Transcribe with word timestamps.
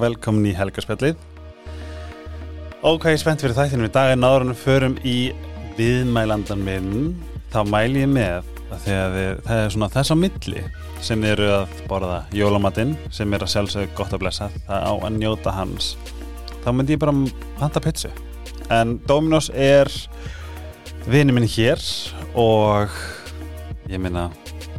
og 0.00 0.06
velkomin 0.06 0.48
í 0.48 0.56
Helgarspjallið 0.56 1.18
Og 2.80 2.96
hvað 2.96 3.12
ég 3.12 3.18
er 3.18 3.20
spennt 3.20 3.42
fyrir 3.44 3.56
þættinu 3.58 3.88
í 3.90 3.92
dag 3.92 4.14
en 4.14 4.24
áður 4.24 4.46
en 4.46 4.52
við 4.54 4.60
förum 4.62 4.94
í 5.04 5.16
viðmælandan 5.76 6.62
minn 6.64 6.94
þá 7.52 7.58
mæli 7.68 8.04
ég 8.06 8.08
með 8.08 8.46
að 8.70 8.86
við, 9.12 9.28
það 9.44 9.60
er 9.60 9.74
svona 9.74 9.90
þess 9.92 10.14
á 10.14 10.16
milli 10.16 10.62
sem 11.04 11.24
eru 11.28 11.48
að 11.52 11.74
borða 11.90 12.22
jólamatinn 12.32 12.94
sem 13.12 13.34
er 13.36 13.44
að 13.44 13.52
sjálfsögðu 13.52 13.92
gott 13.98 14.14
að 14.16 14.22
blessa 14.22 14.48
það 14.68 14.86
á 14.88 14.92
að 14.94 15.18
njóta 15.18 15.54
hans 15.58 15.90
þá 16.62 16.70
myndi 16.70 16.96
ég 16.96 17.02
bara 17.02 17.16
handa 17.60 17.82
pizza 17.84 18.12
en 18.72 18.96
Dominos 19.10 19.50
er 19.52 19.90
vinið 21.10 21.36
minn 21.36 21.50
hér 21.58 21.84
og 22.38 22.96
ég 23.90 24.00
minna 24.00 24.30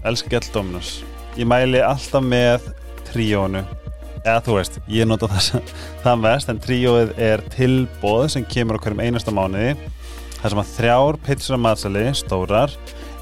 elska 0.08 0.32
gæll 0.32 0.50
Dominos. 0.56 1.02
Ég 1.38 1.46
mæli 1.46 1.84
alltaf 1.86 2.24
með 2.26 2.72
tríónu 3.12 3.62
eða 4.22 4.42
þú 4.46 4.58
veist, 4.60 4.80
ég 4.92 5.10
nota 5.10 5.30
það, 5.32 5.74
það 6.04 6.24
mest 6.26 6.52
en 6.52 6.62
tríóið 6.62 7.14
er 7.22 7.44
tilbóð 7.56 8.28
sem 8.36 8.48
kemur 8.48 8.78
á 8.78 8.82
hverjum 8.84 9.04
einasta 9.04 9.34
mánuði 9.34 9.76
þar 10.42 10.54
sem 10.54 10.64
að 10.64 10.74
þrjár 10.78 11.22
pitsur 11.26 11.58
af 11.58 11.64
matsali 11.66 12.08
stórar 12.18 12.76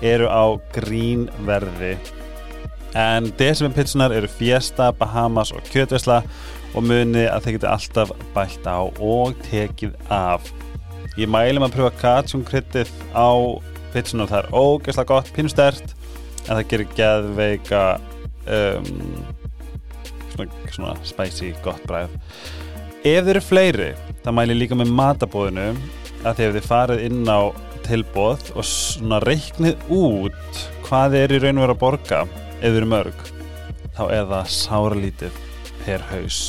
eru 0.06 0.30
á 0.32 0.46
grínverði 0.76 1.98
en 2.98 3.30
desibin 3.38 3.76
pitsunar 3.76 4.14
eru 4.16 4.30
Fiesta, 4.32 4.92
Bahamas 4.92 5.52
og 5.54 5.64
Kjötvesla 5.70 6.24
og 6.76 6.86
muni 6.86 7.26
að 7.30 7.46
þeir 7.46 7.58
geti 7.58 7.70
alltaf 7.70 8.14
bælt 8.36 8.66
á 8.70 8.80
og 8.86 9.38
tekið 9.50 9.96
af. 10.14 10.52
Ég 11.18 11.30
maður 11.30 11.66
að 11.66 11.76
pröfa 11.76 11.94
katsjum 12.02 12.46
kryttið 12.48 12.92
á 13.14 13.30
pitsunar 13.94 14.30
það 14.30 14.44
er 14.44 14.52
ógeðslega 14.54 15.10
gott, 15.10 15.34
pinnustert 15.34 15.96
en 16.48 16.56
það 16.56 16.68
gerir 16.72 16.96
geðveika 16.98 17.84
um, 18.46 18.90
svona, 20.40 20.72
svona 20.76 20.96
spicy 21.08 21.54
gott 21.66 21.84
bræð 21.90 22.16
ef 23.00 23.26
þeir 23.26 23.34
eru 23.36 23.44
fleiri 23.44 23.90
það 24.24 24.36
mæli 24.36 24.58
líka 24.58 24.78
með 24.80 24.94
matabóðinu 25.00 25.68
að 26.28 26.40
þegar 26.40 26.56
þið 26.58 26.70
farið 26.70 27.04
inn 27.08 27.22
á 27.32 27.42
tilbóð 27.88 28.50
og 28.56 28.68
svona 28.68 29.20
reiknið 29.24 29.92
út 29.94 30.64
hvað 30.88 31.16
þeir 31.16 31.36
eru 31.36 31.44
raun 31.46 31.60
og 31.60 31.66
verið 31.66 31.76
að 31.76 31.84
borga 31.84 32.24
ef 32.60 32.66
þeir 32.66 32.80
eru 32.82 32.90
mörg 32.92 33.24
þá 34.00 34.04
er 34.16 34.28
það 34.30 34.52
sáralítið 34.56 35.40
per 35.84 36.04
haus. 36.12 36.42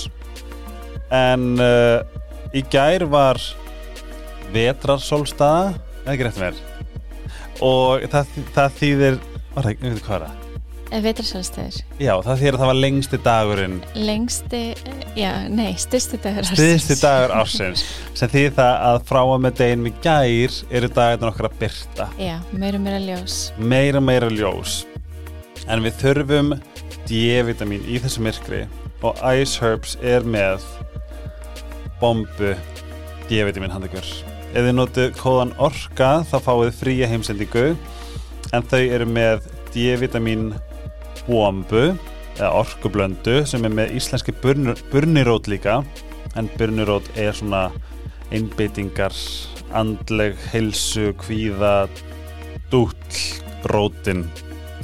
En 1.11 1.47
uh, 1.59 2.03
í 2.55 2.63
gær 2.71 3.07
var 3.11 3.41
vetrarsólstaða 4.55 5.73
eða 6.05 6.15
ekki 6.15 6.29
rétt 6.29 6.43
mér? 6.43 6.61
Og 7.63 8.07
það, 8.11 8.37
það 8.55 8.79
þýðir 8.83 9.19
var 9.55 9.67
það, 9.67 9.75
ég 9.75 9.99
veit 9.99 10.07
hvað 10.07 10.29
það 10.29 10.40
Vetrarsálstæður. 10.91 11.77
Já, 12.03 12.13
það 12.27 12.41
þýðir 12.41 12.57
að 12.57 12.63
það 12.63 12.71
var 12.71 12.79
lengsti 12.85 13.19
dagurinn. 13.25 13.77
Lengsti, 13.95 14.63
já, 15.19 15.31
nei, 15.53 15.69
styrsti 15.79 16.19
dagur 16.25 16.49
Styrsti 16.51 16.97
dagur 16.99 17.35
ársins. 17.41 17.85
Sem 18.19 18.33
þýðir 18.33 18.57
það 18.59 18.73
að 18.89 18.99
frá 19.11 19.21
að 19.23 19.35
með 19.45 19.59
deginn 19.61 19.87
við 19.87 20.01
gær 20.07 20.57
eru 20.81 20.91
dagarnir 20.97 21.31
okkar 21.31 21.49
að 21.51 21.59
byrta 21.63 22.09
Já, 22.19 22.35
meira 22.53 22.81
meira 22.83 22.99
ljós. 23.05 23.39
Meira 23.59 24.03
meira 24.03 24.31
ljós. 24.35 24.81
En 25.71 25.85
við 25.87 25.95
þurfum 26.03 26.55
D-vitamin 27.07 27.87
í 27.87 28.01
þessu 28.03 28.25
myrkri 28.27 28.65
og 29.07 29.23
Ice 29.37 29.61
Herbs 29.63 29.95
er 30.03 30.27
með 30.27 30.65
bombu 32.01 32.53
D-vitamin 33.31 33.73
handakur 33.73 34.07
ef 34.51 34.65
þið 34.67 34.73
notið 34.75 35.13
kóðan 35.21 35.53
orka 35.63 36.09
þá 36.27 36.37
fáið 36.43 36.73
fría 36.75 37.07
heimsendingu. 37.11 37.69
En 38.51 38.65
þau 38.67 38.81
eru 38.83 39.07
með 39.07 39.45
D-vitamin 39.71 40.49
bombu 41.26 41.91
eða 42.36 42.53
orkublöndu 42.62 43.41
sem 43.48 43.64
er 43.66 43.75
með 43.75 43.97
íslenski 43.98 44.34
burnirót 44.41 45.50
líka. 45.50 45.81
En 46.38 46.48
burnirót 46.56 47.08
er 47.19 47.34
svona 47.34 47.69
einbeitingar 48.31 49.14
andleg, 49.75 50.38
heilsu, 50.53 51.10
kvíða 51.19 51.88
dúll, 52.70 52.94
rótin 53.70 54.25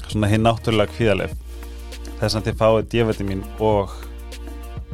svona 0.06 0.30
hinn 0.30 0.44
náttúrulega 0.46 0.92
kvíðalef 0.94 1.34
þess 2.20 2.38
að 2.38 2.48
þið 2.48 2.58
fáið 2.60 2.88
D-vitamin 2.92 3.42
og 3.62 3.94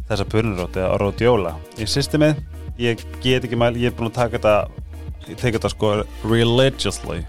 þessa 0.09 0.27
burnirót 0.33 0.79
eða 0.79 0.99
rótjóla 1.01 1.55
í 1.81 1.87
systemið, 1.89 2.41
ég 2.81 3.03
get 3.23 3.47
ekki 3.47 3.59
mæl 3.59 3.75
ég 3.79 3.93
er 3.93 3.97
búin 3.97 4.11
að 4.11 4.19
taka 4.19 4.39
þetta 4.39 4.57
ég 5.29 5.39
teka 5.39 5.59
þetta 5.59 5.73
sko 5.73 5.95
religiously. 6.27 7.23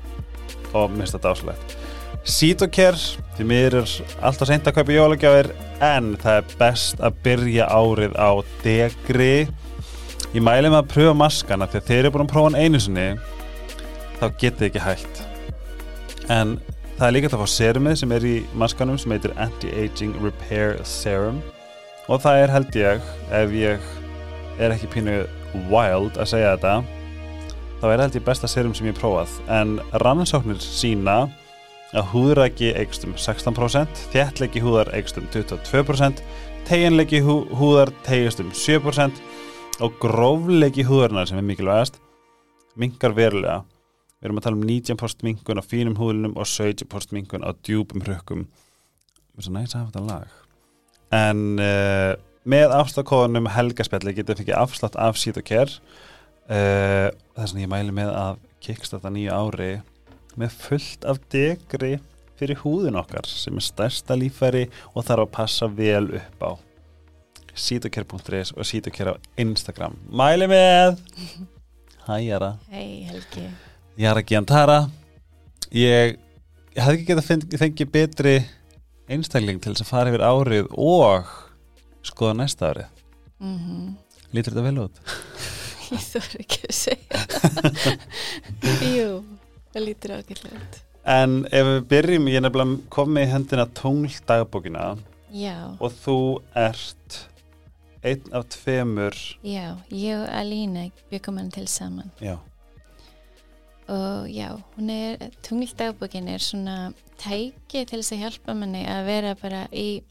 Og 0.73 0.89
minnst 0.89 1.13
þetta 1.13 1.35
áslægt 1.35 1.75
Sítokær, 2.23 2.95
því 3.35 3.45
mér 3.49 3.75
er 3.81 3.89
alltaf 4.23 4.47
seint 4.47 4.67
að 4.69 4.77
kaupa 4.77 4.93
jólagjafir 4.95 5.49
en 5.83 6.13
það 6.21 6.37
er 6.39 6.53
best 6.61 7.01
að 7.03 7.17
byrja 7.25 7.65
árið 7.67 8.15
á 8.15 8.31
degri. 8.63 9.33
Ég 10.31 10.45
mæli 10.45 10.71
með 10.71 10.79
að 10.79 10.93
pröfa 10.93 11.17
maskana 11.19 11.67
því 11.67 11.81
að 11.81 11.89
þeir 11.89 11.99
eru 11.99 12.13
búin 12.13 12.23
að 12.23 12.31
prófa 12.31 12.47
hann 12.47 12.61
einu 12.63 12.79
sinni 12.79 13.09
þá 14.21 14.25
getið 14.39 14.69
ekki 14.69 14.85
hægt 14.85 15.21
en 16.31 16.55
það 16.95 17.05
er 17.09 17.13
líka 17.17 17.33
að 17.33 17.43
fá 17.43 17.53
serumið 17.57 17.99
sem 17.99 18.15
er 18.15 18.29
í 18.29 18.33
maskanum 18.55 18.97
sem 19.01 19.11
heitir 19.17 19.35
Anti-Aging 19.43 20.15
Repair 20.23 20.79
Serum. 20.87 21.43
Og 22.07 22.23
það 22.23 22.39
er 22.39 22.55
held 22.55 22.79
ég 22.79 23.13
ef 23.35 23.55
ég 23.59 23.93
er 24.63 24.71
ekki 24.71 24.91
pínu 24.95 25.19
wild 25.67 26.15
að 26.15 26.31
segja 26.31 26.55
þetta 26.55 26.79
þá 27.83 27.87
er 27.91 28.07
held 28.07 28.15
ég 28.15 28.27
besta 28.31 28.47
serum 28.47 28.75
sem 28.77 28.87
ég 28.87 28.95
prófað. 28.95 29.35
En 29.51 29.81
rannsóknir 29.99 30.63
sína 30.63 31.25
að 31.93 32.09
húðræki 32.13 32.71
eigstum 32.77 33.13
16%, 33.19 34.01
þjættleiki 34.13 34.61
húðar 34.63 34.89
eigstum 34.97 35.27
22%, 35.33 36.23
teginleiki 36.67 37.21
hú, 37.23 37.43
húðar 37.53 37.91
tegistum 38.05 38.49
7% 38.55 39.21
og 39.83 39.99
grófleiki 40.01 40.85
húðarnar 40.87 41.29
sem 41.29 41.39
er 41.39 41.45
mikilvægast 41.45 41.99
mingar 42.79 43.13
verulega. 43.17 43.61
Við 44.17 44.29
erum 44.29 44.39
að 44.39 44.45
tala 44.47 44.59
um 44.59 44.67
19% 44.69 45.25
mingun 45.27 45.61
á 45.61 45.63
fínum 45.65 45.97
húðlunum 45.99 46.37
og 46.39 46.47
70% 46.47 47.15
mingun 47.17 47.45
á 47.45 47.51
djúpum 47.59 48.05
hrökkum. 48.05 48.45
Það 49.33 49.41
er 49.41 49.47
svo 49.47 49.55
næst 49.57 49.75
að 49.75 49.81
hafa 49.81 49.91
þetta 49.91 50.05
lag. 50.07 50.37
En 51.13 51.41
uh, 51.61 52.13
með 52.49 52.75
afslagkóðunum 52.79 53.51
helgaspjalli 53.53 54.15
getur 54.15 54.37
við 54.37 54.45
fikið 54.45 54.61
afslátt 54.61 54.97
af 54.97 55.19
síð 55.21 55.41
og 55.43 55.49
kér. 55.49 55.73
Uh, 56.47 57.09
þess 57.35 57.53
að 57.53 57.65
ég 57.65 57.71
mæli 57.71 57.93
með 57.95 58.13
að 58.15 58.39
kickstarta 58.63 59.11
nýju 59.11 59.35
ári 59.35 59.73
með 60.39 60.57
fullt 60.63 61.05
af 61.07 61.19
degri 61.33 61.97
fyrir 62.39 62.59
húðin 62.63 62.97
okkar 62.99 63.27
sem 63.29 63.57
er 63.59 63.65
stærsta 63.65 64.17
lífæri 64.17 64.65
og 64.93 65.05
þarf 65.05 65.27
að 65.27 65.33
passa 65.35 65.69
vel 65.69 66.07
upp 66.19 66.43
á. 66.43 66.51
Sítokær.is 67.53 68.53
og 68.57 68.65
sítokær 68.65 69.13
á 69.13 69.15
Instagram. 69.37 69.95
Mæli 70.09 70.49
með! 70.49 70.97
Hæ 72.07 72.17
Jara. 72.25 72.55
Hei 72.73 73.05
Helgi. 73.07 73.45
Jara 73.97 74.23
Giantara. 74.25 74.79
Ég, 75.71 76.17
ég 76.75 76.81
hef 76.81 76.97
ekki 76.97 77.07
getað 77.07 77.29
fengið 77.29 77.61
fengi 77.61 77.87
betri 77.89 78.33
einstakling 79.07 79.61
til 79.61 79.73
þess 79.73 79.85
að 79.85 79.91
fara 79.93 80.11
yfir 80.11 80.25
árið 80.25 80.73
og 80.73 81.31
skoða 82.03 82.39
næsta 82.41 82.73
árið. 82.73 82.89
Mm 83.39 83.57
-hmm. 83.59 83.93
Lítur 84.33 84.53
þetta 84.53 84.65
vel 84.65 84.79
út? 84.83 84.99
Ég 85.93 86.05
þór 86.09 86.35
ekki 86.41 86.59
að 86.65 86.75
segja 86.75 87.95
Jú 88.97 89.09
Það 89.73 89.85
lítur 89.87 90.15
ákveðlega 90.19 90.61
út. 90.61 90.79
En 91.13 91.31
ef 91.51 91.67
við 91.67 91.81
byrjum, 91.91 92.27
ég 92.31 92.39
er 92.39 92.45
nefnilega 92.45 92.93
komið 92.93 93.25
í 93.25 93.31
hendina 93.33 93.65
tungl 93.75 94.15
dagbókina 94.29 94.85
Já. 95.33 95.57
og 95.81 95.95
þú 96.03 96.17
ert 96.55 97.17
einn 98.03 98.35
af 98.35 98.47
tveimur 98.53 99.17
Já, 99.43 99.75
ég 99.89 100.19
og 100.21 100.27
Alína 100.29 100.89
byggum 101.11 101.39
hann 101.41 101.51
til 101.51 101.67
saman. 101.67 102.11
Já. 102.21 102.37
Og 103.91 104.29
já, 104.31 104.55
hún 104.77 104.89
er, 104.89 105.29
tungl 105.43 105.67
dagbókin 105.75 106.29
er 106.31 106.39
svona 106.39 106.93
tæki 107.19 107.83
til 107.83 107.99
þess 107.99 108.15
að 108.15 108.23
hjálpa 108.23 108.55
manni 108.55 108.85
að 108.87 109.05
vera 109.09 109.35
bara 109.41 109.65
í 109.75 110.03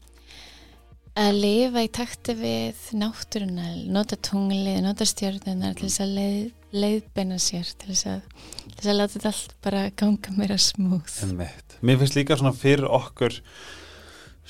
að 1.19 1.35
lifa 1.37 1.83
í 1.85 1.89
takti 1.93 2.33
við 2.37 2.79
náttúruna, 2.97 3.67
nota 3.93 4.17
tunglið, 4.17 4.79
nota 4.85 5.05
stjórnunar 5.05 5.75
til 5.77 5.85
þess 5.85 6.01
að 6.01 6.15
leið, 6.17 6.47
leiðbeina 6.73 7.37
sér 7.41 7.69
til 7.77 7.91
þess 7.91 8.07
að, 8.09 8.23
til 8.63 8.73
þess 8.79 8.89
að 8.89 8.97
láta 8.97 9.13
þetta 9.13 9.31
allt 9.33 9.55
bara 9.65 9.83
ganga 10.01 10.33
meira 10.39 10.57
smúð 10.57 11.19
Einmitt. 11.27 11.77
Mér 11.85 12.01
finnst 12.01 12.17
líka 12.17 12.39
svona 12.39 12.55
fyrir 12.57 12.89
okkur 12.89 13.37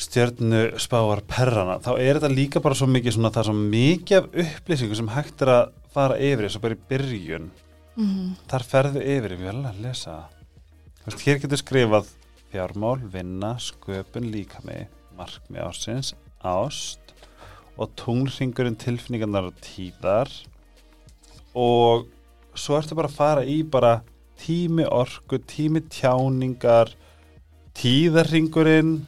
stjörnu 0.03 0.63
spáar 0.81 1.21
perrana, 1.29 1.77
þá 1.83 1.91
er 1.97 2.17
þetta 2.17 2.31
líka 2.31 2.63
bara 2.63 2.79
svo 2.79 2.87
mikið 2.89 3.17
svona 3.17 3.33
það 3.33 3.43
er 3.43 3.49
svo 3.51 3.57
mikið 3.75 4.17
af 4.21 4.39
upplýsingu 4.45 4.97
sem 4.97 5.13
hægt 5.13 5.43
er 5.43 5.53
að 5.53 5.77
fara 5.93 6.17
yfir 6.17 6.47
þess 6.47 6.57
að 6.57 6.65
bara 6.65 6.79
í 6.79 6.83
byrjun 6.89 7.51
mm 7.51 8.07
-hmm. 8.07 8.33
þar 8.49 8.69
ferðu 8.71 9.03
yfir, 9.03 9.35
ég 9.35 9.43
vil 9.43 9.51
alveg 9.51 9.83
lesa 9.83 10.17
veist, 11.03 11.27
hér 11.27 11.43
getur 11.43 11.59
skrifað 11.59 12.09
fjármál, 12.53 12.99
vinna, 13.03 13.57
sköpun 13.59 14.31
líkami, 14.31 14.87
markmi 15.17 15.59
ásins 15.59 16.15
ást 16.43 17.13
og 17.73 17.93
tunglringurinn 17.97 18.77
tilfinningarnar 18.79 19.49
tíðar 19.63 20.29
og 21.57 22.09
svo 22.53 22.77
ertu 22.77 22.97
bara 22.97 23.09
að 23.09 23.17
fara 23.17 23.45
í 23.45 23.61
bara 23.65 24.01
tími 24.43 24.85
orku, 24.89 25.39
tími 25.39 25.83
tjáningar 25.89 26.93
tíðarringurinn 27.77 28.99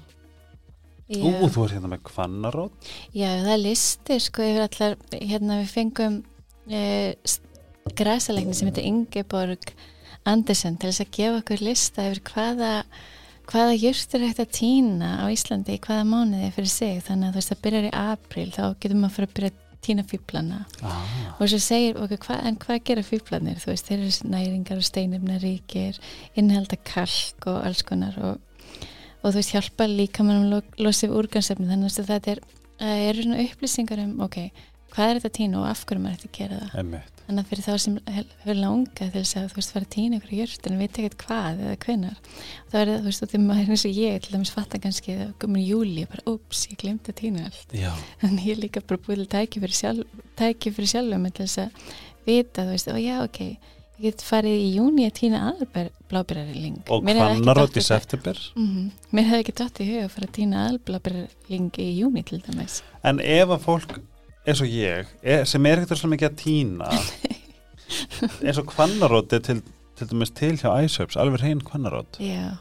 Já. 1.05 1.21
Ú, 1.21 1.45
þú 1.53 1.67
er 1.67 1.73
hérna 1.75 1.89
með 1.91 2.05
kvannarót 2.07 2.87
Já, 3.13 3.29
það 3.43 3.51
er 3.53 3.59
listir 3.61 4.23
sko 4.25 4.41
yfir 4.41 4.63
allar, 4.65 4.95
hérna 5.13 5.59
við 5.59 5.73
fengum 5.75 6.15
uh, 6.65 7.35
græsalegni 7.93 8.55
sem 8.57 8.71
heitir 8.71 8.87
Ingeborg 8.89 9.75
Andersen 10.25 10.79
til 10.81 10.89
þess 10.89 11.03
að 11.03 11.11
gefa 11.19 11.41
okkur 11.43 11.61
lista 11.61 12.07
yfir 12.09 12.23
hvaða 12.31 12.71
hvaða 13.51 13.75
er 13.75 14.25
hægt 14.25 14.41
að 14.41 14.55
týna 14.57 15.11
á 15.21 15.25
Íslandi 15.33 15.75
í 15.75 15.81
hvaða 15.83 16.07
mánuði 16.09 16.49
fyrir 16.55 16.71
sig? 16.71 17.03
Þannig 17.05 17.27
að 17.27 17.35
þú 17.35 17.41
veist 17.41 17.53
það 17.53 17.63
byrjar 17.65 17.87
í 17.87 17.93
april 18.01 18.47
þá 18.55 18.63
getur 18.79 18.97
maður 18.97 19.11
að 19.11 19.15
fara 19.15 19.29
að 19.29 19.37
byrja 19.37 19.51
að 19.51 19.61
týna 19.85 20.05
fýblana 20.07 20.63
ah. 20.85 21.05
og 21.37 21.49
svo 21.51 21.59
segir 21.61 21.99
okkur 22.01 22.21
hva, 22.25 22.39
en 22.47 22.57
hvað 22.61 22.81
gera 22.89 23.05
fýblanir 23.05 23.61
þú 23.61 23.71
veist 23.71 23.89
þeir 23.89 24.05
eru 24.05 24.29
næringar 24.33 24.81
og 24.81 24.87
steinirna 24.87 25.39
ríkir 25.43 25.99
innhalda 26.39 26.79
kalk 26.87 27.49
og 27.51 27.59
alls 27.67 27.83
konar 27.87 28.17
og, 28.17 28.39
og 29.21 29.27
þú 29.27 29.35
veist 29.37 29.55
hjálpa 29.55 29.89
líka 29.91 30.25
mann 30.25 30.47
um 30.47 30.71
losið 30.81 31.15
úrgansefni 31.19 31.69
þannig 31.69 31.99
að 32.01 32.13
þetta 32.13 32.35
er, 32.35 32.43
er 32.87 33.21
upplýsingar 33.45 34.01
um 34.07 34.17
ok, 34.25 34.39
hvað 34.93 35.09
er 35.09 35.19
þetta 35.19 35.31
að 35.31 35.37
týna 35.39 35.59
og 35.61 35.67
af 35.69 35.83
hverju 35.85 36.03
maður 36.03 36.17
ætti 36.17 36.29
að 36.29 36.37
gera 36.39 36.61
það? 36.61 36.79
Einmitt. 36.81 37.11
Þannig 37.25 37.41
að 37.41 37.49
fyrir 37.49 37.65
þá 37.65 37.75
sem 37.81 37.95
hefur 38.15 38.57
langa 38.59 38.91
til 38.99 39.07
þess 39.15 39.37
að 39.39 39.45
þú 39.49 39.57
veist 39.57 39.71
fara 39.73 39.87
að 39.87 39.93
týna 39.95 40.17
ykkur 40.19 40.33
hjört 40.37 40.67
en 40.69 40.81
veit 40.81 40.99
ekkert 41.01 41.23
hvað 41.23 41.61
eða 41.65 41.77
hvenar 41.85 42.19
þá 42.69 42.75
er 42.81 42.91
það, 42.91 42.99
þú 42.99 43.07
veist, 43.07 43.23
þú 43.23 43.29
veist, 43.31 43.45
maður 43.47 43.71
eins 43.73 43.85
og 43.89 43.99
ég 43.99 44.19
til 44.21 44.35
dæmis 44.35 44.53
fatta 44.53 44.81
kannski 44.83 45.15
að 45.23 45.31
komin 45.41 45.63
í 45.63 45.69
júli 45.71 46.05
bara, 46.11 46.25
ups, 46.29 46.67
ég 46.69 46.77
glemti 46.83 47.15
að 47.15 47.19
týna 47.23 47.47
allt 47.49 47.73
þannig 48.21 48.49
ég 48.51 48.61
líka 48.61 48.85
bara 48.85 49.01
búið 49.07 49.23
til 49.23 49.31
tæki 49.33 49.63
fyrir 49.63 49.79
sjálf 49.79 50.21
tæki 50.37 50.75
fyrir 50.75 50.93
sjálfum 50.93 51.25
til 51.31 51.47
þess 51.47 51.63
að 51.65 51.89
vita, 52.29 52.61
þú 52.61 52.69
veist, 52.75 52.93
og 52.93 53.01
já, 53.01 53.17
ok 53.25 53.41
ég 53.95 54.11
get 54.11 54.23
farið 54.27 54.57
í 54.59 54.71
júni 54.75 55.05
að 55.07 55.13
týna 55.19 55.41
aðalblábyrjarling 55.51 56.81
Og 56.91 57.05
hvannarótt 57.05 57.77
í 57.79 57.83
september? 57.83 58.39
Mm 58.55 58.67
-hmm. 58.67 58.89
Mér 59.11 59.23
hefði 59.29 59.43
ekki 59.43 59.55
dótt 59.59 59.79
í 59.79 59.87
huga 59.87 60.05
að 60.05 60.11
fara 60.11 60.27
að 60.27 60.35
týna 60.35 60.65
aðalblábyrjarling 60.65 61.79
í 61.79 61.89
júni 61.99 62.23
til 62.23 62.41
dæmis. 62.41 62.83
En 63.03 63.19
ef 63.19 63.49
að 63.49 63.63
fólk 63.63 63.99
eins 64.45 64.61
og 64.63 64.69
ég, 64.69 65.09
er, 65.21 65.45
sem 65.49 65.65
er 65.69 65.81
ekkert 65.83 66.01
svo 66.01 66.09
mikið 66.11 66.29
að 66.29 66.37
týna. 66.41 66.89
Eins 68.45 68.59
og 68.61 68.67
kvannaróti 68.71 69.39
til, 69.45 69.61
til 69.97 70.09
dæmis 70.11 70.33
til 70.35 70.55
hjá 70.57 70.71
Æsöps, 70.73 71.17
alveg 71.21 71.43
hrein 71.43 71.61
kvannarót 71.65 72.17
Já, 72.23 72.57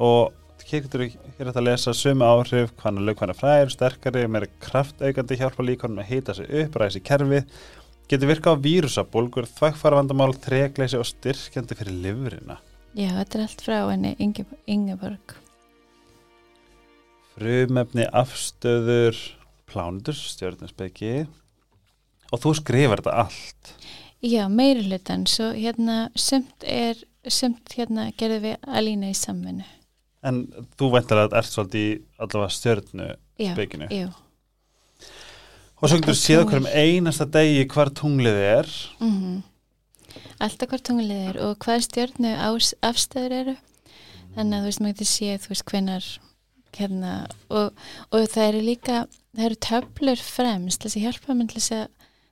og 0.00 0.32
hér 0.66 0.86
getur 0.86 1.04
við 1.04 1.18
hér 1.38 1.50
að 1.52 1.66
lesa 1.68 1.92
sömu 1.94 2.24
áhrif, 2.26 2.72
kvannalög, 2.80 3.18
kvannafræðir 3.20 3.74
sterkari, 3.74 4.24
meira 4.26 4.48
kraftaukandi 4.64 5.38
hjálpa 5.38 5.66
líkonum 5.66 6.00
að 6.02 6.08
hýta 6.10 6.36
sig 6.38 6.48
upp, 6.62 6.80
ræsi 6.80 7.02
kerfið. 7.04 7.44
Getur 8.10 8.30
virka 8.32 8.54
á 8.54 8.62
vírusabólgur 8.62 9.46
þvægfarvandamál, 9.52 10.32
tregleysi 10.42 10.98
og 10.98 11.06
styrkjandi 11.10 11.78
fyrir 11.78 12.00
livurina 12.06 12.58
já, 12.96 13.10
þetta 13.12 13.38
er 13.38 13.44
allt 13.44 13.64
frá 13.64 13.78
henni 13.90 14.14
Inge, 14.22 14.46
Ingeborg. 14.70 15.36
Frumefni, 17.36 18.06
afstöður 18.16 19.18
plánundur, 19.70 20.16
stjórninsbyggi 20.16 21.14
og 22.32 22.42
þú 22.42 22.52
skrifar 22.58 23.02
þetta 23.02 23.16
allt. 23.24 23.72
Já, 24.24 24.46
meiri 24.50 24.86
hlutan, 24.88 25.26
svo 25.30 25.52
hérna 25.54 26.08
sumt 26.18 26.64
er, 26.66 26.98
sumt 27.28 27.74
hérna 27.76 28.08
gerðum 28.18 28.46
við 28.48 28.56
alína 28.66 29.10
í 29.12 29.16
samvinnu. 29.18 29.66
En 30.26 30.46
þú 30.78 30.90
væntar 30.96 31.20
að 31.20 31.28
þetta 31.28 31.42
er 31.42 31.50
svolítið 31.50 31.90
allavega 32.18 32.54
stjörnu 32.56 33.10
Já, 33.38 33.52
bygginu 33.58 33.90
jú 33.92 34.08
og 35.76 35.90
svo 35.90 35.98
getur 36.00 36.14
Og 36.14 36.18
séð 36.18 36.40
tungl. 36.40 36.48
hverjum 36.50 36.68
einasta 36.72 37.26
degi 37.28 37.66
hvar 37.68 37.90
tunglið 37.92 38.38
er. 38.48 38.70
Mm 39.02 39.42
Alltaf 40.40 40.68
hvort 40.68 40.84
tunglið 40.84 41.22
er 41.30 41.38
og 41.44 41.58
hvað 41.64 41.82
stjörnu 41.84 42.30
ás, 42.36 42.72
afstæður 42.84 43.34
eru. 43.36 43.54
Þannig 44.36 44.56
að 44.56 44.62
þú 44.62 44.68
veist, 44.68 44.80
maður 44.80 44.94
getur 44.94 45.08
séð 45.10 45.44
þú 45.44 45.52
veist, 45.52 45.64
hvenar 45.70 46.08
hérna, 46.76 47.12
og, 47.48 47.86
og 48.12 48.26
það 48.32 48.48
eru 48.50 48.60
líka 48.66 48.98
það 49.36 49.46
eru 49.50 49.60
töflur 49.68 50.24
fremst 50.24 50.80
til 50.82 50.90
þess 50.90 50.98
að 51.00 51.06
hjálpa 51.06 51.36
mann 51.38 51.50
til 51.52 51.60
þess 51.60 51.76
að 51.80 51.86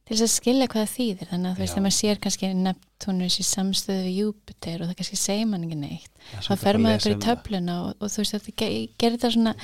til 0.04 0.18
þess 0.18 0.24
að 0.26 0.32
skilja 0.34 0.66
hvað 0.68 0.82
það 0.82 0.90
þýðir 0.94 1.28
þannig 1.30 1.48
að 1.48 1.54
þú 1.54 1.62
veist, 1.62 1.72
þegar 1.72 1.84
maður 1.84 1.96
sér 1.96 2.18
kannski 2.20 2.48
Neptunus 2.60 3.36
í 3.40 3.44
samstöðu 3.48 4.02
við 4.04 4.16
Júpiter 4.18 4.82
og 4.84 4.90
það 4.90 4.98
kannski 4.98 5.16
segir 5.16 5.46
mann 5.48 5.64
ekki 5.64 5.78
neitt 5.80 6.10
Það 6.34 6.44
þá 6.44 6.60
fer 6.64 6.78
að 6.78 6.84
maður 6.84 6.98
bara 7.00 7.08
í 7.08 7.14
um 7.14 7.22
það. 7.22 7.28
töfluna 7.30 7.76
og, 7.86 7.94
og 8.04 8.12
þú 8.12 8.20
veist 8.20 8.34
þetta 8.36 8.68
gerir 9.00 9.16
þetta 9.16 9.30
svona 9.32 9.54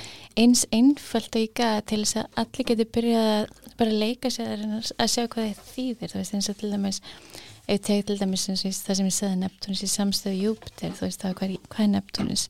eins 0.40 0.62
einföld 0.72 1.28
og 1.36 1.44
ég 1.44 1.52
gæða 1.60 1.84
til 1.92 2.00
þess 2.06 2.20
að 2.22 2.40
allir 2.44 2.68
getur 2.70 2.90
byrjað 2.96 3.28
að 3.34 3.76
bara 3.82 3.98
leika 4.00 4.32
sér 4.32 4.64
að 4.64 5.12
sjá 5.12 5.22
hvað 5.28 5.50
það 5.50 5.62
þýðir 5.74 6.14
þú 6.14 6.20
veist 6.22 6.38
eins 6.38 6.50
og 6.54 6.58
til 6.60 6.72
dæmis 6.72 7.02
ef 7.70 7.78
ég 7.78 7.86
tegi 7.86 8.06
til 8.08 8.18
dæmis 8.18 8.48
það 8.50 8.98
sem 8.98 9.06
ég 9.06 9.14
sagði 9.14 9.40
Neptunus 9.44 9.84
í 9.86 9.90
samstöðu 9.92 10.42
Júpiter 10.48 10.94
þú 10.98 11.06
veist 11.06 11.22
það 11.22 11.36
hvað 11.38 11.54
er, 11.54 11.64
hvað 11.70 11.84
er 11.84 11.92
Neptunus 11.94 12.46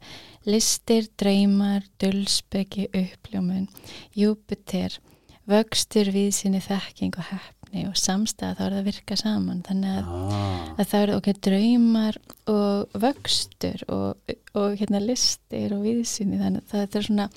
listir, 0.48 1.08
draumar, 1.20 1.84
dulspeki 2.00 2.88
uppljómun, 2.96 3.66
Júpiter 4.16 4.96
vöxtur, 5.50 6.10
viðsynni, 6.14 6.60
þekking 6.62 7.16
og 7.18 7.26
heppni 7.30 7.86
og 7.88 7.96
samstæða 7.98 8.56
þá 8.56 8.62
er 8.64 8.74
það 8.74 8.78
að 8.80 8.88
virka 8.88 9.18
saman. 9.18 9.62
Þannig 9.66 9.96
að 9.96 10.10
ah, 10.16 10.68
að 10.76 10.90
það 10.90 11.04
eru 11.04 11.16
okkar 11.18 11.40
draumar 11.46 12.20
og 12.52 13.00
vöxtur 13.04 13.84
og, 13.90 14.34
og 14.58 14.76
hérna 14.80 15.02
listir 15.04 15.74
og 15.76 15.84
viðsýni 15.86 16.40
þannig 16.40 16.64
að 16.64 16.76
þetta 16.76 17.00
er 17.00 17.08
svona 17.08 17.28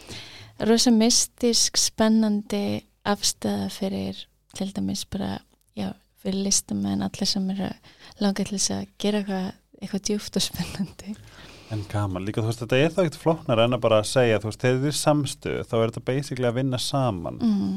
rosa 0.70 0.94
mystisk, 0.94 1.80
spennandi 1.82 2.66
afstæða 3.10 3.72
fyrir 3.74 4.22
til 4.54 4.70
dæmis 4.76 5.04
bara, 5.10 5.40
fyrir 6.24 6.46
listamenn 6.48 7.06
allir 7.06 7.30
sem 7.30 7.50
eru 7.54 7.70
langað 8.24 8.50
til 8.50 8.58
þess 8.58 8.76
að 8.78 8.84
gera 9.04 9.22
eitthvað, 9.22 9.50
eitthvað 9.82 10.06
djúft 10.10 10.40
og 10.40 10.46
spennandi. 10.48 11.16
En 11.74 11.82
gaman, 11.90 12.26
líka 12.28 12.44
þú 12.44 12.52
veist 12.52 12.62
þetta 12.66 12.80
er 12.80 12.94
það 12.94 13.08
ekkert 13.08 13.22
flóknar 13.24 13.64
en 13.64 13.78
að 13.78 13.84
bara 13.86 14.04
segja 14.06 14.42
þú 14.42 14.52
veist, 14.52 14.62
þegar 14.62 14.80
þið 14.82 14.92
er 14.92 15.00
samstuð 15.00 15.60
þá 15.70 15.76
er 15.80 15.86
þetta 15.88 16.06
basically 16.12 16.50
að 16.50 16.60
vinna 16.60 16.80
saman. 16.80 17.42
Mm. 17.42 17.74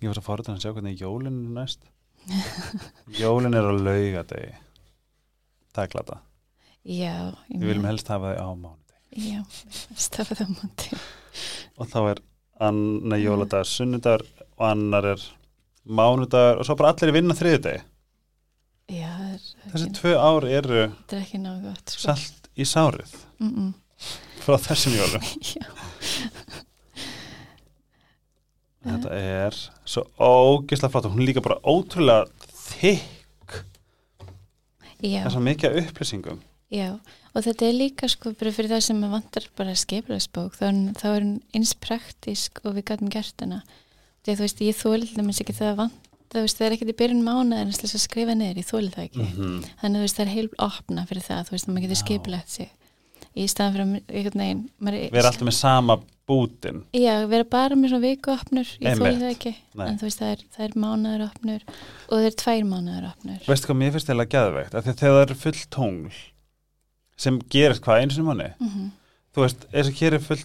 ég 0.00 0.10
var 0.10 0.18
svo 0.18 0.26
forðan 0.26 0.56
að 0.56 0.64
sjá 0.64 0.72
hvernig 0.74 1.00
jólin 1.00 1.40
er 1.44 1.54
næst. 1.60 1.82
Jólin 3.20 3.56
er 3.56 3.64
á 3.64 3.72
laugadegi 3.72 4.52
það 5.74 5.84
er 5.84 5.92
glata 5.94 6.18
Já, 6.80 7.14
við 7.48 7.66
viljum 7.68 7.88
helst 7.88 8.08
hafa 8.08 8.34
þau 8.34 8.40
á 8.40 8.48
mánudegi. 8.56 9.24
Já, 9.30 9.40
stafa 10.00 10.36
það 10.38 10.52
múti 10.56 11.00
og 11.80 11.90
þá 11.90 11.98
er 12.00 12.22
annar 12.60 13.20
jóladagur 13.20 13.68
sunnudagur 13.68 14.24
og 14.56 14.64
annar 14.68 15.08
er 15.14 15.24
mánudagur 15.84 16.60
og 16.60 16.66
svo 16.66 16.76
bara 16.78 16.92
allir 16.94 17.12
vinna 17.14 17.34
er 19.64 19.70
þessi 19.70 19.86
ekki, 19.86 19.96
tvö 20.00 20.12
ár 20.18 20.44
eru 20.50 20.80
er 21.54 21.62
gott 21.62 21.92
sko. 21.94 22.00
salt 22.08 22.50
í 22.56 22.64
sárið. 22.66 23.12
Mm 23.38 23.52
-mm. 23.54 23.72
frá 24.42 24.56
þessum 24.58 24.94
jólum. 24.98 25.24
Þetta 28.80 29.10
er 29.12 29.56
svo 29.84 30.06
ógislega 30.16 30.90
flott 30.90 31.04
og 31.04 31.12
hún 31.12 31.20
er 31.22 31.26
líka 31.28 31.40
bara 31.44 31.60
ótrúlega 31.62 32.24
þykk. 32.80 33.64
Er 35.02 35.30
svo 35.30 35.40
mikið 35.40 35.76
upplýsingum. 35.84 36.40
Já, 36.70 37.00
og 37.34 37.42
þetta 37.44 37.66
er 37.66 37.74
líka 37.74 38.08
sko 38.08 38.30
bara 38.32 38.52
fyrir 38.54 38.70
það 38.70 38.80
sem 38.80 39.00
vantar 39.10 39.46
bara 39.58 39.74
skeiplagsbók 39.74 40.54
þá, 40.54 40.64
er 40.68 40.72
hún- 40.72 40.94
þá 40.94 41.06
er 41.08 41.22
hún 41.22 41.42
eins 41.52 41.74
praktísk 41.74 42.60
og 42.64 42.74
við 42.76 42.84
gætum 42.84 43.10
gert 43.10 43.40
hana 43.40 43.62
að 44.28 44.40
þú 44.40 44.46
veist, 44.46 44.62
ég 44.66 44.76
þóli 44.78 45.08
til 45.08 45.18
dæmis 45.20 45.40
ekki 45.42 45.56
það 45.56 45.70
að 45.72 45.80
vant 45.80 46.08
þú 46.30 46.44
veist, 46.44 46.58
það 46.58 46.66
er 46.66 46.74
ekkert 46.76 46.92
í 46.92 46.98
byrjun 47.00 47.24
mánuðar 47.26 47.64
en 47.64 47.72
að 47.96 48.04
skrifa 48.04 48.34
niður, 48.38 48.60
ég 48.60 48.68
þóli 48.68 48.90
það 48.94 49.06
ekki 49.08 49.24
-hmm. 49.24 49.64
þannig 49.80 49.96
þú 49.96 50.04
veist, 50.04 50.16
það 50.16 50.26
er 50.26 50.34
heil 50.34 50.50
opna 50.58 51.06
fyrir 51.06 51.24
það 51.26 51.40
þú 51.46 51.52
veist, 51.56 51.66
að 51.66 51.72
maður 51.72 51.84
getur 51.86 51.98
Já. 51.98 52.04
skeiplagt 52.04 52.50
sig 52.50 52.70
í 53.34 53.46
staðan 53.46 53.72
fyrir 53.74 53.84
að 53.84 53.90
einhvern 54.10 54.40
veginn 54.40 54.62
við 54.80 55.18
erum 55.18 55.30
alltaf 55.30 55.46
með 55.48 55.56
sama 55.58 55.94
bútin 56.30 56.78
Já, 56.94 57.26
vera 57.30 57.44
bara 57.44 57.74
með 57.74 57.88
svona 57.90 58.06
viku 58.06 58.30
opnur 58.30 58.68
ég 58.78 58.94
þóli 58.94 59.06
Einmitt. 59.06 59.22
það 59.22 59.30
ekki, 59.34 59.54
Nei. 59.74 59.86
en 59.88 59.98
þú 59.98 60.04
veist, 60.06 60.18
það 60.20 60.30
er, 60.30 60.40
það 60.54 60.64
er 60.66 60.72
mánuðar 60.84 61.22
opnur 61.26 61.62
og 62.10 62.14
það 62.14 62.26
er 62.30 62.36
tvær 62.42 62.64
mánuðar 62.70 63.10
opnur 63.10 63.40
veistu 63.46 63.66
hvað 63.66 63.80
mér 63.82 63.92
finnst 63.94 64.10
þeirlega 64.10 64.34
gæðveikt 64.34 64.74
að 64.74 64.82
þegar 64.84 64.98
það 65.00 65.10
mm 68.60 68.90
veist, 69.46 69.66
er 69.72 69.84
full 70.18 70.42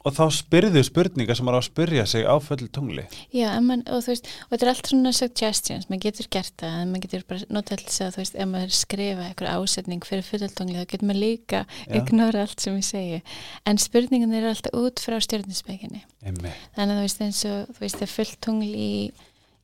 og 0.00 0.14
þá 0.16 0.22
spyrðu 0.32 0.82
spurningar 0.86 1.36
sem 1.36 1.44
maður 1.44 1.60
á 1.60 1.62
að 1.62 1.66
spyrja 1.66 2.04
sig 2.08 2.24
á 2.24 2.34
full 2.40 2.68
tungli. 2.72 3.04
Já, 3.36 3.48
man, 3.64 3.82
og 3.92 4.06
veist, 4.06 4.28
og 4.46 4.54
þetta 4.54 4.66
er 4.66 4.72
allt 4.72 4.90
svona 4.92 5.12
suggestions, 5.16 5.88
maður 5.90 6.04
getur 6.06 6.30
gert 6.32 6.54
það 6.62 6.78
en 6.78 6.94
maður 6.94 7.04
getur 7.06 7.26
bara 7.28 7.64
til 7.68 7.78
þess 7.82 8.04
að 8.06 8.14
þú 8.14 8.22
veist 8.22 8.38
ef 8.38 8.48
maður 8.54 8.74
skrifa 8.78 9.26
eitthvað 9.26 9.58
ásetning 9.60 10.08
fyrir 10.08 10.26
fulltungli 10.30 10.78
þá 10.78 10.86
getur 10.94 11.10
maður 11.10 11.22
líka 11.26 11.62
ignora 12.00 12.46
allt 12.46 12.64
sem 12.64 12.80
ég 12.80 12.88
segi, 12.88 13.20
en 13.68 13.82
spurningan 13.82 14.34
er 14.38 14.48
alltaf 14.54 14.80
út 14.80 15.04
frá 15.04 15.18
stjórninspekinni 15.20 16.02
Einmitt. 16.24 16.64
þannig 16.78 16.96
að 16.96 17.00
þú 17.00 17.06
veist 17.06 17.22
eins 17.26 17.44
og 17.50 17.70
þú 17.74 17.84
veist 17.84 18.00
það 18.00 18.08
er 18.08 18.14
fulltungli 18.16 18.72
í, 18.80 18.98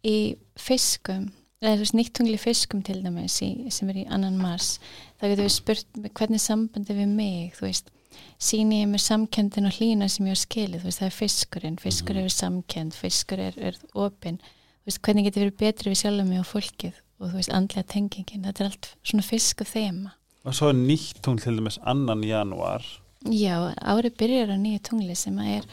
í 0.05 0.17
fiskum 0.61 1.29
eða 1.63 1.79
þú 1.79 1.85
veist 1.87 1.97
nýtt 1.97 2.15
tungli 2.17 2.37
í 2.37 2.41
fiskum 2.41 2.83
til 2.85 3.01
dæmis 3.05 3.41
í, 3.45 3.51
sem 3.73 3.89
er 3.93 4.03
í 4.03 4.09
annan 4.13 4.37
mars 4.41 4.77
þá 5.17 5.31
getur 5.31 5.47
við 5.47 5.55
spurt 5.55 6.01
hvernig 6.19 6.43
sambandi 6.43 6.97
við 6.97 7.15
mig 7.17 7.57
þú 7.57 7.71
veist 7.71 7.93
síni 8.39 8.83
ég 8.83 8.89
með 8.91 9.03
samkendin 9.07 9.67
og 9.67 9.73
hlýna 9.79 10.09
sem 10.11 10.27
ég 10.27 10.35
har 10.37 10.43
skilið, 10.43 10.81
þú 10.83 10.89
veist, 10.91 11.01
það 11.01 11.07
er 11.11 11.17
fiskurinn 11.17 11.79
fiskur 11.81 12.15
Mhm. 12.15 12.25
er 12.25 12.29
samkend, 12.37 12.95
fiskur 12.95 13.39
er, 13.39 13.55
er 13.59 13.75
opinn, 13.95 14.39
þú 14.39 14.87
veist, 14.91 15.03
hvernig 15.03 15.25
getur 15.25 15.45
verið 15.47 15.57
betri 15.59 15.91
við 15.91 16.01
sjálfum 16.03 16.29
mig 16.29 16.39
og 16.41 16.47
fólkið 16.47 16.93
og 17.21 17.31
þú 17.31 17.35
veist, 17.35 17.53
andlega 17.53 17.87
tengingin, 17.87 18.43
þetta 18.45 18.61
er 18.61 18.71
allt 18.71 18.89
svona 19.05 19.23
fisk 19.25 19.61
og 19.61 19.67
þema. 19.67 20.11
Og 20.45 20.55
svo 20.55 20.69
er 20.69 20.75
nýtt 20.79 21.21
tungl 21.23 21.41
til 21.43 21.57
dæmis 21.57 21.79
annan 21.85 22.23
januar 22.23 22.83
Já, 23.27 23.75
árið 23.83 24.15
byrjar 24.21 24.53
á 24.55 24.57
nýju 24.61 24.81
tungli 24.87 25.17
sem 25.17 25.35
að 25.37 25.57
er, 25.57 25.65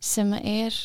sem 0.00 0.30
að 0.32 0.44
er 0.46 0.76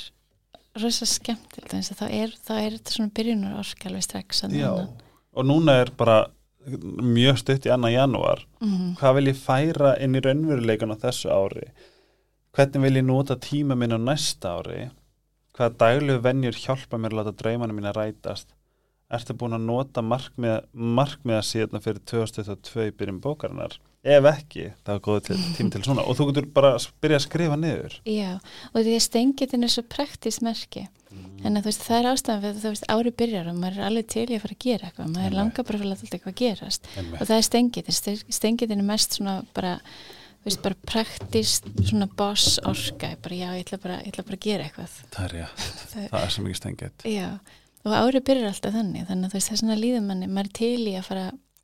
rosa 0.82 1.06
skemmtilegt. 1.06 1.72
Þá 1.96 2.10
er, 2.12 2.34
þá 2.44 2.52
er 2.60 2.72
þetta 2.76 2.92
svona 2.92 3.14
byrjunar 3.16 3.60
orka 3.60 3.88
alveg 3.90 4.04
strax 4.04 4.42
Já, 4.52 4.88
og 5.34 5.46
núna 5.46 5.82
er 5.82 5.92
bara 5.96 6.26
mjög 6.68 7.40
stutt 7.42 7.68
í 7.68 7.74
annan 7.74 7.94
janúar. 7.94 8.44
Mhm. 8.62 8.98
hvað 9.00 9.16
vil 9.16 9.28
ég 9.32 9.40
færa 9.40 9.96
inn 10.02 10.16
í 10.16 10.22
raunveruleikan 10.22 10.92
á 10.92 10.98
þessu 10.98 11.32
ári? 11.32 11.72
Hvernig 12.54 12.82
vil 12.82 12.96
ég 12.96 13.06
nota 13.06 13.36
tíma 13.36 13.78
minn 13.78 13.94
á 13.94 14.00
næsta 14.02 14.60
ári? 14.60 14.90
Hvaða 15.56 15.78
daglegu 15.78 16.22
venjur 16.22 16.54
hjálpa 16.54 16.98
mér 16.98 17.14
að 17.14 17.20
láta 17.20 17.38
draumana 17.38 17.74
mín 17.74 17.90
að 17.90 17.98
rætast? 17.98 18.48
Ertu 19.10 19.34
búin 19.34 19.56
að 19.56 19.66
nota 19.66 20.02
markmið, 20.02 20.66
markmið 20.74 21.38
að 21.38 21.48
síðan 21.48 21.84
fyrir 21.84 22.02
2022 22.04 22.88
í 22.90 22.92
byrjum 22.92 23.22
bókarinnar 23.24 23.78
ef 24.16 24.28
ekki, 24.32 24.68
það 24.88 24.94
er 24.96 25.02
góð 25.08 25.20
til, 25.28 25.38
tím 25.58 25.72
til 25.74 25.82
svona. 25.86 26.04
Og 26.08 26.18
þú 26.18 26.30
getur 26.32 26.46
bara 26.56 26.76
að 26.78 26.86
byrja 27.04 27.18
að 27.20 27.26
skrifa 27.28 27.58
niður. 27.60 27.98
Já, 28.08 28.30
og 28.74 28.78
því 28.86 28.94
að 28.98 29.04
stengitin 29.08 29.64
er 29.68 29.74
svo 29.74 29.84
praktísk 29.92 30.42
merki. 30.48 30.86
En 31.46 31.56
að 31.58 31.64
þú 31.64 31.70
veist, 31.72 31.84
það 31.88 31.98
er 31.98 32.08
ástæðan 32.12 32.42
fyrir 32.44 32.56
að 32.58 32.62
þú 32.64 32.70
veist, 32.74 32.88
árið 32.94 33.14
byrjar 33.22 33.48
og 33.50 33.56
maður 33.62 33.78
er 33.80 33.86
alveg 33.88 34.08
til 34.12 34.26
í 34.28 34.36
að 34.38 34.42
fara 34.44 34.56
að 34.58 34.64
gera 34.66 34.88
eitthvað. 34.90 35.10
Maður 35.14 35.28
er 35.30 35.36
langar 35.38 35.66
bara 35.68 35.78
að 35.80 35.86
láta 35.88 36.04
alltaf 36.06 36.18
eitthvað 36.18 36.36
gerast. 36.42 36.88
Einmitt. 36.98 37.22
og 37.22 37.28
það 37.30 37.38
er 37.38 37.46
stengitin, 37.48 37.98
stengitin 38.38 38.80
er 38.84 38.88
mest 38.90 39.18
svona 39.18 39.36
bara, 39.58 39.72
þú 40.44 40.50
veist, 40.50 40.62
bara 40.66 40.80
praktist 40.92 41.70
svona 41.88 42.10
boss 42.20 42.60
orka. 42.68 43.14
Bara 43.24 43.36
já, 43.40 43.48
ég 43.56 43.66
ætla 43.66 43.80
bara, 43.82 43.98
ég 44.04 44.12
ætla 44.14 44.28
bara 44.28 44.38
að 44.38 44.46
gera 44.50 44.68
eitthvað. 44.68 44.98
Það 45.16 45.26
er 45.26 45.36
rétt, 45.38 45.66
Það- 45.94 46.10
það 46.12 46.22
er 46.24 46.30
sem 46.38 46.46
ekki 46.52 46.62
stengið 46.62 47.08
Já, 47.16 47.30
og 47.86 47.92
árið 48.02 48.26
byrjar 48.30 48.50
alltaf 48.52 48.74
þannig. 48.78 49.08
Þannig 49.08 49.32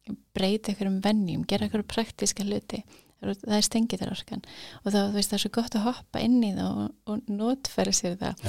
svona 0.04 0.20
breyta 0.36 0.72
einhverjum 0.74 1.00
venjum, 1.04 1.44
gera 1.48 1.66
einhverjum 1.68 1.90
praktíska 1.94 2.46
hluti. 2.48 2.84
Það 3.24 3.54
er- 3.56 3.64
stengið 3.64 4.02
þar 4.02 4.10
orkan 4.12 4.42
og 4.84 4.88
þá, 4.92 4.98
þú 5.00 5.14
veist, 5.16 5.30
það 5.32 5.38
er 5.38 5.42
svo 5.46 5.52
gott 5.56 5.76
að 5.80 5.86
hoppa 5.88 6.20
inn 6.20 6.42
í 6.44 6.50
það 6.58 6.80
og, 6.82 6.90
og 7.08 7.30
notfæra 7.32 7.94
sér 7.96 8.18
það. 8.20 8.42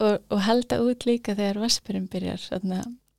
Og, 0.00 0.14
og 0.32 0.40
halda 0.46 0.78
út 0.84 1.04
líka 1.08 1.34
þegar 1.36 1.60
vaspurinn 1.60 2.06
byrjar 2.08 2.40
þarna, 2.46 2.78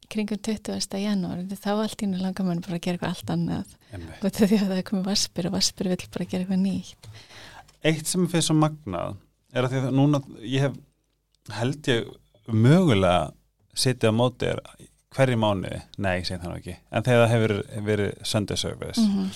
kringum 0.10 0.40
20. 0.42 0.98
janúar. 1.04 1.44
Þá 1.54 1.70
allt 1.76 2.02
í 2.02 2.10
nú 2.10 2.18
langar 2.22 2.46
mann 2.48 2.64
bara 2.66 2.80
að 2.80 2.84
gera 2.88 2.98
eitthvað 2.98 3.14
allt 3.14 3.32
annað. 3.36 3.76
Og 3.94 4.26
þetta 4.26 4.48
því 4.50 4.58
að 4.58 4.68
það 4.72 4.78
er 4.82 4.88
komið 4.90 5.06
vaspur 5.12 5.50
og 5.52 5.56
vaspur 5.58 5.90
vill 5.94 6.10
bara 6.18 6.28
gera 6.34 6.46
eitthvað 6.48 6.62
nýtt. 6.66 7.10
Eitt 7.86 8.10
sem 8.10 8.28
finnst 8.32 8.50
svo 8.50 8.58
magnað 8.58 9.18
er 9.54 9.68
að 9.68 9.74
því 9.76 9.82
að 9.86 9.98
núna 10.02 10.22
ég 10.42 10.66
hef 10.66 10.78
held 11.60 11.92
ég 11.94 12.10
mögulega 12.50 13.32
setið 13.78 14.10
á 14.10 14.14
móti 14.18 14.50
er 14.50 14.62
hverju 15.16 15.38
mánuði, 15.40 15.82
nei, 15.98 16.18
ég 16.20 16.28
segi 16.28 16.42
það 16.44 16.58
ekki. 16.58 16.78
En 16.92 17.06
þegar 17.06 17.24
það 17.24 17.34
hefur 17.36 17.54
verið 17.90 18.24
Sunday 18.24 18.58
Service. 18.58 19.02
Mm 19.02 19.14
-hmm. 19.14 19.30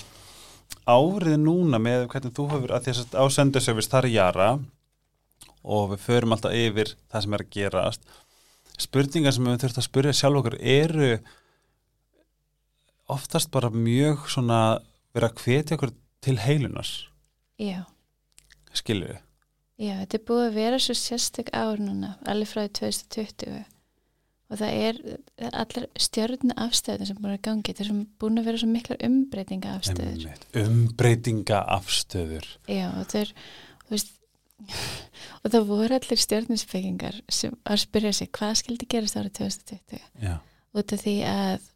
árið 0.86 1.36
núna 1.38 1.78
með 1.78 2.08
hvernig 2.08 2.34
þú 2.36 2.48
hefur 2.50 2.72
að 2.72 2.84
þess 2.86 3.06
að 3.06 3.20
á 3.22 3.24
Sunday 3.30 3.62
Service 3.62 3.90
þar 3.90 4.04
er 4.04 4.14
Jara 4.16 4.58
og 5.62 5.90
við 5.90 5.98
förum 5.98 6.32
alltaf 6.32 6.52
yfir 6.52 6.96
það 7.10 7.22
sem 7.22 7.34
er 7.34 7.42
að 7.42 7.50
gerast. 7.50 8.00
Spurningar 8.78 9.32
sem 9.32 9.44
við 9.44 9.60
þurfum 9.62 9.78
að 9.78 9.88
spurja 9.88 10.12
sjálf 10.12 10.38
okkur 10.38 10.56
eru 10.60 11.20
oftast 13.12 13.50
bara 13.50 13.70
mjög 13.70 14.28
svona 14.30 14.80
vera 15.14 15.28
að 15.30 15.42
hvetja 15.44 15.76
okkur 15.76 15.92
til 16.22 16.38
heilunars 16.40 16.92
Já, 17.60 17.84
skilju 18.74 19.12
við 19.12 19.20
já, 19.82 19.94
þetta 20.00 20.18
er 20.18 20.24
búið 20.28 20.46
að 20.46 20.56
vera 20.56 20.80
svo 20.82 20.96
sérstök 20.96 21.52
ár 21.56 21.82
núna, 21.82 22.16
alveg 22.28 22.50
frá 22.52 22.64
2020 22.80 23.64
og 24.52 24.60
það 24.60 24.78
er 24.86 24.98
allar 25.48 25.86
stjörnu 26.00 26.54
afstöður 26.60 27.08
sem 27.08 27.20
búin 27.20 27.34
að 27.34 27.44
gangi, 27.46 27.72
þetta 27.72 27.86
er 27.86 28.00
búin 28.20 28.40
að 28.40 28.48
vera 28.50 28.60
svo 28.60 28.68
miklar 28.68 29.00
umbreytinga 29.08 29.76
afstöður 29.78 30.26
umbreytinga 30.62 31.62
afstöður 31.78 32.48
Já, 32.68 32.86
og 32.90 33.08
það 33.08 33.20
er 33.22 33.32
þú 33.86 33.94
veist, 33.94 34.14
og 35.42 35.54
það 35.54 35.68
voru 35.72 35.98
allir 35.98 36.22
stjörnusbyggingar 36.26 37.20
sem 37.32 37.56
að 37.64 37.84
spyrja 37.86 38.14
sig 38.20 38.32
hvað 38.36 38.56
skildi 38.62 38.88
gerast 38.94 39.18
árið 39.18 39.36
2020 39.40 40.02
já, 40.26 40.34
út 40.76 40.96
af 40.96 41.04
því 41.06 41.16
að, 41.32 41.68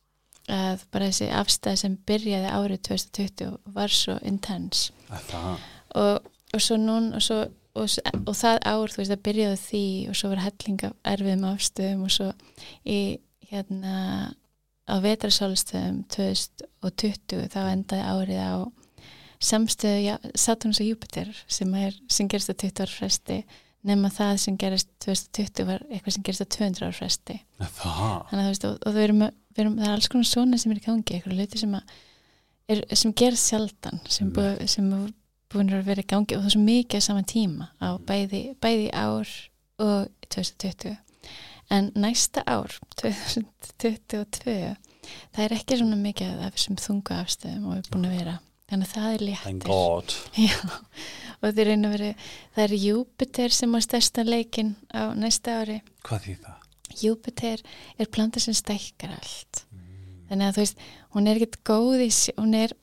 að 0.61 0.87
bara 0.93 1.11
þessi 1.13 1.31
afstæð 1.41 1.81
sem 1.85 2.01
byrjaði 2.09 2.55
árið 2.61 2.83
2020 2.93 3.57
var 3.77 3.95
svo 4.03 4.19
intense 4.27 4.93
það. 5.31 5.65
Og, 5.97 6.33
og 6.53 6.63
svo 6.63 6.77
nún 6.81 7.15
og, 7.17 7.25
svo, 7.25 7.47
og, 7.77 7.99
og 8.23 8.35
það 8.37 8.59
ár 8.73 8.93
þú 8.93 9.01
veist 9.01 9.13
það 9.13 9.23
byrjaði 9.29 9.61
því 9.63 9.85
og 10.11 10.19
svo 10.19 10.33
var 10.33 10.43
hellinga 10.47 10.91
erfiðum 11.13 11.47
afstöðum 11.51 12.07
og 12.07 12.15
svo 12.17 12.31
í 12.85 12.99
hérna 13.51 13.95
á 14.87 14.95
vetrarsálstöðum 15.03 16.03
2020 16.15 17.47
þá 17.53 17.61
endaði 17.73 18.09
árið 18.11 18.43
á 18.43 18.55
samstöðu 19.43 20.03
ja, 20.05 20.17
Saturnus 20.39 20.81
og 20.81 20.91
Júpiter 20.91 21.31
sem, 21.47 21.73
er, 21.77 21.97
sem 22.09 22.29
gerist 22.31 22.53
á 22.53 22.57
20 22.57 22.85
ára 22.87 22.93
fresti 22.93 23.41
nema 23.87 24.11
það 24.11 24.41
sem 24.43 24.57
gerist 24.59 24.91
2020 25.05 25.69
var 25.69 25.85
eitthvað 25.91 26.17
sem 26.17 26.27
gerist 26.27 26.43
á 26.43 26.49
200 26.57 26.87
ára 26.87 26.97
fresti. 26.97 27.37
Þannig 28.31 28.41
að 28.41 28.47
þú 28.47 28.53
veist 28.53 28.67
og, 28.67 28.79
og 28.89 28.99
erum, 29.03 29.23
við 29.55 29.63
erum, 29.63 29.77
það 29.79 29.89
er 29.89 29.95
alls 29.95 30.11
konar 30.13 30.31
svona 30.31 30.61
sem 30.61 30.73
er 30.73 30.81
í 30.81 30.85
gangi 30.87 31.17
eitthvað 31.17 31.37
hluti 31.37 31.63
sem 31.63 31.77
að 31.79 31.95
er, 32.73 32.83
sem 32.99 33.15
gerist 33.21 33.53
sjaldan 33.53 34.03
sem, 34.11 34.33
búið, 34.35 34.65
sem 34.73 34.89
búin 35.53 35.73
að 35.73 35.87
vera 35.91 36.03
í 36.05 36.11
gangi 36.11 36.37
og 36.37 36.43
það 36.43 36.51
er 36.51 36.57
svo 36.57 36.65
mikið 36.67 37.03
á 37.03 37.07
sama 37.07 37.27
tíma 37.27 37.69
á 37.79 37.89
bæði, 38.09 38.43
bæði 38.63 38.89
ár 38.93 39.35
og 39.83 40.09
2020 40.35 40.97
en 41.77 41.93
næsta 41.99 42.43
ár 42.47 42.75
2022 43.03 44.77
það 45.35 45.45
er 45.45 45.55
ekki 45.57 45.79
svona 45.81 45.99
mikið 46.01 46.43
af 46.47 46.57
þessum 46.57 46.79
þungu 46.83 47.17
afstöðum 47.17 47.67
og 47.69 47.75
við 47.75 47.81
erum 47.81 47.95
búin 47.95 48.09
að 48.09 48.17
vera. 48.19 48.37
Þannig 48.67 48.89
að 48.89 48.95
það 48.97 49.13
er 49.13 49.23
léttir. 49.23 49.45
Og 51.37 51.45
það 51.45 51.61
er 51.63 51.69
einu 51.71 51.91
verið 51.93 52.31
það 52.57 52.63
er 52.65 52.73
Júpiter 52.83 53.55
sem 53.55 53.77
á 53.77 53.81
stærsta 53.85 54.25
leikin 54.27 54.73
á 54.91 55.15
næsta 55.15 55.61
ári. 55.61 55.77
Hvað 56.07 56.25
því 56.25 56.35
það? 56.43 56.65
Júpiter 56.97 57.63
er 58.01 58.11
planta 58.11 58.43
sem 58.43 58.57
stækkar 58.57 59.15
allt. 59.15 59.63
Þannig 60.27 60.49
að 60.49 60.57
þú 60.57 60.65
veist, 60.65 60.83
hún 61.15 61.31
er 61.31 61.39
ekkert 61.39 61.61
góð 61.69 62.03
í, 62.03 62.11
hún 62.41 62.57
er, 62.59 62.75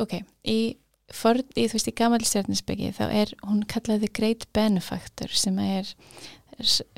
ok 0.00 0.14
í, 0.48 0.58
for, 1.14 1.40
í 1.56 1.66
þú 1.68 1.78
veist, 1.78 1.88
í 1.90 1.94
gamall 1.96 2.24
stjórninsbyggi 2.26 2.90
þá 2.98 3.04
er, 3.08 3.32
hún 3.46 3.62
kallaði 3.70 4.10
Great 4.18 4.48
Benefactor 4.56 5.32
sem 5.32 5.58
er 5.62 5.94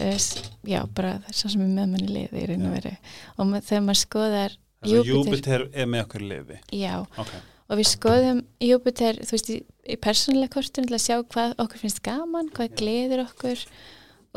er 0.00 0.16
já, 0.64 0.80
bara 0.96 1.18
það 1.20 1.28
er 1.28 1.36
svo 1.36 1.50
sem 1.52 1.62
er 1.66 1.72
með 1.74 1.90
manni 1.92 2.08
liði 2.08 2.40
í 2.40 2.46
raun 2.48 2.66
og 2.70 2.74
veru. 2.78 2.92
Og 3.36 3.48
ma- 3.50 3.60
þegar 3.60 3.82
maður 3.84 4.00
skoðar 4.00 4.54
Júpiter. 4.88 5.10
Júpiter, 5.10 5.64
er 5.76 5.88
með 5.92 6.04
okkur 6.06 6.24
liði. 6.24 6.58
Já, 6.72 6.94
ok, 7.20 7.32
og 7.68 7.76
við 7.80 7.88
skoðum 7.90 8.40
Júpiter, 8.64 9.18
þú 9.20 9.36
veist, 9.36 9.50
í, 9.52 9.58
í 9.84 9.96
persónulega 10.00 10.54
kortun 10.54 10.88
til 10.88 10.96
að 10.96 11.04
sjá 11.04 11.18
hvað 11.20 11.52
okkur 11.60 11.82
finnst 11.82 12.00
gaman 12.06 12.48
hvað 12.56 12.76
gleður 12.80 13.26
okkur 13.26 13.66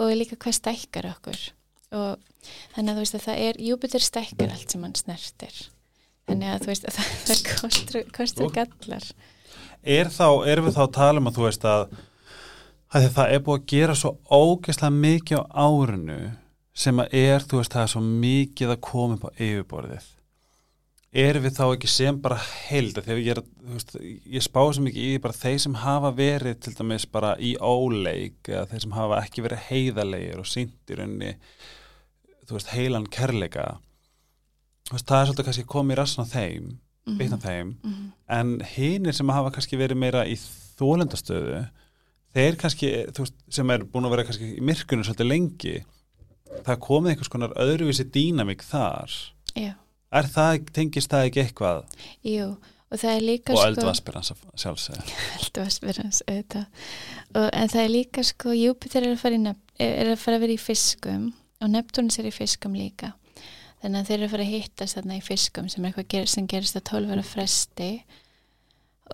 og 0.03 0.11
líka 0.19 0.35
hvað 0.43 0.57
stækkar 0.59 1.07
okkur. 1.13 1.39
Og 1.93 2.19
þannig 2.75 2.91
að 2.91 2.97
þú 2.97 3.05
veist 3.05 3.17
að 3.21 3.25
það 3.29 3.45
er 3.47 3.61
Júpiter 3.69 4.03
stækkar 4.03 4.51
allt 4.57 4.75
sem 4.75 4.83
hann 4.83 4.97
snertir. 4.99 5.61
Þannig 6.27 6.51
að 6.51 6.65
þú 6.65 6.73
veist 6.73 6.89
að 6.89 6.95
það, 6.99 7.15
það 7.29 7.47
kostur, 7.61 8.03
kostur 8.19 8.51
gallar 8.59 9.07
er 9.83 10.09
þá, 10.13 10.27
erum 10.49 10.69
við 10.69 10.77
þá 10.77 10.83
að 10.85 10.95
tala 10.97 11.21
um 11.21 11.29
að 11.29 11.37
þú 11.37 11.45
veist 11.47 11.67
að, 11.67 11.83
að 12.93 13.09
það 13.17 13.35
er 13.35 13.43
búið 13.45 13.61
að 13.61 13.69
gera 13.73 13.99
svo 13.99 14.15
ógeðslega 14.29 14.97
mikið 14.97 15.43
á 15.43 15.43
árinu 15.67 16.17
sem 16.73 16.99
að 17.03 17.15
er, 17.19 17.45
þú 17.45 17.61
veist, 17.61 17.75
það 17.75 17.85
er 17.85 17.93
svo 17.93 18.01
mikið 18.07 18.73
að 18.73 18.83
koma 18.87 19.17
upp 19.17 19.25
á 19.29 19.31
yfirborðið. 19.37 20.09
Erum 21.23 21.43
við 21.45 21.53
þá 21.59 21.65
ekki 21.67 21.89
sem 21.93 22.15
bara 22.23 22.39
held 22.41 22.97
þegar 22.97 23.19
ég 23.21 23.35
er, 23.35 23.43
að, 23.43 23.49
þú 23.61 23.75
veist, 23.75 23.91
ég 24.33 24.45
spá 24.47 24.59
svo 24.63 24.85
mikið 24.87 25.11
í 25.11 25.19
bara 25.21 25.37
þeir 25.37 25.59
sem 25.61 25.75
hafa 25.83 26.09
verið 26.17 26.57
til 26.65 26.73
dæmis 26.79 27.05
bara 27.05 27.35
í 27.37 27.53
óleik 27.61 28.49
eða 28.49 28.65
þeir 28.71 28.85
sem 28.87 28.95
hafa 28.97 29.19
ekki 29.21 29.45
verið 29.45 29.67
heiðalegir 29.67 30.41
og 30.41 30.49
sínt 30.49 30.89
í 30.89 30.97
rauninni 30.97 31.35
þú 32.47 32.57
veist, 32.57 32.73
heilan 32.73 33.05
kærleika. 33.13 33.67
Þú 34.89 34.97
veist, 34.97 35.07
það 35.07 35.19
er 35.19 35.29
svolítið 35.29 35.47
kannski 35.49 35.67
komið 35.75 35.95
í 35.95 35.99
rassin 35.99 36.25
á 36.25 36.33
þeim, 36.33 36.71
Mhm. 37.05 37.17
bitna 37.19 37.37
þeim. 37.37 37.75
Mhm. 37.83 38.11
en 38.29 38.59
hinir 38.75 39.13
sem 39.13 39.27
hafa 39.29 39.51
kannski 39.51 39.77
verið 39.77 39.97
meira 39.97 40.25
í 40.25 40.37
þólendastöðu 40.79 41.69
þeir 42.33 42.55
kannski, 42.57 42.91
þú 43.13 43.25
veist, 43.25 43.35
sem 43.49 43.69
er 43.69 43.85
búin 43.85 44.07
að 44.07 44.15
vera 44.15 44.23
kannski 44.27 44.57
í 44.57 44.61
myrkunum 44.61 45.05
svolítið 45.05 45.29
lengi 45.29 45.75
það 46.63 46.83
komið 46.85 47.13
einhvers 47.13 47.31
konar 47.33 47.55
öðruvísi 47.57 48.05
dýnamík 48.13 48.61
þar. 48.61 49.09
Já, 49.57 49.73
er 50.13 50.29
það, 50.29 50.69
tengist 50.73 51.09
það 51.09 51.29
ekki 51.29 51.43
eitthvað? 51.43 51.83
Jú 52.23 52.55
og 52.93 52.99
það 53.01 53.15
er 53.15 53.23
líka 53.25 53.53
og 53.53 53.57
sko 53.57 53.69
eldvaspirans 53.71 54.31
sjálfsög 54.61 55.13
eldvaspirans 55.39 56.21
auðvitað. 56.27 56.65
Og, 57.33 57.47
en 57.49 57.71
það 57.73 57.81
er 57.81 57.93
líka 57.93 58.25
sko 58.27 58.53
Júpiter 58.53 59.07
er 59.07 59.15
að 59.15 59.23
fara, 59.23 59.39
nef, 59.41 59.61
er 59.81 60.11
að, 60.13 60.19
fara 60.21 60.37
að 60.37 60.45
vera 60.45 60.53
í 60.53 60.61
fiskum 60.61 61.31
og 61.33 61.71
Neptunus 61.73 62.19
er 62.21 62.29
í 62.29 62.33
fiskum 62.35 62.77
líka 62.77 63.13
þannig 63.83 63.99
að 63.99 64.09
þeir 64.09 64.17
eru 64.17 64.27
að 64.29 64.33
fara 64.33 64.47
að 64.47 64.53
hittast 64.53 64.97
þarna 64.97 65.19
í 65.19 65.23
fiskum 65.23 65.69
sem 65.71 65.83
er 65.83 65.91
eitthvað 65.91 66.11
ger, 66.15 66.29
sem 66.31 66.47
gerist 66.47 66.79
að 66.79 66.85
12 66.89 67.13
ára 67.13 67.25
fresti. 67.27 67.89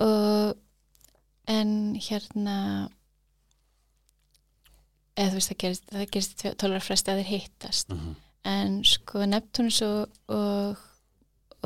Og 0.05 0.51
en 1.49 1.71
hérna 1.97 2.57
eða 5.17 5.31
þú 5.31 5.39
veist 5.39 5.51
það 5.51 5.59
gerist, 5.63 5.89
gerist 6.13 6.35
í 6.37 6.53
12 6.53 6.77
ára 6.77 6.83
fresti 6.85 7.13
að 7.13 7.23
þeir 7.23 7.31
hittast. 7.33 7.95
Mhm. 7.95 8.15
en 8.49 8.77
sko 8.87 9.25
Neptunus 9.27 9.81
og, 9.83 10.13
og, 10.31 10.77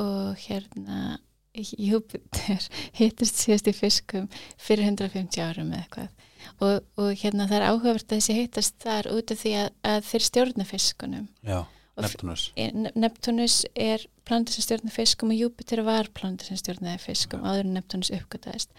og 0.02 0.40
hérna 0.42 1.20
Júpiter 1.54 2.64
hittist 3.00 3.38
síðast 3.38 3.70
í 3.70 3.76
fiskum 3.78 4.26
fyrir 4.58 4.88
150 4.90 5.44
árum 5.44 5.70
eða 5.70 5.84
eitthvað. 5.84 6.10
Og, 6.66 6.80
og 6.98 7.12
hérna 7.22 7.46
það 7.48 7.60
er 7.60 7.68
áhugavert 7.70 8.08
að 8.10 8.18
þessi 8.18 8.38
hittast 8.40 8.80
þar 8.82 9.12
út 9.14 9.32
af 9.32 9.40
því 9.44 9.54
að, 9.62 9.70
að 9.92 10.00
þeir 10.10 10.26
stjórna 10.28 10.66
fiskunum. 10.68 11.28
Já, 11.46 11.60
Neptunus 12.02 12.50
Ne- 12.58 12.92
Neptunus 12.96 13.64
er 13.76 14.06
plantur 14.26 14.56
sem 14.56 14.66
stjórna 14.66 14.94
fiskum 14.94 15.34
og 15.34 15.38
Júpiter 15.38 15.84
var 15.86 16.10
plantur 16.16 16.50
sem 16.50 16.58
stjórnaði 16.58 17.02
fiskum 17.04 17.44
áður 17.46 17.68
en 17.68 17.76
Neptunus 17.78 18.14
uppgötaðist 18.16 18.72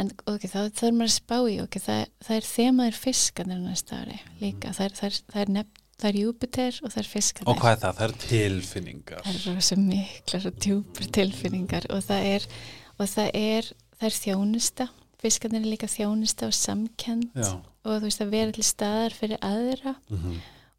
en 0.00 0.12
ok, 0.28 0.44
þá 0.48 0.58
er 0.66 0.94
maður 0.96 1.08
að 1.08 1.14
spá 1.14 1.36
í 1.48 1.56
ok, 1.62 1.78
það, 1.80 2.02
það 2.26 2.36
er 2.36 2.48
þemaður 2.50 2.98
fiskarnir 3.00 3.60
næsta 3.62 4.00
ári 4.02 4.18
líka, 4.42 4.72
það 4.76 4.88
er, 4.88 4.96
það 4.98 5.08
er, 5.08 5.18
það 5.32 5.42
er, 5.42 5.52
Nep, 5.56 5.80
það 5.96 6.10
er 6.10 6.18
Júpiter 6.20 6.80
og 6.82 6.92
það 6.92 7.00
er 7.02 7.08
fiskarnir. 7.12 7.52
Og 7.52 7.62
hvað 7.62 7.72
er 7.72 7.80
það? 7.84 7.96
Það 8.00 8.06
er 8.06 8.16
tilfinningar. 8.26 9.22
Það 9.24 9.38
er 9.38 9.46
rosa 9.54 9.78
miklar 9.80 10.48
og 10.50 10.58
djúpar 10.66 11.08
tilfinningar 11.16 11.88
og 11.96 12.04
það 12.04 12.28
er 12.34 12.48
og 12.96 13.10
það 13.12 13.30
er, 13.40 13.70
það 13.96 14.10
er 14.10 14.18
þjónusta. 14.18 14.88
Fiskarnir 15.24 15.64
er 15.64 15.72
líka 15.72 15.88
þjónusta 15.88 16.50
og 16.50 16.56
samkend 16.56 17.32
Já. 17.32 17.54
og 17.56 17.96
þú 17.96 18.02
veist 18.04 18.20
að 18.20 18.36
vera 18.36 18.52
til 18.52 18.66
staðar 18.68 19.16
fyrir 19.16 19.40
aðra. 19.44 19.96
Mm 20.12 20.36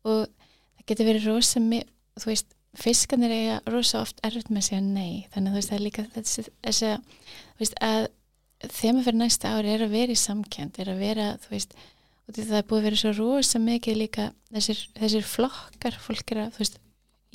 og 0.07 0.27
það 0.27 0.37
getur 0.88 1.10
verið 1.10 1.27
rosa 1.32 1.62
þú 2.17 2.32
veist, 2.32 2.53
fiskarnir 2.77 3.34
eiga 3.34 3.58
rosa 3.72 4.01
oft 4.03 4.20
erfitt 4.25 4.51
með 4.51 4.62
að 4.62 4.67
segja 4.70 4.82
nei. 4.86 5.27
Þannig 5.34 5.50
að 5.50 5.53
þú 5.53 5.60
veist 5.60 5.72
það 5.72 5.77
er 5.77 5.86
líka 5.86 6.06
þessi, 6.15 6.46
þessi 6.65 6.91
þú 6.98 7.63
veist 7.63 7.77
að 7.88 8.08
þema 8.74 9.06
fyrir 9.06 9.20
næsta 9.22 9.53
ári 9.53 9.72
er 9.74 9.86
að 9.86 9.94
vera 9.94 10.13
í 10.13 10.20
samkend 10.20 10.79
er 10.82 10.91
að 10.94 11.01
vera, 11.01 11.29
þú 11.44 11.53
veist 11.53 11.77
og 12.27 12.36
það 12.36 12.58
er 12.60 12.67
búið 12.67 12.79
að 12.82 12.88
vera 12.88 13.00
svo 13.01 13.13
rosa 13.15 13.62
mikið 13.63 14.00
líka 14.01 14.27
þessir, 14.51 14.82
þessir 14.98 15.27
flokkar 15.27 15.98
fólk 16.03 16.34
er 16.34 16.41
að, 16.44 16.56
þú 16.58 16.63
veist, 16.63 16.79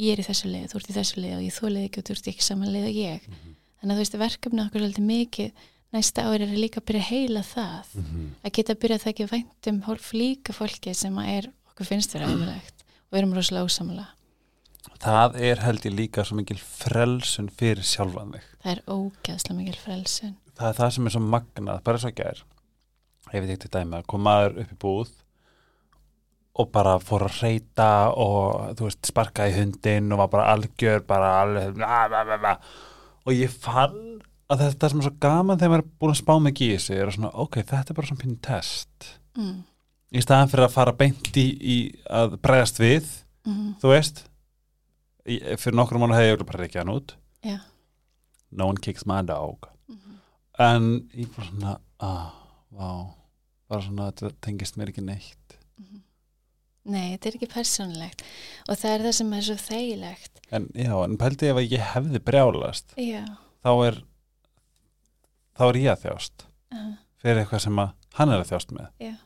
ég 0.03 0.13
er 0.13 0.23
í 0.23 0.27
þessu 0.27 0.51
leið 0.51 0.67
þú 0.73 0.81
ert 0.81 0.91
í 0.91 0.97
þessu 0.99 1.23
leið 1.23 1.37
og 1.37 1.45
ég 1.47 1.57
þú 1.57 1.71
leið 1.73 1.87
ekki 1.87 2.03
og 2.03 2.09
þú 2.09 2.17
ert 2.17 2.31
ekki 2.33 2.47
saman 2.49 2.75
leið 2.75 2.89
og 2.89 2.99
ég, 2.99 3.31
þannig 3.79 3.87
að 3.87 3.95
þú 3.95 4.03
veist 4.03 4.19
verkefni 4.23 4.65
okkur 4.67 4.85
svolítið 4.85 5.09
mikið. 5.09 5.65
Næsta 5.93 6.23
ári 6.25 6.47
er 6.47 6.53
líka 6.57 6.81
að 6.81 6.87
byrja 6.89 7.03
að 7.03 7.11
heila 7.13 7.41
það. 7.45 7.89
Mhm. 8.01 8.29
að 8.43 8.53
geta 8.57 8.73
að 8.73 8.79
byrja 8.81 8.97
að 8.97 9.03
það 9.03 9.11
ekki 9.13 9.27
væntum 9.33 9.81
hólf 9.85 10.13
líka 10.17 10.55
fólki 10.57 10.95
sem 10.97 11.19
að 11.21 11.33
er, 11.37 11.49
okkur 11.73 11.89
finnst 11.91 12.15
vera 12.17 12.31
umrægt 12.33 12.82
og 13.13 13.21
erum 13.21 13.37
rosalega 13.37 13.69
ósamlega 13.69 14.11
Það 15.03 15.37
er 15.43 15.61
held 15.63 15.85
ég 15.87 15.95
líka 15.95 16.25
svo 16.27 16.39
mikil 16.39 16.59
frelsun 16.59 17.51
fyrir 17.55 17.87
sjálfan 17.87 18.35
þig 18.37 18.53
það 18.63 18.73
er 18.73 18.83
ógeðslega 18.87 19.59
mikil 19.59 19.79
frelsun. 19.81 20.37
Það 20.59 20.69
er 20.69 20.79
það 20.79 20.95
sem 20.95 21.09
er 21.09 21.15
svo 21.15 21.23
magnað, 21.33 21.83
bara 21.87 22.01
svo 22.03 22.13
gær. 22.15 22.45
Ég 23.33 23.43
veit 23.43 23.51
ekki 23.55 23.65
til 23.65 23.73
dæmi 23.77 23.99
að 23.99 24.09
kom 24.13 24.25
maður 24.27 24.59
upp 24.63 24.73
í 24.75 24.79
búð 24.83 25.13
og 26.61 26.69
bara 26.75 26.99
fór 27.01 27.25
að 27.27 27.39
reyta 27.41 27.91
og 28.21 28.75
þú 28.77 28.89
veist 28.89 29.09
sparka 29.09 29.47
í 29.49 29.55
hundin 29.57 30.13
og 30.13 30.21
var 30.21 30.33
bara 30.35 30.51
algjör 30.53 31.01
bara 31.09 31.31
alveg 31.41 31.79
bla, 31.79 32.03
bla, 32.13 32.21
bla, 32.29 32.37
bla. 32.43 32.53
og 33.25 33.33
ég 33.33 33.55
fann 33.55 34.21
að 34.53 34.67
þetta 34.67 34.91
sem 34.93 35.01
er 35.01 35.07
svo 35.07 35.15
gaman 35.23 35.61
þegar 35.63 35.73
maður 35.73 35.85
er 35.87 35.95
búin 36.03 36.13
að 36.13 36.21
spá 36.21 36.35
mig 36.45 36.61
í 36.61 36.69
sig 36.77 36.99
er 36.99 37.09
að 37.09 37.17
svona, 37.17 37.33
ok, 37.41 37.63
þetta 37.71 37.95
er 37.95 37.99
bara 37.99 38.11
svona 38.11 38.23
pínu 38.23 38.39
test. 38.45 39.09
Mm. 39.41 39.63
Í 40.13 40.21
staðan 40.23 40.51
fyrir 40.53 40.67
að 40.69 40.75
fara 40.77 40.93
beint 40.93 41.33
í, 41.41 41.47
í 41.59 41.77
að 42.11 42.39
bregðast 42.45 42.79
við, 42.83 43.07
Mm. 43.43 43.75
þú 43.83 43.89
veist 43.91 44.21
í, 45.27 45.41
fyrir 45.59 45.75
nokkur 45.75 45.99
mánu 45.99 46.15
hefði 46.15 46.29
ég 46.37 46.45
bara 46.47 46.61
reykja 46.63 46.83
hann 46.85 46.93
út 46.95 47.15
Já. 47.43 47.57
no 48.53 48.69
one 48.69 48.79
kicks 48.79 49.05
my 49.07 49.23
dog 49.27 49.67
Mhm. 49.89 50.19
en 50.59 51.09
ég 51.15 51.27
bara 51.35 51.49
svona 51.49 51.73
ah, 52.01 52.31
vá, 52.73 53.15
bara 53.69 53.83
svona 53.83 54.13
þetta 54.13 54.31
tengist 54.41 54.77
mér 54.79 54.93
ekki 54.93 55.03
neitt 55.03 55.57
Mhm. 55.81 56.03
nei, 56.85 57.17
þetta 57.17 57.27
er 57.27 57.37
ekki 57.41 57.51
persónulegt 57.55 58.23
og 58.69 58.77
það 58.79 58.95
er 58.95 59.01
það 59.09 59.13
sem 59.19 59.33
er 59.33 59.41
svo 59.43 59.55
þægilegt 59.57 60.41
en 60.53 60.67
já, 60.75 61.05
en 61.05 61.17
pældi 61.19 61.51
ef 61.51 61.57
ég 61.57 61.81
hefði 61.95 62.19
brjálast 62.21 62.95
já, 62.97 63.25
þá 63.65 63.71
er 63.89 64.03
þá 65.59 65.63
er 65.69 65.75
ég 65.83 65.91
að 65.97 66.03
þjást 66.07 66.47
uh, 66.73 66.95
fyrir 67.23 67.43
eitthvað 67.43 67.61
sem 67.67 67.77
að 67.83 67.93
hann 68.15 68.31
er 68.31 68.41
að 68.45 68.51
þjást 68.53 68.73
með 68.73 68.89
Já. 69.01 69.17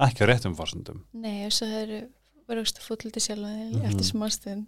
Ekki 0.00 0.24
á 0.24 0.26
réttum 0.30 0.56
fórsendum 0.56 1.04
nei 1.12 1.44
og 1.46 1.52
svo 1.52 1.66
það 1.66 1.82
eru 1.86 2.00
verðast 2.52 2.80
að 2.80 2.86
fúlliti 2.88 3.20
sjálf 3.22 3.46
Mhm. 3.46 3.84
eftir 3.86 4.04
smá 4.04 4.26
stund, 4.28 4.66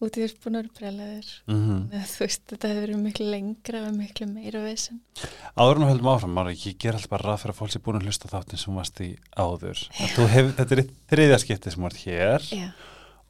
út 0.00 0.16
í 0.16 0.26
breylaður 0.42 1.26
mm 1.46 1.90
þú 1.92 2.18
veist, 2.24 2.42
þetta 2.48 2.68
hefur 2.70 2.86
verið 2.86 3.02
miklu 3.02 3.26
lengra 3.30 3.82
og 3.86 3.94
miklu 3.94 4.26
meira 4.32 4.62
vesen. 4.64 5.00
Áður 5.56 5.76
en 5.76 5.82
við 5.84 5.90
höldum 5.92 6.08
áfram, 6.14 6.32
Mára, 6.34 6.50
ég 6.56 6.78
ger 6.78 6.94
alltaf 6.96 7.10
bara 7.12 7.22
ráð 7.28 7.42
fyrir 7.42 7.52
að 7.54 7.60
fólk 7.60 7.70
sé 7.74 7.78
búin 7.84 8.00
að 8.00 8.06
hlusta 8.08 8.26
á 8.26 8.34
þáttin 8.34 8.58
sem 8.58 8.74
varst 8.74 9.00
í 9.04 9.10
áður. 9.36 9.78
Hef, 9.92 10.56
þetta 10.56 10.72
er 10.72 10.82
í 10.82 10.88
þriðja 11.12 11.38
skipti 11.44 11.70
sem 11.70 11.84
ert 11.84 12.00
hér 12.06 12.40
já, 12.50 12.72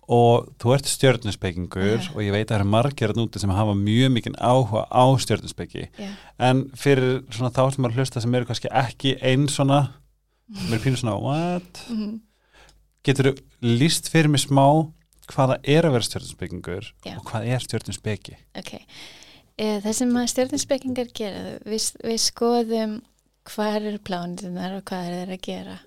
og 0.08 0.48
þú 0.58 0.74
ert 0.74 0.88
stjörnuspekingur 0.90 1.98
Já. 1.98 2.10
og 2.14 2.20
ég 2.22 2.32
veit 2.32 2.46
að 2.46 2.54
það 2.54 2.60
eru 2.60 2.70
margir 2.70 3.12
núti 3.18 3.38
sem 3.42 3.50
hafa 3.50 3.74
mjög 3.74 4.12
mikinn 4.14 4.38
áhuga 4.38 4.86
á 4.90 5.04
stjörnuspeki. 5.18 5.88
Já, 5.98 6.08
en 6.38 6.64
fyrir 6.74 7.22
svona 7.30 7.50
þá 7.52 7.74
sem 7.74 7.84
að 7.84 7.94
hlusta 7.98 8.20
sem 8.22 8.34
eru 8.34 8.46
kannski 8.48 8.68
ekki 8.70 9.18
einn 9.22 9.48
svona 9.48 9.90
sem 10.50 10.72
eru 10.74 10.82
pínu 10.84 11.00
svona, 11.00 11.16
what? 11.22 11.82
mm. 11.92 12.20
Getur 13.06 13.32
þú 13.32 13.34
líst 13.80 14.10
fyrir 14.12 14.30
mig 14.30 14.42
smá 14.44 14.66
hvaða 15.32 15.56
er 15.64 15.86
að 15.88 15.96
vera 15.96 16.06
stjörnuspekingur 16.06 16.90
Já. 17.06 17.16
og 17.16 17.24
hvað 17.30 17.48
er 17.54 17.64
stjörnuspeki? 17.64 18.36
Ok, 18.58 18.72
e, 19.58 19.66
það 19.80 19.96
sem 20.00 20.12
að 20.18 20.28
stjórninspekingar 20.34 21.12
gera, 21.16 21.56
við, 21.66 21.88
við 22.04 22.20
skoðum 22.22 22.98
hvað 23.48 23.78
eru 23.80 23.98
plánutunar 24.06 24.76
og 24.78 24.84
hvað 24.90 25.08
er 25.08 25.16
þeir 25.22 25.34
að 25.38 25.44
gera 25.48 25.78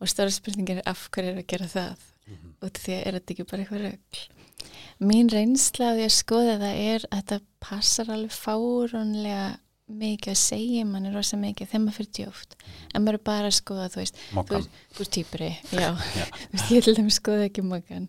og 0.00 0.08
stóra 0.08 0.32
spurningar 0.32 0.80
er 0.80 0.88
af 0.90 1.06
hverju 1.12 1.34
er 1.34 1.42
að 1.44 1.50
gera 1.54 1.68
það 1.70 2.06
Mhm. 2.30 2.50
út 2.62 2.76
af 2.76 2.82
því 2.84 2.92
að 2.94 3.06
er 3.06 3.16
þetta 3.16 3.32
ekki 3.34 3.44
bara 3.50 3.62
eitthvað 3.64 3.80
rögl. 3.88 4.18
Mín 5.00 5.30
reynsla 5.32 5.86
af 5.90 5.96
því 5.96 6.04
að 6.04 6.12
skoða 6.14 6.52
það 6.60 6.76
er 6.94 7.00
að 7.10 7.16
þetta 7.24 7.38
passar 7.60 8.10
alveg 8.14 8.36
fárónlega 8.36 9.46
mikið 9.90 10.32
að 10.34 10.40
segja 10.42 10.86
manni 10.88 11.12
rosa 11.14 11.36
mikið 11.40 11.70
þegar 11.72 11.84
maður 11.84 11.98
fyrir 12.00 12.12
djóft 12.20 12.56
en 12.94 13.04
maður 13.04 13.18
er 13.20 13.24
bara 13.30 13.50
að 13.50 13.58
skoða, 13.60 13.90
þú 13.92 14.02
veist, 14.02 14.24
Mokkan. 14.36 14.66
þú 14.96 15.04
ert 15.06 15.14
týpuri, 15.18 15.52
já, 15.84 15.90
Já. 16.16 16.26
Veist, 16.52 16.70
ég 16.74 16.84
til 16.88 16.96
þeim 16.98 17.10
skoða 17.14 17.46
ekki 17.50 17.62
mokkan 17.66 18.08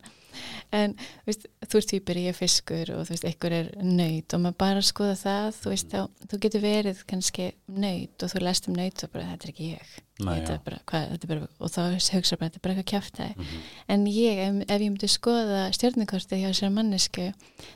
en 0.71 0.93
veist, 1.27 1.43
þú 1.67 1.79
ert 1.81 1.89
týpuri, 1.91 2.21
ég 2.23 2.31
er 2.31 2.37
fiskur 2.37 2.91
og 2.95 3.01
þú 3.03 3.11
veist, 3.11 3.25
einhver 3.27 3.51
er 3.57 3.71
nöyt 3.83 4.31
og 4.37 4.39
maður 4.45 4.55
bara 4.63 4.79
að 4.79 4.87
skoða 4.87 5.17
það, 5.19 5.49
þú 5.59 5.73
veist, 5.73 5.89
þá, 5.91 6.27
þú 6.31 6.39
getur 6.45 6.63
verið 6.63 7.01
kannski 7.11 7.47
nöyt 7.67 8.23
og 8.23 8.31
þú 8.31 8.41
lest 8.45 8.69
um 8.71 8.77
nöyt 8.79 9.03
og 9.03 9.11
bara 9.11 9.27
þetta 9.33 9.47
er 9.49 9.51
ekki 9.51 9.67
ég, 9.73 9.91
Nei, 10.21 10.31
þetta 10.37 10.53
er 10.55 10.63
bara, 10.69 10.79
hvað, 10.87 11.09
þetta 11.11 11.27
er 11.27 11.33
bara 11.33 11.49
og 11.59 11.73
þá 11.73 11.81
hugsa 12.15 12.37
bara, 12.39 12.47
þetta 12.47 12.61
er 12.61 12.63
bara 12.63 12.73
eitthvað 12.77 12.89
kjáftæði 12.93 13.35
Mhm. 13.41 13.61
en 13.97 14.05
ég, 14.07 14.39
ef, 14.47 14.61
ef 14.69 14.79
ég 14.85 14.91
myndi 14.95 15.11
skoða 15.11 15.61
stjórnikortið 15.75 16.43
hjá 16.45 16.51
sér 16.61 16.71
mannesku 16.79 17.27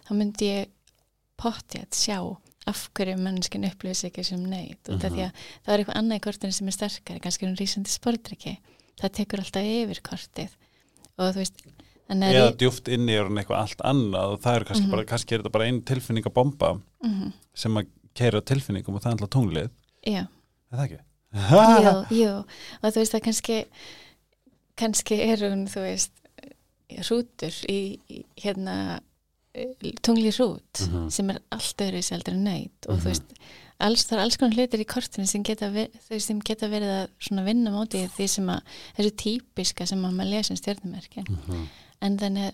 þá 0.08 0.12
myndi 0.16 0.50
ég 0.54 0.72
pottið 1.36 1.90
sjá 1.92 2.20
af 2.68 2.90
hverju 2.98 3.18
manneskin 3.22 3.66
upplifir 3.68 3.94
sig 3.96 4.12
ekki 4.12 4.24
sem 4.26 4.44
nöyt 4.50 4.90
út 4.90 5.04
af 5.04 5.12
Mhm. 5.12 5.16
því 5.16 5.24
að 5.26 5.32
það 5.66 5.74
er 5.74 5.80
eitthvað 5.84 6.00
annað 6.00 6.18
í 6.18 6.24
kortinu 6.26 6.52
sem 6.54 6.68
er 6.68 6.72
sterkari, 6.72 7.20
kannski 7.22 7.46
hún 7.46 7.58
rísandi 7.60 7.90
sportriki 7.94 8.58
það 9.02 9.12
tekur 9.20 9.40
alltaf 9.44 9.64
yfir 9.64 10.02
kortið 10.02 10.50
og 11.20 11.34
þú 11.36 11.38
veist 11.38 11.62
eða 12.10 12.32
ég- 12.34 12.58
djúft 12.58 12.88
inni 12.94 13.14
er 13.14 13.24
hann 13.24 13.38
eitthvað 13.38 13.62
allt 13.62 13.82
annað 13.84 14.34
og 14.34 14.42
það 14.42 14.56
er 14.56 14.64
kannski 14.66 14.84
Mhm. 14.86 14.92
bara, 14.92 15.06
kannski 15.06 15.32
er 15.36 15.40
þetta 15.44 15.52
bara 15.52 15.66
einn 15.66 15.82
tilfinning 15.82 16.26
að 16.26 16.34
bomba 16.34 16.82
Mhm, 17.04 17.34
sem 17.54 17.74
að 17.76 17.88
keira 18.16 18.42
tilfinningum 18.42 18.96
og 18.96 19.02
það 19.02 19.06
er 19.06 19.12
alltaf 19.18 19.30
tunglið 19.30 19.70
já, 20.08 20.28
er 20.72 20.78
það 20.78 20.86
ekki? 20.90 21.00
jú, 21.36 22.08
jú 22.22 22.32
og 22.84 22.94
þú 22.94 22.96
veist 23.02 23.12
það 23.14 23.22
kannski 23.22 23.66
kannski 24.78 25.20
er 25.22 25.38
hún, 25.38 25.66
þú 25.68 25.82
veist 25.82 26.12
hrútur 27.08 27.54
í, 27.70 28.00
í 28.10 28.24
hérna 28.44 29.00
tungli 30.04 30.32
hrút 30.36 30.82
Mhm. 30.88 31.10
sem 31.12 31.30
er 31.30 31.40
allt 31.52 31.78
öðru 31.86 32.02
seldur 32.04 32.34
en 32.34 32.44
nöyt 32.48 32.88
og 32.90 32.96
Mhm. 32.96 33.02
þú 33.02 33.06
veist, 33.10 33.24
alls, 33.80 34.06
það 34.06 34.14
er 34.18 34.20
alls 34.24 34.38
konar 34.38 34.56
hlutir 34.56 34.80
í 34.80 34.86
kortinu 34.86 35.28
sem 35.28 35.44
geta, 35.44 35.70
ver, 35.72 35.88
þau 35.88 36.10
veist, 36.16 36.28
sem 36.28 36.40
geta 36.40 36.68
verið 36.68 37.08
að 37.32 37.46
vinna 37.46 37.72
móti 37.72 38.08
því 38.10 38.28
sem 38.30 38.46
að 38.48 38.62
þessu 38.98 39.12
típiska 39.16 39.88
sem 39.88 40.02
að 40.04 40.14
maður 40.16 40.30
lesa 40.30 40.52
um 40.54 40.58
stjórnumerkin 40.58 41.28
Mhm. 41.30 41.68
en 42.02 42.18
þannig 42.18 42.52
að 42.52 42.54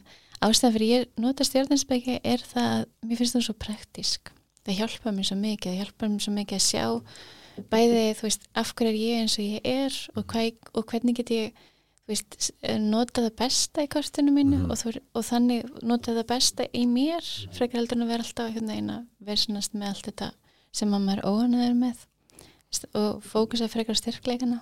ástæðan 0.50 0.74
fyrir 0.74 0.90
ég 1.00 1.06
nota 1.18 1.44
stjórnarspeki 1.44 2.20
er 2.24 2.38
það 2.38 2.68
að 2.82 2.86
mér 3.06 3.18
finnst 3.18 3.36
það 3.36 3.44
svo 3.46 3.54
praktísk 3.54 4.32
það 4.66 4.78
hjálpa 4.78 5.12
mér 5.12 5.26
svo 5.26 5.38
mikið, 5.38 5.72
það 5.72 5.80
hjálpa 5.86 6.10
mér 6.10 6.22
svo 6.22 6.34
mikið 6.34 6.58
að 6.58 6.70
sjá 6.72 7.02
bæði, 7.70 8.16
þú 8.16 8.22
veist, 8.22 8.42
af 8.56 8.74
hverju 8.76 8.90
er 8.90 8.96
ég 8.96 9.22
eins 9.22 9.38
og 9.38 9.46
ég 9.46 9.62
er 9.66 9.92
og, 10.16 10.26
hvað, 10.28 10.54
og 10.74 10.86
hvernig 10.88 11.14
get 11.16 11.30
ég 11.30 11.52
veist, 12.10 12.36
s- 12.40 12.52
nota 12.80 13.22
það 13.22 13.36
besta 13.40 13.84
í 13.86 13.88
kortinu 13.88 14.32
mínu 14.34 14.58
Mhm. 14.64 14.72
og, 14.72 14.78
þú, 14.78 14.94
og 15.16 15.24
þannig 15.24 15.84
nota 15.84 16.12
það 16.18 16.28
besta 16.28 16.64
í 16.74 16.86
mér 16.88 17.22
frekar 17.54 17.80
heldur 17.82 17.98
en 17.98 18.04
að 18.08 18.12
vera 18.14 18.24
alltaf 18.24 18.54
hérna 18.56 18.74
eina 18.76 18.98
versunast 19.24 19.74
með 19.74 19.88
allt 19.88 20.06
þetta 20.10 20.32
sem 20.72 20.90
að 20.94 21.06
maður 21.06 21.24
óhanaður 21.30 21.76
með 21.86 22.08
Veist, 22.72 22.86
og 22.96 23.22
fókusa 23.24 23.68
frekar 23.68 23.96
styrkleikana 24.00 24.62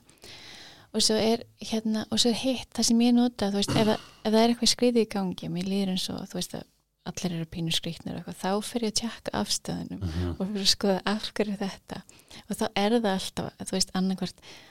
og 0.93 1.01
svo 1.05 1.13
er 1.15 1.43
hérna 1.61 2.07
og 2.11 2.17
svo 2.17 2.29
er 2.31 2.39
hitt 2.41 2.69
það 2.73 2.83
sem 2.87 2.99
ég 3.05 3.13
nota 3.13 3.51
þú 3.51 3.59
veist, 3.61 3.75
ef, 3.77 3.87
ef 4.25 4.33
það 4.33 4.39
er 4.43 4.49
eitthvað 4.55 4.71
skriði 4.73 5.03
í 5.05 5.09
gangi 5.13 5.49
mér 5.49 5.67
líður 5.69 5.89
eins 5.93 6.09
og 6.09 6.23
þú 6.27 6.33
veist 6.39 6.55
að 6.57 6.63
allir 7.09 7.35
eru 7.39 7.45
pínu 7.49 7.73
skrýtnir 7.75 8.15
og 8.15 8.21
eitthvað, 8.21 8.39
þá 8.41 8.63
fer 8.69 8.85
ég 8.85 8.91
að 8.93 8.99
tjekka 9.01 9.33
afstöðunum 9.39 10.01
Mhm. 10.03 10.29
og 10.39 10.47
fyrir 10.47 10.65
að 10.65 10.71
skoða 10.73 11.01
af 11.05 11.29
hverju 11.33 11.53
er 11.55 11.61
þetta. 11.69 12.01
Og 12.49 12.57
þá 12.59 12.65
er 12.75 12.89
það 12.99 13.13
alltaf, 13.13 13.53
þú 13.65 13.71
veist, 13.77 13.91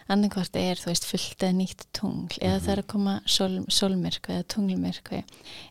annarkvort 0.09 0.57
er, 0.57 0.77
þú 0.81 0.87
veist, 0.91 1.05
fullt 1.09 1.43
eða 1.45 1.57
nýtt 1.59 1.85
tungl 1.93 2.39
eða 2.41 2.61
það 2.63 2.73
er 2.75 2.83
að 2.83 2.87
koma 2.93 3.15
sól, 3.27 3.57
sólmyrkvi 3.69 4.37
eða 4.37 4.47
tunglmyrkvi 4.55 5.21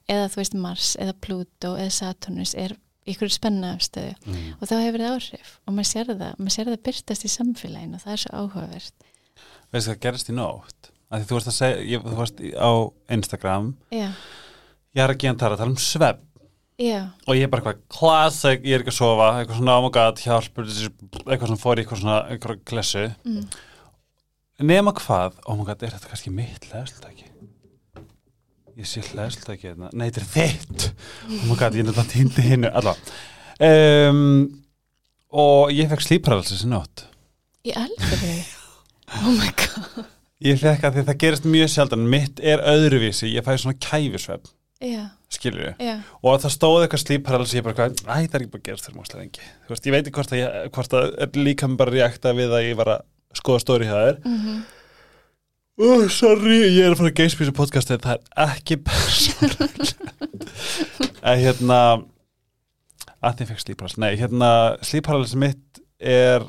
eða 0.09 0.27
þú 0.31 0.41
veist 0.41 0.57
Mars 0.57 0.89
eða 0.99 1.15
Pluto 1.21 1.75
eða 1.77 1.91
Saturnus 1.97 2.53
er 2.55 2.75
ykkur 3.07 3.31
spenna 3.31 3.75
afstöðu. 3.77 4.15
Mm. 4.27 4.53
og 4.61 4.67
þá 4.67 4.75
hefur 4.83 4.99
það 4.99 5.15
áhrif 5.15 5.51
og 5.67 5.73
maður 5.77 5.91
sér 5.93 6.09
það, 6.11 6.33
maður 6.37 6.55
sér 6.57 6.65
það 6.73 6.83
byrtast 6.89 7.23
í 7.23 7.31
samfélaginu 7.31 7.95
og 7.95 8.01
það 8.03 8.11
er 8.17 8.21
svo 8.23 8.31
áhugavert. 8.41 9.07
Veistu 9.71 9.91
hvað 9.93 10.01
gerist 10.07 10.29
í 10.31 10.35
nótt? 10.35 10.91
Þú 11.07 11.37
varst 11.37 11.47
að 11.47 11.55
segja, 11.55 11.85
ég, 11.87 12.03
þú 12.03 12.17
varst 12.19 12.41
á 12.59 12.71
Instagram. 13.15 13.69
Já, 13.95 14.09
ég 14.97 15.03
er 15.05 15.13
ekki 15.15 15.29
að 15.31 15.37
tala, 15.39 15.55
tala 15.55 15.71
um 15.71 15.79
svepp 15.79 16.19
já, 16.81 16.99
og 17.25 17.37
ég 17.37 17.47
er 17.47 17.53
bara 17.53 17.63
eitthvað 17.63 17.85
classic, 17.97 18.65
ég 18.65 18.77
er 18.77 18.83
ekki 18.83 18.93
að 18.93 18.99
sofa 18.99 19.29
eitthvað 19.37 19.61
svona, 19.61 19.77
oh 19.77 19.87
my 19.87 19.93
god, 19.97 20.21
hjálp 20.25 20.61
eitthvað 20.63 21.47
svona 21.47 21.61
fór 21.61 21.77
í 21.79 21.85
eitthvað 21.85 22.03
svona, 22.03 22.19
eitthvað 22.33 22.61
klessu. 22.69 23.07
Mm, 23.27 23.47
nema 24.73 24.93
hvað, 24.97 25.41
oh 25.45 25.57
my 25.57 25.65
god, 25.67 25.81
er 25.81 25.95
þetta 25.97 26.13
kannski 26.13 26.33
mitt 26.33 26.69
hlæðslutæki 26.71 27.31
ég 28.77 28.85
sé 28.85 29.01
hlæðslutæki 29.01 29.71
hérna, 29.71 29.89
nei, 29.97 30.11
þetta 30.11 30.21
er 30.21 30.27
þitt. 30.35 30.83
Oh 31.25 31.47
my 31.49 31.55
god, 31.57 31.73
ég 31.73 31.81
er 31.81 31.87
náttúrulega 31.87 32.11
týndi 32.11 32.43
hinnu 32.45 32.69
allavega 32.69 33.25
um, 34.11 34.19
og 35.33 35.73
ég 35.73 35.89
fekk 35.89 36.03
slíparalsis 36.05 36.61
í 36.65 36.69
nótt. 36.69 37.07
Í 37.65 37.73
alveg 37.77 38.53
oh 39.17 39.33
my 39.33 39.49
god. 39.57 40.13
Ég 40.45 40.59
fekk 40.61 40.85
að 40.85 40.99
því 40.99 41.05
það 41.07 41.19
gerist 41.23 41.47
mjög 41.49 41.71
sjaldan. 41.73 42.05
Mitt 42.11 42.41
er 42.45 42.61
öðruvísi, 42.69 43.31
ég 43.33 43.45
fæ 43.45 43.55
svona 43.57 43.79
kæfisvepp 43.81 44.45
já, 44.83 45.03
skilur 45.33 45.63
við, 45.63 45.83
já, 45.87 45.93
og 46.21 46.29
að 46.33 46.43
það 46.45 46.53
stóð 46.55 46.79
eitthvað 46.83 47.03
slíparalsis, 47.03 47.57
ég 47.57 47.65
bara 47.65 47.87
æ, 47.87 47.93
það 48.05 48.35
er 48.37 48.43
ekki 48.43 48.53
bara 48.53 48.65
gerast 48.67 48.87
fyrir 48.87 48.97
mjög 48.99 49.13
lengi, 49.17 49.45
þú 49.65 49.73
veist, 49.73 49.87
ég 49.87 49.95
veit 49.95 50.01
ekki 50.05 50.15
hvort 50.19 50.33
að, 50.33 50.41
ég, 50.41 50.57
hvort 50.77 50.97
að 50.99 51.07
er 51.25 51.39
líka 51.47 51.69
bara 51.79 51.95
reakta 51.95 52.33
við 52.37 52.57
að 52.57 52.67
ég 52.67 52.77
var 52.79 52.91
að 52.97 53.05
skoða 53.37 53.63
stóri 53.63 53.87
hjá 53.89 53.95
þér. 53.97 54.19
Mhm. 54.25 54.57
Oh, 55.77 56.07
sorry, 56.09 56.55
ég 56.73 56.87
er 56.87 56.95
að 56.95 56.97
fara 56.97 57.09
að 57.11 57.19
geispísa 57.19 57.53
podcastið, 57.53 57.99
það 58.01 58.15
er 58.17 58.53
ekki 58.55 58.77
persónulegt. 58.81 59.91
En 61.21 61.37
hérna 61.43 61.79
að 63.21 63.35
því 63.37 63.47
fekk 63.51 63.61
slíparalsis, 63.61 63.99
nei, 64.01 64.15
hérna 64.17 64.49
slíparalsis 64.85 65.37
mitt 65.37 65.81
er 66.01 66.45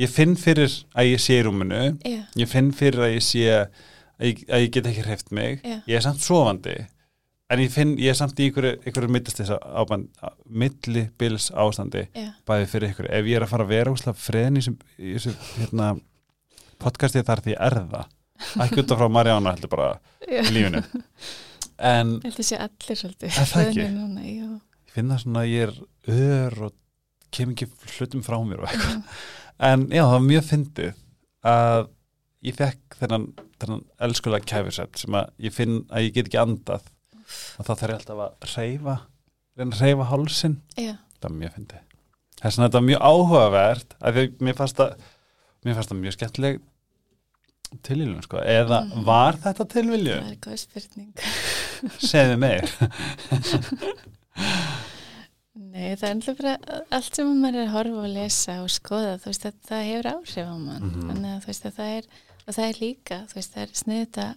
ég 0.00 0.08
finn 0.12 0.36
fyrir 0.40 0.72
að 0.96 1.10
ég 1.10 1.20
sé 1.20 1.36
í 1.40 1.44
rúminu. 1.44 1.82
Já, 2.08 2.22
ég 2.40 2.48
finn 2.48 2.72
fyrir 2.76 3.04
að 3.04 3.14
ég 3.18 3.26
sé 3.26 3.44
að 3.52 4.24
ég, 4.24 4.42
að 4.48 4.64
ég 4.64 4.72
get 4.78 4.88
ekki 4.88 5.04
hreift 5.04 5.32
mig. 5.36 5.60
Já. 5.66 5.78
ég 5.90 5.98
er 5.98 6.04
samt 6.06 6.24
sofandi 6.24 6.78
en 7.52 7.60
ég 7.62 7.72
finn, 7.74 7.92
ég 8.00 8.12
er 8.12 8.16
samt 8.18 8.38
í 8.40 8.48
ykkur, 8.50 8.68
ykkur 8.88 9.06
mittast 9.12 9.42
áband, 9.52 10.08
milli 10.48 11.04
bils 11.20 11.50
ástandi 11.52 12.06
já, 12.16 12.30
bæði 12.48 12.68
fyrir 12.72 12.94
ykkur, 12.94 13.10
ef 13.12 13.28
ég 13.28 13.38
er 13.38 13.46
að 13.46 13.52
fara 13.52 13.66
að 13.66 13.72
vera 13.74 13.92
úslega 13.94 14.18
freðin 14.18 14.60
í 14.62 14.64
þessu 15.12 15.34
hérna, 15.58 15.92
podcasti 16.82 17.22
þar 17.26 17.44
því 17.44 17.56
er 17.68 17.78
það 17.92 18.64
ekki 18.64 18.82
út 18.82 18.92
af 18.94 19.00
frá 19.02 19.08
Marjána 19.12 19.54
heldur 19.54 19.70
bara 19.72 19.88
já. 20.26 20.40
í 20.42 20.52
lífinu. 20.56 20.82
En 21.82 22.16
Ég 22.22 22.28
held 22.30 22.40
að 22.42 22.46
sé 22.46 22.58
allir 22.62 23.04
Er 23.26 23.48
það 23.50 23.68
ekki? 23.68 23.86
núna, 23.94 24.24
ég 24.26 24.92
finn 24.92 25.10
það 25.12 25.22
svona 25.24 25.42
að 25.42 25.52
ég 25.52 25.62
er 25.66 25.74
ör 26.12 26.58
og 26.68 26.74
kem 27.32 27.54
ekki 27.54 27.68
hlutum 27.96 28.22
frá 28.26 28.36
mér 28.44 28.62
og 28.62 28.68
eitthvað. 28.68 29.20
En 29.62 29.86
já, 29.88 30.02
það 30.02 30.12
var 30.16 30.24
mjög 30.26 30.46
fyndið 30.50 30.92
að 31.52 31.84
ég 32.42 32.58
fekk 32.58 32.98
þennan, 32.98 33.28
þennan 33.62 33.84
elskulega 34.08 34.48
kæfisett 34.52 34.98
sem 35.00 35.16
að 35.18 35.30
ég 35.46 35.54
finn 35.54 35.78
að 35.88 36.08
ég 36.08 36.16
get 36.16 36.28
ekki 36.30 36.40
andað 36.42 36.88
og 37.58 37.66
þá 37.66 37.72
þarf 37.72 37.88
ég 37.90 37.96
alltaf 37.98 38.18
að 38.24 38.56
reyfa 38.56 38.96
reyna 39.56 39.76
að 39.76 39.82
reyfa 39.86 40.04
hálsin 40.12 40.56
Já, 40.76 40.94
það 41.20 41.28
var 41.28 41.36
mjög 41.42 41.54
fyndið 41.56 41.88
þess 42.42 42.58
að 42.58 42.64
þetta 42.66 42.78
var 42.80 42.86
mjög 42.90 43.02
áhugavert 43.12 43.96
af 44.00 44.14
því 44.16 44.22
að 44.26 44.44
mér 44.48 44.56
fannst 44.62 44.76
það 44.82 44.94
mér 45.64 45.74
fannst 45.78 45.92
það 45.92 46.00
mjög 46.02 46.16
skemmtileg 46.18 46.60
tilvíljun 47.82 48.22
sko, 48.26 48.36
eða 48.44 48.78
Mhm. 48.84 49.04
var 49.06 49.32
þetta 49.40 49.64
tilvíljun? 49.64 50.24
það 50.24 50.32
er 50.32 50.40
góð 50.44 50.58
spurning. 50.58 51.12
segðu 52.04 52.36
meir 52.38 52.66
Nei, 55.52 55.92
það 56.00 56.04
er 56.06 56.12
ennlega 56.14 56.36
bara 56.38 56.82
allt 56.96 57.16
sem 57.18 57.28
maður 57.42 57.58
er 57.60 57.66
að 57.66 57.72
horfa 57.74 58.02
og 58.06 58.12
lesa 58.12 58.54
og 58.62 58.70
skoða, 58.72 59.16
þú 59.20 59.28
veist, 59.30 59.44
að 59.48 59.56
það 59.68 59.82
hefur 59.88 60.08
áhrif 60.12 60.48
á 60.48 60.56
mann. 60.56 60.86
Mhm. 60.86 61.02
Þannig 61.10 61.32
að 61.32 61.42
þú 61.44 61.50
veist 61.50 61.66
að 61.68 61.74
það 61.78 61.90
er, 61.96 62.06
og 62.46 62.54
það 62.56 62.64
er 62.68 62.80
líka, 62.80 63.18
þú 63.28 63.34
veist, 63.38 63.52
það 63.52 63.62
er 63.62 63.74
sniðut 63.82 64.18
að, 64.22 64.32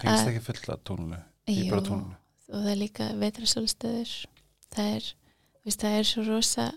tengst 0.00 0.22
Að- 0.26 0.30
ekki 0.32 0.44
fulla 0.48 0.76
tónuleg 0.88 1.22
í 1.50 1.70
bara 1.70 1.86
tónuleg 1.86 2.18
og 2.52 2.60
það 2.60 2.70
er 2.72 2.78
líka 2.80 3.08
vetrasólstöður, 3.20 4.12
það 4.74 4.96
er, 4.98 5.08
veist, 5.64 5.82
það 5.82 5.98
er 5.98 6.08
svo 6.08 6.24
rosa 6.26 6.68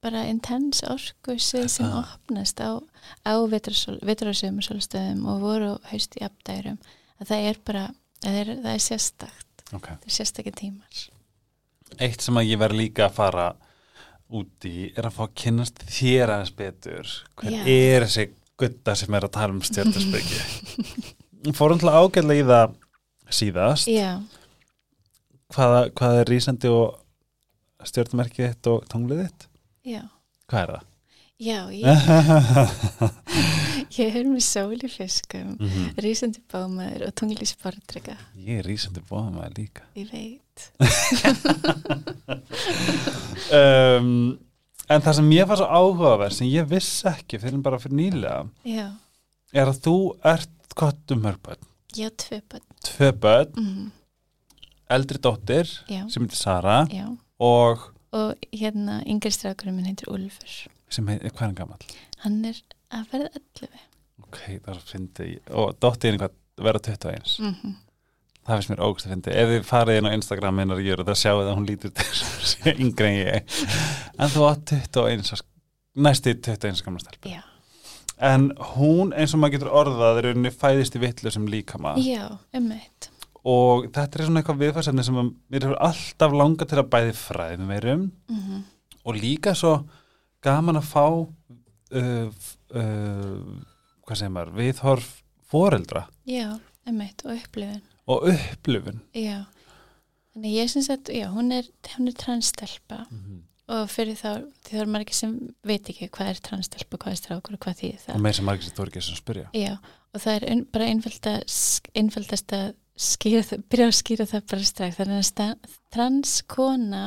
bara 0.00 0.24
intens 0.30 0.80
orku 0.88 1.36
sem, 1.42 1.68
það? 1.70 1.96
opnast 2.00 2.62
á, 2.64 2.80
á 3.28 3.34
vetrasöfum 3.46 4.60
sólstöðum 4.64 5.26
og 5.30 5.44
voru 5.44 5.72
haust 5.92 6.16
í 6.18 6.24
abdærum, 6.26 6.80
að 7.20 7.32
það 7.32 7.48
er 7.50 7.62
bara, 7.68 7.86
það 8.24 8.42
er, 8.42 8.52
það 8.64 8.74
er 8.74 8.84
sérstakt, 8.86 9.64
okay. 9.70 9.96
það 10.00 10.08
er 10.08 10.16
sérstakir 10.16 10.56
tímar. 10.56 11.02
Eitt 12.00 12.24
sem 12.24 12.38
að 12.38 12.52
ég 12.52 12.62
verð 12.62 12.80
líka 12.80 13.06
að 13.08 13.16
fara 13.18 13.48
út 14.30 14.66
í 14.66 14.90
er 14.94 15.08
að 15.08 15.16
fá 15.16 15.24
að 15.26 15.38
kynnast 15.42 15.80
þér 15.90 16.32
aðeins 16.36 16.52
betur. 16.54 17.14
Hver 17.40 17.56
Já. 17.56 17.62
er 17.66 18.06
þessi 18.06 18.28
gutta 18.60 18.94
sem 18.98 19.16
er 19.16 19.26
að 19.26 19.34
tala 19.34 19.56
um 19.56 19.64
stjórnarspeki? 19.66 20.38
Fórum 21.58 21.80
til 21.80 21.90
ágæðlega 21.90 22.44
í 22.44 22.46
það 22.46 22.76
síðast. 23.30 23.86
Já, 23.90 24.20
Hvaða, 25.50 25.80
hvað 25.98 26.20
er 26.20 26.28
rísandi 26.30 26.68
og 26.70 27.00
stjórnmerkið 27.88 28.52
þitt 28.52 28.66
og 28.70 28.84
tónglið 28.92 29.24
þitt? 29.26 29.46
já, 29.90 30.02
Hvað 30.50 30.60
er 30.62 30.70
það? 30.74 30.84
já, 31.40 31.58
ég, 31.80 31.86
ég 33.98 34.16
er 34.20 34.28
með 34.28 34.44
sól 34.46 34.76
í 34.78 34.90
fiskum, 34.92 35.56
Mhm. 35.58 35.88
rísandi 36.04 36.42
bámaður 36.52 37.06
og 37.08 37.14
tungli 37.18 37.46
sportrygga, 37.48 38.14
Ég 38.36 38.60
er 38.60 38.68
rísandi 38.68 39.02
bóðum 39.10 39.40
að 39.42 39.58
líka. 39.58 39.82
ég 39.96 40.06
veit. 40.12 40.70
Um, 43.50 44.38
en 44.90 45.02
það 45.02 45.14
sem 45.18 45.30
ég 45.34 45.46
var 45.48 45.58
svo 45.60 45.66
áhugaverð 45.66 46.36
sem 46.36 46.50
ég 46.50 46.66
vissi 46.70 47.08
ekki 47.10 47.40
fyrir 47.42 47.62
bara 47.64 47.78
fyrir 47.82 47.96
nýlega 47.98 48.44
Já, 48.68 48.86
er 49.54 49.70
að 49.72 49.80
þú 49.86 49.94
ert 50.30 50.76
gott 50.78 51.14
um 51.14 51.22
mörgbönn. 51.24 51.62
já, 51.98 52.06
tvö 52.10 52.38
bönn, 52.52 52.66
Tvö 52.84 53.10
bönn, 53.12 53.52
mm, 53.56 53.90
eldri 54.90 55.18
dóttir 55.22 55.68
já, 55.88 56.04
sem 56.10 56.22
heitir 56.24 56.36
Sara 56.40 56.86
já. 56.90 57.06
og 57.38 57.88
Og 58.12 58.34
hérna, 58.52 59.02
yngri 59.06 59.30
strákurinn 59.30 59.76
minn 59.76 59.86
heitir 59.86 60.08
Úlfur. 60.10 60.66
sem 60.90 61.06
heitir, 61.06 61.30
hvað 61.30 61.42
er 61.42 61.46
hann 61.46 61.54
gammal? 61.54 61.78
Hann 62.24 62.44
er 62.44 62.56
að 62.90 63.04
verða 63.12 63.28
11. 63.60 63.68
Ok, 64.24 64.38
það 64.46 64.72
er 64.72 64.80
að 64.80 64.88
fyndi 64.90 65.28
og 65.50 65.76
dóttir 65.80 66.12
einhvað 66.16 66.34
vera 66.58 66.78
21 66.78 67.38
Mm 67.38 67.54
-hmm. 67.54 67.74
það 68.46 68.56
finnst 68.56 68.70
mér 68.70 68.80
ógust 68.82 69.06
að 69.06 69.10
fyndi 69.14 69.30
ef 69.30 69.48
þið 69.48 69.64
farið 69.68 69.98
inn 69.98 70.06
á 70.10 70.14
Instagram 70.14 70.54
minnar 70.56 70.78
ég 70.80 70.92
er 70.98 71.04
það 71.04 71.20
sjáu 71.22 71.38
það 71.38 71.50
að 71.50 71.56
hún 71.56 71.66
lítur 71.66 71.90
til 71.90 72.04
að 72.72 72.80
yngri 72.80 73.06
en 73.06 73.26
ég 73.26 73.42
en 74.18 74.28
þú 74.28 74.40
átt 74.50 74.72
21 74.92 75.32
árs- 75.32 75.42
næstu 75.96 76.34
21 76.34 76.82
gamla 76.82 76.98
stelp 77.00 77.24
Já. 77.24 77.42
En 78.20 78.50
hún 78.74 79.14
eins 79.16 79.32
og 79.34 79.40
maður 79.42 79.56
getur 79.56 79.72
orðað 79.82 80.18
er 80.20 80.28
rauninni 80.28 80.52
fæðist 80.52 80.98
í 80.98 81.02
vitlu 81.02 81.32
sem 81.32 81.46
líkama. 81.50 81.94
Já, 82.04 82.26
ummitt. 82.56 83.10
og 83.40 83.86
þetta 83.88 84.18
er 84.18 84.26
svona 84.26 84.42
eitthvað 84.42 84.60
viðfærsefni 84.60 85.04
sem 85.06 85.16
mér 85.16 85.64
hefur 85.64 85.78
alltaf 85.86 86.34
langað 86.36 86.72
til 86.72 86.80
að 86.82 86.90
bæði 86.92 87.16
fræðum 87.16 87.70
meirum 87.72 88.04
Mm 88.28 88.60
og 89.04 89.16
líka 89.16 89.54
svo 89.56 89.76
gaman 90.44 90.80
að 90.80 90.88
fá 90.90 91.04
uh, 91.10 92.26
uh, 92.76 93.38
hvað 94.04 94.18
segir 94.18 94.34
maður 94.34 94.56
viðhorf 94.58 95.08
foreldra. 95.50 96.04
Já, 96.28 96.58
ummitt 96.88 97.24
og 97.26 97.34
upplifun. 97.34 97.82
og 98.10 98.28
upplifun. 98.30 99.00
Já. 99.16 99.46
Þannig 100.30 100.52
ég 100.54 100.70
syns 100.70 100.90
að, 100.92 101.10
já, 101.14 101.26
hún 101.32 101.50
er, 101.54 101.66
er 101.66 102.12
transstelpa 102.18 103.04
og 103.70 103.86
fyrir 103.92 104.18
þá, 104.18 104.44
því 104.66 104.76
þá 104.76 104.82
er 104.82 104.92
margir 104.96 105.16
sem 105.16 105.34
veit 105.66 105.90
ekki 105.92 106.10
hvað 106.10 106.32
er 106.32 106.42
transstelpa, 106.46 106.98
hvað 107.00 107.14
er 107.14 107.20
strákur 107.20 107.56
og 107.56 107.64
hvað 107.64 107.80
þýðir 107.80 108.04
það. 108.04 108.14
og 108.16 108.24
með 108.24 108.36
sem 108.38 108.48
margir 108.50 108.66
sem 108.66 108.76
þú 108.76 108.84
er 108.84 108.92
ekki 108.92 109.02
sem 109.06 109.18
spyrja 109.20 109.50
Já, 109.54 109.72
og 110.10 110.24
það 110.24 110.36
er 110.36 110.46
un, 110.54 110.62
bara 110.74 110.88
einfalda, 110.90 111.34
einfaldast 112.02 112.56
að 112.56 112.72
það, 113.00 113.52
byrja 113.70 113.90
að 113.90 113.98
skýra 114.00 114.26
það 114.30 114.48
bara 114.52 114.70
strax. 114.70 114.98
Þannig 114.98 115.30
að 115.46 115.76
transkona 115.94 117.04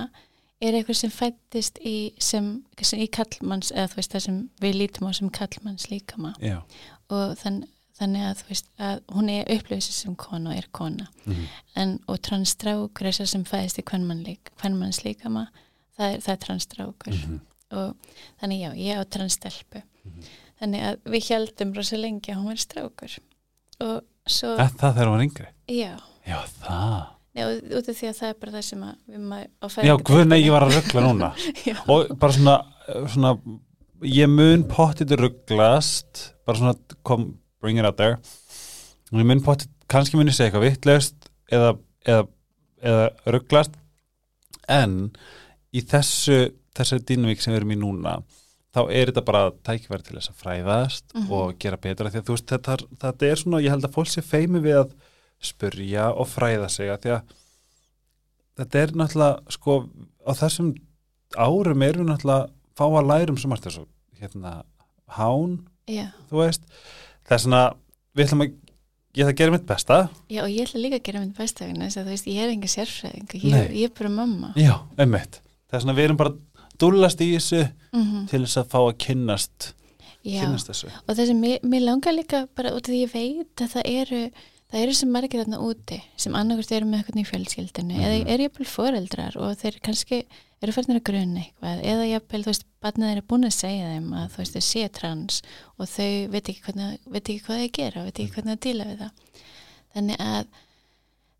er 0.63 0.77
eitthvað 0.77 0.99
sem 1.01 1.11
fættist 1.11 1.79
í, 1.83 1.97
sem, 2.23 2.49
sem 2.79 3.03
í 3.03 3.09
kallmanns, 3.11 3.73
eða 3.75 3.91
þú 3.91 3.99
veist 3.99 4.15
það 4.15 4.25
sem 4.27 4.39
við 4.63 4.77
lítum 4.79 5.09
á 5.09 5.11
sem 5.17 5.31
kallmanns 5.33 5.89
líkama 5.91 6.31
já, 6.39 6.61
og 7.11 7.33
þann, 7.41 7.59
þannig 7.99 8.27
að 8.29 8.37
þú 8.39 8.49
veist 8.53 8.69
að 8.87 9.01
hún 9.17 9.31
er 9.33 9.51
upplifið 9.57 9.83
sér 9.83 9.97
sem 9.97 10.15
kona 10.23 10.53
og 10.53 10.61
er 10.61 10.69
kona. 10.71 11.09
Mhm. 11.27 11.43
En, 11.83 11.93
og 12.07 12.21
transstrákur 12.23 13.09
er 13.09 13.19
það 13.19 13.31
sem 13.33 13.45
fæðist 13.49 13.81
í 13.81 13.85
hvernmanns 13.91 15.03
líkama, 15.03 15.49
það 15.97 16.13
er, 16.13 16.19
það 16.25 16.33
er 16.35 16.41
transstrákur. 16.47 17.13
Mhm. 17.17 17.39
og 17.73 17.95
þannig 18.41 18.59
já, 18.61 18.69
ég 18.77 18.99
á 19.01 19.03
transstelpu 19.09 19.81
Mhm. 20.05 20.23
þannig 20.61 20.81
að 20.83 20.97
við 21.13 21.27
heldum 21.29 21.73
rosa 21.75 21.97
lengi 21.97 22.31
að 22.31 22.37
hún 22.37 22.45
var 22.51 22.59
strákur. 22.61 23.19
Og 23.81 24.01
svo, 24.27 24.51
Er 24.59 24.69
það 24.69 24.93
þegar 24.93 25.07
hún 25.07 25.17
var 25.17 25.23
yngri? 25.25 25.47
já. 25.67 25.93
Já, 26.27 26.39
það. 26.61 27.07
Og 27.35 27.63
út 27.79 27.89
af 27.89 27.95
því 27.97 28.07
að 28.09 28.17
það 28.19 28.29
er 28.29 28.33
bara 28.39 28.51
það 28.51 28.63
sem 28.63 28.81
að 28.83 28.95
við 29.09 29.19
maður 29.31 29.83
Já, 29.83 29.97
guð, 29.97 30.27
nei, 30.27 30.37
ég 30.43 30.51
var 30.53 30.61
að 30.67 30.75
ruggla 30.77 31.01
núna. 31.01 31.29
Já. 31.65 31.75
og 31.89 32.19
bara 32.19 32.33
svona, 32.33 32.55
svona 33.09 33.31
ég 34.03 34.29
mun 34.29 34.63
pottið 34.69 35.15
rugglast 35.17 36.33
bara 36.45 36.57
svona, 36.59 36.75
kom, 37.03 37.39
bring 37.59 37.79
it 37.79 37.85
out 37.85 37.97
there. 37.97 38.19
Og 39.11 39.19
ég 39.19 39.25
mun 39.25 39.41
pottið, 39.41 39.67
kannski 39.89 40.15
mun 40.15 40.27
ég 40.27 40.35
segja 40.37 40.51
eitthvað 40.51 40.67
vittlust 40.69 41.29
eða, 41.51 41.77
eða, 42.05 42.27
eða 42.83 43.09
rugglast 43.25 43.71
en 44.69 45.11
í 45.73 45.81
þessu 45.81 46.37
þessu 46.75 46.99
dýnavík 47.05 47.41
sem 47.41 47.53
við 47.53 47.59
erum 47.61 47.73
í 47.75 47.79
núna 47.81 48.15
þá 48.73 48.79
er 48.89 49.11
þetta 49.11 49.21
bara 49.25 49.41
tækifæri 49.65 50.03
til 50.07 50.17
þess 50.17 50.31
að 50.31 50.39
fræðast 50.41 51.03
Mhm. 51.13 51.31
og 51.31 51.59
gera 51.59 51.77
betra. 51.77 52.09
Því 52.09 52.21
að 52.21 52.25
þú 52.29 52.33
veist 52.37 52.47
þetta, 52.49 52.77
þetta 53.03 53.27
er 53.31 53.35
svona, 53.35 53.61
ég 53.61 53.69
held 53.69 53.83
að 53.85 53.93
fólk 53.93 54.09
sé 54.09 54.21
feimi 54.25 54.59
við 54.63 54.79
að 54.81 54.93
spurja 55.43 56.07
og 56.17 56.27
fræða 56.27 56.69
sig 56.71 56.89
að 56.89 57.01
því 57.03 57.11
að 57.13 57.21
þetta 58.57 58.81
er 58.83 58.91
náttúrulega 58.97 59.53
sko 59.53 59.75
á 60.25 60.31
þessum 60.37 60.73
árum 61.37 61.85
erum 61.85 62.05
við 62.05 62.09
náttúrulega 62.11 62.49
fá 62.77 62.85
að 62.89 63.07
lærum 63.11 63.37
sem 63.41 63.49
margt 63.53 63.65
þessu 63.67 63.85
hérna 64.21 64.63
hán, 65.13 65.59
já, 65.89 66.07
þú 66.31 66.41
veist. 66.41 66.61
Það 67.27 67.35
er 67.37 67.41
svona, 67.45 67.61
við 68.15 68.25
ætlum 68.27 68.43
að 68.45 68.53
ég 69.13 69.27
það 69.29 69.35
gera 69.37 69.51
mitt 69.53 69.65
besta. 69.69 69.97
Já, 70.33 70.41
og 70.41 70.49
ég 70.49 70.65
ætla 70.65 70.81
líka 70.81 70.97
að 70.97 71.03
gera 71.09 71.19
minn 71.21 71.35
besta 71.37 71.67
þess 71.69 71.97
að 71.99 72.05
þú 72.07 72.13
veist, 72.15 72.29
ég 72.33 72.41
er 72.41 72.53
enga 72.53 72.71
sérfræðing 72.73 73.35
ég, 73.43 73.73
ég 73.77 73.83
er 73.91 73.93
bara 73.99 74.09
mamma. 74.09 74.53
Já, 74.57 74.73
einmitt, 74.97 75.41
það 75.73 75.79
er 75.79 75.85
svona 75.87 75.97
við 75.97 76.05
erum 76.07 76.19
bara 76.21 76.35
dúllast 76.79 77.21
í 77.25 77.31
þessu 77.33 77.63
mm 77.93 78.27
til 78.29 78.43
þess 78.45 78.61
að 78.61 78.69
fá 78.71 78.79
að 78.85 78.95
kynnast 79.03 79.73
já, 80.23 80.39
kynnast 80.43 80.69
þessu. 80.69 80.89
Og 81.07 81.17
þess 81.17 81.33
að 81.33 81.43
mér, 81.65 81.83
langar 81.83 82.13
líka 82.15 82.45
bara 82.55 82.71
út 82.77 82.85
af 82.87 82.93
því 82.93 83.01
ég 83.03 83.13
veit 83.13 83.61
að 83.65 83.73
það 83.75 83.89
eru 83.97 84.21
það 84.73 84.81
eru 84.87 84.93
sem 84.97 85.11
margir 85.13 85.43
þarna 85.43 85.59
úti 85.61 85.99
sem 86.17 86.33
annarkvært 86.33 86.71
eru 86.73 86.87
með 86.89 87.03
eitthvað 87.03 87.21
í 87.21 87.27
fjölskyldinu 87.29 87.93
Mhm. 87.93 88.05
eða 88.07 88.31
eru 88.33 88.43
jafnvel 88.47 88.65
foreldrar 88.71 89.35
og 89.37 89.51
þeir 89.61 89.75
kannski 89.85 90.23
eru 90.63 90.71
færðin 90.73 90.97
að 90.97 91.03
grunna 91.09 91.43
eitthvað 91.43 91.83
eða 91.91 92.07
jafnvel, 92.09 92.41
þú 92.43 92.49
veist, 92.53 92.65
barnið 92.81 93.11
eru 93.11 93.21
búin 93.29 93.45
að 93.45 93.53
segja 93.59 93.91
þeim 93.91 94.07
að 94.17 94.29
þú 94.33 94.37
veist, 94.41 94.53
þau 94.57 94.65
sé 94.69 94.83
trans 94.97 95.41
og 95.77 95.87
þau 95.91 96.09
veit 96.33 96.49
ekki, 96.49 96.61
hvernig, 96.65 96.99
veit 97.05 97.23
ekki 97.29 97.43
hvað 97.45 97.61
þau 97.61 97.71
gera 97.77 98.03
veit 98.07 98.19
ekki 98.23 98.33
hvernig 98.37 98.55
að 98.57 98.63
díla 98.65 98.85
við 98.89 98.97
það. 99.03 99.11
Þannig 99.93 100.17
að 100.25 100.45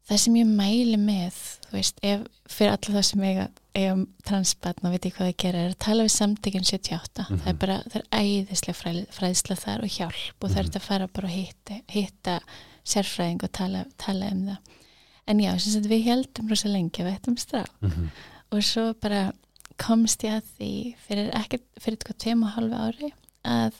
það 0.09 0.17
sem 0.23 0.35
ég 0.35 0.45
mæli 0.47 0.97
með 0.99 1.37
þú 1.67 1.71
veist, 1.77 1.99
ef 2.03 2.25
fyrir 2.53 2.71
alla 2.73 2.95
það 2.97 3.05
sem 3.07 3.21
eiga, 3.23 3.45
eiga 3.73 3.93
transbarn 4.27 4.85
og 4.85 4.91
veit 4.93 5.05
ekki 5.07 5.17
hvað 5.17 5.29
þau 5.31 5.37
gera 5.43 5.61
er 5.63 5.71
að 5.73 5.79
tala 5.85 6.03
við 6.03 6.13
samtökinn 6.17 6.67
78 6.67 7.25
það 7.29 7.47
er 7.47 7.53
Mhm. 7.53 7.59
bara, 7.59 7.77
það 7.89 7.95
er 7.95 8.05
æðislega 8.19 8.75
fræð, 8.81 8.99
fræðsla 9.17 9.55
þar 9.63 9.83
og 9.83 9.89
hjálp 9.97 10.43
og 10.43 10.49
það 10.49 10.57
er 10.57 10.63
Mhm. 10.63 10.69
þetta 10.71 10.79
að 10.79 10.87
fara 10.89 11.07
bara 11.07 11.27
og 11.27 11.33
hitta, 11.33 11.79
hitta 11.89 12.39
sérfræðing 12.85 13.43
og 13.43 13.51
tala, 13.51 13.85
tala 13.97 14.25
um 14.31 14.45
það 14.45 14.57
en 15.27 15.39
já, 15.39 15.53
við 15.87 16.03
heldum 16.03 16.49
rosa 16.49 16.67
lengi 16.67 16.99
að 17.01 17.07
við 17.07 17.15
ættum 17.19 17.37
strá 17.39 17.65
mm 17.81 17.89
-hmm. 17.89 18.09
og 18.51 18.63
svo 18.63 18.93
bara 19.01 19.31
komst 19.77 20.21
ég 20.23 20.31
að 20.41 20.43
því 20.59 20.95
fyrir 21.07 21.31
ekkert, 21.33 21.63
fyrir 21.79 21.97
eitthvað 21.97 22.17
tveim 22.17 22.43
og 22.43 22.49
halvu 22.51 22.75
ári 22.75 23.11
að 23.45 23.73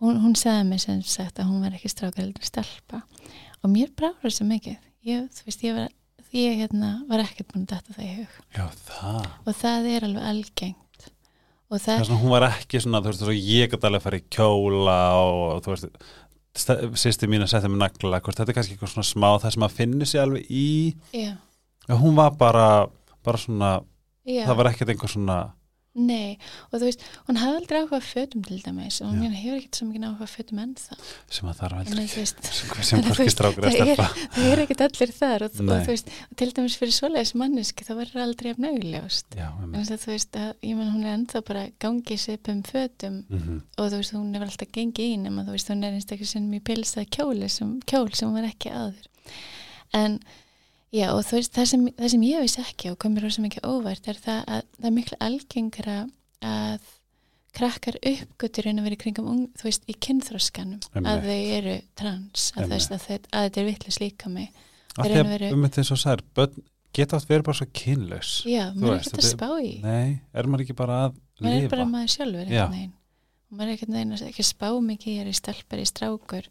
hún, 0.00 0.20
hún 0.22 0.34
sagði 0.36 0.68
mér 0.70 0.78
sem 0.80 1.02
sagt 1.02 1.38
að 1.38 1.46
hún 1.50 1.60
var 1.60 1.72
ekki 1.72 1.88
strákar 1.90 2.22
heldur 2.24 2.44
stelpa 2.44 3.02
og 3.64 3.70
mér 3.70 3.90
bráður 3.94 4.30
svo 4.32 4.46
mikið 4.46 4.76
ég, 5.06 5.26
þú 5.36 5.48
veist, 5.48 5.64
ég 5.66 5.76
var 5.78 5.88
ég 6.30 6.60
hérna, 6.60 6.90
var 7.10 7.24
ekkert 7.24 7.50
búin 7.50 7.64
að 7.66 7.72
detta 7.74 7.96
það 7.96 8.06
í 8.06 8.12
hug. 8.20 8.38
Já, 8.54 8.64
það. 8.86 9.28
Og 9.46 9.56
það 9.58 9.88
er 9.90 10.06
alveg 10.06 10.28
algengt. 10.30 11.06
Og 11.70 11.76
það 11.78 11.84
það, 11.86 12.00
er 12.00 12.08
svona, 12.08 12.20
hún 12.22 12.34
var 12.34 12.46
ekki 12.50 12.80
svona, 12.82 13.00
þú 13.02 13.10
veist, 13.12 13.24
svo 13.24 13.34
ég 13.36 13.70
gæti 13.72 13.88
alveg 13.88 14.00
að 14.00 14.06
fara 14.06 14.20
í 14.20 14.26
kjóla 14.36 14.98
og 15.24 15.62
þú 15.64 15.74
veist 15.74 16.00
sýsti 16.98 17.28
mín 17.30 17.44
að 17.44 17.52
setja 17.52 17.70
með 17.70 17.82
nagla, 17.84 18.18
hvort 18.24 18.38
þetta 18.40 18.50
er 18.50 18.56
kannski 18.58 18.74
eitthvað 18.74 18.90
svona 18.94 19.06
smá 19.06 19.28
það 19.38 19.54
sem 19.54 19.66
að 19.66 19.76
finni 19.76 20.08
sig 20.10 20.22
alveg 20.22 20.50
í. 20.50 20.66
Já, 21.14 21.32
Já, 21.88 21.94
hún 21.98 22.14
var 22.18 22.34
bara, 22.38 22.66
bara 23.26 23.38
svona 23.40 23.70
já. 24.26 24.44
það 24.46 24.56
var 24.60 24.68
ekkert 24.70 24.92
einhver 24.92 25.10
svona 25.10 25.38
Nei, 25.98 26.36
og 26.70 26.78
þú 26.78 26.86
veist, 26.86 27.00
hún 27.26 27.38
hafði 27.40 27.58
aldrei 27.58 27.78
áhuga 27.80 27.98
fötum 28.04 28.44
til 28.46 28.60
dæmis 28.62 29.00
og 29.02 29.08
Já. 29.10 29.18
hún 29.18 29.32
hefur 29.34 29.56
ekkert 29.58 29.78
svo 29.80 29.86
mikið 29.88 30.04
áhuga 30.06 30.26
fötum 30.30 30.60
ennþá. 30.62 30.98
Sem 31.34 31.48
að 31.50 31.62
þarf 31.64 31.88
þú 31.90 32.20
veist, 32.20 32.50
sem 32.86 33.00
hvorki 33.06 33.32
strákur 33.34 33.66
að 33.66 33.74
það 33.74 33.88
stelpa. 33.90 34.06
það 34.36 34.50
er 34.52 34.62
ekkert 34.64 34.84
allir 34.86 35.12
þar 35.16 35.44
og, 35.46 35.56
og 35.64 35.72
þú 35.72 35.90
veist, 35.90 36.12
og 36.30 36.36
til 36.38 36.48
dæmis 36.54 36.76
fyrir 36.78 36.94
svoleiðis 36.94 37.32
manneski 37.42 37.86
þá 37.88 37.90
verður 37.98 38.22
aldrei 38.22 38.50
af 38.54 38.60
Já, 39.34 39.48
en 39.50 39.64
um, 39.66 39.88
þú 39.90 40.12
veist, 40.12 40.38
að, 40.38 40.52
ég 40.68 40.78
menn 40.78 40.92
hún 40.94 41.08
er 41.08 41.16
ennþá 41.16 41.42
bara 41.48 41.64
gangið 41.82 42.22
sipum 42.22 42.60
fötum 42.70 43.16
mm 43.26 43.40
og 43.80 43.90
þú 43.90 43.98
veist, 43.98 44.14
hún 44.14 44.36
er 44.36 44.44
alltaf 44.44 44.70
gengið 44.70 45.10
í 45.10 45.16
nema 45.24 45.42
þú 45.42 45.56
veist, 45.56 45.72
hún 45.72 45.82
er 45.86 45.96
einstaklega 45.96 46.30
sinnum 46.30 46.54
í 46.54 46.62
pilsað 46.62 47.10
kjóli 47.16 47.48
sem, 47.50 47.80
kjól 47.82 48.12
sem 48.14 48.28
hún 48.28 48.38
var 48.38 48.46
ekki 48.50 48.70
áður. 48.70 49.06
En 49.96 50.20
já, 50.92 51.06
og 51.14 51.20
þú 51.26 51.36
veist, 51.38 51.52
það 51.56 51.68
sem, 51.72 51.84
það 51.98 52.08
sem 52.14 52.24
ég 52.28 52.46
vissi 52.46 52.62
ekki 52.64 52.90
og 52.92 52.98
komir 53.02 53.26
rosa 53.26 53.44
mikið 53.44 53.68
óvært 53.70 54.08
er 54.10 54.18
það 54.24 54.40
að 54.56 54.64
það 54.78 54.88
er 54.90 54.96
miklu 54.96 55.20
algengra 55.28 55.98
að 56.40 56.88
krakkar 57.56 57.96
uppgötur 58.06 58.68
en 58.70 58.78
að 58.78 58.86
vera 58.88 58.98
kringum 59.00 59.30
ung, 59.30 59.46
þú 59.58 59.66
veist, 59.66 59.86
í 59.90 59.94
kynþróskanum 60.06 60.82
Einmitt. 60.94 61.08
að 61.10 61.24
þau 61.26 61.40
eru 61.58 61.76
trans 61.98 62.44
að, 62.54 62.68
þess, 62.74 62.90
að, 62.94 63.06
þetta, 63.08 63.30
að 63.34 63.46
þetta 63.48 63.60
er 63.64 63.70
vitlis 63.70 64.00
líka 64.02 64.34
Þeir 65.00 65.10
eru 65.14 65.22
að 65.22 65.32
verið- 65.34 65.52
um 65.54 65.64
þetta 65.66 65.80
eins 65.80 65.90
og 65.94 65.98
sær 66.02 66.22
börn 66.34 66.62
geta 66.92 67.16
átt 67.16 67.28
verið 67.30 67.44
bara 67.46 67.58
svo 67.60 67.66
kynlaus. 67.72 68.30
Já, 68.46 68.64
maður 68.74 68.90
er 68.90 68.96
veist, 68.98 69.12
ekkert 69.12 69.24
að 69.24 69.30
spá 69.30 69.48
í 69.62 69.70
Nei, 69.84 70.20
er 70.34 70.48
maður 70.50 70.64
ekki 70.64 70.76
bara 70.80 70.96
að 71.06 71.14
maður 71.40 71.54
er 71.54 71.60
lifa? 71.60 71.70
bara 71.76 71.86
maður 71.92 72.10
sjálfur 72.16 72.50
veginn. 72.50 72.92
Og 73.50 73.56
maður 73.58 73.70
er 73.70 73.76
ekkert 73.76 73.92
neginn 73.94 74.16
að 74.16 74.24
ekki 74.30 74.46
spá 74.46 74.66
mikið 74.90 75.14
ég 75.14 75.20
er 75.24 75.30
í 75.30 75.36
stelpar 75.38 75.82
í 75.82 75.86
strákur 75.90 76.48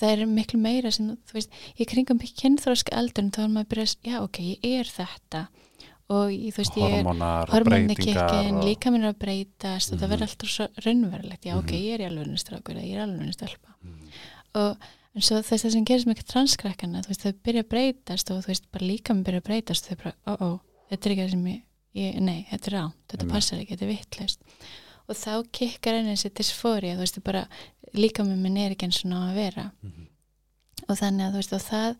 það 0.00 0.12
er 0.12 0.26
miklu 0.26 0.58
meira 0.62 0.90
sem 0.94 1.10
þú 1.28 1.32
veist 1.38 1.50
í 1.78 1.86
kringum 1.88 2.18
kynþróska 2.18 2.96
aldurinn 2.96 3.30
þá 3.34 3.42
er 3.44 3.48
maður 3.48 3.66
að 3.66 3.72
byrja 3.74 4.12
já 4.12 4.22
ok, 4.22 4.38
ég 4.38 4.80
er 4.80 4.84
þetta 4.92 5.42
og 6.12 6.32
ég, 6.32 6.52
þú 6.52 6.58
veist 6.62 6.76
ég 6.76 6.88
er 6.88 6.96
hormonar 7.04 7.48
og 7.48 7.54
og... 8.58 8.64
líka 8.66 8.90
er 8.92 9.06
að 9.12 9.18
breytast 9.22 9.92
og 9.92 9.98
það 9.98 10.02
Mhm. 10.02 10.10
verður 10.12 10.26
alltaf 10.28 10.48
svo 10.50 10.66
raunverulegt 10.86 11.44
já 11.46 11.54
ok, 11.58 11.70
Mhm. 11.72 11.82
ég 11.82 11.94
er 11.94 12.00
í 12.00 12.08
alveg 12.10 12.38
strákur 12.42 12.74
eða 12.76 12.88
ég 12.88 12.96
er 12.96 13.04
alveg 13.06 13.32
stelpa 13.34 13.68
Mm. 13.82 14.08
og 14.54 14.76
en 15.14 15.20
svo 15.20 15.36
þess 15.42 15.64
að 15.66 15.72
sem 15.72 15.84
gerist 15.84 16.06
mikið 16.06 16.26
transkrakkana 16.32 17.02
þú 17.02 17.08
veist, 17.08 17.22
þau 17.22 17.32
byrja 17.44 17.62
að 17.62 17.68
breytast 17.68 18.30
og 18.30 18.42
þú 18.44 18.46
veist, 18.48 18.70
bara 18.72 18.86
líka 18.86 19.14
minn 19.14 19.24
byrja 19.24 19.40
að 19.40 19.48
breytast 19.48 19.88
þau 19.88 19.96
bara, 20.02 20.14
ó, 20.26 20.32
ó, 20.40 20.60
þetta 20.90 21.06
er 21.06 21.12
ekki 21.12 21.22
það 21.26 21.30
sem 21.30 21.44
ég, 21.46 21.62
ég 21.94 22.20
nei, 22.20 22.46
þetta 22.50 22.66
er 22.66 22.72
ránt, 22.78 22.94
þetta 23.08 23.22
Einmitt. 23.22 23.32
passar 23.34 23.58
ekki, 23.60 23.76
þetta 23.76 23.82
er 23.82 23.92
vittlust 23.96 24.38
og 25.08 25.16
þá 25.16 25.32
kikkar 25.52 25.94
enn 25.98 26.06
þessi 26.12 26.30
dysfória, 26.32 26.94
þú 26.96 26.98
veist, 27.04 27.22
bara 27.24 27.48
líka 27.94 28.24
minn 28.24 28.56
er 28.56 28.74
ekki 28.74 28.88
eins 28.88 29.04
og 29.04 29.10
ná 29.12 29.20
að 29.28 29.38
vera. 29.40 29.70
Mhm. 29.82 30.08
og 30.88 30.98
þannig 30.98 31.24
að 31.26 31.32
þú 31.32 31.40
veist, 31.40 31.52
og 31.52 31.60
það 31.62 31.96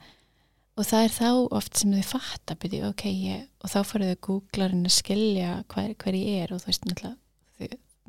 og 0.73 0.87
það 0.89 1.05
er 1.05 1.13
þá 1.15 1.29
oft 1.53 1.77
sem 1.77 1.93
þau 1.93 2.05
fatta 2.09 2.55
byrju, 2.57 2.89
ok, 2.89 3.05
ég, 3.13 3.43
og 3.63 3.71
þá 3.71 3.79
fóru 3.87 4.09
þau 4.09 4.21
googlarinn 4.27 4.89
að 4.89 4.95
skilja 4.97 5.65
hver, 5.69 5.95
hver 6.01 6.17
ég 6.17 6.43
er 6.43 6.55
og 6.55 6.63
þú 6.63 6.71
veist, 6.73 6.87
náttúrulega 6.89 7.19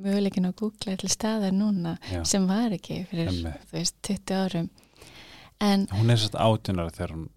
möguleikin 0.02 0.48
að 0.50 0.56
googla 0.58 0.96
til 0.98 1.10
staðar 1.12 1.54
núna 1.54 1.98
Já. 2.10 2.24
sem 2.26 2.48
var 2.50 2.74
ekki 2.74 3.04
fyrir, 3.12 3.36
veist, 3.72 3.96
20 4.08 4.34
árum. 4.34 4.69
En 5.62 5.86
Hún 5.93 6.10
er 6.12 6.17
sérst 6.19 6.36
átjunar 6.39 6.91
þegar 6.96 7.13
hún 7.15 7.28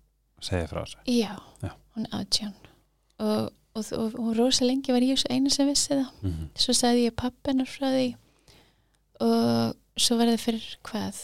segir 0.40 0.70
frá 0.70 0.82
þessu. 0.82 1.02
Já, 1.10 1.34
Já. 1.62 1.72
hún 1.96 2.06
er 2.08 2.16
átján. 2.16 2.54
Og, 3.18 3.50
og, 3.76 3.84
og, 3.92 4.14
og 4.20 4.30
rosa 4.38 4.64
lengi 4.64 4.92
var 4.92 5.04
ég 5.04 5.22
einu 5.30 5.50
sem 5.50 5.68
vissi 5.68 5.94
það. 5.94 6.08
Mm 6.22 6.48
svo 6.56 6.72
sagði 6.72 7.10
ég 7.10 7.16
pappinar 7.16 7.68
frá 7.68 7.90
því. 7.92 8.14
og 8.14 8.25
svo 9.96 10.18
var 10.20 10.30
það 10.32 10.44
fyrir 10.44 10.68
hvað? 10.86 11.22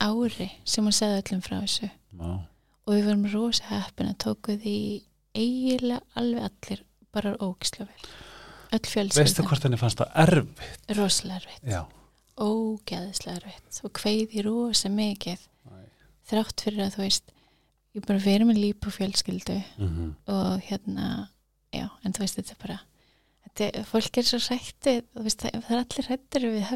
Ári 0.00 0.48
sem 0.64 0.86
hún 0.86 0.96
sagði 0.96 1.20
öllum 1.20 1.42
frá 1.44 1.56
þessu. 1.60 1.90
-hmm. 2.18 2.40
og 2.86 2.94
við 2.94 3.04
vorum 3.04 3.26
rosa 3.32 3.64
heppin 3.68 4.08
að 4.08 4.18
tóku 4.24 4.56
því 4.56 5.02
eiginlega 5.34 6.00
alveg 6.14 6.42
allir 6.48 6.84
bara 7.12 7.36
ógislega 7.38 7.86
vel. 7.86 8.10
Öll 8.70 8.78
Veistu 8.78 8.92
fjölskyldan, 8.92 9.46
hvort 9.46 9.62
henni 9.62 9.76
fannst 9.76 9.98
það 9.98 10.12
erfitt? 10.14 10.96
rosalega 10.96 11.36
erfitt. 11.36 11.64
Já. 11.66 11.82
Ógeðislega 12.38 13.36
erfitt. 13.36 13.80
Og 13.84 13.92
kveiði 13.92 14.42
rosa 14.46 14.88
mikið. 14.88 15.40
Þrátt 16.30 16.60
fyrir 16.62 16.84
að 16.84 16.94
þú 16.94 17.02
veist 17.02 17.32
ég 17.94 18.06
bara 18.06 18.22
verið 18.22 18.46
með 18.46 18.60
líp 18.62 18.86
og 18.86 18.94
fjölskyldu. 18.94 19.62
Mm 19.78 20.14
og 20.26 20.60
hérna 20.68 21.30
já, 21.72 21.88
en 22.04 22.12
þú 22.12 22.22
veist 22.24 22.38
þetta 22.38 22.56
bara 22.62 22.78
þetta, 23.46 23.84
fólk 23.88 24.18
er 24.18 24.26
svo 24.26 24.38
veist, 24.38 25.40
það, 25.42 25.62
það 25.66 25.70
er 25.70 25.82
allir 25.84 26.08
hrættir 26.08 26.46
við 26.46 26.66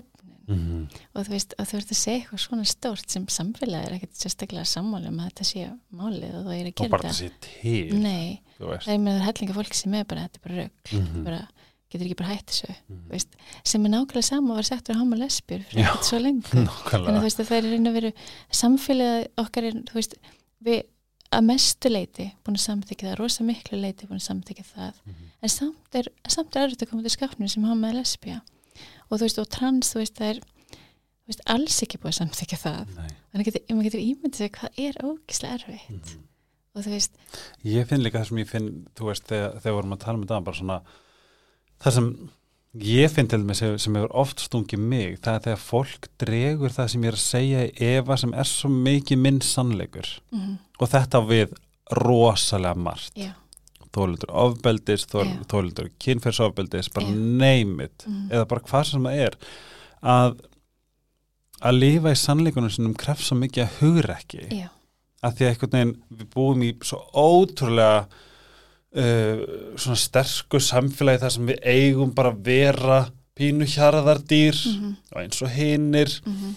höfnin 0.49 0.87
-hmm. 0.89 1.01
og 1.15 1.27
þú 1.27 1.31
veist, 1.31 1.55
og 1.59 1.67
þú 1.67 1.73
veist 1.79 1.91
að 1.91 1.97
segja 2.03 2.19
eitthvað 2.21 2.41
svona 2.45 2.65
stórt 2.65 3.11
sem 3.11 3.27
samfélagið 3.27 3.87
er 3.87 3.93
ekkert 3.95 4.17
sérstaklega 4.17 4.65
sammála 4.65 5.09
um 5.09 5.19
að 5.21 5.29
þetta 5.31 5.45
sé 5.45 5.71
málið 5.93 6.35
og 6.35 6.45
það 6.45 6.61
er 6.61 6.67
að 6.67 6.75
gera 6.75 6.89
bara 6.89 7.03
þetta 7.03 7.09
það 7.09 7.19
sé 7.19 7.31
til 7.41 7.99
Nei, 8.01 8.41
það 8.59 8.89
er 8.89 8.99
með 8.99 9.19
það 9.19 9.27
hellinga 9.29 9.55
fólk 9.55 9.75
sem 9.75 9.95
er 9.95 10.05
bara, 10.05 10.21
þetta 10.29 10.37
er 10.37 10.49
bara 10.49 10.63
rögg 10.63 10.93
Mhm. 10.93 11.25
bara, 11.25 11.49
getur 11.91 12.07
ekki 12.07 12.17
bara 12.17 12.35
hætt 12.35 12.47
þessu 12.51 12.75
Mhm. 12.89 13.09
veist, 13.11 13.29
sem 13.65 13.87
er 13.87 13.91
nákvæmlega 13.91 14.23
sama 14.25 14.51
og 14.51 14.57
var 14.57 14.63
sagt 14.63 14.89
fyrir 14.89 14.99
homo 14.99 15.17
lesbjur 15.17 15.63
fyrir 15.69 15.85
ekkert 15.85 16.05
svo 16.05 16.19
lengur 16.19 16.51
þannig 16.91 17.23
að 17.41 17.49
það 17.49 17.57
er 17.59 17.63
að 17.89 17.93
veru 17.95 18.13
samfélagið 18.51 19.27
okkar 19.39 19.65
er, 19.65 19.73
þú 19.73 19.95
veist 19.95 20.15
við 20.65 20.83
að 21.35 21.43
mestu 21.45 21.89
leiti 21.91 22.31
búin 22.45 22.55
að 22.55 22.63
samþykja 22.69 23.09
það, 23.11 23.19
rosa 23.19 23.45
miklu 23.45 23.79
leiti 23.81 24.07
búin 24.07 24.21
að 24.21 24.29
samþykja 24.29 24.65
það 24.77 24.93
Mhm. 25.07 25.15
en 25.43 25.49
samt 25.49 25.95
er, 25.95 26.05
samt 26.29 26.57
er 26.57 26.69
að 26.69 26.91
koma 26.91 27.03
til 27.03 27.11
skapnum 27.11 27.49
sem 27.49 27.63
hafa 27.65 27.75
með 27.75 27.95
lesbía 28.01 28.41
og 29.11 29.19
þú 29.19 29.23
veist, 29.27 29.39
og 29.43 29.49
trans, 29.49 29.93
þú 29.95 30.01
veist, 30.03 30.15
það 30.19 30.31
er 30.35 30.41
veist, 31.29 31.43
alls 31.47 31.81
ekki 31.87 31.99
búið 32.03 32.13
að 32.13 32.19
samþykja 32.21 32.59
það 32.65 32.95
Nei. 32.99 33.09
þannig 33.33 33.49
getur, 33.51 33.65
maður 33.75 33.89
getur 33.91 34.05
ímyndið 34.05 34.37
sig 34.43 34.53
hvað 34.59 34.81
er 34.89 34.95
ógislega 35.09 35.59
erfitt 35.59 35.91
Mhm. 35.91 36.23
og 36.75 36.83
þú 36.85 36.91
veist, 36.95 37.13
Ég 37.65 37.87
finn 37.89 38.03
líka 38.03 38.19
það 38.21 38.29
sem 38.29 38.39
ég 38.45 38.49
finn, 38.49 38.71
þú 38.97 39.11
veist, 39.11 39.27
þegar, 39.31 39.61
þegar 39.61 39.77
vorum 39.79 39.93
að 39.97 40.01
tala 40.05 40.19
um 40.19 40.25
þetta, 40.27 40.45
bara 40.45 40.57
svona, 40.57 40.81
það 41.81 41.93
sem 41.93 42.09
ég 42.75 43.11
finn 43.15 43.29
til 43.31 43.39
mig 43.47 43.57
sem, 43.57 43.79
sem 43.79 43.95
hefur 43.95 44.11
oft 44.19 44.39
stungið 44.43 44.79
mig, 44.83 45.21
það 45.23 45.35
er 45.37 45.45
þegar 45.47 45.61
fólk 45.63 46.09
dregur 46.19 46.71
það 46.75 46.89
sem 46.91 47.03
ég 47.03 47.13
er 47.13 47.19
að 47.19 47.23
segja 47.23 47.61
efa 47.99 48.17
sem 48.19 48.35
er 48.35 48.45
svo 48.51 48.69
mikið 48.75 49.19
minn 49.19 49.41
sannleikur 49.41 50.09
mm, 50.33 50.59
og 50.81 50.89
þetta 50.91 51.21
við 51.29 51.55
rosalega 51.95 52.75
margt. 52.77 53.13
já, 53.15 53.31
þólendur 53.95 54.33
ofbeldis, 54.45 55.07
þólendur 55.11 55.93
kynferðsofbeldis, 56.03 56.91
bara 56.95 57.09
Já. 57.09 57.15
name 57.45 57.89
it 57.89 58.07
mm, 58.09 58.27
eða 58.33 58.49
bara 58.51 58.67
hvað 58.69 58.91
sem 58.91 59.09
það 59.09 59.23
er 59.29 59.39
að 60.15 60.37
að 61.65 61.79
lifa 61.79 62.13
í 62.13 62.19
sannleikunum 62.21 62.73
sinum 62.73 62.97
krefst 62.99 63.31
svo 63.31 63.39
mikið 63.41 63.63
að 63.65 63.77
hugrekki. 63.79 64.43
Já, 64.53 64.69
að 65.25 65.37
því 65.39 65.47
að 65.47 65.51
einhvern 65.53 65.75
veginn 65.79 65.93
við 66.19 66.31
búum 66.35 66.65
í 66.67 66.71
svo 66.85 66.99
ótrúlega 67.15 68.05
uh, 68.05 69.45
svona 69.81 70.01
sterku 70.01 70.61
samfélagi 70.63 71.23
þar 71.25 71.35
sem 71.37 71.53
við 71.53 71.69
eigum 71.75 72.13
bara 72.17 72.35
vera 72.35 73.05
pínu 73.35 73.67
hjarðardýr 73.67 74.55
mhm, 74.55 74.91
og 75.11 75.23
eins 75.23 75.41
og 75.43 75.55
hinnir 75.55 76.13
mhm, 76.23 76.53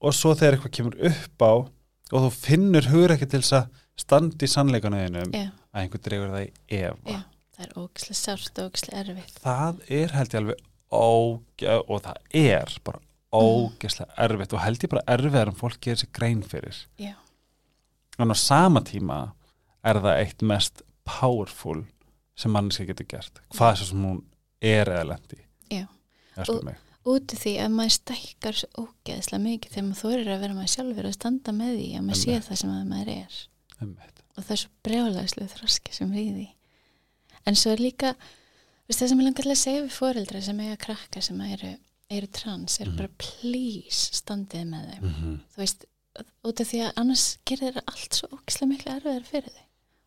og 0.00 0.14
svo 0.16 0.32
þegar 0.36 0.56
eitthvað 0.56 0.76
kemur 0.78 1.00
upp 1.10 1.44
á 1.44 1.52
og 1.56 2.22
þú 2.22 2.30
finnur 2.32 2.88
hugur 2.92 3.16
ekki 3.16 3.28
til 3.28 3.42
þess 3.42 3.58
að 3.58 3.82
standa 3.96 4.46
í 4.46 4.52
sannleikunum 4.52 5.34
já, 5.34 5.50
að 5.76 5.82
einhver 5.84 6.02
dregur 6.08 6.32
það 6.32 6.46
í 6.46 6.52
efa. 6.80 6.96
Já 7.12 7.20
það 7.56 7.64
er 7.66 7.76
ógislega 7.80 8.18
sárt 8.20 8.58
og 8.60 8.70
ógislega 8.70 9.02
erfitt. 9.04 9.36
Það 9.40 9.78
er 10.00 10.14
held 10.16 10.34
ég 10.34 10.40
alveg 10.42 10.64
óge 10.96 11.76
og 11.88 12.02
það 12.04 12.18
er 12.40 12.74
bara 12.84 13.00
ógeðslega 13.36 14.16
erfitt 14.26 14.54
og 14.56 14.62
held 14.64 14.84
ég 14.84 14.92
bara 14.92 15.04
erfiðar 15.16 15.50
en 15.52 15.56
fólk 15.58 15.78
gerir 15.84 16.00
sér 16.02 16.12
grein 16.16 16.42
fyrir. 16.46 16.80
Já, 17.00 17.14
en 18.20 18.32
á 18.32 18.36
sama 18.36 18.80
tíma 18.86 19.18
er 19.86 20.00
það 20.04 20.20
eitt 20.22 20.44
mest 20.46 20.82
powerful 21.06 21.84
sem 22.36 22.52
manneski 22.52 22.86
getur 22.88 23.08
gert 23.08 23.40
hvað 23.56 23.82
sem 23.84 24.02
hún 24.04 24.18
er 24.60 24.88
eða 24.92 25.06
lendi 25.14 25.38
Já. 25.72 25.86
og, 26.42 26.50
Og- 26.50 27.14
út 27.16 27.32
af 27.32 27.40
því 27.44 27.52
að 27.62 27.72
maður 27.76 27.94
stækkar 27.96 28.58
svo 28.60 28.84
ógeðslega 28.86 29.42
mikið 29.44 29.76
þegar 29.76 29.86
maður 29.88 30.02
þorir 30.02 30.32
að 30.34 30.42
vera 30.44 30.58
maður 30.58 30.74
sjálfur 30.74 31.08
að 31.08 31.16
standa 31.16 31.54
með 31.56 31.72
því 31.78 31.88
að 31.96 32.06
maður 32.08 32.22
sé 32.24 32.38
það 32.48 32.60
sem 32.62 32.74
að 32.74 32.86
maður 32.90 33.12
er. 33.16 33.38
Einmitt. 33.80 34.15
Og 34.36 34.44
það 34.44 34.50
er 34.56 34.62
svo 34.62 34.70
brjálagslega 34.86 35.54
þroski 35.56 35.92
sem 35.96 36.12
er 36.12 36.40
í 36.44 36.48
en 37.46 37.54
svo 37.58 37.72
er 37.72 37.82
líka 37.82 38.14
veist, 38.86 39.00
það 39.00 39.08
sem 39.08 39.20
ég 39.20 39.24
langar 39.28 39.42
til 39.42 39.52
að 39.52 39.60
segja 39.64 39.82
við 39.86 39.92
foreldra 39.96 40.40
sem 40.42 40.60
eiga 40.60 40.76
krakka 40.86 41.22
sem 41.22 41.40
eru, 41.40 41.76
eru 42.10 42.26
trans 42.26 42.80
er 42.80 42.86
Mhm. 42.90 42.96
bara 42.96 43.08
please 43.18 44.10
standið 44.22 44.64
með 44.72 44.90
þeim 44.90 45.02
Mm 45.02 45.14
-hmm. 45.14 45.38
þú 45.54 45.56
veist, 45.62 45.84
út 46.44 46.60
af 46.60 46.66
því 46.72 46.78
að 46.86 46.92
annars 46.96 47.38
gerir 47.46 47.72
þeirra 47.72 47.82
allt 47.86 48.14
svo 48.14 48.28
ógislega 48.32 48.68
miklu 48.72 48.92
erfiðar 48.96 49.24
fyrir 49.24 49.50
þau 49.52 49.64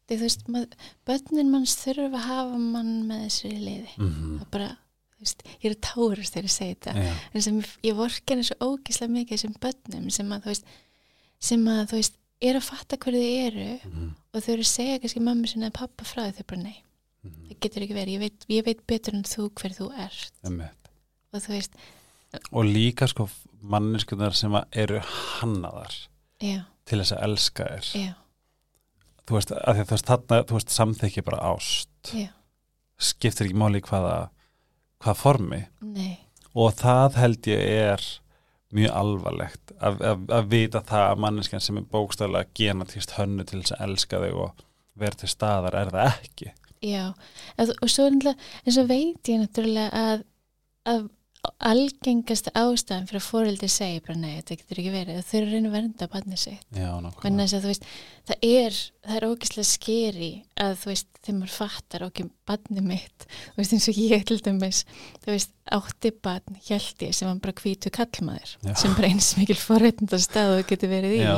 því 0.10 0.16
þú 0.18 0.22
veist, 0.22 0.48
mað, 0.50 0.68
börnin 1.06 1.52
manns 1.52 1.76
þurfa 1.76 2.06
að 2.18 2.28
hafa 2.30 2.58
mann 2.58 3.08
með 3.08 3.20
þessari 3.26 3.60
liði 3.60 3.90
það 3.98 4.42
er 4.42 4.46
bara, 4.52 4.70
þú 5.14 5.20
veist, 5.20 5.44
ég 5.64 5.72
er 5.72 5.76
tárast 5.76 6.34
þegar 6.34 6.44
ég 6.44 6.52
segi 6.52 6.76
þetta 6.76 6.94
Já. 6.96 7.14
en 7.34 7.42
sem 7.42 7.60
ég, 7.62 7.68
ég 7.84 7.96
vorkenni 7.96 8.44
svo 8.44 8.56
ógislega 8.60 9.12
mikið 9.12 9.38
þessum 9.38 9.56
börnum 9.60 10.10
sem 10.12 10.30
að 10.32 10.42
þú 10.42 10.46
veist 10.46 10.66
sem 11.40 11.66
að 11.68 11.86
þú 11.90 11.96
veist, 12.00 12.14
er 12.42 12.56
að 12.56 12.64
fatta 12.70 12.98
hverju 12.98 13.20
þau 13.20 13.48
eru 13.48 13.80
Mhm. 13.90 14.10
og 14.34 14.42
þau 14.44 14.54
eru 14.54 14.62
að 14.64 14.72
segja 14.74 15.00
kannski 15.00 15.22
mamma 15.22 15.48
sinna 15.48 15.70
eða 15.70 15.74
pappa 15.80 16.06
frá 16.06 16.22
því 16.32 16.36
þau 16.38 16.48
bara 16.48 16.62
nei, 16.62 16.84
Mhm. 17.26 17.48
það 17.50 17.60
getur 17.60 17.84
ekki 17.84 17.96
verið. 17.98 18.14
Ég 18.16 18.20
veit, 18.20 18.46
ég 18.50 18.66
veit 18.66 18.88
betur 18.88 19.14
en 19.14 19.24
þú 19.24 19.50
hver 19.52 19.74
þú 19.76 19.92
ert. 20.00 20.32
Og 21.34 21.42
þú 21.42 21.48
veist, 21.50 21.72
og 22.52 22.64
líka 22.66 23.08
sko 23.08 23.30
manneskunar 23.62 24.34
sem 24.34 24.54
eru 24.72 25.00
hannaðar 25.00 26.08
já, 26.42 26.64
til 26.86 27.00
þess 27.00 27.12
að 27.18 27.24
elska 27.24 27.64
þér. 27.66 27.94
Já, 28.06 28.14
þú 29.28 29.36
veist, 29.36 29.52
að 29.52 29.76
þú 29.86 29.90
veist, 29.90 30.06
þarna, 30.06 30.44
þú 30.46 30.54
veist, 30.58 30.70
samþykki 30.70 31.24
bara 31.26 31.38
ást. 31.56 31.88
Já. 32.14 32.30
Skiptir 33.00 33.48
ekki 33.48 33.56
máli 33.56 33.82
hvaða 33.82 34.30
hvað 35.02 35.16
formi. 35.18 35.68
Nei, 35.82 36.20
og 36.56 36.74
það 36.76 37.14
held 37.16 37.42
ég 37.44 37.60
er 37.60 38.20
mjög 38.76 38.96
alvarlegt 39.00 39.74
að, 39.80 40.02
að, 40.06 40.26
að 40.38 40.50
vita 40.52 40.82
það 40.86 41.06
að 41.08 41.22
manneskjan 41.26 41.64
sem 41.66 41.80
er 41.80 41.88
bókstæðlega 41.94 42.52
genatist 42.60 43.16
hönnu 43.18 43.46
til 43.50 43.62
þess 43.64 43.76
að 43.76 43.86
elska 43.88 44.22
þig 44.24 44.42
og 44.46 44.66
vera 45.00 45.20
til 45.20 45.30
staðar 45.32 45.78
er 45.80 45.94
það 45.94 46.12
ekki. 46.12 46.52
Já 46.86 47.06
Eð, 47.60 47.74
og 47.84 47.90
svo 47.92 48.06
en 48.08 48.22
svo 48.72 48.86
veit 48.88 49.32
ég 49.32 49.42
náttúrulega 49.42 50.04
að, 50.14 50.22
að 51.40 51.54
algengasta 51.70 52.52
ástæðan 52.60 53.06
fyrir 53.08 53.22
að 53.22 53.28
fóreldi 53.30 53.68
segja 53.72 54.02
bara 54.04 54.18
nei, 54.20 54.34
þetta 54.42 54.56
getur 54.60 54.80
ekki 54.82 54.92
verið 54.92 55.20
þau 55.30 55.36
eru 55.40 55.48
að 55.70 55.76
vernda 55.78 56.08
að 57.56 57.64
þú 57.64 57.70
veist, 57.72 57.86
það 58.28 58.44
er, 58.50 58.80
það 59.08 59.16
er 59.20 59.28
ógeðslega 59.30 59.70
skeri 59.70 60.30
að 60.66 60.74
þú 60.82 60.90
veist, 60.92 61.08
þegar 61.24 61.38
maður 61.40 61.56
fattar 61.56 62.06
okkur 62.10 62.30
barnið 62.52 62.90
mitt, 62.92 63.28
þú 63.54 63.62
veist 63.62 63.76
eins 63.78 63.88
og 63.94 64.02
ég 64.04 64.26
til 64.28 64.40
dæmis, 64.50 64.82
þú 65.24 65.32
veist, 65.32 65.54
átti 65.80 66.12
barn 66.28 66.60
held 66.68 67.06
ég 67.08 67.16
sem 67.16 67.32
var 67.32 67.40
bara 67.48 67.58
hvítu 67.64 67.94
kallmaður 68.00 68.56
Já. 68.68 68.74
sem 68.84 68.96
bara 69.00 69.12
eins 69.14 69.32
mikil 69.40 69.60
forreitnda 69.64 70.20
stað 70.20 70.58
og 70.60 70.68
getur 70.74 70.92
verið 70.92 71.18
í. 71.22 71.24
Já. 71.24 71.38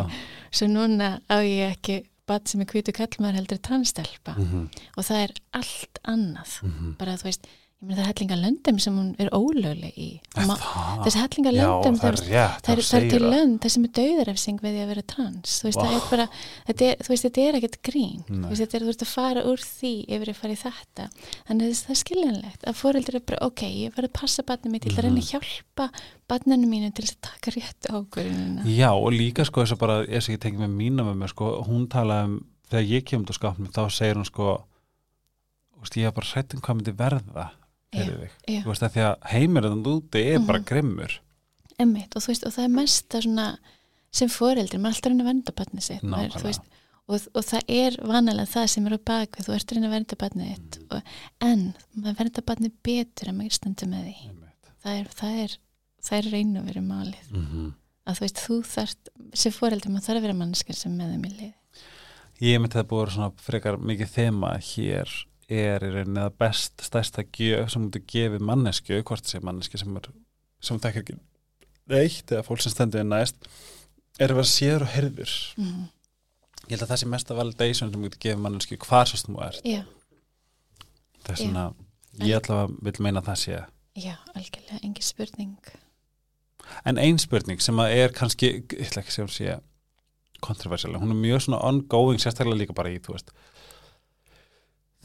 Svo 0.52 0.68
núna 0.72 1.20
á 1.30 1.38
ég 1.46 1.76
ekki 1.78 2.02
barn 2.26 2.46
sem 2.50 2.62
er 2.66 2.74
hvítu 2.74 2.94
kallmaður 2.96 3.38
heldur 3.44 3.62
transtelpa 3.70 4.34
Mhm, 4.38 4.66
og 4.98 5.04
það 5.06 5.24
er 5.28 5.34
allt 5.62 6.00
annað. 6.10 6.58
mhm. 6.66 6.96
Bara 6.98 7.18
þú 7.22 7.30
veist, 7.30 7.46
ég 7.82 7.88
meina 7.90 7.98
það 7.98 8.04
er 8.04 8.10
hellinga 8.12 8.36
löndum 8.38 8.78
sem 8.82 8.98
hún 9.00 9.08
er 9.18 9.30
ólögleg 9.34 9.96
í. 9.98 10.10
Þessi 10.36 11.18
hellinga 11.18 11.52
Já, 11.52 11.58
löndum, 11.58 11.96
það 11.98 12.20
það 12.22 12.70
er, 12.70 12.82
er 12.98 13.08
til 13.10 13.22
lönd 13.26 13.56
það. 13.64 13.72
sem 13.74 13.86
er 13.88 13.94
dauðarefsing 13.98 14.60
við 14.62 14.76
því 14.76 14.82
að 14.84 14.92
vera 14.92 15.04
trans. 15.14 15.56
Þú 15.58 15.66
veist, 15.68 15.82
er 15.82 16.04
bara, 16.12 16.28
er, 16.70 16.76
þú 17.02 17.10
veist, 17.14 17.26
þetta 17.26 17.42
er 17.48 17.58
ekkert 17.58 17.78
grín. 17.90 18.22
Þú 18.30 18.52
veist, 18.52 18.62
þetta 18.62 18.78
er, 18.78 18.86
þú 18.86 18.94
ert 18.94 19.06
að 19.06 19.12
fara 19.16 19.46
úr 19.50 19.66
því 19.66 19.94
yfir 20.14 20.32
að 20.34 20.40
fara 20.42 20.54
í 20.54 20.60
þetta. 20.62 21.08
Þannig 21.50 21.66
að 21.66 21.82
það 21.82 21.94
er 21.96 22.02
skiljanlegt 22.04 22.68
að 22.70 22.78
fóreldur 22.82 23.18
er 23.18 23.26
bara, 23.32 23.42
ok, 23.50 23.62
ég 23.82 23.96
verð 23.98 24.10
að 24.12 24.18
passa 24.22 24.46
barnið 24.46 24.76
mitt, 24.76 24.86
ég 24.86 24.94
ætla 24.94 25.02
að 25.02 25.08
reyna 25.10 25.24
að 25.26 25.32
hjálpa 25.32 25.90
barninu 26.30 26.70
mínu 26.70 26.92
til 26.96 27.08
að 27.10 27.18
taka 27.26 27.56
rétt 27.58 27.90
ákvörðunina. 27.90 28.68
Já, 28.70 28.92
og 28.94 29.10
líka 29.16 29.42
sko 29.48 29.66
þess 29.66 29.74
að 29.76 29.82
bara, 29.82 29.98
þess 30.06 30.30
að 30.30 30.36
ég 30.38 30.44
tengi 30.46 30.62
með 30.62 30.76
mína 30.78 31.08
með 31.10 31.18
mér 31.24 31.34
sko, 31.34 31.50
hún 31.66 31.90
talaði 31.92 32.30
um, 32.30 32.38
þegar 32.70 32.86
ég 32.94 33.08
kemur 33.10 33.28
til 33.28 33.36
skapnum, 33.36 33.74
þá 33.74 33.82
segir 33.90 34.22
hún 34.22 34.30
sko 34.30 34.54
þú 37.92 38.18
veist, 38.22 38.48
er 38.48 38.64
bara 38.64 38.88
að 38.88 38.94
því 38.96 39.04
að 39.08 39.30
heimurinn 39.34 39.84
úti 39.92 40.22
er 40.34 40.40
bara 40.40 40.60
Mhm. 40.60 40.66
grimmur 40.66 41.20
emmitt, 41.80 42.16
og 42.16 42.22
þú 42.22 42.28
veist, 42.28 42.46
og 42.46 42.54
það 42.54 42.64
er 42.64 42.70
mest 42.76 43.10
það 43.10 43.24
svona 43.26 43.58
sem 44.12 44.28
fóreldur, 44.30 44.80
maður 44.80 44.92
er 44.92 44.96
alltaf 44.96 45.06
að 45.06 45.12
reyna 45.12 45.24
að 45.24 45.30
vernda 45.32 45.52
barnið 45.52 45.82
sitt 45.84 46.02
Nákvæmlega. 46.04 46.44
veist, 46.44 46.62
og, 47.08 47.22
og 47.36 47.44
það 47.44 47.62
er 47.68 47.98
vanalega 48.06 48.48
það 48.54 48.68
sem 48.70 48.88
er 48.88 48.92
á 48.92 49.00
bakvið, 49.12 49.46
þú 49.48 49.54
ert 49.56 49.66
að 49.66 49.76
reyna 49.76 49.88
að 49.88 49.96
vernda 49.96 50.16
barnið 50.22 50.52
þitt 50.52 50.78
Mhm. 50.78 50.88
og, 50.92 51.02
en 51.42 51.74
maður 51.98 52.18
vernda 52.22 52.42
barnið 52.42 52.72
betur 52.84 53.28
en 53.30 53.38
maður 53.38 53.52
stendur 53.60 53.88
með 53.88 54.04
því 54.06 54.16
Einmitt. 54.30 54.66
það 54.84 55.00
er, 55.00 55.08
það 55.22 55.44
er, 55.44 55.58
það 56.02 56.18
er 56.18 56.32
reyna 56.32 56.60
að 56.62 56.66
vera 56.66 56.82
málið 56.82 57.32
Mhm. 57.32 57.74
að 58.08 58.16
þú 58.16 58.20
veist, 58.22 58.36
þú 58.36 58.56
þarft 58.76 59.10
sem 59.34 59.52
fóreldur, 59.52 59.90
maður 59.92 60.08
þarf 60.08 60.18
að 60.18 60.22
vera 60.22 60.34
mannskar 60.34 60.76
sem 60.76 60.98
með 60.98 61.12
þeim 61.16 61.26
í 61.26 61.38
liði 61.40 61.54
Ég 62.42 62.58
myndi 62.60 62.74
að 62.74 62.88
búið 62.90 63.02
að 63.02 63.06
vera 63.06 63.12
svona 63.16 63.34
frekar 63.38 63.78
mikið 63.78 64.10
þema 64.16 64.58
hér 64.58 65.10
er 65.52 65.84
í 65.84 65.92
rauninni 65.92 66.24
að 66.24 66.38
best 66.42 66.84
stærsta 66.86 67.26
gjöf 67.28 67.72
sem 67.74 67.84
múti 67.84 68.02
gefið 68.14 68.44
mannesku, 68.48 69.02
hvort 69.08 69.28
sé 69.28 69.42
manneski 69.44 69.80
sem 69.82 69.98
er 70.00 70.10
sem 70.62 70.80
þekkir 70.80 71.04
ekki 71.04 71.18
reitt 71.92 72.32
eða 72.32 72.46
fólk 72.46 72.62
sem 72.64 72.74
stendur 72.74 73.02
við 73.02 73.10
næst 73.10 73.50
er 74.20 74.32
að 74.32 74.42
vera 74.42 74.52
séður 74.52 74.86
og 74.86 74.94
herður 74.94 75.34
mm. 75.58 75.86
ég 76.68 76.74
held 76.76 76.86
að 76.86 76.92
það 76.94 77.02
sé 77.02 77.10
mesta 77.14 77.38
validation 77.38 77.94
sem 77.94 78.04
múti 78.04 78.22
gefið 78.22 78.44
mannesku 78.46 78.80
hvar 78.86 79.10
svo 79.10 79.20
þú 79.22 79.40
ert. 79.48 79.62
Já, 79.66 79.82
það 81.26 81.34
er 81.34 81.42
svona, 81.42 81.66
ég 82.22 82.38
ætla 82.38 82.64
að 82.66 82.76
vil 82.88 82.96
meina 83.00 83.24
að 83.24 83.32
það 83.32 83.42
sé 83.44 83.58
já, 84.02 84.16
algjörlega, 84.36 84.80
engin 84.82 85.08
spurning. 85.08 85.74
En 86.88 87.02
ein 87.02 87.20
spurning 87.20 87.64
sem 87.64 87.84
að 87.84 87.98
er 87.98 88.16
kannski, 88.16 88.54
ég 88.62 88.88
ætla 88.88 89.04
ekki 89.04 89.18
að 89.26 89.34
segja 89.36 89.60
kontroversiálega, 90.42 91.02
hún 91.04 91.14
er 91.14 91.22
mjög 91.22 91.44
svona 91.46 91.62
ongoing 91.68 92.22
sérstaklega 92.22 92.64
líka 92.64 92.78
bara 92.78 92.94
í, 92.94 93.02
þú 93.04 93.18
veist 93.18 93.34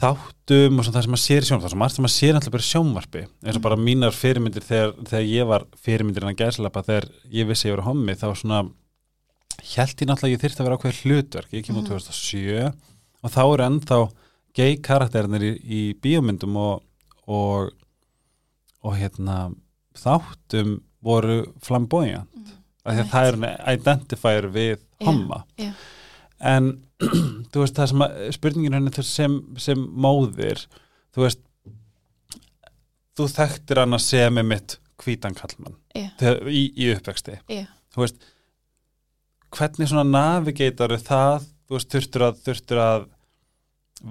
þáttum 0.01 0.77
og 0.79 0.85
svona 0.85 0.97
það 0.97 1.05
sem 1.07 1.13
maður 1.15 1.23
sér 1.25 1.41
í 1.41 1.47
sjónvarpi, 1.47 1.67
það 1.67 1.71
sem 1.73 1.95
sem 1.95 2.05
maður 2.05 2.15
sér 2.17 2.37
alltaf 2.37 2.53
bara 2.53 2.67
sjónvarpi 2.67 3.21
eins 3.23 3.55
og 3.55 3.61
Mhm. 3.61 3.63
bara 3.67 3.75
mínar 3.81 4.13
fyrirmyndir 4.13 4.63
þegar, 4.67 4.91
þegar 5.09 5.25
ég 5.31 5.47
var 5.47 5.65
fyrirmyndir 5.81 6.23
en 6.23 6.33
að 6.35 6.41
gæslapa 6.43 6.83
þegar 6.85 7.07
ég 7.33 7.47
vissi 7.47 7.65
að 7.67 7.71
ég 7.71 7.77
var 7.77 7.85
hommi 7.87 8.13
þá 8.13 8.27
svona 8.35 8.59
held 9.75 9.95
ég 9.97 10.07
náttúrulega 10.07 10.35
ég 10.35 10.41
þyrfti 10.43 10.61
að 10.61 10.67
vera 10.67 10.77
ákveð 10.77 11.01
hlutverk 11.01 11.51
ég 11.57 11.65
kemur 11.65 11.81
Mhm. 11.81 11.89
2007 11.89 12.73
og 13.23 13.31
þá 13.31 13.41
eru 13.53 13.63
ennþá 13.69 14.11
gay 14.53 14.75
karakterinir 14.77 15.41
í, 15.41 15.53
í 15.65 15.93
bíómyndum 15.99 16.55
og, 16.57 16.83
og 17.27 17.71
og 18.83 18.93
hérna 18.95 19.53
þáttum 19.97 20.81
voru 21.03 21.53
flamboyant 21.61 22.29
mm. 22.35 22.51
að 22.85 23.01
það 23.09 23.27
er 23.43 23.73
identifier 23.77 24.47
við 24.53 24.77
homma 25.03 25.43
já. 25.57 25.71
en 26.39 26.69
þú 27.51 27.63
veist 27.63 27.77
það 27.77 27.91
sem 27.91 28.05
að 28.05 28.15
spurningin 28.37 28.77
henni 28.77 29.05
sem, 29.05 29.37
sem 29.61 29.83
móðir 30.05 30.63
þú 31.15 31.25
veist 31.25 31.43
þú 33.17 33.27
þekktir 33.33 33.81
hann 33.83 33.97
að 33.97 34.05
segja 34.05 34.33
með 34.33 34.49
mitt 34.53 34.77
hvítan 35.01 35.37
kallmann 35.37 35.77
Já. 35.93 36.09
þegar, 36.19 36.49
í, 36.49 36.63
í 36.73 36.89
uppvexti 36.95 37.37
Já. 37.53 37.65
þú 37.93 38.03
veist 38.05 38.27
hvernig 39.57 39.89
svona 39.89 40.07
navigator 40.09 40.93
er 40.93 41.03
það 41.05 41.47
þú 41.67 41.77
veist 41.77 41.93
þurftur 41.93 42.27
að 42.27 42.41
þurftur 42.45 42.83
að 42.83 43.07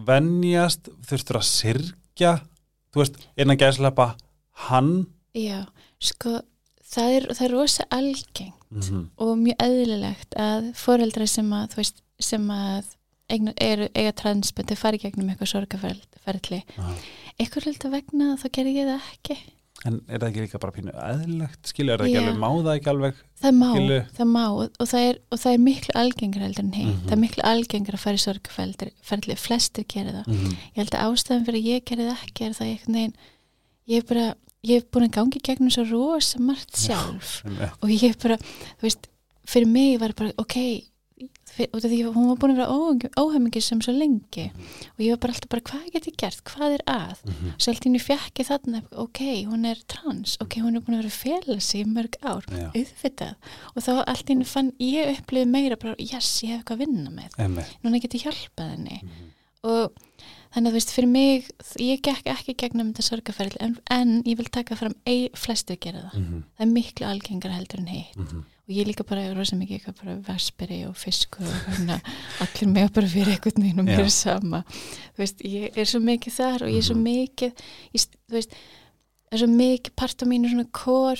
venjast 0.06 0.90
þurftur 1.06 1.40
að 1.40 1.48
syrgja 1.50 2.34
þú 2.94 3.02
veist 3.02 3.18
innan 3.38 3.60
gæslepa 3.60 4.12
hann 4.66 4.92
já, 5.36 5.66
sko 6.00 6.38
það 6.86 7.16
er, 7.18 7.28
það 7.34 7.46
er 7.46 7.54
rosa 7.54 7.86
algeng 7.92 8.54
mm 8.70 8.80
-hmm. 8.80 9.04
og 9.16 9.38
mjög 9.38 9.62
eðlilegt 9.62 10.34
að 10.36 10.72
foreldra 10.74 11.26
sem 11.26 11.52
að, 11.52 11.68
þú 11.72 11.76
veist, 11.76 12.02
sem 12.20 12.48
að 12.50 12.84
er, 13.28 13.88
eiga 13.94 14.12
transbönd 14.12 14.68
þau 14.70 14.76
fari 14.78 14.98
gegnum 15.02 15.28
eitthvað 15.32 15.50
sorgaferli 15.52 16.62
Já. 16.76 16.86
eitthvað 17.40 17.64
hluta 17.66 17.90
vegna 17.90 18.36
þá 18.40 18.46
gerði 18.52 18.74
ég 18.80 18.86
það 18.92 19.12
ekki 19.12 19.36
En 19.84 19.98
er 20.08 20.18
það 20.18 20.28
ekki 20.30 20.40
líka 20.40 20.58
bara 20.58 20.72
pínu 20.72 20.92
eðlilegt, 20.96 21.66
skilur, 21.68 21.92
er 21.92 21.98
það 22.00 22.06
ekki 22.06 22.16
Já. 22.16 22.20
alveg, 22.22 22.38
má 22.40 22.48
það 22.64 22.76
ekki 22.78 22.88
alveg? 22.90 23.18
það 23.42 23.52
má, 23.58 23.66
Skilu. 23.74 23.98
það 24.16 24.28
má 24.32 24.44
og 24.56 24.86
það 24.88 25.02
er, 25.10 25.18
og 25.30 25.38
það 25.42 25.52
er 25.52 25.60
miklu 25.66 25.92
algengur 26.00 26.40
heldur 26.46 26.64
en 26.64 26.72
hitt 26.72 26.86
Mhm. 26.86 27.02
það 27.06 27.12
er 27.12 27.20
miklu 27.20 27.42
algengur 27.50 27.94
að 27.98 28.02
fara 28.06 28.16
í 28.16 28.24
sorgaferli 28.24 29.36
flestir 29.36 29.84
gera 29.86 30.10
það 30.16 30.26
Mm 30.26 30.38
-hmm. 30.38 30.56
ég 30.72 30.76
held 30.80 30.90
að 30.96 31.04
ástæðan 31.12 31.44
fyrir 31.46 31.60
að 31.60 31.68
ég 31.74 31.84
gerði 31.84 32.08
það 32.08 32.24
ekki 32.24 32.44
er 32.46 32.52
það 32.56 32.66
einhvern 32.72 32.94
veginn 32.94 33.14
ég 33.88 33.96
er 33.96 34.02
bara, 34.08 34.34
ég 34.64 34.74
hef 34.80 34.90
búin 34.90 35.04
að 35.08 35.14
gangi 35.18 35.40
gegnum 35.44 35.70
svo 35.70 35.84
rosa 35.90 36.38
margt 36.40 36.76
sjálf 36.76 37.42
og 37.82 37.88
ég 37.90 38.00
hef 38.00 38.16
bara, 38.22 38.36
þú 38.38 38.82
veist 38.82 39.08
fyrir 39.46 39.66
mig 39.68 40.00
var 40.00 40.12
bara, 40.16 40.32
ok 40.38 40.56
út 41.56 41.84
af 41.84 41.90
því 41.90 41.98
að 42.04 42.14
hún 42.16 42.26
var 42.28 42.36
búin 42.36 42.52
að 42.52 42.60
vera 42.60 43.12
óhemmingi 43.16 43.62
sem 43.62 43.80
svo 43.80 43.92
lengi 43.96 44.50
og 44.52 45.00
ég 45.00 45.10
var 45.14 45.20
bara 45.24 45.32
alltaf 45.32 45.48
bara, 45.48 45.62
hvað 45.70 45.92
get 45.92 46.06
ég 46.10 46.16
gert, 46.20 46.42
hvað 46.44 46.74
er 46.76 46.82
að 46.86 47.16
Mhm. 47.24 47.52
svo 47.58 47.70
alltaf 47.72 47.84
henni 47.88 47.98
fjekki 48.02 48.44
þarna 48.44 48.82
ok, 48.92 49.20
hún 49.48 49.64
er 49.66 49.76
trans, 49.88 50.36
ok, 50.40 50.54
hún 50.60 50.76
er 50.76 50.80
búin 50.80 50.96
að 50.98 51.02
vera 51.02 51.08
að 51.08 51.60
sig 51.60 51.80
í 51.86 51.88
mörg 51.88 52.16
ár, 52.22 52.44
Já. 52.50 52.70
auðvitað 52.74 53.34
og 53.76 53.82
þá 53.82 54.04
allt 54.06 54.28
henni 54.28 54.44
fann, 54.44 54.72
ég 54.78 55.16
upplifið 55.18 55.48
meira 55.48 55.76
bara, 55.76 55.94
yes, 55.98 56.42
ég 56.42 56.48
hef 56.50 56.64
eitthvað 56.64 56.76
að 56.76 56.84
vinna 56.86 57.10
með 57.10 57.30
Einmitt. 57.38 57.76
núna 57.84 58.00
get 58.00 58.12
ég 58.14 58.22
hjálpað 58.26 58.70
henni 58.76 59.00
Mhm. 59.02 59.32
og 59.64 59.92
þannig 60.54 60.68
að 60.68 60.72
þú 60.72 60.78
veist, 60.78 60.92
fyrir 60.94 61.08
mig 61.08 61.50
ég 61.78 62.00
gekk 62.02 62.24
ekki 62.24 62.54
gegnum 62.56 62.92
þetta 62.92 63.02
sorgaferðli 63.22 63.56
en, 63.60 63.78
en 63.90 64.22
ég 64.24 64.36
vil 64.36 64.46
taka 64.46 64.74
fram, 64.76 64.94
ei, 65.06 65.28
flestu 65.34 65.76
gera 65.78 66.10
það 66.12 66.20
Mhm. 66.20 66.42
það 66.58 66.60
er 66.60 66.72
miklu 66.72 67.06
algengar 67.06 67.52
heldur 67.52 67.78
en 67.80 67.86
hitt 67.86 68.16
Mhm. 68.16 68.44
Og 68.66 68.74
ég 68.74 68.86
líka 68.88 69.04
bara 69.06 69.28
rosa 69.36 69.54
mikið 69.56 69.76
eitthvað 69.78 69.98
bara 70.02 70.14
vesperi 70.26 70.80
og 70.88 70.96
fiskur 70.98 71.46
og 71.46 71.58
hérna 71.68 72.00
allir 72.42 72.72
með 72.72 72.88
bara 72.96 73.06
fyrir 73.12 73.34
einhvern 73.36 73.62
veginn 73.62 73.80
og 73.84 73.86
mér 73.86 74.00
er 74.04 74.10
sama 74.10 74.64
þú 74.70 75.22
veist, 75.22 75.44
ég 75.46 75.78
er 75.78 75.84
svo 75.86 76.00
mikið 76.02 76.32
þar 76.40 76.62
og 76.66 76.72
ég 76.74 76.80
er 76.82 76.88
svo 76.88 76.96
Mhm. 76.96 77.04
mikið 77.06 77.52
ég, 77.94 78.06
þú 78.26 78.34
veist, 78.40 78.56
er 79.32 79.38
svo 79.38 79.46
mikið 79.52 79.96
part 79.96 80.22
af 80.22 80.28
mínu 80.28 80.50
svona 80.50 80.66
kor 80.72 81.16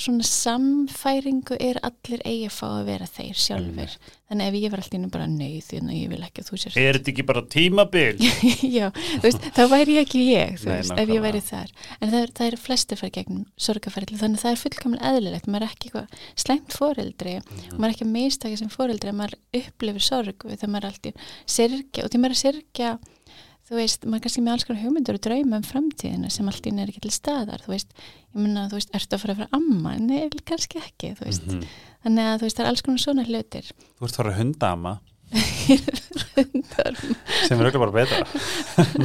svona 0.00 0.26
samfæringu 0.28 1.56
er 1.60 1.78
allir 1.86 2.22
eigi 2.26 2.46
að 2.48 2.54
fá 2.56 2.66
að 2.68 2.86
vera 2.90 3.06
þeir 3.10 3.38
sjálfur 3.40 3.96
þannig 4.26 4.48
ef 4.50 4.56
ég 4.58 4.72
var 4.72 4.82
alltaf 4.82 5.10
bara 5.14 5.26
nöyð 5.30 5.66
þannig 5.70 5.92
að 5.94 6.00
ég 6.00 6.10
vil 6.12 6.22
ekki 6.26 6.42
að 6.42 6.48
þú 6.50 6.58
sér 6.62 6.78
Er 6.82 6.96
þetta 6.98 7.12
ekki 7.12 7.24
bara 7.28 7.42
tímabil? 7.54 8.16
Já, 8.78 8.86
þú 8.96 9.22
veist, 9.26 9.46
þá 9.56 9.62
væri 9.70 9.96
ég 9.96 10.06
ekki 10.06 10.22
ég, 10.32 10.54
þú 10.60 10.68
Nei, 10.70 10.76
veist, 10.80 10.94
ef 11.02 11.12
ég 11.14 11.22
væri 11.26 11.42
þar. 11.46 11.72
En 12.00 12.10
það 12.12 12.26
það 12.36 12.46
er 12.50 12.56
flesti 12.66 12.98
fara 12.98 13.14
gegnum 13.16 13.44
sorgaferðli, 13.68 14.18
þannig 14.20 14.40
að 14.40 14.44
það 14.46 14.56
er 14.56 14.62
fullkomlega 14.64 15.12
eðlilegt. 15.12 15.46
Maður 15.46 15.66
er 15.68 15.74
ekki 15.76 15.90
eitthvað 15.90 16.24
slæmt 16.42 16.76
foreldri, 16.80 17.36
Mhm. 17.36 17.76
maður 17.78 17.86
er 17.86 17.94
ekki 17.96 18.06
að 18.06 18.14
mistaka 18.16 18.58
sem 18.58 18.72
foreldri, 18.72 19.12
að 19.12 19.18
maður 19.20 19.38
upplifir 19.62 20.06
sorg 20.10 20.46
við 20.46 20.58
þegar 20.58 20.72
maður 20.74 20.86
er 20.86 20.90
alltaf 20.90 21.30
sirkja, 21.56 22.04
og 22.04 22.10
því 22.10 22.18
maður 22.22 22.34
er 22.34 22.36
að 22.36 22.42
sirkja, 22.44 22.90
þú 23.66 23.80
veist, 23.80 24.06
maður 24.06 24.26
kannski 24.26 24.44
með 24.44 24.54
alls 24.54 24.68
konar 24.68 24.82
hugmyndur 24.84 25.18
og 25.18 25.24
drauma 25.26 25.60
um 25.60 25.66
framtíðina 25.66 26.30
sem 26.32 26.48
alltaf 26.50 26.80
er 26.84 26.92
ekki 26.92 27.02
til 27.06 27.14
staðar, 27.14 27.64
þú 27.64 27.74
veist, 27.74 27.92
ég 28.30 28.38
menna, 28.38 28.68
þú 28.70 28.78
veist, 28.78 28.94
ertu 28.94 29.16
að 29.16 29.24
fara 29.24 29.36
að 29.36 29.42
fara 29.42 29.60
amma? 29.60 29.96
Nei, 29.98 30.30
kannski 30.46 30.80
ekki, 30.82 31.14
þú 31.18 31.26
veist. 31.26 31.50
Mhm. 31.50 31.66
Þannig 32.06 32.30
að, 32.30 32.38
þú 32.38 32.48
veist, 32.48 32.56
það 32.56 32.64
er 32.64 32.70
alls 32.72 32.86
konar 32.86 33.04
svona 33.04 33.26
hlutir. 33.26 33.70
Þú 33.98 34.08
ert 34.08 34.20
fara 34.22 34.38
hundama 34.38 34.98
Hundar 36.36 36.94
sem 37.46 37.58
er 37.58 37.66
auðvitað 37.66 37.82
bara 37.82 37.94
betra. 37.96 38.20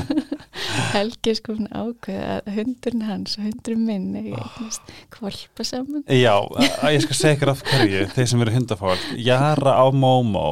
Helgi 0.94 1.34
sko 1.40 1.56
hún 1.58 1.70
ákveða 1.74 2.36
að 2.36 2.52
hundurinn 2.60 3.06
hans 3.08 3.38
og 3.40 3.48
hundurinn 3.48 3.88
minn 3.88 4.20
er 4.20 4.28
eignast 4.30 4.92
kvolpa 5.14 5.66
saman 5.66 6.04
Já, 6.06 6.36
að 6.38 6.94
ég 6.94 7.06
skal 7.08 7.18
segja 7.18 7.38
ykkur 7.38 7.54
af 7.56 7.64
hverju, 7.66 8.06
þeir 8.14 8.30
sem 8.30 8.46
eru 8.46 8.56
hundafólk. 8.56 9.08
Jara 9.18 9.74
á 9.82 9.86
Momo 9.96 10.48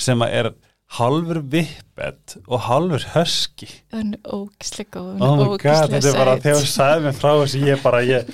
sem 0.00 0.24
að 0.24 0.36
er 0.40 0.50
halfur 0.98 1.38
vippet 1.52 2.36
og 2.48 2.64
halfur 2.66 3.04
höski. 3.14 3.68
hann 3.94 4.14
er 4.16 4.32
ógislega 4.34 4.98
góð 4.98 5.20
Oh 5.22 5.36
my 5.36 5.44
god, 5.44 5.52
ógislega 5.54 5.92
þetta 5.92 6.10
er 6.10 6.18
bara, 6.18 6.38
þegar 6.42 6.62
þú 6.62 6.70
sagði 6.72 7.04
mér 7.04 7.18
frá 7.20 7.30
þessu, 7.40 7.60
ég 7.68 7.84
bara, 7.84 8.00
ég, 8.06 8.32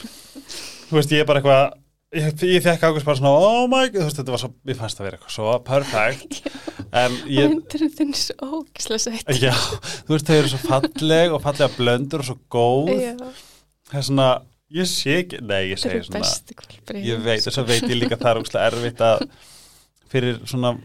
þú 0.87 0.97
veist, 0.97 1.13
ég 1.13 1.29
bara 1.29 1.43
eitthvað, 1.43 1.77
ég, 2.17 2.47
ég 2.55 2.65
fekk 2.65 2.87
ákveðs 2.89 3.07
bara 3.11 3.21
svona, 3.21 3.35
oh 3.51 3.69
my 3.69 3.83
god, 3.91 4.01
þú 4.01 4.07
veist, 4.09 4.21
þetta 4.23 4.37
var 4.37 4.43
svo, 4.45 4.51
ég 4.73 4.81
fannst 4.81 5.01
það 5.01 5.09
vera 5.09 5.21
eitthvað 5.21 5.37
svo 5.37 5.59
perfect, 5.69 6.41
en 7.03 7.21
ég, 7.29 7.53
hundurinn 7.53 7.95
þinn 8.01 8.17
er 8.17 8.23
svo 8.23 8.51
ógislega 8.63 9.05
sætt 9.05 9.45
já, 9.45 9.53
þú 10.09 10.17
veist, 10.17 10.33
þau 10.33 10.41
eru 10.41 10.55
svo 10.55 10.63
falleg 10.65 11.37
og 11.37 11.45
fallega 11.45 11.71
blöndur 11.77 12.25
og 12.25 12.31
svo 12.31 12.41
góð, 12.57 13.07
það 13.93 14.01
er 14.01 14.09
svona, 14.11 14.33
ég 14.81 14.93
sé 14.97 15.21
ekki, 15.27 15.45
nei, 15.45 15.63
ég 15.75 15.85
segi 15.85 16.07
svona, 16.09 16.35
ég 17.05 17.21
veit, 17.21 17.45
þess 17.45 17.61
að 17.61 17.73
veit 17.75 17.85
ég 17.91 17.99
líka 18.01 18.17
það 18.17 18.33
er 18.33 18.45
ógslag 18.47 18.71
erfitt 18.73 19.05
að, 19.13 19.27
fyrir 20.09 20.41
svona, 20.49 20.79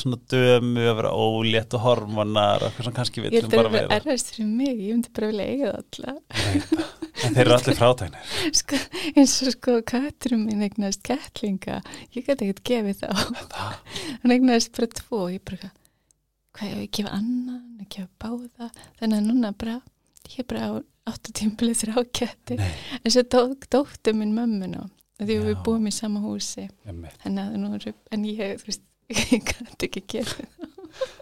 svona 0.00 0.18
dömu 0.32 0.84
að 0.90 0.96
vera 1.00 1.12
ólétt 1.16 1.76
og 1.76 1.82
hormonar 1.84 2.62
og 2.62 2.68
eitthvað 2.68 2.88
sem 2.88 2.96
kannski 2.96 3.22
Ég 3.22 3.26
villum 3.26 3.50
held 3.50 3.52
að 3.52 3.60
bara 3.60 3.70
það 3.70 3.76
er 3.76 3.86
vera, 3.86 3.98
erfast 4.00 4.32
fyrir 4.32 4.50
mig, 4.50 4.74
ég 4.82 4.92
myndi 4.96 5.12
bara 5.16 5.30
vilja 5.30 5.46
eiga 5.52 5.72
það 5.72 5.86
Ég 6.56 6.66
það. 6.70 6.90
en 7.26 7.36
þeir 7.36 7.42
eru 7.44 7.56
allir 7.56 7.78
frátæknir. 7.80 8.34
sko, 8.60 8.80
eins 9.12 9.36
og 9.46 9.54
sko 9.56 9.76
katturum 9.92 10.44
minn 10.48 10.66
eignast 10.66 11.02
kettlinga 11.06 11.80
ég 12.16 12.26
gæti 12.26 12.50
ekkert 12.50 12.62
gefið 12.70 13.02
þá. 13.02 13.08
Hann 14.22 14.36
eignast 14.36 14.74
bara 14.76 14.90
tvo 15.00 15.22
og 15.26 15.32
ég 15.36 15.44
bara 15.48 15.72
hvað 16.56 16.74
ég 16.74 16.92
gefa 16.98 17.14
annan 17.16 17.62
ég 17.82 17.90
gefa 17.96 18.10
báða? 18.22 18.70
Þannig 19.00 19.18
að 19.22 19.30
núna 19.30 19.54
bara 19.56 19.80
ég 20.32 20.42
er 20.42 20.50
bara 20.50 20.68
á 20.68 20.72
áttu 21.06 21.32
tímbilið 21.38 21.84
þrjá 21.84 22.04
ketti 22.18 22.56
en 22.58 23.12
svo 23.14 23.22
dóttu 23.70 24.14
minn 24.16 24.34
mömmuna 24.34 24.88
því 25.20 25.36
að 25.38 25.46
við 25.46 25.54
Já. 25.54 25.60
búum 25.64 25.86
í 25.88 25.92
sama 25.94 26.20
húsi. 26.20 26.66
En, 26.84 27.38
að 27.40 27.54
nú, 27.60 27.70
en 28.12 28.24
ég, 28.28 28.58
þú 28.60 28.68
veist 28.68 28.82
ég 29.12 29.44
gæti 29.52 29.88
ekki 29.90 30.04
gefið 30.16 30.74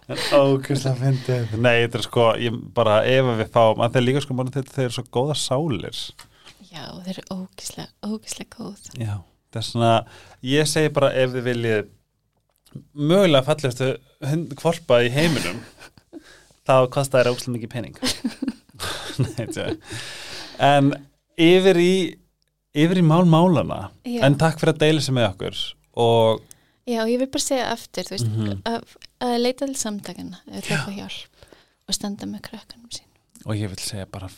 En 0.08 0.20
ógæslega 0.36 0.94
fyndið. 1.00 1.54
Nei, 1.58 1.84
þetta 1.84 1.98
er 1.98 2.04
sko, 2.04 2.24
ég 2.38 2.56
bara, 2.76 2.98
ef 3.08 3.30
við 3.40 3.50
fáum, 3.54 3.82
að 3.82 3.96
þeir 3.96 4.04
líka 4.04 4.22
sko, 4.24 4.36
mann, 4.36 4.52
þetta 4.54 4.74
þeir 4.76 4.86
eru 4.88 4.96
svo 4.98 5.04
góða 5.16 5.36
sálir. 5.40 6.00
já, 6.68 6.84
þeir 7.06 7.12
eru 7.14 7.24
ógislega, 7.38 7.88
ógislega 8.04 8.58
góð 8.58 8.90
Já. 9.00 9.14
Það 9.54 9.60
er 9.60 9.66
svona, 9.68 9.92
ég 10.50 10.66
segi 10.68 10.92
bara 10.94 11.12
ef 11.14 11.34
þið 11.34 11.46
viljið 11.48 11.90
mögulega 12.98 13.46
fallegustu 13.46 13.90
hund 14.28 14.54
kvolpa 14.58 15.00
í 15.06 15.10
heiminum, 15.14 15.60
þá 16.66 16.76
kostar 16.92 17.24
það 17.24 17.36
ógæslega 17.36 17.56
mikið 17.56 17.74
pening. 17.74 18.00
Nei, 19.24 19.46
tjá. 19.54 19.68
En 20.62 20.90
yfir 21.40 21.78
í, 21.80 21.94
yfir 22.76 23.00
í 23.00 23.06
mál 23.06 23.24
málana, 23.30 23.86
já. 24.04 24.20
en 24.26 24.36
takk 24.38 24.60
fyrir 24.60 24.76
að 24.76 24.82
deila 24.84 25.06
sem 25.06 25.16
með 25.16 25.30
okkur 25.32 25.62
og 26.04 26.42
já, 26.86 27.00
ég 27.08 27.18
vil 27.18 27.30
bara 27.32 27.44
segja 27.44 27.70
aftur 27.72 28.04
þú 28.08 28.16
veist, 28.16 28.26
Mhm. 28.28 28.62
að, 28.64 28.96
að 29.20 29.36
leita 29.42 29.66
til 29.66 29.76
samtakana 29.76 30.40
eða 30.50 30.62
taka 30.68 30.90
hjálp 30.98 31.46
og 31.88 31.94
standa 31.94 32.26
með 32.26 32.42
krakkanum 32.50 32.90
sín 32.90 33.08
og 33.46 33.54
ég 33.56 33.68
vil 33.68 33.78
segja 33.82 34.06
bara 34.10 34.28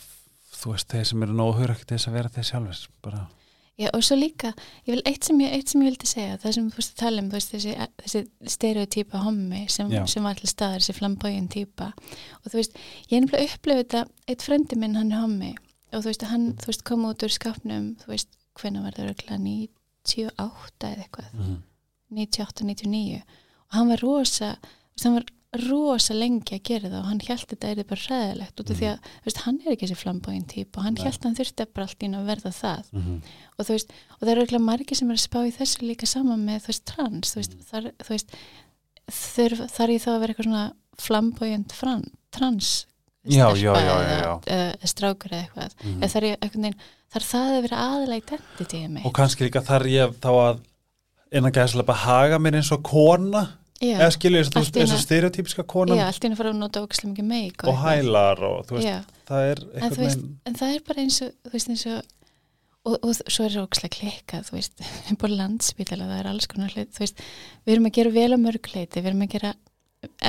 þú 0.56 0.72
veist, 0.72 0.88
þeir 0.88 1.04
sem 1.06 1.22
eru 1.22 1.32
nógu 1.36 1.56
hugur 1.58 1.74
ekki 1.76 1.86
til 1.86 1.96
þess 1.98 2.08
að 2.08 2.12
vera 2.20 2.28
þeir 2.36 2.48
sjálfur 2.52 2.86
bara, 3.02 3.26
Já, 3.76 3.90
og 3.92 4.00
svo 4.00 4.16
líka, 4.16 4.54
ég 4.86 4.94
vil 4.94 5.02
eitt 5.04 5.24
sem 5.28 5.36
ég, 5.44 5.52
eitt 5.52 5.68
sem 5.68 5.82
ég 5.82 5.90
vildi 5.90 6.06
segja, 6.08 6.38
það 6.40 6.54
sem 6.56 6.68
þú 6.70 6.76
veist 6.78 6.92
að 6.94 7.00
tala 7.02 7.20
um, 7.20 7.26
þú 7.28 7.36
veist, 7.36 7.50
þessi, 7.52 7.74
þessi 8.00 8.22
stereotýpa 8.54 9.18
hommi 9.20 9.66
sem, 9.68 9.90
sem 10.08 10.22
var 10.24 10.32
allir 10.32 10.48
staðar, 10.48 10.80
þessi 10.80 10.94
flambógin 10.96 11.48
týpa 11.52 11.90
og 11.92 12.46
þú 12.48 12.54
veist, 12.56 12.72
ég 13.10 13.18
er 13.18 13.26
nefnilega 13.26 13.50
upplifið 13.52 13.82
þetta, 13.82 14.00
eitt 14.32 14.42
frendi 14.48 14.78
minn, 14.80 14.96
hann 14.96 15.12
er 15.12 15.20
hommi 15.20 15.52
og 15.92 16.00
þú 16.00 16.08
veist, 16.08 16.24
hann, 16.32 16.46
þú 16.56 16.66
veist, 16.72 16.84
kom 16.88 17.04
út 17.04 17.20
úr 17.28 17.34
skapnum, 17.36 17.90
þú 18.00 18.06
veist, 18.14 18.28
hvenær 18.56 18.86
var 18.88 18.96
það 18.96 19.10
örgulega 19.12 19.38
98 19.44 20.88
eða 20.88 21.04
eitthvað, 21.04 21.30
mm. 21.36 21.56
98, 21.60 21.75
99 22.14 23.22
og 23.66 23.74
hann 23.74 23.88
var 23.90 24.02
rosa, 24.04 24.52
hann 25.02 25.16
var 25.18 25.26
rosa 25.66 26.14
lengi 26.14 26.56
að 26.58 26.64
gera 26.68 26.90
það 26.90 26.98
og 27.00 27.08
hann 27.08 27.20
held 27.26 27.46
þetta 27.50 27.70
er 27.70 27.88
bara 27.88 28.06
ræðilegt 28.10 28.60
út 28.60 28.70
af 28.70 28.78
því 28.80 28.88
að, 28.90 29.10
þú 29.16 29.28
veist, 29.28 29.42
hann 29.46 29.58
er 29.62 29.72
ekki 29.72 29.86
þessi 29.86 29.98
flambógin 30.02 30.48
týpa 30.50 30.80
og 30.80 30.86
hann 30.86 30.96
Nei. 30.98 31.04
held 31.06 31.18
að 31.18 31.26
hann 31.28 31.38
þurfti 31.38 31.66
bara 31.72 31.86
allt 31.86 32.02
í 32.02 32.08
einu 32.08 32.20
að 32.20 32.30
verða 32.32 32.52
það. 32.56 32.90
Mm 32.92 33.20
og 33.56 33.64
þú 33.64 33.72
veist, 33.72 33.94
og 34.12 34.20
það 34.20 34.30
eru 34.34 34.42
ekki 34.44 34.58
margir 34.60 34.98
sem 34.98 35.10
er 35.10 35.16
að 35.16 35.22
spá 35.22 35.38
í 35.46 35.52
þessu 35.56 35.86
líka 35.86 36.06
saman 36.10 36.42
með 36.44 36.58
þú 36.66 36.72
veist 36.72 36.84
trans, 36.90 37.30
þú 37.32 37.38
veist, 37.40 37.54
þar, 37.70 37.86
þú 38.02 38.10
veist 38.12 38.34
þurf, 39.16 39.62
þar 39.72 39.92
ég 39.94 40.02
þá 40.02 40.10
að 40.12 40.20
vera 40.20 40.34
eitthvað 40.34 40.50
svona 40.50 41.72
fran, 41.72 42.04
trans 42.30 42.74
Já, 43.26 43.48
já, 43.58 43.72
já, 43.74 44.40
eða, 44.46 44.86
strákur 44.86 45.32
eða 45.34 45.42
eitthvað. 45.42 45.72
Mhm. 45.82 46.02
eða 46.02 46.10
þar 46.12 46.26
ég 46.28 46.56
neginn, 46.56 46.80
þar 47.10 47.24
það 47.26 47.48
að 47.56 47.64
vera 47.64 47.80
aðalega 47.86 48.22
identityið 48.22 48.90
mig 48.90 49.06
og 49.08 49.14
kannski 49.16 49.46
líka 49.48 49.62
þar 49.66 49.86
ég 49.90 50.12
þá 50.22 50.30
að 50.30 50.60
innan 51.32 51.52
gæðslega 51.54 51.86
bara 51.88 52.02
haga 52.04 52.38
mér 52.42 52.58
eins 52.60 52.72
og 52.74 52.82
kona. 52.86 53.46
Já, 53.76 53.98
eða 54.00 54.12
skilju 54.14 54.40
þess 54.40 54.56
Allt 54.56 54.76
í 54.76 54.80
að 54.80 54.86
einu- 54.86 55.00
stereotypiska 55.04 55.60
já, 55.62 55.68
konan. 55.68 55.98
Allt 56.00 56.24
í 56.24 56.28
einu 56.30 56.36
fara 56.38 56.50
að 56.54 56.60
nota 56.62 56.80
ógislega 56.80 57.10
mikið 57.12 57.26
meik 57.28 57.64
og 57.68 57.76
hælar 57.82 58.38
og 58.48 58.62
þú 58.66 58.78
veist, 58.78 58.88
já, 58.88 59.00
það 59.28 59.48
er 59.50 59.58
en 59.66 59.90
þú 59.92 60.00
veist, 60.00 60.22
meginn 60.22 60.38
en 60.46 60.54
það 60.54 60.76
er 60.76 60.84
bara 60.86 61.02
eins 61.02 61.18
og 61.26 61.32
þú 61.44 61.52
veist 61.52 61.68
eins 61.74 61.86
og 61.92 61.98
og, 62.86 62.94
og 63.02 63.12
svo 63.18 63.44
er 63.44 63.52
það 63.52 63.66
ógislega 63.66 63.96
klikkað, 63.98 64.46
þú 64.48 64.56
veist 64.56 64.82
upp 65.12 65.26
á 65.26 65.28
landsbítala, 65.34 66.06
það 66.08 66.20
er 66.22 66.30
alls 66.30 66.46
konar 66.46 66.72
hlut 66.72 66.94
þú 66.96 67.02
veist, 67.04 67.20
við 67.66 67.74
erum 67.74 67.88
að 67.90 67.96
gera 67.98 68.14
vel 68.16 68.32
á 68.32 68.38
mörguleiti 68.46 69.02
við 69.02 69.10
erum 69.12 69.26
að 69.26 69.32
gera 69.36 69.52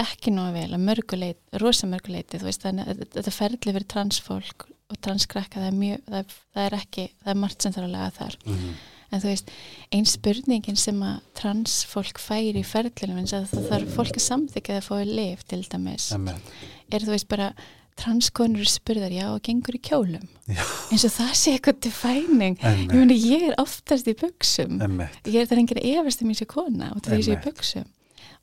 ekki 0.03 0.33
nóg 0.33 0.51
vel 0.57 0.73
á 0.75 0.79
mörguleiti, 0.81 1.61
rosa 1.63 1.87
mörguleiti 1.87 2.41
þú 2.41 2.49
veist, 2.49 2.65
þannig 2.65 2.89
að 2.91 3.05
þetta 3.15 3.35
ferli 3.37 3.61
fyrir 3.77 3.87
transfólk 3.93 4.67
og 4.91 4.99
transkrakka, 5.03 5.61
það 5.61 5.71
er 5.71 5.79
mjög 5.79 6.03
það 6.09 6.19
er, 6.19 6.37
það 6.55 6.65
er 6.67 6.77
ekki, 6.81 7.07
það 7.23 7.31
er 7.35 7.41
margt 7.45 7.61
sem 7.63 7.75
þarf 7.75 7.87
að 7.87 7.95
lega 7.95 8.11
þar. 8.19 8.37
Mhm. 8.43 8.77
En 9.11 9.21
þú 9.23 9.29
veist, 9.31 9.49
einn 9.91 10.05
spurningin 10.05 10.75
sem 10.77 10.99
að 11.01 11.19
transfólk 11.39 12.19
færi 12.19 12.59
í 12.59 12.63
ferðlunum 12.67 13.21
eins 13.21 13.33
að 13.33 13.45
það 13.53 13.67
þarf 13.71 13.93
fólk 13.95 14.15
að 14.19 14.25
samþykja 14.27 14.77
að 14.81 14.87
fóði 14.89 15.15
lif 15.15 15.43
til 15.47 15.61
dæmis 15.71 16.11
Einmitt. 16.15 16.53
er 16.91 16.99
þú 17.05 17.13
veist 17.15 17.27
bara 17.31 17.51
transkonur 17.97 18.67
spurðar 18.69 19.09
já 19.15 19.25
og 19.33 19.39
gengur 19.41 19.73
í 19.73 19.81
kjólum 19.81 20.27
Já. 20.45 20.61
eins 20.93 21.05
og 21.07 21.13
það 21.15 21.31
sé 21.39 21.53
eitthvað 21.57 21.79
til 21.81 21.91
fæning 21.97 22.57
ég 22.61 22.91
meni 22.93 23.15
ég 23.17 23.47
er 23.49 23.55
oftast 23.63 24.05
í 24.07 24.13
buksum 24.19 24.77
ég 24.77 25.39
er 25.41 25.47
það 25.49 25.61
enginn 25.63 25.81
að 25.81 25.87
efast 25.95 26.21
um 26.21 26.29
eins 26.33 26.43
og 26.45 26.51
kona 26.51 26.91
og 26.93 27.01
það 27.01 27.13
er 27.15 27.23
ég 27.23 27.27
í 27.27 27.31
Einmitt. 27.37 27.47
buksum 27.47 27.87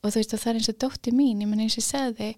og 0.03 0.11
þú 0.11 0.17
veist 0.19 0.35
og 0.35 0.43
það 0.43 0.51
er 0.51 0.59
eins 0.59 0.71
og 0.73 0.79
dótti 0.83 1.15
mín 1.15 1.45
ég 1.45 1.49
meni 1.53 1.69
eins 1.69 1.77
og 1.79 1.85
ég 1.85 1.87
sagði 1.87 2.31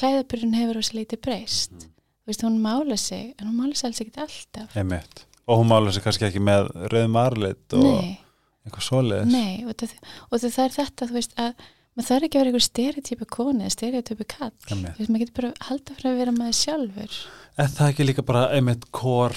klæðaburinn 0.00 0.56
hefur 0.56 0.80
ós 0.80 0.92
lítið 0.96 1.20
breyst 1.26 1.72
Mhm. 1.76 1.90
þú 2.22 2.30
veist 2.32 2.42
hún 2.46 2.58
mála 2.64 2.96
sig 2.98 3.34
en 3.38 3.46
hún 3.50 3.58
mála 3.60 3.76
sig 3.76 3.86
alls 3.90 4.00
ekkert 4.00 4.22
alltaf 4.24 4.76
Einmitt. 4.76 5.26
Og 5.46 5.58
hún 5.60 5.70
mála 5.72 5.92
sig 5.92 6.04
kannski 6.04 6.28
ekki 6.28 6.42
með 6.44 6.70
rauðum 6.92 7.16
arlit 7.22 7.76
og 7.78 7.84
nei, 7.86 8.18
eitthvað 8.66 8.86
svoleiðis 8.88 9.32
nei 9.32 9.64
og 9.66 9.74
það, 9.82 9.94
og 10.30 10.42
það 10.44 10.64
er 10.66 10.76
þetta 10.78 11.08
þú 11.10 11.16
veist 11.18 11.34
að 11.42 11.52
maður 11.92 12.08
þarf 12.08 12.26
ekki 12.28 12.38
að 12.38 12.42
vera 12.42 12.50
einhver 12.52 12.66
stereotypa 12.68 13.26
koni 13.36 13.64
eða 13.66 13.74
stereotypa 13.76 14.24
kall 14.36 14.52
Einmitt. 14.70 14.94
þú 14.96 15.02
veist 15.02 15.12
maður 15.12 15.24
getur 15.26 15.36
bara 15.40 15.50
að 15.52 15.66
halda 15.68 15.96
fyrir 15.98 16.12
að 16.12 16.20
vera 16.22 16.36
maður 16.38 16.58
sjálfur 16.62 17.20
Er 17.60 17.68
það 17.68 17.90
ekki 17.92 18.04
líka 18.08 18.22
bara 18.24 18.46
einmitt 18.56 18.86
kór, 18.96 19.34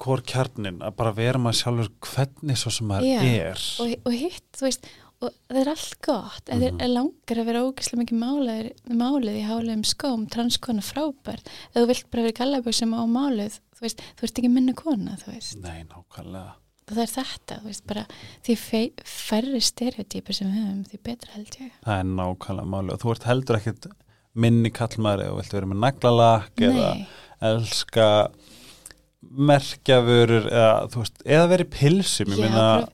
kór 0.00 0.22
kjarnin 0.24 0.78
að 0.80 0.94
bara 0.96 1.10
vera 1.18 1.38
maður 1.42 1.58
sjálfur 1.60 1.90
hvernig 2.06 2.56
svo 2.62 2.70
sem 2.72 2.88
maður 2.88 3.10
Já. 3.10 3.20
er 3.50 3.64
og, 3.84 3.92
og 4.08 4.16
hitt, 4.16 4.46
þú 4.56 4.64
veist 4.70 4.88
og 5.22 5.30
það 5.52 5.58
er 5.60 5.68
allt 5.70 5.92
gott, 6.02 6.48
ef 6.48 6.56
Mhm. 6.56 6.62
þér 6.62 6.80
er 6.82 6.88
langar 6.90 7.38
að 7.38 7.44
vera 7.46 7.60
ógæslega 7.62 8.00
mikið 8.02 8.22
málið, 8.24 8.70
málið 9.02 9.36
í 9.38 9.44
háluðum 9.46 9.84
skóm, 9.86 10.24
transkona 10.32 10.82
frábært 10.82 11.46
ef 11.46 11.76
þú 11.76 11.84
vilt 11.92 12.08
bara 12.10 12.24
vera 12.24 12.38
gallaböksum 12.40 12.96
á 12.96 13.02
málið 13.06 13.60
þú 13.82 13.88
veist, 13.88 14.02
þú 14.18 14.26
ert 14.28 14.38
ekki 14.42 14.50
minna 14.54 14.74
kona 14.78 15.16
þú 15.18 15.32
veist, 15.34 15.56
Nei, 15.62 15.82
nákvæmlega. 15.90 16.52
Og 16.82 16.94
það 16.96 17.02
er 17.04 17.10
þetta 17.16 17.56
þú 17.62 17.68
veist, 17.70 17.84
bara 17.90 18.04
því 18.46 18.56
færri 19.06 19.60
stereotypur 19.62 20.34
sem 20.38 20.48
við 20.50 20.60
höfum, 20.62 20.84
því 20.92 21.00
betra 21.08 21.34
held 21.36 21.58
ég. 21.60 21.74
Það 21.86 21.98
er 22.02 22.08
nákvæmlega 22.14 22.72
máli 22.76 22.94
og 22.94 23.02
þú 23.02 23.12
ert 23.16 23.26
heldur 23.30 23.58
ekkit 23.58 23.90
minni 24.42 24.70
kallmaður 24.72 25.32
og 25.32 25.40
vilt 25.42 25.52
vera 25.58 25.68
með 25.72 25.82
naglalakk 25.84 26.62
eða 26.68 26.92
elska 27.52 28.06
merkjavörur 29.22 30.46
eða, 30.50 31.06
eða 31.24 31.48
verið 31.52 31.70
pilsum 31.74 32.32
ég 32.34 32.48
bara- 32.54 32.88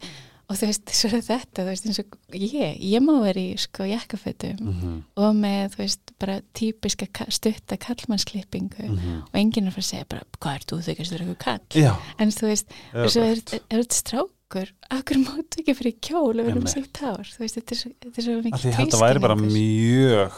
og 0.49 0.57
þú 0.57 0.69
veist, 0.71 0.93
svo 0.97 1.11
er 1.13 1.25
þetta 1.27 1.65
þú 1.65 1.69
veist, 1.69 1.87
eins 1.89 2.01
og 2.01 2.37
ég, 2.41 2.79
ég 2.81 3.03
má 3.05 3.13
vera 3.21 3.43
í 3.43 3.53
sko 3.61 3.85
jakkafötum 3.89 4.57
mm 4.63 4.97
og 5.19 5.35
með, 5.37 5.75
þú 5.75 5.81
veist, 5.83 6.13
bara 6.23 6.39
típiska 6.57 7.09
ka- 7.13 7.29
stutta 7.35 7.77
kallmannsklippingu 7.77 8.85
-hmm. 8.89 9.23
og 9.29 9.35
enginn 9.35 9.67
er 9.67 9.73
að 9.73 9.77
fara 9.77 9.85
að 9.85 9.91
segja 9.91 10.09
bara, 10.09 10.23
hvað 10.41 10.55
er 10.55 10.67
þú? 10.71 10.81
Þykast 10.89 11.13
vera 11.13 11.25
eitthvað 11.25 11.45
kall 11.45 11.83
Já, 11.83 11.93
en 12.19 12.29
þú 12.31 12.47
veist, 12.47 12.67
eða 12.95 13.09
svo 13.09 13.23
er, 13.23 13.39
er 13.59 13.83
þetta 13.83 13.95
strákur? 13.95 14.73
Akkur 14.91 15.19
máttu 15.19 15.61
ekki 15.61 15.75
fyrir 15.75 15.97
kjól 16.01 16.41
og 16.41 16.47
verðum 16.47 16.67
síkt 16.67 16.97
hár, 17.03 17.27
þú 17.27 17.39
veist, 17.45 17.55
þetta 17.59 17.75
er 17.75 17.79
svo, 17.79 17.91
þetta 18.01 18.19
er 18.19 18.25
svo 18.25 18.43
mikið 18.43 18.63
því 18.63 18.77
þetta 18.79 19.03
væri 19.05 19.21
bara 19.21 19.37
mjög 19.37 20.33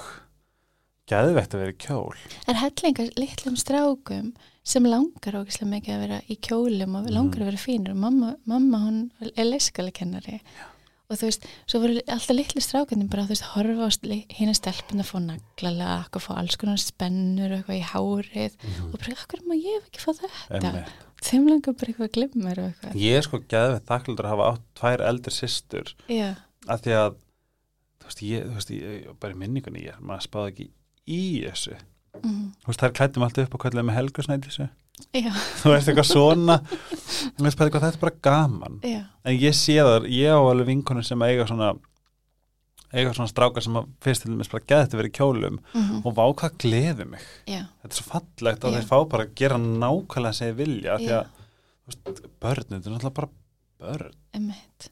geðvegt 1.10 1.54
að 1.54 1.60
vera 1.64 1.72
kjól. 1.72 2.16
Er 2.48 2.58
hellingar 2.60 3.10
litlum 3.18 3.56
strákum 3.56 4.32
sem 4.70 4.86
langar 4.86 5.38
ógislega 5.40 5.70
mikið 5.74 5.94
að 5.96 6.02
vera 6.06 6.18
í 6.30 6.36
kjólum 6.46 6.98
og 7.00 7.08
langar 7.10 7.40
Mhm. 7.40 7.42
að 7.42 7.50
vera 7.50 7.64
fínur. 7.66 7.94
Mamma, 7.96 8.34
mamma 8.46 8.78
hún 8.86 9.00
er 9.36 9.44
leyskalekennari 9.50 10.40
og 11.10 11.18
þú 11.18 11.26
veist, 11.26 11.44
svo 11.66 11.80
voru 11.82 12.00
alltaf 12.06 12.36
litlu 12.36 12.60
strákandi 12.62 13.08
bara, 13.10 13.24
þú 13.26 13.32
veist, 13.34 13.46
horfa 13.50 13.82
á 13.82 13.90
hérna 14.30 14.54
stelpun 14.54 15.02
að 15.02 15.08
fá 15.10 15.18
naglalak 15.24 16.14
og 16.14 16.22
fá 16.22 16.36
alls 16.38 16.54
konar 16.56 16.78
spennur 16.78 17.50
og 17.50 17.64
eitthvað 17.64 17.80
í 17.80 17.88
hárið. 17.90 18.52
Og 18.92 18.98
bara, 19.00 19.16
akkur 19.18 19.42
má 19.48 19.56
ég 19.58 19.82
ekki 19.88 19.98
fá 20.04 20.12
þetta? 20.14 20.60
Einmitt. 20.62 20.92
þeim 21.20 21.48
langar 21.50 21.74
bara 21.76 21.92
eitthvað 21.92 22.12
glimmur 22.14 22.58
og 22.62 22.68
eitthvað. 22.70 22.94
Ég 22.94 23.16
er 23.18 23.22
sko 23.26 23.38
geðvegt 23.50 23.86
þakklundur 23.90 24.24
að 24.24 24.32
hafa 24.36 24.46
átt 24.54 24.62
tvær 24.78 25.02
eldri 25.10 25.32
systur. 25.34 25.94
Já, 26.08 26.36
að 26.68 26.80
því 26.86 26.94
að 27.00 27.16
þú 28.00 28.06
veist, 28.06 28.22
ég, 28.22 28.46
þú 28.46 28.54
veist, 28.54 28.70
ég, 28.70 29.18
bara 29.20 29.34
minningunni 29.34 29.82
ég, 29.84 29.98
maður 30.00 30.24
spáði 30.28 30.52
ekki 30.54 30.70
í 31.10 31.20
þessu 31.44 31.76
mm, 32.18 32.46
þú 32.62 32.72
veist, 32.72 32.84
þær 32.84 32.94
klættum 32.98 33.26
allt 33.26 33.42
upp 33.44 33.54
og 33.56 33.62
kvæðlega 33.64 33.88
með 33.88 33.98
helgusnæti 34.00 34.50
þessu 34.50 34.66
já, 35.16 35.30
þú 35.62 35.74
veist, 35.74 35.88
eitthvað 35.88 36.08
svona. 36.10 36.56
Veist, 37.40 37.56
bara 37.56 37.70
eitthvað, 37.70 37.86
þetta 37.86 37.96
er 37.96 38.02
bara 38.02 38.18
gaman. 38.26 38.80
Já. 38.84 39.00
En 39.24 39.38
ég 39.40 39.56
sé 39.56 39.78
það, 39.80 40.10
ég 40.12 40.34
á 40.36 40.40
alveg 40.40 40.68
vinkonur 40.68 41.06
sem 41.06 41.24
eiga 41.24 41.46
svona 41.48 41.72
eiga 42.90 43.12
svona 43.14 43.30
strákar 43.30 43.62
sem 43.62 43.76
að 43.78 43.90
fyrst 44.02 44.24
til 44.24 44.32
dæmis 44.32 44.50
bara 44.50 44.66
geða 44.66 44.86
þetta 44.86 44.98
verið 44.98 45.12
í 45.12 45.16
kjólum 45.20 45.58
mm 45.62 46.00
og 46.00 46.14
vá 46.16 46.24
hvað 46.40 46.56
gleði 46.64 47.06
mig. 47.12 47.26
Já, 47.46 47.62
þetta 47.82 47.92
er 47.92 47.98
svo 48.00 48.06
fallegt 48.08 48.64
og 48.64 48.72
Já. 48.72 48.78
þeir 48.78 48.88
fá 48.88 48.96
bara 49.12 49.26
að 49.26 49.34
gera 49.38 49.58
nákvæmlega 49.62 50.36
sem 50.36 50.48
þeir 50.50 50.56
vilja 50.58 50.94
af 50.96 51.04
því 51.04 51.12
að, 51.18 51.44
veist, 51.86 52.24
börn 52.42 52.66
þetta 52.66 52.80
er 52.80 52.96
náttúrulega 52.96 53.18
bara 53.20 53.30
börn. 53.84 54.16
Emmitt 54.40 54.90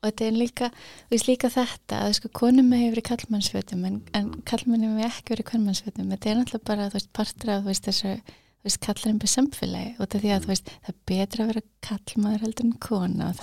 og 0.00 0.08
þetta 0.08 0.26
er 0.26 0.36
líka, 0.40 0.70
þú 1.06 1.16
veist 1.16 1.28
líka 1.28 1.52
þetta 1.52 2.02
að 2.06 2.14
sko 2.16 2.32
konum 2.40 2.70
með 2.72 2.86
hefur 2.86 2.94
verið 2.96 3.08
kallmannsfötum 3.10 3.88
en, 3.88 3.96
en 4.16 4.28
kallmannum 4.48 4.96
hefur 4.96 5.10
ekki 5.10 5.34
verið 5.34 5.50
kvörmannsfötum 5.52 6.12
þetta 6.14 6.30
er 6.30 6.38
náttúrulega 6.38 6.68
bara, 6.70 6.86
þú 6.88 6.96
veist, 6.96 7.10
partur 7.16 7.52
af 7.52 7.60
þú 7.60 7.68
veist, 7.68 7.88
þessu, 7.90 8.14
þú 8.60 8.68
veist, 8.68 8.80
kallarinn 8.84 9.18
byrð 9.20 9.32
samfélagi. 9.34 9.90
Og 9.96 10.00
þetta 10.00 10.16
er 10.16 10.22
því 10.24 10.30
að, 10.32 10.40
þú 10.40 10.50
veist, 10.50 10.66
það 10.70 10.90
er 10.92 10.96
betra 11.10 11.44
að 11.44 11.50
vera 11.50 11.62
kallmaður 11.84 12.44
heldur 12.46 12.66
en 12.66 12.72
kona. 12.86 13.28
Og 13.28 13.34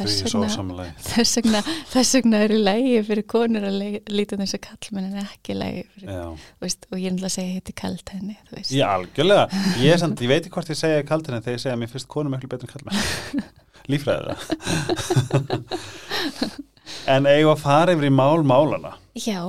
þess 1.12 1.38
vegna, 1.38 1.62
þess 1.94 2.18
vegna 2.18 2.42
er 2.46 2.54
í 2.54 2.60
lægi 2.62 2.98
fyrir 3.12 3.28
konur 3.36 3.70
að 3.70 3.78
líta 4.14 4.42
þess 4.42 4.58
að 4.58 4.64
kallmann 4.66 5.08
en 5.12 5.22
ekki 5.22 5.58
lægi 5.58 5.86
fyrir, 5.94 6.10
þú 6.42 6.66
veist, 6.66 6.90
og 6.90 6.98
ég 6.98 7.06
er 7.06 7.16
náttúrulega 7.18 7.32
að 7.34 7.38
segja 7.38 7.54
hitti 7.60 7.78
kalt 7.84 8.14
henni, 8.16 8.38
þú 8.50 8.58
veist. 8.58 8.74
Já, 8.74 8.88
algjörlega. 8.96 9.46
Ég, 9.84 10.02
samt, 10.02 10.26
ég 10.26 10.34
veit 10.34 10.42
ekki 10.42 10.54
hvort 10.58 10.74
ég 10.74 10.82
segja 10.82 11.06
kaldinni 11.06 11.42
þegar 11.46 11.62
ég 13.96 14.04
segja 14.04 14.18
að 14.18 14.28
mér 14.28 14.42
finnst 14.42 14.60
konum 15.32 15.48
miklu 15.48 15.48
betur 15.48 15.64
en 17.08 17.24
eigum 17.30 17.54
að 17.54 17.62
fara 17.64 17.94
yfir 17.96 18.08
í 18.10 18.12
mál 18.14 18.42
málana. 18.48 18.94
Já, 19.16 19.42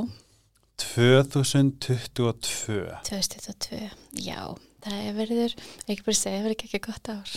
2022. 0.78 2.84
2022, 3.08 3.80
já 4.22 4.42
það 4.84 4.98
er 5.08 5.14
verður, 5.16 5.54
ekki 5.90 6.04
bara 6.06 6.14
segja, 6.18 6.38
það 6.38 6.44
verður 6.44 6.54
ekki 6.54 6.66
ekki 6.68 6.80
gott 6.86 7.08
ár 7.10 7.28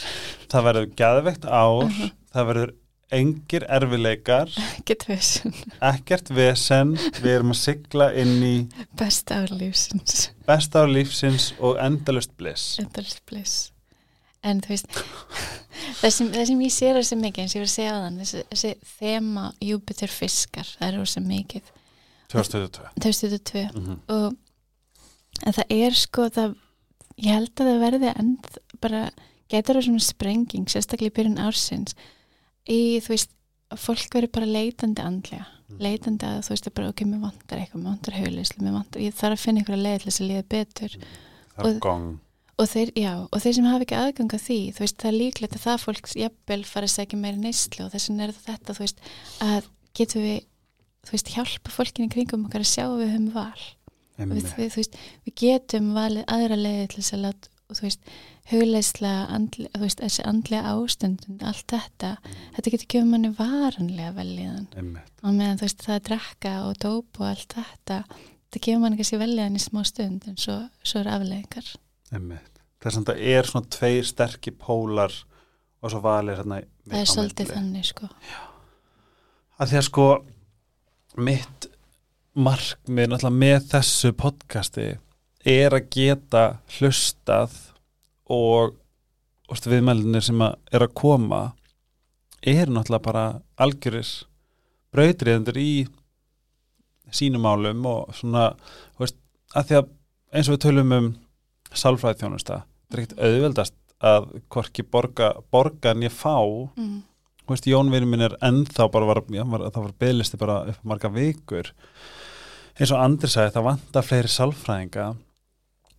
Það 0.51 0.65
verður 0.67 0.87
geðveikt 1.01 1.45
ár, 1.49 1.85
Mhm. 1.89 2.11
það 2.35 2.45
verður 2.51 2.71
engir 3.11 3.63
erfileikar, 3.67 4.47
ekki 4.77 4.95
tvössun, 4.95 5.51
ekkert 5.81 6.29
vesen, 6.31 6.93
við 7.19 7.31
erum 7.35 7.51
að 7.51 7.59
sigla 7.59 8.13
inn 8.15 8.39
í 8.43 8.67
besta 8.95 9.35
ár 9.43 9.49
lífsins 9.51 10.29
besta 10.47 10.79
ár 10.85 10.89
lífsins 10.93 11.51
og 11.59 11.75
endalust 11.83 12.31
bliss. 12.37 12.77
endalist 12.79 13.19
bliss 13.27 13.70
en 14.43 14.61
þú 14.63 14.73
veist 14.73 14.87
það 16.01 16.13
sem, 16.15 16.31
það 16.33 16.45
sem 16.49 16.61
ég 16.65 16.73
sér 16.75 16.99
er 17.01 17.07
sem 17.07 17.21
mikið 17.21 17.43
eins 17.43 17.53
og 17.55 17.59
ég 17.59 17.63
var 17.63 17.69
að 17.69 17.75
segja 17.75 17.93
á 17.93 18.03
þann 18.05 18.19
þessi, 18.21 18.43
þessi 18.51 18.71
þema 18.97 19.45
Júpiter 19.61 20.07
fiskar 20.13 20.67
það 20.77 20.87
er 20.87 20.97
rosa 21.01 21.21
mikið 21.25 21.71
2022. 22.31 22.87
2022 23.03 23.65
Mm 23.75 23.85
-hmm. 23.85 23.97
og 24.07 24.35
en 25.45 25.53
það 25.53 25.65
er 25.75 25.93
sko 25.97 26.29
það, 26.29 26.55
ég 27.17 27.33
held 27.33 27.51
að 27.59 27.67
það 27.71 27.79
verði 27.85 28.13
end 28.19 28.47
bara 28.81 29.01
getur 29.51 29.75
það 29.75 29.85
svona 29.87 29.99
sprenging 30.05 30.67
sérstaklega 30.69 31.11
í 31.11 31.15
byrjun 31.17 31.39
ársins 31.43 31.95
í 32.69 32.99
þú 33.03 33.09
veist 33.15 33.29
fólk 33.75 34.13
verður 34.15 34.31
bara 34.31 34.45
leitandi 34.45 35.01
andlega 35.01 35.45
leitandi 35.79 36.25
að 36.27 36.41
þú 36.43 36.49
veist 36.49 36.67
að 36.67 36.73
bara 36.75 36.89
ok, 36.89 37.01
mér 37.07 37.19
vantar 37.23 37.57
eitthvað, 37.59 37.81
mér 37.81 37.91
vantar 37.91 38.13
haulislu, 38.19 38.63
mér 38.63 38.73
vantar 38.75 39.01
ég 39.01 39.13
þarf 39.15 39.31
að 39.37 39.43
finna 39.43 39.59
einhverja 39.61 39.83
leið 39.83 39.97
til 40.01 40.11
þess 40.11 40.21
að 40.21 40.27
líða 40.31 40.43
betur 40.49 40.91
Það 41.55 41.65
er 41.65 41.75
Og- 41.75 41.79
gong. 41.79 42.19
Og 42.61 42.69
þeir, 42.69 42.91
já, 42.99 43.11
og 43.25 43.41
þeir 43.41 43.57
sem 43.57 43.67
hafa 43.67 43.85
ekki 43.85 43.97
aðgang 43.97 44.33
að 44.35 44.43
því, 44.45 44.59
þú 44.75 44.83
veist, 44.83 44.97
það 45.01 45.11
er 45.11 45.17
líklegt 45.17 45.57
að 45.57 45.65
það 45.65 45.83
fólk 45.85 46.09
jafnvel 46.21 46.61
fara 46.69 46.87
að 46.87 46.93
segja 46.93 47.19
meira 47.19 47.41
neyslu 47.41 47.85
og 47.85 47.93
þess 47.93 48.09
vegna 48.11 48.27
er 48.27 48.33
þetta, 48.37 48.75
þú 48.77 48.83
veist, 48.85 49.05
að 49.45 49.69
getum 49.97 50.25
við, 50.25 50.41
þú 51.07 51.15
veist, 51.15 51.31
hjálpa 51.35 51.73
fólkinni 51.75 52.13
kringum 52.13 52.45
okkar 52.47 52.65
að 52.65 52.73
sjá 52.73 52.83
að 52.87 52.99
við 53.01 53.13
höfum 53.15 53.31
val. 53.35 53.63
Við, 54.21 54.51
við, 54.59 54.67
þú 54.75 54.81
veist, 54.83 54.99
við 55.25 55.37
getum 55.41 55.89
valið 55.97 56.27
aðra 56.35 56.59
leiði 56.59 56.85
til 56.91 57.01
þess 57.01 57.17
að 57.17 57.25
láta 57.25 57.51
og 57.71 57.77
þú 57.79 57.85
veist, 57.87 58.09
hugleislega 58.51 59.27
andli, 59.31 59.67
þú 59.71 59.81
veist, 59.85 60.01
þessi 60.03 60.25
andlega 60.27 60.73
ástundun 60.75 61.45
allt 61.47 61.71
þetta, 61.71 62.09
þetta 62.57 62.73
getur 62.73 62.89
gefið 62.93 63.07
manni 63.07 63.31
varanlega 63.37 64.11
velíðan 64.17 64.67
og 64.75 65.37
meðan 65.37 65.61
þú 65.61 65.67
veist, 65.69 65.85
það 65.85 65.95
að 65.95 66.03
drakka 66.09 66.51
og 66.65 66.73
dóp 66.83 67.21
og 67.21 67.29
allt 67.29 67.55
þetta, 67.55 68.01
þetta 68.11 68.63
gefur 68.67 68.83
manni 68.83 68.99
kannski 68.99 69.21
velíðan 69.21 69.55
í 69.55 69.63
smá 69.63 69.79
stund 69.87 70.27
en 70.27 70.37
svo, 70.41 70.57
svo 70.83 70.99
er 70.99 71.13
afleðingar 71.13 71.71
Einmitt. 72.11 72.50
Þess 72.81 72.97
að 72.97 73.09
það 73.11 73.25
er 73.33 73.49
svona 73.49 73.71
tveir 73.75 74.07
sterkir 74.09 74.55
pólar 74.57 75.13
og 75.81 75.93
svo 75.93 76.01
valir 76.03 76.39
hérna 76.39 76.61
það 76.89 76.99
er 77.01 77.09
svolítið 77.09 77.53
þannig, 77.53 77.87
sko. 77.91 78.09
Að 79.61 79.71
því 79.71 79.79
að 79.79 79.87
sko 79.87 80.07
mitt 81.21 81.67
markmið 82.31 83.09
náttúrulega 83.11 83.41
með 83.43 83.65
þessu 83.73 84.13
podcasti 84.17 84.87
er 85.51 85.75
að 85.75 85.89
geta 85.91 86.43
hlustað 86.77 87.57
og, 88.31 88.77
viðmælinir 89.51 90.23
sem 90.23 90.41
að 90.45 90.55
er 90.71 90.85
að 90.85 90.93
koma 91.01 91.41
er 92.41 92.71
náttúrulega 92.71 93.05
bara 93.05 93.25
algjöris 93.61 94.13
brautriðendur 94.95 95.59
í 95.59 95.73
sínum 97.11 97.43
málum 97.43 97.83
og 97.89 98.13
svona 98.15 98.51
veist, 98.99 99.19
að 99.53 99.67
því 99.67 99.79
að 99.81 99.89
eins 100.31 100.47
og 100.47 100.55
við 100.55 100.63
tölum 100.65 100.95
um 100.95 101.09
sálfræði 101.75 102.23
þjónusta 102.23 102.61
er 102.93 103.03
ekkert 103.03 103.21
auðveldast 103.21 103.77
að 104.01 104.27
hvorki 104.51 104.85
borga, 104.87 105.31
borga 105.53 105.93
en 105.93 106.05
ég 106.05 106.13
fá. 106.13 106.37
Mm. 106.75 107.01
þú 107.45 107.55
veist, 107.55 107.67
Jónvinni 107.67 108.07
minn 108.07 108.25
er 108.25 108.37
ennþá 108.41 108.87
bara 108.93 109.09
var, 109.09 109.21
já, 109.27 109.43
var, 109.43 109.65
það 109.69 109.83
var 109.83 109.95
beðlisti 109.99 110.39
bara 110.41 110.59
upp 110.71 110.79
á 110.81 110.89
marga 110.93 111.11
vikur. 111.11 111.73
Eins 112.77 112.93
og 112.93 113.01
Andri 113.01 113.29
sagði, 113.29 113.53
það 113.57 113.67
vantar 113.67 114.07
fleiri 114.07 114.31
sálfræðinga. 114.31 115.09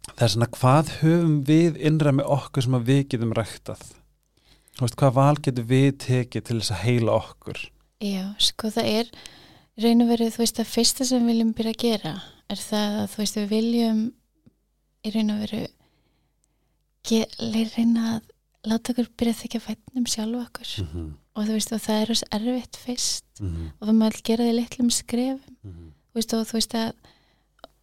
Það 0.09 0.25
er 0.27 0.33
svona, 0.33 0.49
hvað 0.57 0.95
höfum 1.03 1.37
við 1.47 1.77
innræð 1.79 2.17
með 2.19 2.33
okkur 2.39 2.67
sem 2.67 2.79
við 2.89 3.03
getum 3.13 3.37
ræktað? 3.37 3.85
Þú 4.73 4.87
veist, 4.87 4.99
hvað 4.99 5.15
val 5.19 5.37
getum 5.45 5.69
við 5.69 5.91
tekið 6.07 6.47
til 6.49 6.59
þess 6.59 6.75
að 6.75 6.83
heila 6.87 7.19
okkur? 7.21 7.61
Já, 8.03 8.25
sko 8.43 8.73
það 8.73 8.89
er 8.97 9.13
raun 9.83 10.05
og 10.05 10.11
verið, 10.11 10.33
þú 10.35 10.43
veist, 10.43 10.59
það 10.59 10.73
fyrsta 10.73 11.07
sem 11.07 11.23
við 11.23 11.35
viljum 11.35 11.53
byrja 11.59 11.75
að 11.77 11.83
gera 11.85 12.15
er 12.53 12.61
það 12.61 12.99
að 13.03 13.07
þú 13.13 13.23
veist, 13.23 13.39
við 13.39 13.53
viljum 13.53 14.03
í 15.03 15.13
raun 15.15 15.35
og 15.35 15.45
veru 15.45 15.63
reyna 17.77 18.05
að 18.17 18.31
láta 18.71 18.93
okkur 18.93 19.11
byrja 19.19 19.35
að 19.35 19.41
þykja 19.43 19.61
fætnum 19.65 20.07
sjálf 20.07 20.45
okkur. 20.47 20.71
Mm 20.79 20.89
-hmm. 20.93 21.09
og 21.35 21.47
þú 21.47 21.57
veist, 21.57 21.73
og 21.73 21.83
það 21.83 22.03
er 22.03 22.11
ós 22.15 22.25
erfitt 22.31 22.77
fyrst. 22.77 23.27
Mm 23.41 23.49
-hmm. 23.49 23.73
og 23.79 23.89
það 23.89 23.99
maður 24.01 24.23
gera 24.23 24.45
því 24.45 24.55
litlum 24.55 24.91
skrefum. 24.91 25.57
Þú 26.13 26.15
veist, 26.15 26.33
og 26.35 26.47
þú 26.47 26.53
veist 26.53 26.75
að 26.75 26.93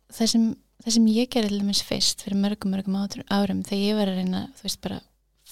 það 0.09 0.27
sem, 0.27 0.55
það 0.83 0.93
sem 0.93 1.07
ég 1.07 1.29
til 1.29 1.59
dæmis 1.59 1.83
fyrst 1.83 2.21
fyrir 2.21 2.37
mörgum, 2.37 2.71
mörgum 2.71 2.95
árum, 3.29 3.63
þegar 3.63 3.87
ég 3.89 3.95
var 3.95 4.07
að 4.07 4.15
reyna, 4.15 4.41
þú 4.55 4.63
veist, 4.63 4.81
bara 4.81 5.01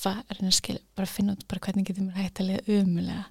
að 0.07 0.35
reyna 0.37 0.47
að 0.47 0.59
skilja, 0.61 0.81
bara 0.95 1.07
að 1.07 1.15
finna 1.15 1.33
út 1.33 1.47
bara 1.47 1.59
hvernig 1.59 1.85
getur 1.87 2.03
mér 2.03 2.21
hægt 2.21 2.39
að 2.39 2.47
liða 2.47 2.81
umulega 2.81 3.25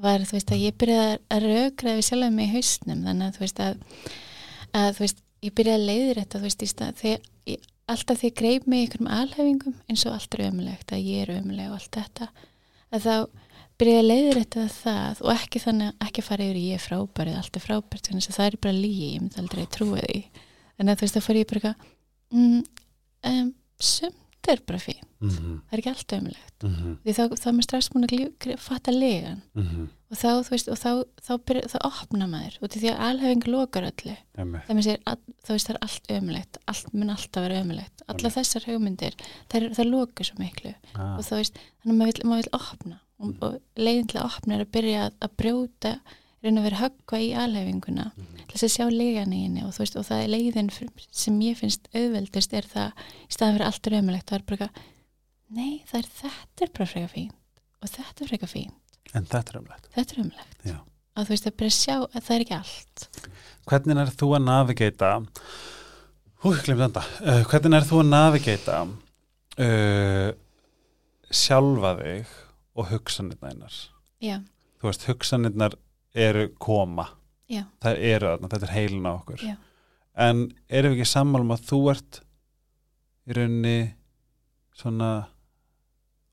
var 0.00 0.24
þú 0.24 0.36
veist 0.36 0.52
að 0.54 0.64
ég 0.64 0.76
byrjaði 0.80 1.16
að 1.28 1.46
raugra 1.46 1.94
við 1.96 2.06
sjálf 2.06 2.32
mig 2.34 2.48
í 2.48 2.54
hausnum. 2.54 3.02
Þannig 3.06 3.26
að 3.26 3.36
þú 3.36 3.44
veist 3.44 3.62
að, 3.64 3.82
að 4.80 4.90
þú 4.96 5.04
veist, 5.04 5.22
ég 5.44 5.56
byrjaði 5.58 5.80
að 5.80 5.88
leiðir 5.90 6.20
þetta 6.20 6.38
þú 6.38 6.46
veist 6.46 6.64
í 6.64 6.70
stað 6.70 7.00
þegar 7.00 7.26
ég, 7.50 7.68
alltaf 7.94 8.20
því 8.20 8.30
að 8.30 8.38
greip 8.40 8.66
mig 8.70 8.80
í 8.80 8.86
einhverjum 8.86 9.12
alhefingum 9.16 9.76
eins 9.90 10.04
og 10.06 10.16
allt 10.16 10.36
er 10.36 10.46
ömulegt 10.48 10.94
að 10.94 11.06
ég 11.06 11.24
er 11.24 11.32
ömuleg 11.38 11.70
og 11.70 11.78
allt 11.78 11.98
þetta 11.98 12.28
að 12.90 13.06
þá 13.06 13.14
byrjaði 13.80 14.00
að 14.00 14.08
leiðir 14.10 14.40
þetta 14.40 14.66
það 14.74 15.22
og 15.24 15.32
ekki 15.34 15.62
þannig 15.64 15.90
að 15.90 16.06
ekki 16.06 16.24
fara 16.26 16.46
yfir 16.46 16.60
í 16.60 16.64
ég 16.66 16.78
er 16.78 16.84
frábærið, 16.84 17.38
allt 17.40 17.56
er 17.56 17.64
frábært 17.64 18.10
þannig 18.10 18.28
að 18.28 18.36
það 18.36 18.48
er 18.50 18.56
bara 18.66 18.76
lígi, 18.76 19.10
ég 19.14 19.22
myndi 19.24 19.40
aldrei 19.40 19.66
trúið 19.76 20.02
þannig 20.76 20.92
að 20.92 21.00
þú 21.00 21.06
veist 21.06 21.20
að 21.20 21.26
fara 21.26 21.40
ég 21.40 21.50
bara 21.50 21.60
eitthvað, 21.60 21.86
mm, 22.36 22.60
um, 23.30 23.52
sumt 24.40 24.52
er 24.52 24.60
bara 24.66 24.78
fín, 24.78 25.00
mm 25.20 25.28
-hmm. 25.28 25.56
það 25.68 25.72
er 25.72 25.78
ekki 25.78 25.90
allt 25.90 26.12
ömulegt 26.12 26.62
Mm 26.62 26.74
-hmm. 26.74 26.96
því 27.04 27.12
þá, 27.16 27.22
þá 27.40 27.46
er 27.46 27.52
maður 27.52 27.62
strax 27.62 27.88
búin 27.90 28.04
að 28.04 28.58
fatta 28.58 28.90
legan 28.90 29.42
Mm 29.54 29.66
-hmm. 29.66 29.88
og 30.10 30.16
þá, 30.16 30.28
þú 30.44 30.50
veist, 30.50 30.68
og 30.68 30.78
þá, 30.78 30.90
þá, 31.26 31.32
byrja, 31.46 31.62
þá 31.68 31.78
opna 31.84 32.26
maður. 32.26 32.58
Og 32.62 32.68
því 32.68 32.88
að 32.90 33.00
alhefing 33.08 33.46
lokar 33.46 33.82
öllu. 33.82 34.16
Það 34.36 34.76
að, 35.06 35.18
þá 35.44 35.50
veist 35.52 35.66
það 35.68 35.74
er 35.74 35.82
allt 35.82 36.06
ömulegt 36.10 36.56
allt 36.66 36.92
mun 36.94 37.10
alltaf 37.10 37.42
vera 37.42 37.60
ömulegt 37.62 38.02
alla 38.08 38.30
þessar 38.30 38.64
hugmyndir, 38.66 39.14
það, 39.48 39.70
það 39.76 39.86
lokar 39.90 40.24
svo 40.26 40.36
miklu. 40.38 40.74
Ah. 40.94 41.18
og 41.18 41.24
þá 41.24 41.34
veist, 41.36 41.54
þannig 41.82 41.94
að 41.94 41.98
maður 41.98 42.12
vil, 42.12 42.28
opna. 42.52 43.00
Og, 43.20 43.26
Mhm. 43.26 43.36
og 43.42 43.60
leiðin 43.76 44.06
til 44.06 44.20
að 44.20 44.24
opna 44.36 44.54
er 44.54 44.64
að 44.64 44.70
byrja 44.72 45.06
að, 45.06 45.12
að 45.20 45.30
brjóta 45.36 46.00
reyna 46.44 46.60
að 46.62 46.66
vera 46.70 46.80
höggva 46.84 47.18
í 47.20 47.30
alhefinguna 47.36 48.06
Mhm. 48.16 48.36
til 48.48 48.54
þess 48.56 48.64
að 48.66 48.74
sjá 48.76 48.86
legan 48.90 49.32
í 49.36 49.42
henni 49.44 49.64
og, 49.64 49.72
þú 49.76 49.82
veist, 49.84 49.96
og 50.00 50.06
það 50.08 50.22
er 50.24 50.30
leiðin 50.34 50.70
sem 51.12 51.40
ég 51.44 51.56
finnst 51.58 51.88
auðveldist 51.94 52.54
er 52.56 52.62
það, 52.70 52.92
í 53.28 53.32
staðan 53.34 53.56
fyrir 53.58 53.66
allt 53.66 53.90
ömulegt 54.00 54.26
það 54.30 54.38
er 54.38 54.46
bara, 54.48 54.56
eitthvað, 54.56 54.82
nei, 55.50 55.72
það 55.90 55.98
er 56.00 56.08
þetta 56.20 56.64
er 56.66 56.72
bara 56.78 56.86
freka 56.94 57.10
fínt 57.12 57.34
og 57.82 57.88
þetta 57.90 58.24
er 58.24 58.30
freka 58.32 58.46
fínt, 58.50 58.98
en 59.14 59.26
þetta 59.26 59.54
er 59.54 59.60
umlegt 59.60 59.90
þetta 59.94 60.16
er 60.16 60.22
Já. 60.70 60.76
að 61.16 61.24
þú 61.26 61.34
veist 61.34 61.46
að 61.50 61.64
að 61.66 61.74
sjá 61.76 61.96
að 62.00 62.22
það 62.24 62.34
er 62.36 62.44
ekki 62.44 62.56
allt. 62.60 63.06
Hvernig 63.70 64.00
er 64.00 64.12
þú 64.20 64.28
að 64.36 64.44
navigata 64.48 65.10
hú, 66.40 66.54
glemt 66.64 66.80
þetta 66.86 67.04
uh, 67.20 67.42
hvernig 67.44 67.76
er 67.80 67.86
þú 67.90 68.00
að 68.00 68.08
navigata 68.10 68.78
uh, 69.60 70.32
sjálfa 71.30 71.92
þig 72.00 72.26
og 72.80 72.88
hugsanirna 72.90 73.52
einar 73.52 73.76
já, 74.22 74.40
þú 74.80 74.88
veist, 74.88 75.04
hugsanirnar 75.10 75.76
eru 76.14 76.48
koma. 76.58 77.06
Já, 77.50 77.64
það 77.82 78.04
eru 78.12 78.30
þarna, 78.30 78.50
þetta 78.52 78.66
er 78.68 78.74
heilin 78.76 79.10
á 79.10 79.12
okkur. 79.12 79.42
Já. 79.42 79.56
en 80.20 80.40
erum 80.68 80.92
við 80.94 81.00
ekki 81.00 81.10
sammálum 81.10 81.54
að 81.54 81.66
þú 81.70 81.80
ert 81.90 82.20
í 83.26 83.36
rauninni 83.36 83.76
svona 84.76 85.10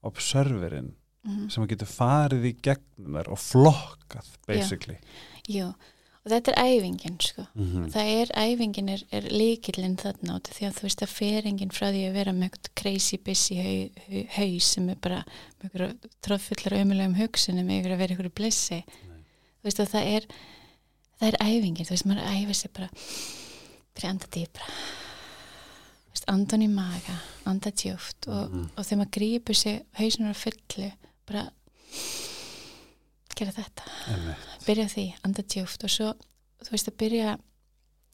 observerinn 0.07 0.93
mm 1.27 1.49
sem 1.51 1.63
að 1.63 1.73
getur 1.73 1.89
farið 1.91 2.45
í 2.47 2.55
gegnum 2.63 3.17
þær 3.19 3.29
og 3.33 3.39
flokkað 3.43 4.27
basically? 4.47 4.97
Jú 5.51 5.71
og 6.27 6.31
þetta 6.33 6.51
er 6.53 6.69
æfingin 6.73 7.17
sko. 7.23 7.45
Mm 7.55 7.89
það 7.91 8.11
er, 8.13 8.31
æfingin 8.35 8.91
er, 8.91 9.03
er 9.15 9.27
líkillinn 9.31 9.97
þarna 9.99 10.37
út 10.37 10.49
því 10.51 10.67
að 10.67 10.77
þú 10.77 10.87
veist 10.87 11.03
að 11.03 11.13
fer 11.15 11.47
enginn 11.47 11.73
frá 11.75 11.87
því 11.87 12.05
að 12.07 12.17
vera 12.19 12.33
með 12.35 12.49
eitthvað 12.49 12.71
crazy 12.81 13.19
busy 13.23 13.59
hau, 13.59 13.75
hau, 14.07 14.23
haus 14.37 14.71
sem 14.75 14.89
er 14.91 15.01
bara 15.03 15.19
með 15.27 15.67
eitthvað 15.67 16.09
tróðfullar 16.27 16.77
ömulegum 16.81 17.19
hugsunum 17.21 17.71
að 17.71 17.91
vera 17.91 18.07
eitthvað 18.07 18.33
blissi 18.39 18.81
þú 18.83 19.06
veist 19.69 19.81
að 19.83 19.91
það 19.95 20.11
er 20.15 20.27
það 21.17 21.27
er 21.31 21.37
æfingin, 21.47 21.85
þú 21.87 21.93
veist 21.95 22.05
maður 22.09 22.29
æfir 22.33 22.57
sér 22.61 22.73
bara 22.77 22.89
fyrir 23.97 24.09
anda 24.11 24.27
dýbra 24.35 24.67
þú 24.67 26.13
veist, 26.13 26.27
andan 26.33 26.65
í 26.65 26.69
maga 26.71 27.17
anda 27.49 27.71
djúft 27.71 28.27
og, 28.27 28.49
Mhm. 28.51 28.69
og 28.77 28.85
þegar 28.85 29.01
maður 29.03 29.15
grípur 29.17 29.55
sig 29.55 29.81
hausunum 29.99 30.33
á 30.33 30.37
fullu 30.37 30.91
bara 31.27 31.43
gera 33.37 33.51
þetta 33.53 33.83
Einmitt. 34.09 34.45
byrja 34.65 34.87
því, 34.89 35.05
anda 35.27 35.43
djúft 35.43 35.83
og 35.85 35.89
svo, 35.93 36.13
þú 36.65 36.71
veist, 36.73 36.87
að 36.89 36.97
byrja 37.03 37.35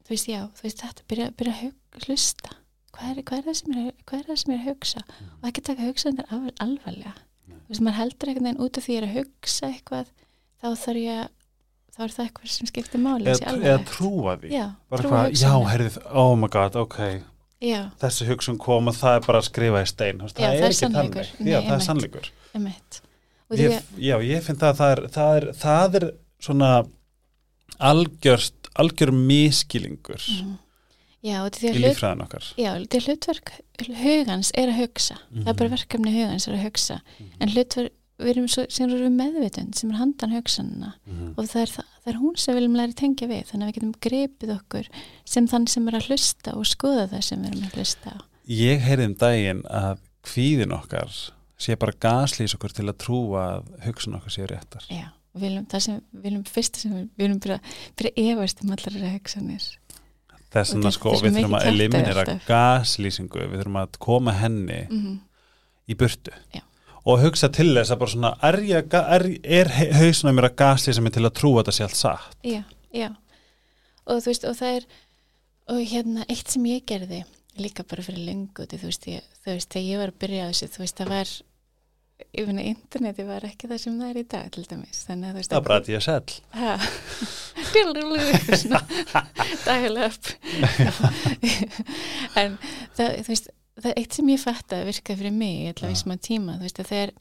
þú 0.03 0.09
veist, 0.11 0.27
já, 0.27 0.41
þú 0.51 0.65
veist, 0.67 0.81
þetta 0.83 1.05
byrja, 1.07 1.27
byrja 1.39 1.53
að 1.93 2.07
hlusta 2.07 2.49
hvað 2.93 3.05
er, 3.17 3.21
hvað, 3.23 3.37
er 3.39 3.45
það 3.47 3.55
sem 3.59 3.77
er, 3.79 3.93
hvað 4.05 4.19
er 4.19 4.27
það 4.27 4.39
sem 4.41 4.51
er 4.53 4.59
að 4.59 4.67
hugsa 4.67 5.03
og 5.39 5.45
ekki 5.49 5.63
taka 5.69 5.87
hugsaðinnar 5.87 6.33
al, 6.35 6.41
alvarlega 6.67 7.13
Nei. 7.47 7.55
þú 7.55 7.69
veist, 7.71 7.81
maður 7.87 7.99
heldur 8.01 8.29
einhvern 8.33 8.49
veginn 8.49 8.63
út 8.67 8.77
af 8.81 8.83
því 8.87 8.97
að 8.99 9.15
hugsa 9.15 9.69
eitthvað 9.71 10.11
þá 10.61 10.67
þarf 10.83 11.01
ég 11.03 11.23
að 11.23 11.31
þá 11.93 11.99
er 12.07 12.13
það 12.15 12.25
eitthvað 12.25 12.53
sem 12.55 12.67
skiptir 12.71 12.99
máli 13.03 13.29
eða, 13.29 13.53
eða 13.61 13.83
trúa 13.89 14.33
því. 14.41 14.49
Já, 14.55 14.65
trúa 14.89 15.11
hvað, 15.11 15.37
já, 15.37 15.53
heyrðið, 15.71 15.97
oh 16.23 16.33
my 16.39 16.49
god, 16.53 16.75
ok. 16.75 16.99
Já, 17.63 17.79
þessi 18.01 18.25
hugsun 18.27 18.57
kom 18.59 18.89
og 18.91 18.95
það 18.97 19.15
er 19.19 19.27
bara 19.27 19.39
að 19.39 19.45
skrifa 19.47 19.83
í 19.85 19.87
stein 19.87 20.17
veist, 20.19 20.39
Já, 20.39 20.47
það, 20.49 20.57
það 20.57 20.63
er 20.63 20.73
er 20.73 20.77
sannleikur. 20.79 21.29
Nei, 21.39 21.51
já, 21.53 21.59
það 21.63 21.75
er 21.77 21.85
sannleikur. 21.85 22.31
Ég, 23.53 23.77
já, 24.01 24.15
ég 24.25 24.41
finn 24.43 24.57
það 24.59 24.69
að 24.73 24.79
það 24.81 24.91
er, 24.95 25.01
það 25.13 25.35
er, 25.37 25.45
það 25.61 25.95
er 25.99 26.05
svona 26.43 26.71
algjörst, 27.79 28.69
algjör 28.79 29.11
miskilingur 29.15 30.21
mm, 30.41 30.53
já, 31.25 31.37
í 31.45 31.73
lífræðan 31.83 32.23
okkar. 32.25 32.47
Já, 32.59 32.71
því 32.83 32.99
að 32.99 33.07
hlutverk 33.07 33.53
hugans 34.01 34.51
er 34.59 34.71
að 34.73 34.79
hugsa. 34.81 35.17
Það 35.33 35.51
er 35.53 35.57
bara 35.61 35.69
Mhm. 35.69 35.75
verkefni 35.77 36.13
hugans 36.17 36.47
er 36.47 36.53
að 36.57 36.63
hugsa. 36.67 36.99
Mhm. 37.19 37.31
en 37.39 37.53
hlutverk, 37.53 37.93
við 38.23 38.31
erum 38.33 38.47
svo, 38.51 38.65
sem 38.71 38.89
erum 38.89 39.03
við 39.05 39.15
meðvitund 39.19 39.77
sem 39.77 39.91
er 39.91 39.99
handan 39.99 40.35
hugsanina. 40.35 40.93
Mhm. 41.05 41.33
og 41.37 41.49
það 41.49 41.61
er, 41.61 41.71
það, 41.75 41.89
það 42.03 42.11
er 42.13 42.19
hún 42.21 42.37
sem 42.37 42.57
viljum 42.57 42.77
læra 42.79 42.93
að 42.93 42.99
tengja 43.01 43.29
við 43.29 43.43
þannig 43.49 43.63
að 43.63 43.69
við 43.69 43.77
getum 43.77 43.93
grepið 44.07 44.53
okkur 44.57 44.89
sem 45.33 45.47
þann 45.47 45.67
sem 45.67 45.87
er 45.87 45.97
að 45.99 46.07
hlusta 46.09 46.55
og 46.57 46.69
skoða 46.69 47.07
það 47.13 47.25
sem 47.29 47.43
við 47.43 47.51
erum 47.51 47.67
að 47.67 47.77
hlusta 47.79 48.15
á. 48.15 48.19
Ég 48.53 48.83
heyrði 48.83 49.09
um 49.09 49.17
daginn 49.23 49.63
að 49.69 49.99
kvíðin 50.23 50.75
okkar 50.75 51.17
sé 51.63 51.75
bara 51.79 51.95
gaslýs 52.05 52.55
okkur 52.57 52.73
til 52.75 52.87
að 52.89 52.97
trúa 52.99 53.43
að 53.57 53.69
hugsun 53.87 54.17
okkar 54.17 54.35
sé 54.35 54.47
réttar. 54.47 54.87
Já, 54.91 55.07
og 55.33 55.39
við 55.39 55.47
viljum, 55.49 55.67
það 55.71 55.85
sem 55.85 56.01
við 56.11 56.25
viljum 56.27 56.47
fyrst 56.47 56.79
sem 56.81 56.95
við, 56.95 57.05
viljum 57.21 57.39
byrja, 57.43 57.59
byrja 57.99 58.27
efast 58.33 58.63
um 58.63 58.73
allar 58.75 58.97
þeirra 58.97 59.13
hugsanir. 59.15 59.69
Þess 60.53 60.75
vegna 60.75 60.91
sko 60.93 61.11
við 61.17 61.37
þurfum 61.39 61.55
að 61.57 61.67
eliminera 61.71 62.25
gaslýsingu 62.45 63.47
við 63.47 63.63
þurfum 63.63 63.79
að 63.81 63.95
koma 64.03 64.35
henni 64.37 64.81
mm 64.89 65.13
í 65.89 65.97
burtu. 65.99 66.31
Já. 66.53 66.63
Og 67.03 67.23
hugsa 67.23 67.49
til 67.51 67.71
þess 67.75 67.93
að 67.93 68.01
bara 68.01 68.13
svona 68.13 68.33
er, 68.49 68.59
ég, 68.67 68.97
er, 69.17 69.25
er 69.59 69.71
hausna 69.99 70.33
mér 70.35 70.49
að 70.49 70.57
gaslýsa 70.63 71.03
mig 71.03 71.15
til 71.15 71.25
að 71.25 71.35
trúa 71.39 71.61
þetta 71.61 71.75
sé 71.75 71.87
allt 71.87 71.99
satt? 71.99 72.35
Já, 72.47 72.61
já. 72.95 73.09
Og 74.03 74.19
þú 74.19 74.31
veist, 74.31 74.45
og 74.47 74.59
það 74.59 74.77
er 74.77 74.91
og 75.73 75.79
hérna, 75.87 76.27
eitt 76.27 76.51
sem 76.51 76.65
ég 76.67 76.83
gerði 76.87 77.23
líka 77.59 77.85
bara 77.87 78.03
fyrir 78.03 78.25
lengu 78.27 78.65
þú 78.67 78.85
veist, 78.87 79.07
ég, 79.11 79.25
þú 79.43 79.55
veist, 79.55 79.71
þegar 79.71 79.89
ég 79.89 80.01
var 80.01 80.13
að 80.13 80.21
byrja 80.23 80.45
á 80.45 80.49
þessu 80.51 80.69
þú 80.73 80.83
veist, 80.83 80.99
það 80.99 81.11
var 81.13 81.33
ég 82.33 82.47
finna, 82.47 82.65
interneti 82.65 83.25
var 83.27 83.45
ekki 83.47 83.69
það 83.69 83.81
sem 83.83 83.97
það 83.99 84.09
er 84.09 84.19
í 84.19 84.25
dag 84.33 84.51
til 84.53 84.65
dæmis, 84.69 85.01
þannig 85.07 85.27
að 85.27 85.33
þú 85.33 85.41
veist 85.41 85.53
það 85.53 85.63
er 85.63 85.75
að 85.75 85.91
ég 85.91 85.99
er 85.99 86.05
sell. 86.07 86.29
Ha. 86.53 86.73
Svona, 88.63 88.81
dial 89.65 89.97
up 90.03 90.23
en 92.39 92.57
það, 92.97 93.07
þú 93.23 93.29
veist 93.31 93.51
það 93.79 93.89
er 93.91 93.99
eitt 94.01 94.17
sem 94.17 94.29
ég 94.33 94.41
fatt 94.41 94.75
að 94.75 94.87
virka 94.89 95.15
fyrir 95.17 95.35
mig 95.35 95.69
að 95.71 95.83
Já. 95.83 95.87
við 95.89 95.99
smá 96.03 96.15
tíma, 96.21 96.57
þú 96.59 96.67
veist 96.67 96.81
að 96.83 96.89
þegar 96.91 97.13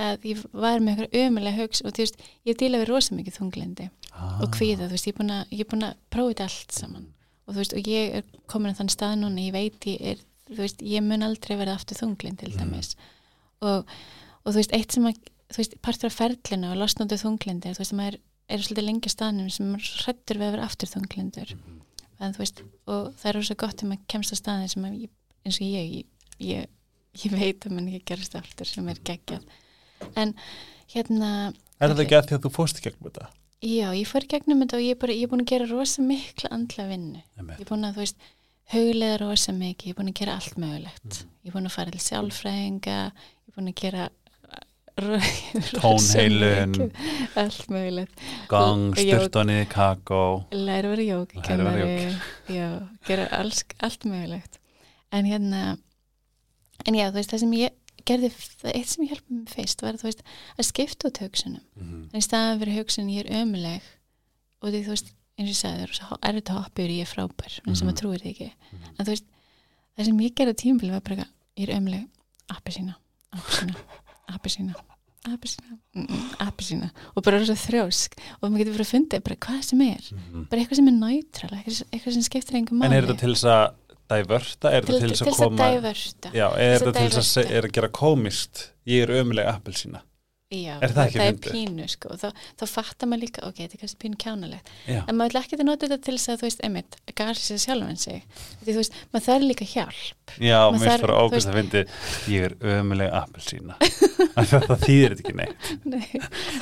að 0.00 0.26
ég 0.30 0.42
var 0.54 0.82
með 0.82 0.92
eitthvað 1.04 1.24
ömulega 1.26 1.60
hugs 1.60 1.82
og 1.82 1.94
þú 1.94 2.04
veist, 2.04 2.20
ég 2.46 2.58
díla 2.60 2.80
við 2.80 2.90
rosa 2.90 3.16
mikið 3.16 3.36
þunglindi 3.40 3.88
ah. 4.12 4.38
og 4.40 4.52
kvíða, 4.54 4.86
þú 4.86 4.94
veist, 4.94 5.08
ég 5.08 5.14
er 5.14 5.18
búin 5.18 5.34
að, 5.34 5.50
er 5.50 5.88
að 5.90 5.96
prófa 6.14 6.30
þetta 6.30 6.46
allt 6.46 6.76
saman 6.76 7.08
og 7.46 7.54
þú 7.54 7.58
veist, 7.60 7.74
og 7.74 7.90
ég 7.90 8.16
er 8.20 8.24
komin 8.50 8.70
að 8.70 8.80
þann 8.80 8.92
stað 8.94 9.16
núna, 9.20 9.42
ég 9.42 9.56
veit 9.56 9.88
ég 9.90 10.06
er, 10.12 10.22
þú 10.50 10.60
veist, 10.62 10.84
ég 10.86 11.04
mun 11.04 11.26
aldrei 11.26 11.56
verða 11.58 11.76
aftur 11.78 11.98
þunglind 11.98 12.40
til 12.42 12.52
Mm. 12.54 12.58
dæmis 12.62 12.94
og, 13.60 13.90
og 14.44 14.52
þú 14.52 14.56
veist, 14.60 14.74
eitt 14.78 14.94
sem 14.94 15.06
að 15.10 15.18
þú 15.50 15.58
veist, 15.58 15.78
partur 15.82 16.10
af 16.10 16.16
ferlinu 16.16 16.70
og 16.70 16.78
losnandi 16.78 17.18
þunglindi, 17.18 17.74
þú 17.74 17.82
veist, 17.82 17.96
maður 17.98 18.18
er 18.50 18.62
svolítið 18.64 18.86
lengi 18.86 19.10
staðnum 19.12 19.50
sem 19.50 19.70
maður 19.70 19.90
hrættur 20.04 20.38
við 20.40 20.46
að 20.46 20.54
vera 20.54 20.66
aftur 20.66 20.90
þunglindur 20.90 21.54
en 22.20 22.34
þú 22.36 22.42
veist, 22.42 22.62
og 22.86 23.10
það 23.18 23.30
er 23.30 23.36
rosa 23.38 23.56
gott 23.58 23.76
þegar 23.78 23.90
maður 23.90 24.06
kemst 24.14 24.34
á 24.34 24.36
staðin 24.38 24.70
sem 24.70 24.86
að, 24.86 24.96
ég, 25.06 25.12
eins 25.44 25.58
og 25.60 25.66
ég, 25.66 26.06
ég, 26.38 26.68
ég 27.24 27.34
veit 27.34 27.66
að 27.66 27.74
mann 27.76 27.88
ekki 27.90 28.12
gerast 28.12 28.36
aftur 28.38 28.68
sem 28.68 28.88
er 28.92 29.00
geggjað 29.04 29.44
en 30.16 30.34
hérna 30.94 31.30
Er 31.80 31.94
þetta 31.94 32.18
að 32.18 32.26
því 32.28 32.36
að 32.36 32.42
þú 32.44 32.50
fórst 32.52 32.80
í 32.80 32.84
gegnum 32.84 33.08
þetta? 33.08 33.30
Já, 33.60 33.88
ég 33.92 34.08
fór 34.08 34.24
í 34.24 34.28
gegnum 34.32 34.60
þetta 34.62 34.76
og 34.78 34.84
ég 34.84 34.94
er, 34.94 34.98
bara, 35.00 35.14
ég 35.16 35.26
er 35.26 35.30
búin 35.32 35.42
að 35.44 35.50
gera 35.52 35.66
rosa 35.68 36.02
mikla 36.04 36.50
andla 36.56 36.84
vinnu. 36.88 37.18
Ég 37.40 37.58
er 37.60 37.68
búin 37.68 37.84
að, 37.88 37.96
þú 37.96 38.02
veist, 38.04 38.28
huglega 38.72 39.18
rosa 39.20 39.52
mikið, 39.56 39.88
ég 39.88 39.92
er 39.92 39.98
búin 39.98 40.12
að 40.12 40.20
gera 40.20 40.36
allt 40.38 40.60
mögulegt. 40.60 41.08
Mhm. 41.10 41.34
Ég 41.40 41.50
er 41.50 41.56
búin 41.56 41.68
að 41.68 41.74
fara 41.76 41.94
til 41.94 42.02
sjálfræðinga, 42.04 42.96
ég 43.10 43.50
er 43.50 43.56
búin 43.58 43.72
að 43.72 43.80
gera 43.80 44.08
Tónheilun. 45.80 46.90
allt 47.40 47.68
mögulegt. 47.72 48.24
Gang, 48.50 48.96
styrtoniði, 48.98 49.66
kakó 49.72 50.22
Læra 50.52 50.92
vera 50.92 51.06
jók, 51.06 51.32
gera 53.06 53.28
alls, 53.40 53.64
allt 53.80 54.04
mögulegt. 54.04 54.59
En 55.12 55.24
hérna, 55.26 55.78
en 56.86 56.94
já, 56.94 57.08
þú 57.10 57.14
veist, 57.18 57.30
það 57.32 57.40
sem 57.44 57.52
ég 57.58 57.70
gerði, 58.08 58.30
eitt 58.72 58.88
sem 58.88 59.04
ég 59.04 59.10
hjálpa 59.12 59.30
mig 59.36 59.48
fyrst 59.52 59.82
var, 59.84 59.96
veist, 60.02 60.22
að 60.56 60.68
skipta 60.70 61.08
út 61.10 61.18
hugsunum. 61.20 61.60
Mhm. 61.76 62.08
en 62.12 62.20
í 62.20 62.24
staðan 62.24 62.60
fyrir 62.62 62.78
hugsun 62.80 63.10
ég 63.12 63.26
er 63.26 63.42
ömuleg 63.42 63.82
og 64.62 64.70
því 64.72 64.80
þú 64.86 64.88
veist 64.94 65.10
eins 65.38 65.48
og 65.48 65.52
ég 65.52 65.60
sagði 65.60 65.98
það 65.98 66.18
er 66.22 66.34
þetta 66.40 66.56
hoppi 66.62 66.82
yfir 66.84 66.94
ég 66.96 67.00
er 67.04 67.10
frábær 67.14 67.60
en 67.66 67.74
sem 67.76 67.86
Mhm. 67.88 67.94
að 67.94 68.00
trúir 68.00 68.20
því 68.22 68.30
ekki 68.34 68.50
en 68.98 69.04
þú 69.04 69.10
veist 69.12 69.24
það 69.98 70.04
sem 70.04 70.18
ég 70.18 70.34
gerði 70.34 70.54
tímabili 70.62 70.90
var 70.92 71.00
bara 71.00 71.16
eitthvað, 71.16 71.32
ég 71.56 71.68
er 71.68 71.76
ömuleg 71.80 72.08
appi 72.50 72.72
sína, 72.72 72.94
appi 73.32 73.52
sína 73.66 73.74
appi 74.30 74.48
sína, 74.48 74.74
appi 75.28 75.48
sína 75.48 76.40
appi 76.40 76.64
sína 76.64 76.90
og 77.16 77.22
bara 77.24 77.40
svo 77.44 77.54
þrjósk 77.54 78.12
og 78.42 78.50
maður 78.50 78.58
getur 78.64 78.72
bara 78.78 78.84
að 78.84 78.92
funda 78.94 79.20
bara 79.20 79.36
hvað 79.36 79.62
sem 79.64 79.80
er 79.82 80.00
Mhm. 80.12 80.48
bara 80.48 80.62
eitthvað 80.62 80.76
sem 80.76 80.88
er 80.88 80.92
nætral, 80.92 81.50
eitthvað, 81.64 82.12
sem 82.12 82.22
skiptir 82.22 82.56
engum 82.56 82.78
máli 82.80 82.86
En 82.86 82.92
er 82.92 83.02
þetta 83.06 83.18
til 83.18 83.34
þess 83.34 83.44
að 83.44 83.74
diverta? 84.10 84.72
Er 84.72 84.84
þetta 84.84 85.00
til 85.00 85.10
þess 85.12 85.24
að 85.24 85.30
til 85.30 85.38
koma 85.38 85.70
dæversta 85.70 86.32
Já, 86.34 86.46
er 86.56 86.76
þetta 86.76 86.94
til 86.98 87.08
þess 87.08 87.18
að 87.20 87.26
þess 87.26 87.40
að, 87.42 87.50
er 87.56 87.68
að 87.68 87.74
gera 87.78 87.92
komist 88.00 88.64
Ég 88.90 89.06
er 89.06 89.14
ömuleg 89.22 89.50
appelsína 89.50 90.04
Já, 90.50 90.80
Er 90.82 90.90
það 90.90 91.12
það 91.14 91.28
er 91.28 91.36
pínu 91.44 91.84
sko 91.86 92.16
þá, 92.18 92.24
þá 92.58 92.62
fattar 92.66 93.06
maður 93.06 93.20
líka, 93.22 93.42
ok, 93.46 93.54
þetta 93.60 93.76
er 93.76 93.80
kannski 93.84 93.98
pínu 94.02 94.16
kjánalegt. 94.18 94.70
Já, 94.90 94.96
en 95.06 95.14
maður 95.14 95.30
vil 95.30 95.38
ekki 95.44 95.52
þetta 95.54 95.66
nota 95.68 95.86
þetta 95.86 95.98
til 96.08 96.14
þess 96.16 96.30
að 96.32 96.40
þú 96.40 96.46
veist, 96.48 96.62
einmitt, 96.66 96.96
gari 97.20 97.38
sér 97.38 97.60
sjálfan 97.62 98.00
sig. 98.02 98.24
Því 98.64 98.72
þú 98.74 98.80
veist, 98.80 98.96
maður 99.12 99.24
þarf 99.28 99.44
líka 99.46 99.68
hjálp. 99.70 100.32
Já 100.42 100.56
mér 100.74 100.82
fyrir 100.82 101.12
þú 101.12 101.18
ógæst 101.22 101.50
að 101.52 101.58
fyndi 101.60 101.82
Ég 102.34 102.46
er 102.48 102.56
ömuleg 102.80 103.14
appelsína. 103.20 103.76
Það 104.50 104.82
þýðir 104.82 105.14
þetta 105.14 105.22
ekki 105.22 105.36
neitt. 105.38 105.70
Nei, 105.86 106.08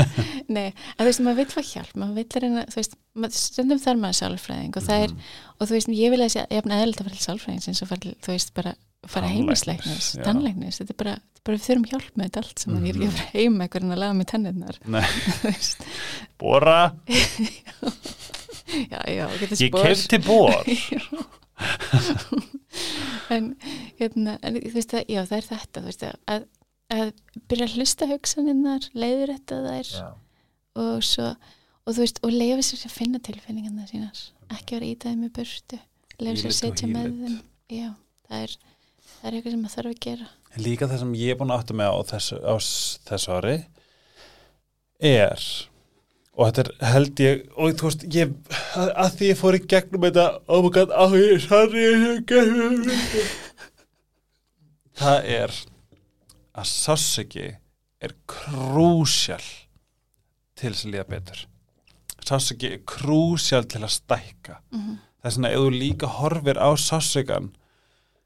nei, 0.59 0.69
en 0.69 1.01
þú 1.01 1.09
veist, 1.09 1.23
maður 1.25 1.41
vil 1.41 1.49
fá 1.55 1.63
hjálp. 1.73 1.95
Maður 1.97 2.21
vil 2.21 2.45
reyna, 2.45 2.67
þú 2.69 2.77
veist, 2.83 2.99
maður, 3.17 3.41
stundum 3.41 3.81
þarf 3.87 4.03
maður 4.05 4.21
sálfræðing 4.21 4.77
og 4.77 4.85
það 4.85 5.07
er, 5.07 5.17
Mhm. 5.17 5.33
og 5.57 5.65
þú 5.65 5.73
veist 5.79 5.89
ég 5.97 6.13
vil 6.13 6.21
að 6.21 6.37
ég 6.37 6.45
er 6.53 6.77
eðlilt 6.77 7.01
að 7.01 8.77
fara 9.07 9.29
heimisleiknis, 9.31 10.09
tannleiknis 10.27 10.79
þetta 10.81 10.93
er 10.95 10.99
bara, 10.99 11.13
bara 11.47 11.55
við 11.57 11.65
þurfum 11.69 11.87
hjálp 11.93 12.13
með 12.19 12.25
þetta 12.29 12.41
allt 12.43 12.59
saman, 12.65 12.87
ég 12.87 12.91
er 12.91 12.95
ekki 12.99 13.07
Mhm. 13.07 13.13
að 13.13 13.19
fara 13.19 13.35
heim 13.39 13.55
eitthvað 13.63 13.85
en 13.85 13.95
að 13.95 14.01
laga 14.03 14.15
þú 15.39 15.47
veist, 15.47 15.81
bóra 16.43 16.81
já, 18.93 19.01
já, 19.07 19.25
getur 19.39 19.57
Ég 19.63 19.71
spor. 19.71 19.83
kefti 19.87 20.19
bór 20.27 20.59
en, 23.35 23.53
hérna, 23.99 24.37
en 24.43 24.59
þú 24.63 24.73
veist 24.77 24.95
að, 24.97 25.05
já, 25.11 25.23
það 25.29 25.37
er 25.39 25.47
þetta 25.49 25.83
veist 25.87 26.05
að, 26.09 26.17
að, 26.33 26.43
byrja 27.51 27.67
að 27.69 27.77
hlusta 27.79 28.09
hugsaninnar, 28.11 28.89
leiður 28.99 29.33
þetta 29.37 29.57
þær 29.67 29.91
og 30.79 31.05
svo 31.07 31.29
og 31.89 31.97
þú 31.97 32.03
veist, 32.05 32.19
og 32.27 32.31
leiða 32.35 32.65
sér 32.67 32.83
að 32.85 32.93
finna 32.99 33.19
tilfinningarna 33.25 33.87
sínar, 33.89 34.19
ekki 34.53 34.77
vera 34.77 34.91
ítaðið 34.93 35.21
með 35.23 35.31
burtu 35.39 35.79
Feel 36.19 36.35
sér 36.37 36.51
að 36.51 36.57
setja 36.59 36.87
með 36.91 37.07
þeim. 37.23 37.37
Já, 37.73 37.89
það 38.29 38.39
er, 38.45 38.53
það 39.19 39.31
er 39.31 39.39
eitthvað 39.39 39.55
sem 39.55 39.65
maður 39.65 39.77
þarf 39.77 39.91
að 39.91 40.05
gera. 40.07 40.29
Líka 40.59 40.89
það 40.91 41.03
sem 41.03 41.17
ég 41.21 41.35
er 41.35 41.41
búin 41.41 41.53
að 41.55 41.61
átta 41.63 41.79
mig 41.79 41.91
á 41.91 41.97
þessu, 42.13 42.39
á 42.43 42.55
þessu 43.09 43.35
ári 43.39 43.57
er 44.99 45.45
og 46.39 46.47
þetta 46.47 46.63
er 46.63 46.71
held 46.93 47.21
ég 47.23 47.45
og 47.59 47.77
þú 47.79 47.91
veist, 47.91 48.07
ég, 48.15 48.33
að, 48.79 48.89
að 49.05 49.19
því 49.19 49.29
ég 49.29 49.39
fór 49.39 49.59
í 49.59 49.63
gegnum 49.75 50.07
þetta, 50.07 50.27
oh 50.47 50.63
my 50.65 50.73
god, 50.75 50.95
oh 50.95 51.13
gegnum 52.31 52.83
þetta 52.87 53.49
það 54.99 55.31
er 55.35 55.55
að 56.59 56.69
sásöki 56.71 57.47
er 58.03 58.15
krúsjál 58.31 59.45
til 60.59 60.73
þess 60.73 60.87
að 60.87 60.95
líða 60.95 61.07
betur. 61.13 61.45
Sásöki 62.27 62.73
er 62.75 62.83
krúsjál 62.89 63.65
til 63.71 63.83
að 63.85 63.95
stækka. 63.95 64.59
Mm 64.71 64.81
-hmm. 64.81 64.97
það 65.21 65.31
er 65.31 65.35
svona, 65.37 65.51
ef 65.51 65.59
þú 65.59 65.71
líka 65.71 66.07
horfir 66.07 66.59
á 66.59 66.71
sásökan 66.77 67.51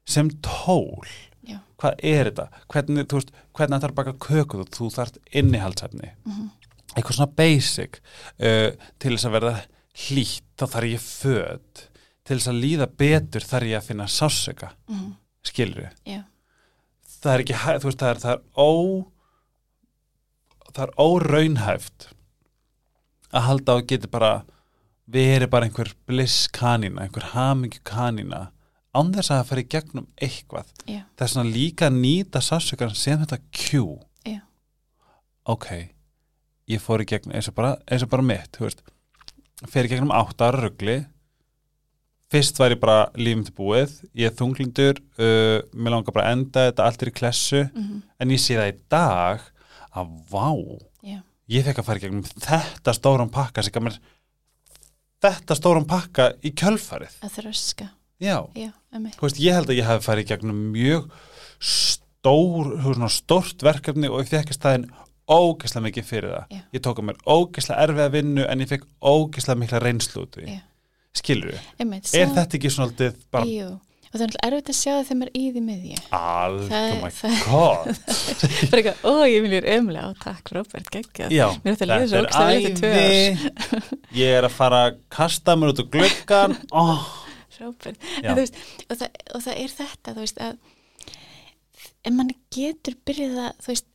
sem 0.09 0.29
tól. 0.43 1.07
Já, 1.43 1.59
hvað 1.81 2.03
er 2.07 2.29
þetta, 2.29 2.63
hvernig, 2.71 3.07
þú 3.11 3.19
veist, 3.19 3.31
hvernig 3.53 3.79
það 3.79 3.87
er 3.87 3.93
að 3.93 3.99
baka 4.01 4.13
kökuð, 4.27 4.67
þú 4.75 4.89
þarft 4.93 5.17
innihaldsefni. 5.41 6.13
Mm 6.27 6.51
eitthvað 6.93 7.17
svona 7.17 7.37
basic 7.37 7.97
uh, 7.99 8.69
til 9.01 9.15
þess 9.15 9.27
að 9.27 9.35
verða 9.37 9.55
hlýtt 10.05 10.45
þá 10.57 10.65
þarf 10.75 10.89
ég 10.89 11.05
föt. 11.05 11.83
Til 12.23 12.37
þess 12.37 12.51
að 12.51 12.61
líða 12.63 12.87
betur 13.03 13.47
þarf 13.47 13.69
ég 13.69 13.79
að 13.79 13.89
finna 13.89 14.07
sásöka, 14.07 14.71
-hmm. 14.87 15.09
skilur 15.43 15.83
ég 15.83 15.91
já, 16.07 16.21
það 17.19 17.33
er 17.33 17.43
ekki, 17.43 17.57
þú 17.83 17.89
veist, 17.89 17.99
það 17.99 18.09
er, 18.13 18.19
það 18.23 18.33
er 18.33 18.41
ó 18.55 18.71
það 20.73 20.83
er 20.85 20.93
óraunhæft 21.03 22.07
að 23.33 23.45
halda 23.47 23.75
á 23.75 23.75
að 23.75 23.87
geti 23.91 24.07
bara 24.07 24.31
verið 25.03 25.49
bara 25.49 25.67
einhver 25.67 25.91
bliss 26.07 26.47
kanína, 26.47 27.03
einhver 27.03 27.33
hamingju 27.33 27.83
kanína 27.83 28.51
án 28.93 29.13
þess 29.13 29.31
að 29.31 29.39
það 29.39 29.49
fara 29.49 29.63
í 29.63 29.69
gegnum 29.75 30.07
eitthvað. 30.27 30.73
Já, 30.85 31.01
það 31.17 31.25
er 31.25 31.33
svona 31.33 31.53
líka 31.53 31.89
að 31.89 31.99
nýta 31.99 32.43
sásökan 32.43 32.95
sem 32.97 33.21
þetta 33.23 33.41
Q. 33.49 33.83
Já. 34.29 34.39
ok 35.49 35.67
ég 36.71 36.83
fór 36.83 37.03
í 37.03 37.07
gegnum, 37.09 37.33
eins 37.35 37.49
og 37.51 37.57
bara, 37.57 37.73
eins 37.91 38.05
og 38.05 38.11
bara 38.11 38.25
mitt 38.25 38.59
í 38.59 39.89
gegnum 39.91 40.13
átt 40.15 40.41
ára 40.43 40.63
rugli. 40.63 41.01
Fyrst 42.33 42.57
var 42.57 42.73
ég 42.73 42.79
bara 42.81 43.11
lífum 43.19 43.43
til 43.45 43.53
búið. 43.53 43.91
Ég 44.17 44.31
er 44.31 44.37
þunglindur, 44.37 44.97
uh, 45.21 45.59
mér 45.75 45.93
langar 45.93 46.15
bara 46.15 46.31
að 46.31 46.37
enda 46.37 46.63
þetta 46.69 46.87
allt 46.87 47.03
er 47.03 47.11
í 47.11 47.17
klessu. 47.19 47.61
Mm 47.69 48.01
en 48.23 48.31
ég 48.31 48.39
sé 48.39 48.57
það 48.57 48.71
í 48.71 48.75
dag 48.89 49.41
að 49.93 50.11
vá, 50.31 50.49
já, 51.03 51.19
ég 51.51 51.65
fekk 51.67 51.81
að 51.81 51.87
fara 51.89 51.99
gegnum 51.99 52.23
þetta 52.23 52.93
stóran 52.95 53.33
pakka 53.33 53.63
þetta 55.23 55.55
stóran 55.55 55.85
pakka 55.87 56.31
í 56.43 56.51
kjölfarið. 56.51 57.19
Að 57.23 57.35
þröska 57.37 57.89
já, 58.23 58.37
já, 58.57 58.71
veist, 59.21 59.39
ég 59.43 59.57
held 59.59 59.69
að 59.71 59.79
ég 59.79 59.89
hef 59.91 60.07
farið 60.07 60.29
gegnum 60.33 60.59
mjög 60.73 61.07
stór, 61.63 62.73
stórt 63.13 63.63
verkefni 63.65 64.09
og 64.11 64.23
ég 64.23 64.31
fekk 64.33 64.53
staðinn 64.55 64.89
ógeðslega 65.29 65.87
mikið 65.87 66.05
fyrir 66.07 66.33
það. 66.33 66.51
Já. 66.51 66.61
Ég 66.75 66.83
tók 66.83 66.99
að 66.99 67.09
mér 67.09 67.21
ógeðslega 67.23 67.85
erfiða 67.87 68.11
vinnu 68.17 68.45
en 68.49 68.63
ég 68.63 68.71
fekk 68.73 68.87
ógeðslega 68.99 69.61
mikla 69.61 69.83
reynslu 69.83 70.25
út 70.25 70.39
við. 70.41 70.51
Já. 70.57 70.61
Skilur 71.13 71.53
við? 71.53 71.65
emmi 71.83 71.99
Er 72.17 72.31
þetta 72.33 72.57
ekki 72.57 72.69
svona 72.73 72.89
aldrei 72.89 73.11
bara 73.33 73.45
Jú, 73.45 73.67
og 74.13 74.13
það 74.15 74.23
er 74.23 74.31
alltaf 74.31 74.47
erfitt 74.47 74.71
að 74.71 74.77
sjá 74.79 74.91
það 74.93 75.03
þegar 75.09 75.19
maður 75.19 75.29
er 75.29 75.37
í 75.37 75.43
því 75.53 75.61
miðju 75.67 75.97
allt, 76.17 76.63
Það- 76.71 76.93
oh 76.93 77.03
my 77.03 77.11
það- 77.17 77.43
god 77.49 77.85
bara 78.71 78.81
eitthvað, 78.81 79.03
ó, 79.05 79.13
ég 79.29 79.45
vil 79.45 79.53
ég 79.53 79.67
ömulega, 79.75 80.07
ó, 80.09 80.11
takk, 80.23 80.53
Robert, 80.57 80.89
geggjað 80.95 81.35
Já, 81.37 81.45
að 81.53 81.69
eftir 81.73 82.77
tvö 82.79 82.93
æði 82.97 83.51
Ég 84.17 84.37
er 84.39 84.47
að 84.49 84.55
fara 84.57 84.81
að 84.87 84.97
kasta 85.13 85.55
mér 85.59 85.73
út 85.75 85.83
úr 85.85 85.91
gluggan 85.93 86.57
oh, 86.73 87.05
En 88.23 88.35
veist 88.41 88.59
og 88.89 88.99
það, 88.99 89.21
og 89.35 89.45
það 89.45 89.61
er 89.63 89.77
þetta, 89.77 90.13
þú 90.13 90.25
veist 90.25 90.43
að 90.43 90.57
ef 92.03 92.13
mann 92.13 92.35
getur 92.53 92.99
byrjað 93.07 93.39
að, 93.45 93.55
þú 93.63 93.73
veist, 93.73 93.89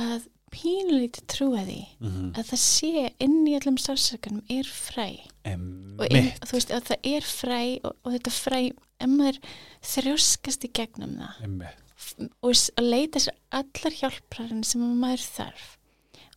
að 0.00 0.28
pínlítið 0.50 1.26
trúa 1.30 1.60
því 1.62 1.80
mm 2.02 2.30
að 2.40 2.48
það 2.48 2.60
sé 2.64 3.04
inn 3.22 3.36
í 3.46 3.54
allum 3.58 3.76
sársökanum 3.78 4.42
er 4.50 4.66
fræ. 4.66 5.08
Og 6.00 6.06
inn, 6.10 6.30
þú 6.42 6.56
veist, 6.56 6.72
að 6.74 6.88
það 6.90 7.10
er 7.14 7.28
fræ 7.28 7.60
og, 7.86 7.92
og 8.02 8.16
þetta 8.16 8.32
fræ, 8.34 8.60
ef 9.00 9.10
maður 9.10 9.38
þrjóskast 9.92 10.66
í 10.66 10.72
gegnum 10.80 11.14
það 11.20 11.36
og 12.40 12.54
að 12.80 12.86
leita 12.88 13.20
sér 13.20 13.36
allar 13.52 13.96
hjálprarinn 13.98 14.64
sem 14.64 14.82
maður 15.00 15.24
þarf 15.36 15.66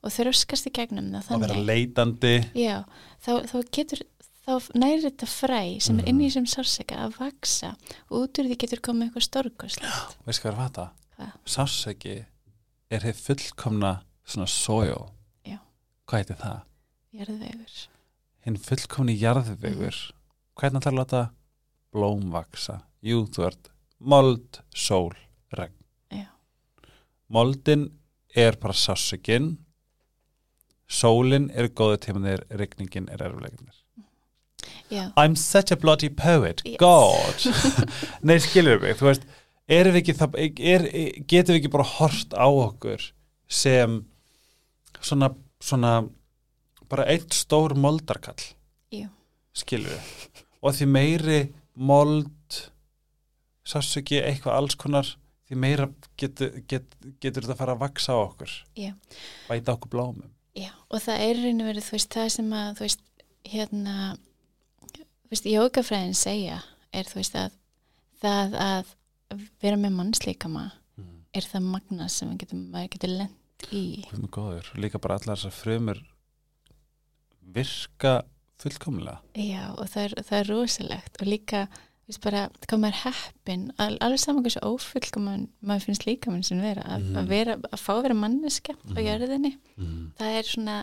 og 0.03 0.11
þrjóskast 0.11 0.67
í 0.67 0.73
gegnum 0.75 1.11
það 1.13 1.29
og 1.37 1.43
vera 1.45 1.55
þannig, 1.55 1.69
leitandi. 1.69 2.33
Já, 2.59 2.83
þá, 3.23 3.31
þá 3.47 3.55
getur 3.77 4.01
þá 4.43 4.69
næri 4.75 5.01
þetta 5.05 5.27
fræ 5.29 5.61
sem 5.81 5.99
er 5.99 6.03
Mhm. 6.03 6.09
inn 6.09 6.21
í 6.21 6.27
þessum 6.29 6.47
sársöka 6.51 6.97
að 7.05 7.17
vaksa 7.19 7.75
og 8.09 8.17
út 8.27 8.39
úr 8.39 8.49
því 8.49 8.57
getur 8.63 8.81
komið 8.83 9.07
eitthvað 9.09 9.27
stórkoslegt 9.29 10.17
Veist 10.25 10.41
hvað 10.43 10.51
er 10.51 10.57
að 10.57 10.63
fata? 10.63 10.85
Hvað? 11.17 11.31
Sársæki 11.45 12.15
er 12.91 12.99
þið 12.99 13.21
fullkomna 13.27 13.93
svona 14.25 14.47
soil 14.47 15.09
Já. 15.45 15.59
Hvað 16.07 16.17
heitir 16.23 16.35
það? 16.43 16.61
jarðvegur 17.13 17.87
Hinn 18.45 18.57
fullkomni 18.57 19.15
jarðvegur 19.19 19.99
Hvernig 20.59 20.81
ætlar 20.83 20.93
að 20.93 20.99
láta 20.99 21.21
blóm 21.93 22.31
vaksa? 22.31 22.81
Jú, 23.01 23.25
þú 23.27 23.47
ert 23.47 23.69
mold, 23.99 24.59
sól, 24.75 25.13
regn 25.53 25.73
Já. 26.11 26.27
Moldin 27.29 27.87
er 28.35 28.55
bara 28.57 28.73
sársækin 28.73 29.57
Sólin 30.89 31.49
er 31.55 31.69
góðu 31.69 31.97
tímanir, 32.03 32.43
regningin 32.51 33.07
er 33.09 33.23
erfleikinir 33.29 33.79
já, 34.91 35.11
I'm 35.19 35.35
such 35.39 35.71
a 35.71 35.77
bloody 35.79 36.09
poet, 36.09 36.61
Yes. 36.65 36.77
God 36.79 37.47
Nei, 38.27 38.37
skilur 38.43 38.79
mig, 38.83 38.97
þú 38.99 39.09
veist 39.11 39.27
erum 39.71 39.95
við 39.95 40.01
ekki 40.03 40.15
það, 40.19 40.37
er, 40.59 40.87
getum 41.31 41.53
við 41.55 41.61
ekki 41.61 41.71
bara 41.73 41.87
hort 41.97 42.33
á 42.35 42.47
okkur 42.47 43.05
sem 43.47 44.01
svona 45.03 45.31
svona 45.63 45.93
bara 46.91 47.05
eitt 47.11 47.33
stór 47.33 47.73
moldarkall 47.79 48.41
Jú. 48.93 49.07
skilur 49.55 49.95
við 49.95 50.43
og 50.63 50.75
því 50.77 50.87
meiri 50.91 51.39
mold 51.75 52.59
sássöki 53.67 54.19
eitthvað 54.21 54.57
alls 54.59 54.75
konar 54.79 55.07
því 55.47 55.57
meira 55.59 55.87
getur, 56.19 56.53
get, 56.67 56.85
getur 57.23 57.43
þetta 57.45 57.55
að 57.55 57.61
fara 57.63 57.75
að 57.77 57.81
vaksa 57.85 58.15
á 58.15 58.19
okkur 58.19 58.53
Já. 58.79 58.91
bæta 59.49 59.75
okkur 59.77 59.91
blómum 59.95 60.29
Já, 60.53 60.69
og 60.93 61.01
það 61.01 61.23
er 61.25 61.39
og 61.49 61.63
verið, 61.65 61.85
þú 61.87 61.95
veist, 61.95 62.11
það 62.13 62.27
sem 62.35 62.51
að, 62.53 62.67
þú 62.77 62.83
veist, 62.85 62.99
hérna, 63.49 63.93
veist, 65.33 65.45
jógafræðin 65.49 66.15
segja 66.17 66.61
er, 66.93 67.05
þú 67.09 67.19
veist, 67.21 67.35
að 67.35 67.51
það 68.23 68.57
að 68.63 68.93
vera 69.63 69.77
með 69.81 69.95
mannslíkama 69.97 70.65
mm. 70.97 71.13
er 71.33 71.47
það 71.49 71.69
magna 71.73 72.07
sem 72.09 72.29
við 72.33 72.43
getum, 72.45 72.65
maður 72.73 72.91
getur 72.97 73.13
lent 73.17 73.67
í. 73.73 73.83
Góður, 74.29 74.69
líka 74.77 74.99
bara 75.01 75.17
allar 75.19 75.39
þessar 75.39 75.55
frumur 75.55 76.03
virka 77.53 78.21
fullkomlega 78.61 79.17
Já, 79.35 79.65
og 79.75 79.89
það 79.91 80.05
er, 80.07 80.13
það 80.27 80.37
er 80.39 80.49
rosalegt 80.51 81.17
og 81.21 81.27
líka, 81.29 81.63
þú 82.03 82.11
veist, 82.13 82.21
bara, 82.23 82.43
hvað 82.67 82.81
maður 82.83 82.99
heppin, 83.03 83.63
al, 83.81 83.95
alveg 84.05 84.21
saman 84.23 84.45
hversu 84.45 84.61
ófullkoman 84.67 85.47
maður 85.65 85.87
finnst 85.89 86.05
líka 86.07 86.31
mann 86.31 86.45
sem 86.47 86.61
vera, 86.63 86.83
að, 86.85 87.07
Mhm. 87.09 87.17
að 87.23 87.27
vera, 87.33 87.57
að 87.71 87.81
fá 87.83 87.91
að 87.97 88.03
vera 88.07 88.19
manneska 88.21 88.73
á 88.73 88.79
Mhm. 88.93 89.03
jörðinni, 89.07 89.53
mm. 89.77 90.11
það 90.19 90.37
er 90.39 90.43
svona, 90.53 90.77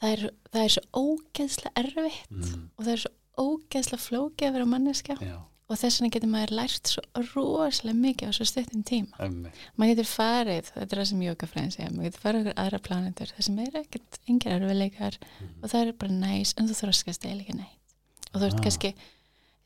það 0.00 0.12
er, 0.12 0.30
það 0.52 0.64
er 0.64 0.72
svo 0.76 0.84
ógeðslega 1.02 1.72
erfitt 1.82 2.30
Mm. 2.30 2.68
og 2.78 2.84
það 2.84 2.92
er 2.92 3.02
svo 3.04 3.12
ógeðslega 3.38 4.02
flókið 4.02 4.48
að 4.48 4.56
vera 4.58 4.68
manneska 4.70 5.16
Já, 5.20 5.36
og 5.66 5.80
þess 5.80 5.98
vegna 6.00 6.12
getur 6.14 6.30
maður 6.32 6.54
lært 6.60 6.92
svo 6.92 7.02
rosalega 7.34 7.98
mikið 7.98 8.30
á 8.30 8.32
svo 8.36 8.46
stuttum 8.48 8.84
tíma. 8.86 9.16
Emmi 9.26 9.50
maður 9.76 9.92
getur 9.94 10.10
farið, 10.12 10.70
þetta 10.74 10.86
er 10.96 11.00
það 11.02 11.08
sem 11.10 11.24
jókafræðin 11.26 11.74
segja 11.74 11.90
maður 11.90 12.08
getur 12.10 12.24
farið 12.26 12.40
okkur 12.46 12.60
aðra 12.64 12.82
plánetur 12.86 13.32
það 13.34 13.48
sem 13.48 13.58
er 13.66 13.80
ekkert 13.82 14.20
engir 14.30 14.56
erfiðleikar 14.60 15.18
og 15.62 15.68
það 15.72 15.80
er 15.82 15.92
bara 16.04 16.20
næs, 16.22 16.54
en 16.56 16.70
þú 16.70 16.78
þroskast 16.84 17.26
eða 17.26 17.42
ekki 17.42 17.58
neitt. 17.58 17.94
Og 18.32 18.40
þú 18.40 18.46
ert 18.50 18.58
Ah. 18.60 18.64
kannski 18.66 18.94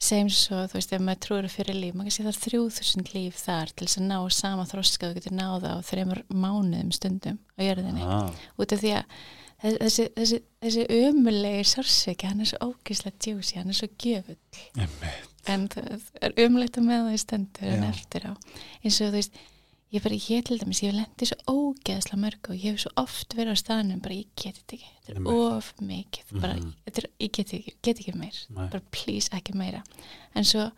segjum 0.01 0.31
svo, 0.33 0.63
þú 0.65 0.79
veist, 0.79 0.93
ef 0.97 1.01
maður 1.05 1.21
trúir 1.27 1.45
að 1.45 1.53
fyrir 1.59 1.77
líf 1.77 1.93
maður 1.95 2.09
kannski 2.09 2.25
það 2.25 2.31
er 2.33 2.41
þrjú 2.45 2.61
þúsund 2.79 3.11
líf 3.13 3.37
þar 3.45 3.73
til 3.77 3.87
þess 3.87 3.99
að 4.01 4.07
ná 4.09 4.19
sama 4.33 4.65
þroska, 4.65 5.11
þú 5.11 5.15
getur 5.19 5.35
náða 5.37 5.75
á 5.77 5.79
þreymur 5.85 6.23
mánuðum 6.33 6.93
stundum 6.97 7.37
á 7.37 7.61
jörðinni. 7.61 8.01
Ah, 8.09 8.31
út 8.57 8.73
af 8.73 8.81
því 8.81 8.95
að 8.97 9.05
þessi, 9.63 10.09
þessi, 10.17 10.41
þessi 10.65 10.87
ömulegi 10.97 11.65
sársveiki, 11.75 12.27
hann 12.31 12.41
er 12.45 12.51
svo 12.53 12.59
ógíslega 12.71 13.17
djúsi, 13.21 13.57
hann 13.61 13.69
er 13.73 13.79
svo 13.81 13.89
gjöfull. 14.01 14.39
En 15.51 15.69
það 15.73 16.11
er 16.21 16.35
umleitt 16.47 16.77
að 16.81 16.85
með 16.87 17.01
það 17.07 17.15
í 17.17 17.23
stendur 17.23 17.73
en 17.75 17.87
eftir 17.89 18.29
á. 18.29 18.33
Eins 18.85 19.01
og 19.01 19.09
þú 19.11 19.17
veist, 19.17 19.39
ég 19.91 20.05
bara, 20.05 20.19
ég 20.31 20.45
til 20.47 20.59
dæmis 20.61 20.83
ég 20.85 20.95
lendi 20.95 21.27
svo 21.29 21.39
ógeðslega 21.51 22.21
mörg 22.23 22.51
og 22.53 22.57
ég 22.61 22.75
hef 22.77 22.83
svo 22.85 22.93
oft 23.01 23.35
verið 23.39 23.57
á 23.57 23.63
staðnum, 23.63 24.01
bara 24.05 24.15
ég 24.21 24.29
geti 24.39 24.61
þetta 24.61 24.77
ekki. 24.79 24.93
Þetta 25.09 25.19
er 25.19 25.43
of 25.51 25.73
mikið 25.81 26.35
bara, 26.41 26.55
Mhm. 26.55 26.73
þetta 26.87 27.03
er, 27.05 27.11
ég 27.21 27.33
geti 27.33 27.59
ekki, 27.59 27.75
get 27.83 27.99
ekki 28.05 28.15
meir. 28.17 28.39
Nei. 28.51 28.69
bara 28.69 28.83
please 28.93 29.29
ekki 29.33 29.55
meira. 29.55 29.83
En 30.35 30.45
svo 30.45 30.71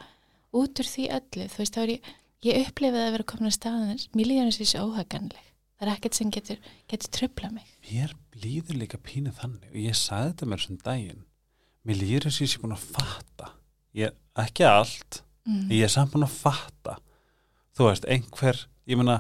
út 0.55 0.75
úr 0.81 0.89
því 0.89 1.09
öllu 1.11 1.49
þú 1.49 1.59
veist, 1.59 1.75
þá 1.75 1.83
er 1.83 1.89
ég, 1.97 2.01
ég 2.43 2.67
upplifið 2.67 3.03
að 3.07 3.13
vera 3.13 3.25
komin 3.25 3.51
á 3.51 3.59
staðan 3.59 4.01
mér 4.15 4.27
líður 4.27 4.57
þessi 4.59 4.79
óhaganleg 4.81 5.45
það 5.83 5.91
er 5.91 5.97
ekkert 5.97 6.15
sem 6.19 6.31
getur, 6.31 6.59
getur 6.91 7.11
tröfla 7.17 7.51
mig. 7.51 7.67
Mér 7.91 8.13
líður 8.39 8.79
líka 8.79 9.01
pínu 9.03 9.33
þannig 9.35 9.73
og 9.73 9.79
ég 9.83 9.97
sagði 9.99 10.31
þetta 10.33 10.47
mér 10.53 10.63
sem 10.63 10.79
daginn. 10.87 11.25
Mér 11.83 11.99
líður 11.99 12.29
eins 12.29 12.39
og 12.39 12.45
ég 12.47 12.53
sé 12.53 12.63
búin 12.63 12.77
að 12.77 12.85
fatta. 12.95 13.49
Ég, 13.99 14.15
ekki 14.39 14.67
allt 14.69 15.23
mm. 15.49 15.67
ég 15.75 15.83
er 15.89 15.93
samt 15.93 16.15
búin 16.15 16.27
að 16.29 16.37
fatta. 16.39 16.97
Þú 17.75 17.89
veist, 17.89 18.07
einhver 18.07 18.63
ég 18.87 19.01
meina 19.01 19.19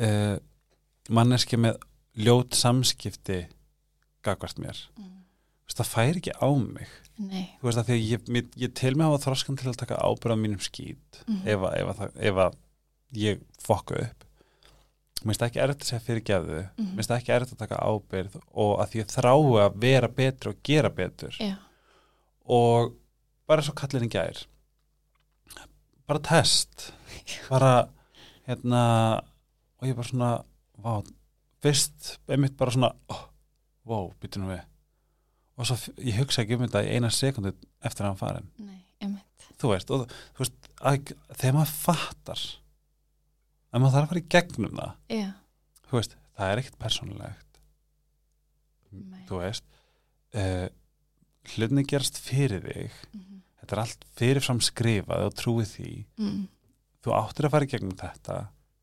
uh, 0.00 0.36
manneski 1.14 1.58
með 1.60 1.78
ljót 2.18 2.58
samskipti 2.58 3.44
gagvart 4.26 4.58
mér. 4.62 4.80
Mm. 4.98 5.22
Veist, 5.68 5.78
það 5.78 5.92
fær 5.94 6.18
ekki 6.20 6.34
á 6.34 6.48
mig. 6.58 6.90
Nei. 7.22 7.46
Þú 7.60 7.68
veist 7.68 7.78
að 7.78 7.88
því 7.92 7.94
að 7.94 8.04
ég, 8.10 8.28
ég, 8.40 8.52
ég 8.64 8.74
til 8.74 8.96
mig 8.98 9.06
á 9.06 9.14
að 9.14 9.22
þroskan 9.28 9.60
til 9.60 9.70
að 9.70 9.78
taka 9.84 10.02
ábyrð 10.02 10.34
á 10.34 10.38
mínum 10.42 10.62
skýt 10.62 11.22
Mhm. 11.28 11.46
ef, 11.46 11.60
að- 11.70 11.76
ef, 11.78 12.00
að 12.02 12.16
ef 12.32 12.40
að 12.48 12.56
ég 13.14 13.44
fokka 13.62 14.00
upp 14.02 14.23
mér 15.22 15.30
finnst 15.30 15.40
það 15.44 15.48
ekki 15.50 15.62
erfitt 15.64 15.84
að 15.84 15.90
segja 15.90 16.04
fyrir 16.08 16.24
geðu 16.28 16.58
Mhm. 16.64 16.88
mér 16.88 16.96
finnst 16.98 17.10
það 17.12 17.20
ekki 17.22 17.34
erfitt 17.36 17.54
að 17.54 17.62
taka 17.64 17.82
ábyrð 17.88 18.34
og 18.64 18.72
að 18.82 18.88
því 18.90 19.00
ég 19.02 19.12
þrái 19.14 19.62
að 19.64 19.78
vera 19.86 20.08
betur 20.08 20.48
og 20.52 20.62
gera 20.62 20.90
betur. 20.90 21.36
Já, 21.40 21.54
og 22.46 22.92
bara 23.48 23.62
svo 23.62 23.74
kallin 23.74 24.08
í 24.08 24.10
gær. 24.12 24.44
Bara 26.06 26.18
test. 26.20 26.92
Bara 27.48 27.88
hérna 28.46 29.22
og 29.80 29.88
ég 29.88 29.96
bara 29.96 30.08
svona 30.08 30.44
vá, 30.84 31.02
fyrst 31.64 32.18
einmitt 32.28 32.56
bara 32.56 32.70
svona 32.74 32.90
oh, 33.08 33.22
wow, 33.88 34.10
nú 34.36 34.50
við. 34.50 34.60
Og 35.56 35.66
svo 35.68 35.76
ég 36.02 36.18
hugsa 36.18 36.42
ekki 36.42 36.56
um 36.58 36.66
þetta 36.66 36.82
í 36.84 36.92
eina 36.96 37.08
sekundu 37.14 37.54
eftir 37.80 38.04
að 38.04 38.10
hann 38.10 38.20
farin 38.20 38.50
nei, 38.58 38.80
þú 39.60 39.70
veist, 39.70 39.90
og 39.94 40.08
þú 40.34 40.42
veist 40.42 40.68
að, 40.82 41.12
þegar 41.38 41.54
maður 41.54 41.74
fattar 41.78 42.40
að 43.74 43.82
maður 43.82 43.96
þarf 43.96 44.06
að 44.06 44.12
fara 44.12 44.22
í 44.22 44.30
gegnum 44.36 44.78
það. 44.78 44.94
Já, 45.18 45.28
þú 45.88 45.98
veist, 45.98 46.16
það 46.38 46.52
er 46.52 46.62
ekkert 46.62 46.80
persónulegt. 46.86 47.40
Nei. 48.94 49.22
þú 49.26 49.38
veist 49.40 49.64
uh, 50.38 50.66
hlutinni 51.50 51.82
gerast 51.90 52.20
fyrir 52.22 52.62
þig. 52.62 53.00
Mm 53.10 53.34
þetta 53.64 53.76
er 53.76 53.80
allt 53.80 54.04
fyrirfram 54.18 54.60
skrifað 54.62 55.30
og 55.30 55.38
trúið 55.40 55.70
því. 55.72 55.94
Mm. 56.20 56.42
þú 57.04 57.14
áttir 57.16 57.48
að 57.48 57.54
fara 57.54 57.66
í 57.66 57.70
gegnum 57.72 57.96
þetta 58.00 58.36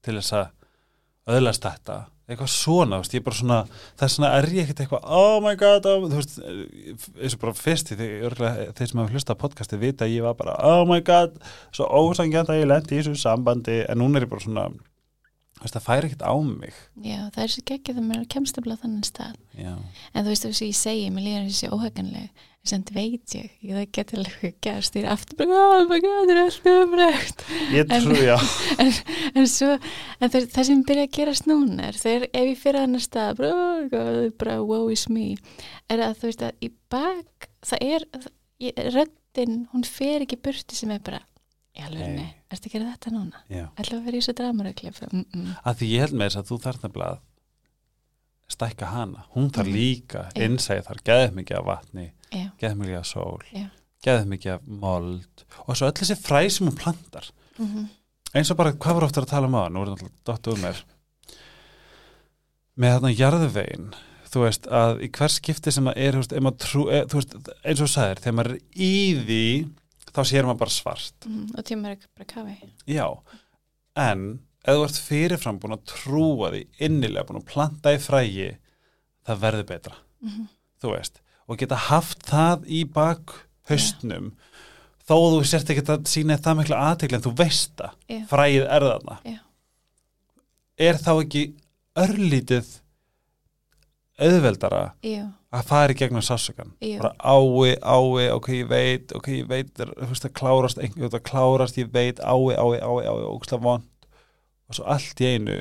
til 0.06 0.16
þess 0.18 0.34
að 0.38 1.36
öðlast 1.36 1.66
þetta 1.66 1.98
eitthvað 2.32 2.52
svona, 2.54 3.02
veist, 3.02 3.16
ég 3.16 3.22
er 3.22 3.26
bara 3.28 3.40
svona 3.40 3.58
þess 4.00 4.20
vegna 4.20 4.32
er 4.38 4.50
ég 4.52 4.66
ekkert 4.66 4.84
eitthvað, 4.86 5.10
oh 5.20 5.40
my 5.44 5.56
god 5.60 5.90
oh, 5.92 6.06
þú 6.08 6.20
veist, 6.20 6.38
eins 6.42 7.36
og 7.38 7.44
bara 7.44 7.58
fyrst 7.58 7.92
örgulega 7.96 8.70
þeir 8.78 8.92
sem 8.92 9.02
hafa 9.02 9.16
hlustað 9.16 9.38
á 9.38 9.42
podcasti 9.44 9.82
vita 9.82 10.10
ég 10.10 10.28
var 10.28 10.38
bara, 10.40 10.56
oh 10.68 10.86
my 10.90 11.02
god 11.06 11.36
svo 11.74 11.90
ósangjant 11.90 12.54
að 12.54 12.64
ég 12.64 12.72
lendi 12.72 12.98
í 12.98 13.02
þessu 13.02 13.20
sambandi 13.20 13.82
en 13.86 14.02
núna 14.02 14.20
er 14.22 14.28
ég 14.28 14.34
bara 14.34 14.46
svona 14.46 14.70
veist, 15.62 15.76
það 15.76 15.86
fær 15.86 16.08
ekkert 16.08 16.24
á 16.26 16.34
mig. 16.42 16.78
Já, 17.06 17.20
það 17.34 17.44
er 17.44 17.52
svo 17.54 17.66
geggið 17.70 18.00
að 18.02 18.08
mér 18.08 18.24
kemst 18.32 18.58
að 18.58 18.66
blá 18.66 18.78
þannig 18.82 19.06
stað. 19.06 19.36
Já, 19.54 19.74
en 19.78 20.24
þú 20.24 20.32
veist 20.32 20.46
þú 20.46 20.52
veist, 20.54 20.64
ég 20.66 20.80
segi, 20.80 21.12
mér 21.14 21.28
líður 21.28 21.52
þessi 21.52 21.70
óhaganleg 21.70 22.32
en 22.32 22.51
sem 22.64 22.84
veit 22.94 23.34
ég, 23.34 23.48
ég 23.66 23.74
það 23.74 23.88
getur 23.98 24.20
alveg 24.22 24.58
gerst, 24.62 24.98
ég 25.00 25.06
er 25.08 25.14
aftur. 25.16 25.50
Oh 25.50 25.80
my 25.90 25.98
god, 26.04 26.28
það 26.30 26.34
er 26.34 26.42
alltaf 26.44 26.76
umrægt 26.84 27.42
ég 27.74 27.88
trú, 27.90 28.18
já. 28.22 28.36
en, 28.84 28.92
en 29.42 29.48
svo, 29.50 29.72
en 30.20 30.34
það, 30.34 30.46
það 30.54 30.68
sem 30.70 30.84
byrja 30.92 31.08
að 31.08 31.16
gerast 31.18 31.50
núna 31.50 31.88
er, 31.90 31.98
þegar 31.98 32.28
ef 32.30 32.52
ég 32.52 32.62
fyrir 32.62 33.02
stað 33.02 33.42
bara, 33.42 33.64
oh 33.64 33.90
god, 33.90 34.20
bara 34.44 34.60
woe 34.62 34.94
is 34.94 35.08
me. 35.10 35.32
Er 35.90 36.06
að 36.06 36.22
þú 36.22 36.30
veist 36.30 36.46
að 36.46 36.68
í 36.68 36.72
bak 36.94 37.50
það 37.72 37.88
er, 37.88 38.08
ég, 38.68 38.86
röddin 38.94 39.60
hún 39.74 39.88
fer 39.88 40.28
ekki 40.28 40.38
burti 40.46 40.78
sem 40.78 40.94
er 40.94 41.02
bara 41.02 41.24
í 41.74 41.82
alveg, 41.88 42.14
nei, 42.14 42.30
ertu 42.52 42.70
að 42.70 42.78
gera 42.78 42.94
þetta 42.94 43.16
núna? 43.18 43.44
Ætla 43.50 43.98
að 43.98 44.06
vera 44.06 44.18
í 44.18 44.22
þessu 44.22 44.38
dramarökli 44.38 44.94
mm 44.94 45.26
-mm. 45.34 45.52
að 45.66 45.82
því 45.82 45.92
ég 45.96 46.06
held 46.06 46.14
með 46.20 46.30
þess 46.30 46.42
að 46.44 46.50
þú 46.52 46.62
þarf 46.66 46.84
nefnilega 46.86 47.12
að 47.18 47.22
stækka 48.52 48.86
hana. 48.92 49.26
Hún 49.34 49.50
þarf 49.50 49.68
Mhm. 49.68 49.76
líka, 49.76 50.30
Já. 50.36 50.44
innsæði 50.46 50.84
þar 50.88 51.00
geðið 51.08 51.38
mikið 51.38 51.58
af 51.58 51.66
vatni, 51.66 52.12
geðið 52.32 52.78
mikið 52.82 53.00
af 53.00 53.08
sól. 53.10 53.42
Já. 53.52 53.68
geðið 54.06 54.30
mikið 54.34 54.54
af 54.56 54.70
mold. 54.84 55.44
Og 55.68 55.76
svo 55.78 55.90
öll 55.90 55.98
þessi 56.00 56.18
fræ 56.18 56.46
sem 56.50 56.70
hún 56.70 56.80
plantar. 56.80 57.32
Mm 57.58 57.90
eins 58.32 58.52
og 58.52 58.60
bara 58.60 58.76
hvað 58.76 58.98
var 58.98 59.08
ofta 59.08 59.24
að 59.24 59.32
tala 59.32 59.50
um 59.50 59.58
á 59.60 59.64
nú 59.72 59.84
er 59.84 59.92
þetta 59.92 60.12
dottu 60.30 60.56
um 60.56 60.64
mér. 60.64 60.80
Með 62.80 62.94
þarna 62.96 63.12
jarðvegin 63.12 63.90
þú 64.32 64.44
veist 64.46 64.70
að 64.72 65.02
í 65.04 65.10
hver 65.18 65.34
skipti 65.34 65.74
sem 65.76 65.90
að 65.92 66.00
er 66.06 66.18
veist, 66.20 66.36
maður 66.40 66.62
trú, 66.64 66.86
e, 66.88 67.02
þú 67.12 67.20
veist, 67.20 67.36
eins 67.60 67.82
og 67.82 67.90
þú 67.90 67.92
sagðir 67.92 68.22
þegar 68.24 68.38
maður 68.38 68.54
er 68.54 68.86
í 68.88 68.94
því 69.18 69.42
þá 70.12 70.22
sér 70.28 70.48
maður 70.48 70.62
bara 70.62 70.76
svart. 70.76 71.28
Mm, 71.28 71.44
og 71.52 71.68
tíma 71.68 71.90
er 71.90 71.98
ekki 71.98 72.10
bara 72.16 72.30
kafi. 72.32 72.56
Já, 72.88 73.06
en 74.06 74.24
ef 74.62 74.78
þú 74.78 74.88
ert 74.88 75.02
fyrirfram 75.10 75.60
búin 75.60 75.76
að 75.76 75.86
trúa 75.92 76.54
því 76.56 76.64
innilega, 76.88 77.28
búin 77.28 77.42
að 77.42 77.52
planta 77.52 77.96
í 77.96 78.00
frægi 78.02 78.50
það 79.28 79.46
verður 79.46 79.70
betra, 79.76 80.00
mm 80.24 80.50
þú 80.82 80.96
veist 80.96 81.21
og 81.52 81.60
geta 81.60 81.80
haft 81.90 82.24
það 82.30 82.68
í 82.72 82.84
bak 82.88 83.34
haustnum 83.70 84.32
þó 85.08 85.16
að 85.18 85.34
þú 85.36 85.42
sért 85.50 85.74
ekki 85.74 85.84
að 85.92 86.06
sína 86.12 86.38
það 86.40 86.60
mikla 86.62 86.84
aðtekli 86.90 87.18
en 87.18 87.26
þú 87.26 87.34
veist 87.42 87.74
það, 87.80 87.98
Já. 88.08 88.22
frægið 88.30 88.68
er 88.78 88.86
þarna 88.88 89.18
Já. 89.28 89.38
er 90.88 91.02
þá 91.02 91.12
ekki 91.18 91.44
örlítið 92.02 92.70
auðveldara 94.22 94.84
að 95.52 95.66
fara 95.68 95.94
í 95.94 95.98
gegnum 95.98 96.24
sásökan 96.24 96.72
Jú. 96.80 97.00
bara 97.02 97.12
ái, 97.20 97.76
ái, 97.82 98.30
ok, 98.38 98.50
ég 98.62 98.70
veit 98.70 99.16
ok, 99.18 99.32
ég 99.42 99.50
veit, 99.50 99.74
það 99.76 100.36
klárast 100.38 100.80
einhver, 100.80 101.12
það 101.12 101.26
klárast, 101.28 101.80
ég 101.82 101.92
veit, 101.92 102.22
ái, 102.22 102.56
ái, 102.56 102.80
ái, 102.80 103.10
ái 103.10 103.26
ógustlega 103.28 103.66
vond 103.66 104.08
og 104.72 104.78
svo 104.78 104.88
allt 104.88 105.20
í 105.20 105.34
einu 105.34 105.58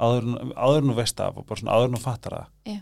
áður, 0.00 0.82
nú 0.88 0.96
veist 0.96 1.20
af 1.22 1.38
og 1.38 1.46
bara 1.46 1.60
svona 1.60 1.76
áður 1.78 1.94
nú 1.94 2.02
fattar 2.02 2.38
það 2.40 2.74
Já. 2.74 2.80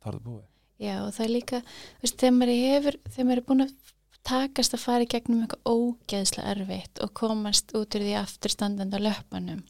þá 0.00 0.08
er 0.08 0.16
það 0.16 0.24
búið 0.30 0.51
já 0.80 0.94
og 1.02 1.10
það 1.16 1.24
er 1.24 1.32
líka 1.32 1.62
þú 1.62 2.04
veist, 2.04 2.18
þegar 2.20 2.36
maður 2.38 2.62
hefur, 2.66 2.98
þegar 3.08 3.28
maður 3.28 3.42
er 3.42 3.48
búin 3.48 3.66
að 3.66 3.74
takast 4.22 4.76
að 4.76 4.84
fara 4.84 5.06
í 5.06 5.10
gegnum 5.10 5.42
eitthvað 5.42 5.72
ógeðslega 5.72 6.54
erfitt 6.54 7.02
og 7.02 7.14
komast 7.18 7.74
út 7.74 7.96
úr 7.98 8.06
því 8.06 8.14
afturstandandi 8.20 9.00
á 9.02 9.06
löppanum 9.08 9.64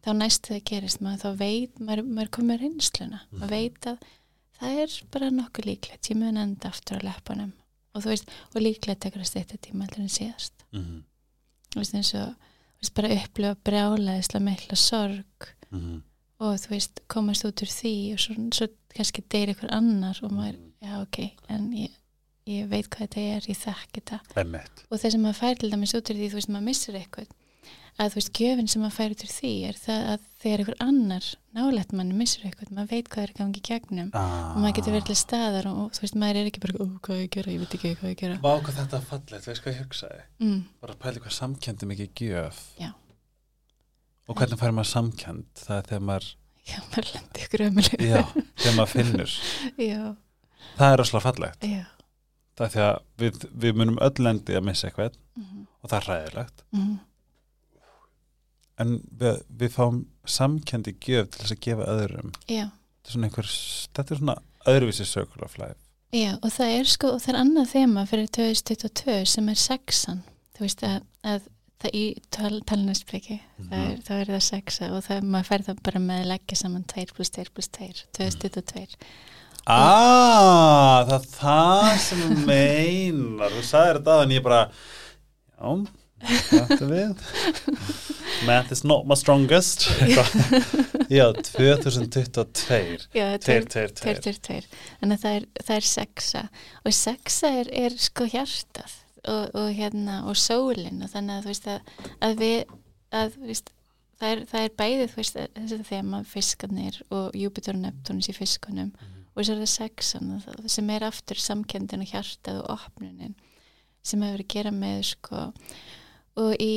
þá 0.00 0.10
næstu 0.16 0.54
það 0.54 0.64
gerist 0.70 1.04
maður 1.04 1.20
þá 1.20 1.42
veit, 1.42 1.80
maður, 1.80 2.06
maður 2.08 2.32
komið 2.38 2.64
reynsluna, 2.64 3.20
maður 3.34 3.52
veit 3.52 3.90
að 3.90 4.08
það 4.60 4.80
er 4.84 4.96
bara 5.12 5.30
nokkuð 5.36 5.68
líklegt, 5.68 6.08
ég 6.08 6.16
mun 6.20 6.40
enda 6.40 6.72
aftur 6.72 7.00
á 7.00 7.08
leppunum 7.10 7.52
og 7.92 8.04
þú 8.04 8.12
veist, 8.14 8.32
og 8.54 8.64
líklegt 8.64 9.02
tekur 9.04 9.20
að 9.24 9.32
steyta 9.32 9.58
tíma 9.60 9.84
heldur 9.84 10.04
en 10.06 10.12
síðast. 10.14 10.64
Mm 10.70 11.00
þú 11.70 11.82
veist 11.82 11.96
eins 11.96 12.12
og, 12.18 12.30
þú 12.34 12.84
veist, 12.84 12.94
bara 12.96 13.12
upplifa 13.16 13.56
brjálaðislega 13.68 14.44
mikla 14.44 14.78
sorg 14.78 15.50
-hmm. 15.70 16.02
og 16.38 16.54
þú 16.58 16.70
veist, 16.70 17.00
komast 17.06 17.44
út 17.44 17.62
úr 17.62 17.70
því 17.70 17.94
og 18.14 18.20
svo, 18.20 18.34
svo 18.52 18.66
kannski 18.96 19.24
deyr 19.32 19.54
ykkur 19.54 19.72
annar 19.74 20.20
og 20.26 20.32
maður, 20.34 20.60
já 20.84 20.94
ok, 21.00 21.20
en 21.52 21.68
ég, 21.78 21.98
ég 22.50 22.70
veit 22.70 22.88
hvað 22.88 23.06
þetta 23.06 23.26
er, 23.36 23.50
ég 23.50 23.60
þekki 23.60 24.00
þetta. 24.02 24.22
Og 24.88 24.96
það 24.98 25.14
sem 25.14 25.26
maður 25.26 25.40
fær 25.42 25.60
til 25.60 25.70
dæmis 25.74 25.94
út 25.98 26.10
úr 26.10 26.20
því, 26.20 26.32
þú 26.32 26.40
veist, 26.40 26.52
maður 26.54 26.68
missir 26.70 26.98
eitthvað 27.00 27.36
að 28.00 28.14
þú 28.14 28.18
veist, 28.20 28.32
gjöfin 28.38 28.68
sem 28.70 28.82
maður 28.82 28.96
fær 28.96 29.14
út 29.14 29.22
úr 29.24 29.30
því 29.34 29.50
er 29.68 29.78
það 29.78 30.06
að 30.12 30.26
þegar 30.40 30.62
ykkur 30.62 30.76
annar 30.84 31.26
nálægt 31.56 31.92
manni 31.96 32.16
missir 32.16 32.46
eitthvað, 32.46 32.70
maður 32.76 32.92
veit 32.94 33.10
hvað 33.12 33.24
er 33.24 33.32
í 33.32 33.36
gangi 33.40 33.60
í 33.60 33.64
gegnum. 33.66 34.10
Ah. 34.16 34.54
og 34.54 34.62
maður 34.62 34.76
getur 34.78 34.94
verið 34.96 35.10
til 35.10 35.18
staðar 35.20 35.68
og, 35.70 35.80
og 35.82 35.96
þú 35.96 36.04
veist, 36.04 36.18
maður 36.22 36.40
er 36.40 36.50
ekki 36.50 36.62
bara, 36.64 36.76
ó, 36.80 36.84
hvað 37.04 37.20
ég 37.20 37.28
að 37.28 37.34
gera, 37.36 37.54
ég 37.54 37.64
veit 37.64 37.76
ekki 37.76 37.92
hvað 37.92 38.08
ég 38.08 38.16
að 38.16 38.22
gera. 38.22 38.38
Vá 38.40 38.50
hvað 38.54 38.78
þetta 38.80 38.98
er 39.00 39.06
fallegt, 39.10 39.48
veist 39.50 39.64
hvað 39.64 39.74
ég 39.74 39.82
hugsaði? 39.84 40.24
Mm, 40.40 40.60
bara 40.84 40.96
að 40.96 41.02
pæli 41.04 41.24
hvað 41.24 41.36
samkendi 41.36 41.90
mikið 41.90 42.24
gjöf. 42.24 42.62
Já. 42.80 42.90
og 44.30 44.38
hvernig 44.38 44.60
fær 44.60 44.76
maður 44.76 44.92
samkend 44.94 45.48
það 45.58 45.76
er 45.76 45.88
þegar 45.90 46.06
maður, 46.06 46.30
já, 46.68 46.78
maður 46.90 47.12
lendi 47.14 47.44
ykkur 47.46 47.64
ömuleg 47.68 48.04
já, 48.04 48.20
þegar 48.60 48.76
maður 48.76 48.92
finnur. 48.94 49.36
Já, 49.90 50.00
það 50.76 50.92
er 50.92 51.00
rosalega 51.00 51.26
fallegt. 51.28 51.68
Já. 51.70 51.84
Það 52.60 52.66
er 52.66 52.72
því 52.74 52.82
að 52.86 52.98
við, 53.22 53.44
við 53.62 53.78
munum 53.80 54.02
öll 54.04 54.16
lendi 54.20 54.56
að 54.58 54.66
missa 54.66 54.90
eitthvað. 54.90 55.16
Mm, 55.40 55.62
og 55.80 55.92
það 55.92 55.96
er 56.00 56.08
ræðilegt 56.10 56.64
mm, 56.76 56.98
en 58.80 58.96
við, 59.20 59.40
við 59.60 59.74
fáum 59.76 60.00
samkendi 60.28 60.94
gjöf 60.96 61.30
til 61.30 61.42
þess 61.42 61.54
að 61.54 61.62
gefa 61.66 61.86
öðrum. 61.94 62.34
Já. 62.48 62.66
Þetta 62.70 63.10
er 63.10 63.14
svona 63.14 63.28
einhver, 63.28 63.52
þetta 63.96 64.14
er 64.14 64.20
svona 64.20 64.36
öðruvísi 64.70 65.06
circle 65.08 65.46
of 65.46 65.56
life. 65.60 65.78
Já, 66.16 66.32
og 66.40 66.50
það 66.50 66.74
er 66.74 66.90
sko, 66.90 67.14
og 67.14 67.22
það 67.22 67.32
er 67.32 67.40
annað 67.40 67.70
þema 67.70 68.04
fyrir 68.10 68.30
2022 68.34 69.18
sem 69.30 69.50
er 69.52 69.60
sexan. 69.60 70.22
Þú 70.56 70.66
veist 70.66 70.84
að, 70.86 70.96
að 71.22 71.48
það 71.80 71.96
í 71.96 72.04
tal, 72.34 72.60
talnarspreki, 72.68 73.40
mm. 73.40 73.66
-hmm. 73.70 73.98
það 74.06 74.22
er 74.22 74.32
það 74.34 74.46
sexa 74.50 74.92
og 74.94 75.04
það, 75.06 75.26
maður 75.32 75.50
fær 75.50 75.66
það 75.68 75.82
bara 75.88 76.04
með 76.06 76.22
að 76.22 76.30
leggja 76.34 76.60
saman 76.60 76.86
2 76.94 77.06
plus 77.16 77.34
2 77.36 77.50
plus 77.54 77.70
2 77.78 77.92
2022 78.18 78.96
Ah, 79.68 81.04
það 81.06 81.16
er 81.16 81.26
það 81.36 81.88
sem 82.00 82.20
þú 82.22 82.36
meinar. 82.48 83.52
Þú 83.52 83.64
sagðir 83.68 83.98
þetta 84.00 84.14
en 84.24 84.32
ég 84.34 84.44
bara 84.46 84.60
já, 85.60 85.74
þetta 86.48 86.88
við. 86.90 87.24
Math 88.48 88.72
is 88.72 88.82
not 88.84 89.06
my 89.06 89.18
strongest. 89.20 89.84
Já, 91.10 91.26
2022 91.34 93.08
Já, 93.12 93.24
tveir, 93.42 93.64
2, 93.66 93.66
tveir, 93.66 93.90
2, 93.90 93.94
tveir. 93.98 94.20
2, 94.22 94.34
2 94.46 94.58
þannig 95.00 95.16
að 95.16 95.24
það 95.24 95.38
er, 95.38 95.46
það 95.66 95.76
er 95.76 95.86
sexa. 95.90 96.42
Og 96.86 96.94
sexa 96.94 97.50
er, 97.60 97.70
er 97.74 97.96
sko 97.98 98.28
hjartað 98.30 98.94
og, 99.28 99.50
og 99.54 99.68
hérna, 99.76 100.22
og 100.30 100.36
sólin 100.38 101.02
og 101.04 101.10
þannig 101.12 101.36
að 101.36 101.44
þú 101.44 101.52
veist 101.52 101.68
að, 101.68 101.92
að 102.24 102.40
við 102.44 102.58
að 103.10 103.36
þú 103.36 103.52
veist 103.52 103.76
Það 104.20 104.30
er, 104.34 104.40
það 104.50 104.64
er 104.66 104.72
bæðið, 104.76 105.06
þú 105.08 105.16
veist, 105.16 105.36
þessi 105.56 105.76
þema 105.88 106.18
fiskarnir 106.28 106.96
og 107.16 107.36
Júpiter 107.40 107.72
og 107.72 107.80
Neptunus 107.80 108.26
í 108.28 108.34
fiskunum 108.36 108.90
og 109.32 109.46
svo 109.46 109.54
er 109.54 109.62
það 109.62 109.70
sexan 109.72 110.34
það- 110.44 110.66
sem 110.74 110.90
er 110.92 111.06
aftur 111.06 111.40
samkendin 111.40 112.02
og 112.04 112.10
hjartað 112.10 112.58
og 112.60 112.74
opnunin 112.74 113.32
sem 114.04 114.20
hefur 114.20 114.42
að 114.44 114.50
gera 114.52 114.72
með 114.76 114.98
sko 115.14 115.46
og 116.36 116.52
í 116.60 116.74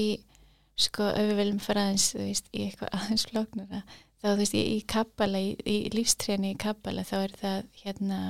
sko 0.80 1.10
ef 1.12 1.28
við 1.34 1.41
viljum 1.41 1.60
fara 1.66 1.84
aðeins 1.89 2.08
þú 2.14 2.22
veist, 2.24 2.48
í 2.56 2.64
eitthvað 2.70 2.94
aðeins 3.02 3.28
flóknara 3.28 3.84
þá 3.91 4.26
þú 4.30 4.38
veist 4.39 4.56
í, 4.56 4.64
í 4.64 4.80
kabbala, 4.96 5.44
í, 5.44 5.52
í 5.68 5.78
lífstréni 5.98 6.54
í 6.54 6.60
kabbala 6.64 7.04
þá 7.04 7.16
er 7.26 7.36
það 7.44 7.60
hérna 7.84 8.22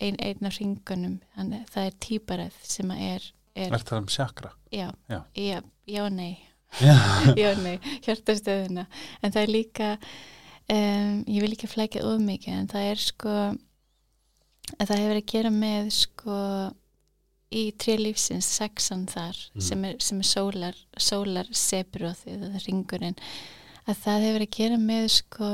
ein, 0.00 0.16
einn 0.18 0.48
af 0.48 0.58
ringunum 0.60 1.18
þannig 1.36 1.66
það 1.74 1.88
er 1.90 1.96
típarað 2.06 2.58
sem 2.62 2.90
að 2.94 3.02
er, 3.10 3.26
er 3.54 3.74
Er 3.78 3.84
það 3.86 3.98
um 4.02 4.08
sjakra? 4.12 4.50
já, 4.74 4.88
Já. 5.10 5.20
já, 5.38 5.60
já 5.86 6.04
nei 6.10 6.34
Já. 6.80 6.94
nei, 7.66 7.76
hjartastöðuna 8.02 8.86
en 9.22 9.30
það 9.34 9.42
er 9.44 9.52
líka 9.54 9.90
um, 9.94 11.20
ég 11.30 11.44
vil 11.44 11.52
ekki 11.54 11.68
flækja 11.70 12.02
of 12.08 12.18
mikið 12.24 12.56
en 12.60 12.70
það 12.72 12.88
er 12.92 13.02
sko 13.04 13.34
að 14.80 14.88
það 14.88 15.02
hefur 15.04 15.20
að 15.20 15.28
gera 15.34 15.52
með 15.54 15.90
sko 15.94 16.38
í 17.54 17.64
trí 17.78 17.94
lífsins 18.00 18.48
sexan 18.58 19.04
þar 19.06 19.36
Mm. 19.54 19.62
sem 19.62 19.84
er, 19.86 19.96
sem 20.02 20.18
er 20.18 20.26
sólar, 20.26 20.78
sólar 20.98 21.46
sebróðið 21.54 22.40
eða 22.48 22.62
ringurinn 22.66 23.14
að 23.86 24.00
það 24.02 24.24
hefur 24.26 24.44
að 24.48 24.54
gera 24.56 24.78
með 24.82 25.04
sko 25.20 25.50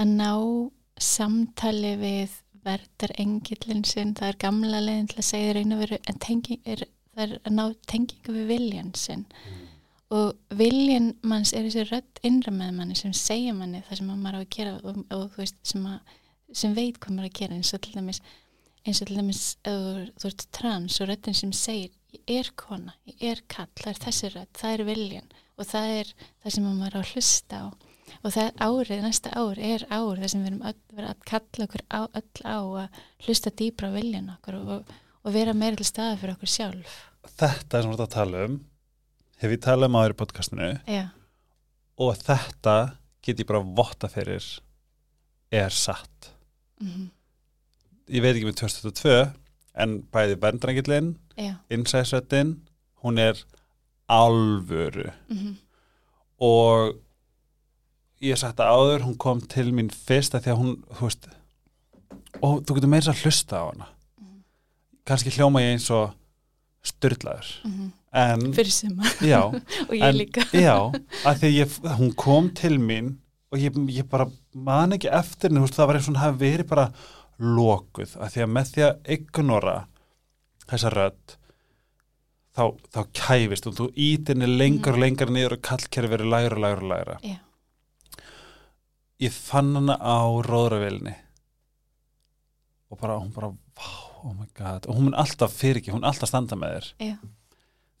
að 0.00 0.14
ná 0.16 0.30
samtali 1.02 1.92
við 2.00 2.38
verðar 2.66 3.14
engillin 3.22 3.84
sinn, 3.88 4.14
það 4.18 4.32
er 4.32 4.40
gamla 4.44 4.80
leiðin 4.82 5.10
til 5.10 5.20
að 5.20 5.28
segja 5.28 5.50
þér 5.50 5.60
einu 5.62 5.78
veru 5.80 5.98
en 6.08 6.22
tenging 6.22 6.68
er, 6.74 6.84
það 7.12 7.24
er 7.24 7.34
að 7.42 7.56
ná 7.58 7.64
tengingu 7.90 8.36
við 8.36 8.50
viljan 8.52 8.92
sinn. 8.98 9.26
Og 10.12 10.56
viljan 10.58 11.12
manns 11.24 11.54
er 11.56 11.64
þessi 11.66 11.86
rödd 11.88 12.20
innra 12.28 12.52
með 12.52 12.74
manni 12.76 12.96
sem 12.98 13.14
segja 13.16 13.54
manni 13.56 13.80
það 13.86 14.02
sem 14.02 14.10
maður 14.12 14.38
á 14.38 14.42
að 14.42 14.50
gera 14.56 14.74
og, 14.76 15.02
og 15.08 15.24
þú 15.32 15.40
veist 15.40 15.58
sem, 15.66 15.86
að, 15.88 16.16
sem 16.62 16.74
veit 16.76 17.00
hvað 17.00 17.16
maður 17.16 17.28
á 17.28 17.32
að 17.32 17.38
gera. 17.40 17.58
Eins 17.58 17.72
og 17.72 17.84
til 17.86 17.94
dæmis 17.96 18.20
eins 18.82 19.00
og 19.00 19.08
til 19.08 19.18
dæmis 19.18 19.42
ef 19.62 19.78
þú, 20.20 20.28
ert 20.28 20.46
trans 20.54 20.98
og 21.00 21.08
röddin 21.08 21.38
sem 21.38 21.52
segir 21.54 21.92
ég 22.12 22.42
er 22.42 22.50
kona, 22.58 22.96
ég 23.08 23.22
er 23.30 23.40
kall, 23.48 23.70
það 23.78 23.92
er 23.92 24.00
þessi 24.06 24.30
rödd 24.34 24.58
það 24.58 24.74
er 24.74 24.84
viljan 24.88 25.30
og 25.56 25.68
það 25.68 25.94
er 26.00 26.12
það 26.42 26.54
sem 26.56 26.66
maður 26.66 26.98
á 26.98 27.00
að 27.00 27.12
hlusta 27.12 27.62
á 27.62 27.66
og 28.22 28.34
það 28.34 28.60
árið, 28.62 29.00
næsta 29.02 29.32
ár 29.34 29.58
er 29.58 29.86
ár 29.90 30.20
það 30.20 30.28
sem 30.32 30.42
við 30.42 30.50
erum 30.52 30.66
öll, 30.70 31.06
að 31.06 31.24
kalla 31.28 31.66
okkur 31.66 31.86
á, 31.90 32.00
öll 32.06 32.44
á 32.46 32.58
að 32.82 33.00
hlusta 33.26 33.54
dýbra 33.58 33.90
á 33.90 33.96
viljan 33.96 34.34
okkur 34.36 34.58
og, 34.60 34.92
og 35.22 35.34
vera 35.34 35.56
meira 35.56 35.78
til 35.78 35.88
staða 35.88 36.20
fyrir 36.20 36.36
okkur 36.36 36.52
sjálf. 36.52 36.98
Þetta 37.32 37.78
er 37.78 37.84
sem 37.84 37.92
við 37.92 37.96
erum 37.96 38.06
að 38.06 38.14
tala 38.16 38.44
um 38.46 38.60
hef 39.42 39.56
ég 39.56 39.62
talað 39.62 39.90
um 39.90 39.98
áður 39.98 40.14
í 40.14 40.18
podcastinu. 40.20 40.68
Já, 40.86 41.04
og 42.02 42.14
þetta 42.22 42.76
get 43.22 43.42
ég 43.42 43.48
bara 43.48 43.62
votta 43.62 44.10
fyrir 44.10 44.46
er 45.52 45.74
satt. 45.74 46.32
Mm 46.82 47.10
ég 48.12 48.20
veit 48.20 48.34
ekki 48.34 48.48
með 48.48 48.56
2022 48.58 49.12
en 49.82 49.92
bæði 50.12 50.34
verndrangillin 50.42 51.12
já. 51.38 51.54
innsæðsrættin 51.72 52.56
hún 53.04 53.20
er 53.22 53.38
alvöru. 54.10 55.12
Mm 55.30 55.54
og 56.42 56.96
ég 58.22 58.38
sagt 58.40 58.58
það 58.60 58.72
áður, 58.78 59.04
hún 59.08 59.16
kom 59.20 59.40
til 59.50 59.68
mín 59.74 59.90
fyrst 59.92 60.34
að 60.38 60.44
því 60.46 60.52
að 60.54 60.60
hún, 60.62 60.72
þú 60.98 61.08
veist 61.08 61.28
og 62.42 62.60
þú 62.66 62.76
getur 62.78 62.90
meira 62.92 63.12
að 63.12 63.22
hlusta 63.24 63.60
á 63.60 63.64
hana. 63.70 63.88
Mhm. 64.20 64.38
kannski 65.06 65.32
hljóma 65.34 65.60
ég 65.62 65.72
eins 65.76 65.88
og 65.90 66.14
styrlaður 66.86 67.48
en, 68.12 68.46
fyrir 68.56 68.72
suma. 68.74 69.04
Já, 69.22 69.40
og 69.88 69.92
ég 69.96 70.06
En- 70.08 70.16
líka. 70.18 70.44
já 70.52 70.76
að 71.28 71.42
því 71.42 71.50
að 71.50 71.58
ég, 71.58 71.76
hún 71.98 72.14
kom 72.18 72.50
til 72.54 72.78
mín 72.78 73.16
og 73.52 73.58
ég, 73.60 73.76
ég 73.92 74.08
bara 74.08 74.26
man 74.54 74.92
ekki 74.96 75.10
eftir 75.12 75.50
henni, 75.52 75.66
það 75.68 75.86
var 75.90 75.98
eins 75.98 76.08
og 76.08 76.14
hún 76.14 76.22
hafi 76.22 76.38
verið 76.42 76.68
bara 76.72 76.86
lokuð, 77.42 78.16
að 78.22 78.34
því 78.36 78.42
að 78.44 78.50
með 78.54 78.72
því 78.74 78.82
að 78.86 79.12
ignora 79.16 79.76
þessa 80.70 80.90
rödd 80.94 81.36
þá, 82.56 82.64
þá 82.92 83.00
kæfist 83.16 83.66
og 83.68 83.74
þú 83.78 83.86
ítinni 83.96 84.46
lengur 84.50 84.94
og 84.96 85.02
lengur 85.02 85.32
niður 85.32 85.56
og 85.58 85.62
kallkerfi 85.66 86.10
verið 86.12 86.30
lægra 86.32 86.56
og 86.58 86.62
lægra 86.64 86.82
og 86.84 86.90
lægra 86.92 87.16
Já. 87.26 87.38
Ég 89.22 89.32
fann 89.34 89.74
hana 89.78 89.96
á 90.02 90.18
róðravélinni. 90.46 91.14
Og 92.92 92.98
bara, 93.00 93.18
hún 93.22 93.30
bara 93.34 93.52
vá, 93.52 93.92
oh 94.24 94.32
my 94.36 94.48
god, 94.58 94.86
og 94.88 94.96
hún 94.98 95.08
mun 95.10 95.16
alltaf 95.18 95.54
fyrir 95.56 95.80
ekki, 95.80 95.92
hún 95.94 96.02
mun 96.02 96.10
alltaf 96.10 96.28
standa 96.28 96.58
með 96.58 96.74
þér. 96.80 96.90
Já. 97.12 97.14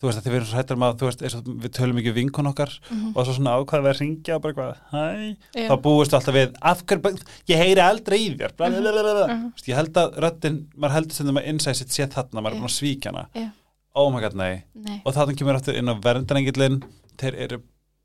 þú 0.02 0.08
veist 0.08 0.18
að 0.18 0.24
þið 0.26 0.32
verðum 0.34 0.48
svo 0.50 0.58
hættur 0.58 0.74
um 0.76 0.82
að 0.82 0.94
þú 0.98 1.06
veist, 1.06 1.20
við 1.62 1.70
tölum 1.76 1.98
ekki 2.00 2.12
vinkun 2.16 2.48
okkar 2.50 2.72
Mhm. 2.90 3.12
og 3.14 3.22
svo 3.28 3.34
svona 3.36 3.52
ákvaði 3.54 3.84
við 3.84 3.90
að 3.92 4.00
ringja 4.02 4.34
og 4.34 4.42
bara 4.42 4.52
eitthvað, 4.52 4.80
hæ, 4.90 5.36
Já. 5.54 5.68
þá 5.70 5.74
búistu 5.84 6.16
alltaf 6.18 6.34
við 6.34 6.56
af 6.60 6.82
hverju, 6.86 7.02
bara- 7.02 7.14
ég 7.46 7.56
heyri 7.62 7.80
aldrei 7.84 8.18
í 8.18 8.36
þér. 8.36 8.56
Bla, 8.56 8.68
bla, 8.68 8.80
bla. 8.80 9.26
Þú 9.30 9.52
veist, 9.54 9.68
ég 9.70 9.76
held 9.78 9.92
að 10.02 10.18
röddin, 10.18 10.58
maður 10.76 10.94
heldur 10.96 11.12
sem 11.14 11.26
að 11.38 11.46
insight 11.46 11.76
sitt 11.76 11.88
sé 11.94 12.06
þarna, 12.10 12.42
maður 12.42 12.50
er 12.50 12.58
búin 12.58 12.70
að 12.72 12.78
svíkja 12.80 13.12
hana. 13.14 13.52
Oh 13.94 14.10
my 14.10 14.20
god, 14.20 14.34
nei, 14.34 14.64
Nei. 14.74 15.02
og 15.06 15.14
þarna 15.14 15.36
kemur 15.38 15.54
aftur 15.54 15.76
inn 15.78 15.86
á 15.86 15.94
verndarengillin, 16.02 16.82
þeir 17.16 17.34
eru 17.38 17.62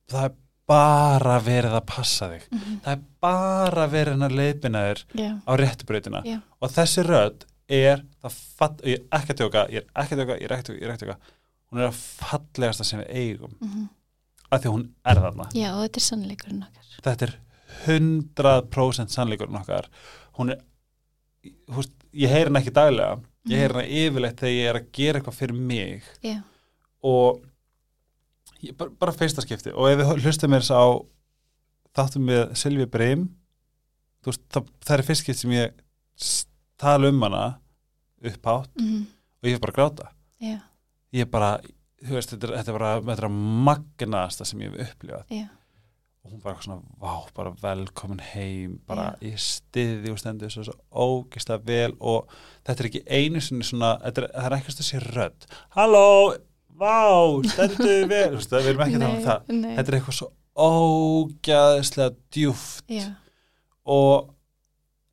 það 0.08 0.24
er 0.26 0.34
bara 0.68 1.38
verið 1.40 1.78
að 1.78 1.86
passa 1.88 2.30
þig. 2.34 2.48
Mhm. 2.52 2.80
það 2.84 2.92
er 2.92 3.04
bara 3.24 3.88
verið 3.88 4.26
að 4.28 4.38
leiðbina 4.42 4.84
þér 4.88 5.04
Já. 5.16 5.32
á 5.48 5.52
réttubrautina 5.62 6.22
Já. 6.26 6.42
og 6.62 6.72
þessi 6.76 7.06
rödd 7.08 7.46
er 7.68 8.04
fatt, 8.32 8.82
ég 8.84 9.00
er 9.00 9.20
ekki 9.20 9.34
að 9.34 9.40
tjóka 9.42 9.64
ég 9.72 9.82
er 9.84 10.04
ekki 10.04 10.16
að 10.16 10.22
tjóka, 10.22 10.38
ég 10.38 10.48
er 10.48 10.56
ekki 10.58 10.64
að 10.64 10.68
tjóka, 10.68 10.80
ég 10.82 10.88
er 10.88 10.94
að 10.94 11.18
hún 11.68 11.82
er 11.82 11.88
að 11.88 12.86
sem 12.86 13.00
við 13.00 13.10
eigum. 13.12 13.56
Mhm. 13.62 13.90
af 14.52 14.62
því 14.64 14.72
hún 14.72 14.86
er 15.06 15.20
þarna. 15.24 15.50
Já, 15.56 15.70
og 15.76 15.82
þetta 15.84 16.00
er 16.00 16.06
sannleikurinn 16.06 16.64
okkar. 16.64 16.92
Þetta 17.04 17.28
er 17.28 17.34
100% 17.86 19.14
sannleikurinn 19.14 19.60
okkar. 19.60 19.90
Hún 20.40 20.54
er 20.54 20.62
veist, 21.68 21.92
ég 22.16 22.32
heyri 22.32 22.50
hann 22.50 22.62
ekki 22.62 22.74
daglega. 22.76 23.20
Ég 23.48 23.62
heyri 23.62 23.74
hann 23.74 23.92
yfirleitt 24.02 24.40
þegar 24.42 24.56
ég 24.56 24.70
er 24.72 24.80
að 24.80 24.90
gera 24.98 25.20
eitthvað 25.20 25.40
fyrir 25.42 25.60
mig. 25.72 26.08
Já, 26.24 26.38
og 27.04 27.44
ég, 28.64 28.74
bara, 28.78 28.94
bara 29.00 29.16
fyrsta 29.16 29.44
skipti. 29.46 29.74
Og 29.74 29.90
ef 29.92 30.02
við 30.02 30.26
hlustum 30.26 30.54
mér 30.54 30.66
á 30.68 30.86
þáttum 31.98 32.30
við 32.30 32.44
Silvi 32.60 32.88
Breim 32.90 33.28
þú 34.22 34.32
veist, 34.34 34.44
það, 34.54 34.72
það 34.86 34.98
er 34.98 35.06
fyrst 35.08 35.26
skipt 35.26 35.42
sem 35.42 35.56
ég 35.56 35.84
tala 36.82 37.12
um 37.12 37.26
hana 37.26 37.44
upphátt 38.28 38.82
mm, 38.82 39.04
og 39.42 39.50
ég 39.50 39.58
er 39.58 39.64
bara 39.64 39.74
að 39.74 39.78
gráta 39.80 40.10
já, 40.44 40.58
ég 41.16 41.26
er 41.26 41.30
bara, 41.32 41.52
veist, 42.04 42.34
þetta 42.34 42.50
er, 42.50 42.56
þetta 42.60 42.74
er 42.74 42.80
bara 42.80 42.96
þetta 43.00 43.22
er 43.22 43.30
að 43.30 43.40
magnaðasta 43.70 44.48
sem 44.48 44.66
ég 44.66 44.76
hef 44.76 44.92
upplifað. 44.92 45.32
Já, 45.34 45.48
og 46.28 46.34
hún 46.34 46.42
bara 46.44 46.64
svona, 46.66 46.82
vá, 47.02 47.14
bara 47.38 47.54
velkomin 47.62 48.24
heim 48.34 48.76
bara 48.90 49.08
ég 49.24 49.40
stiði 49.42 50.12
og 50.12 50.20
stendur 50.22 50.52
svo, 50.54 50.66
svo 50.68 50.76
ógislega 50.92 51.64
vel. 51.70 51.94
Og 52.02 52.28
þetta 52.68 52.84
er 52.84 52.90
ekki 52.92 53.04
einu 53.08 53.42
sinni 53.44 53.68
svona 53.68 53.96
þetta 54.04 54.26
er, 54.26 54.30
það 54.36 54.50
er 54.50 54.58
ekkert 54.60 54.84
að 54.84 54.90
sé 54.90 55.02
rödd. 55.06 55.48
Halló, 55.78 56.04
vá, 56.78 56.98
stendur 57.52 58.08
vel? 58.10 58.34
Veist, 58.38 58.54
við 58.54 58.72
erum 58.72 58.84
ekki 58.86 59.00
um 59.00 59.22
það. 59.26 59.52
þetta 59.52 59.86
er 59.88 60.00
eitthvað 60.00 60.20
svo 60.22 60.32
ógæðislega 60.58 62.16
djúft 62.34 62.90
já, 62.90 63.06
og 63.86 64.34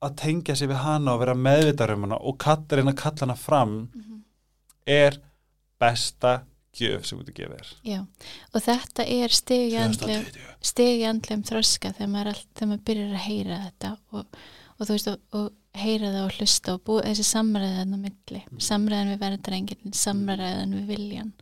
að 0.05 0.17
tengja 0.21 0.57
sig 0.57 0.71
við 0.71 0.83
hana 0.85 1.15
og 1.15 1.23
vera 1.23 1.37
meðvitar 1.37 1.93
um 1.95 2.07
hana 2.07 2.19
og 2.21 2.39
kalla 2.41 2.79
reyna 2.79 2.93
að 2.95 3.01
kalla 3.03 3.27
hana 3.27 3.37
fram 3.41 3.77
mhm, 3.87 4.19
er 4.89 5.19
besta 5.81 6.43
gjöf 6.75 7.05
sem 7.07 7.21
þú 7.21 7.35
gefið 7.37 7.55
þér. 7.55 7.73
Já 7.87 7.99
og 8.01 8.65
þetta 8.65 9.07
er 9.17 9.35
stigi 9.35 9.77
andlum 9.79 10.25
2020 10.25 10.65
stigi 10.71 11.05
andlum 11.09 11.45
þroska 11.47 11.93
þegar 11.95 12.11
maður, 12.15 12.33
all, 12.33 12.47
þegar 12.55 12.71
maður 12.73 12.87
byrjar 12.89 13.13
að 13.13 13.25
heyra 13.29 13.61
þetta 13.69 13.93
og, 14.15 14.41
og 14.75 14.89
þú 14.89 14.97
veist 14.97 15.13
og, 15.13 15.21
og 15.39 15.51
heyra 15.75 16.11
það 16.15 16.25
og 16.25 16.37
hlusta 16.39 16.75
og 16.77 16.83
búa 16.87 17.05
þessi 17.07 17.27
samræðan 17.29 17.97
á 17.97 17.99
milli, 17.99 18.43
samræðan 18.63 19.15
við 19.15 19.23
verðarengilin 19.25 19.97
samræðan 19.99 20.77
við 20.79 20.93
viljan 20.93 21.33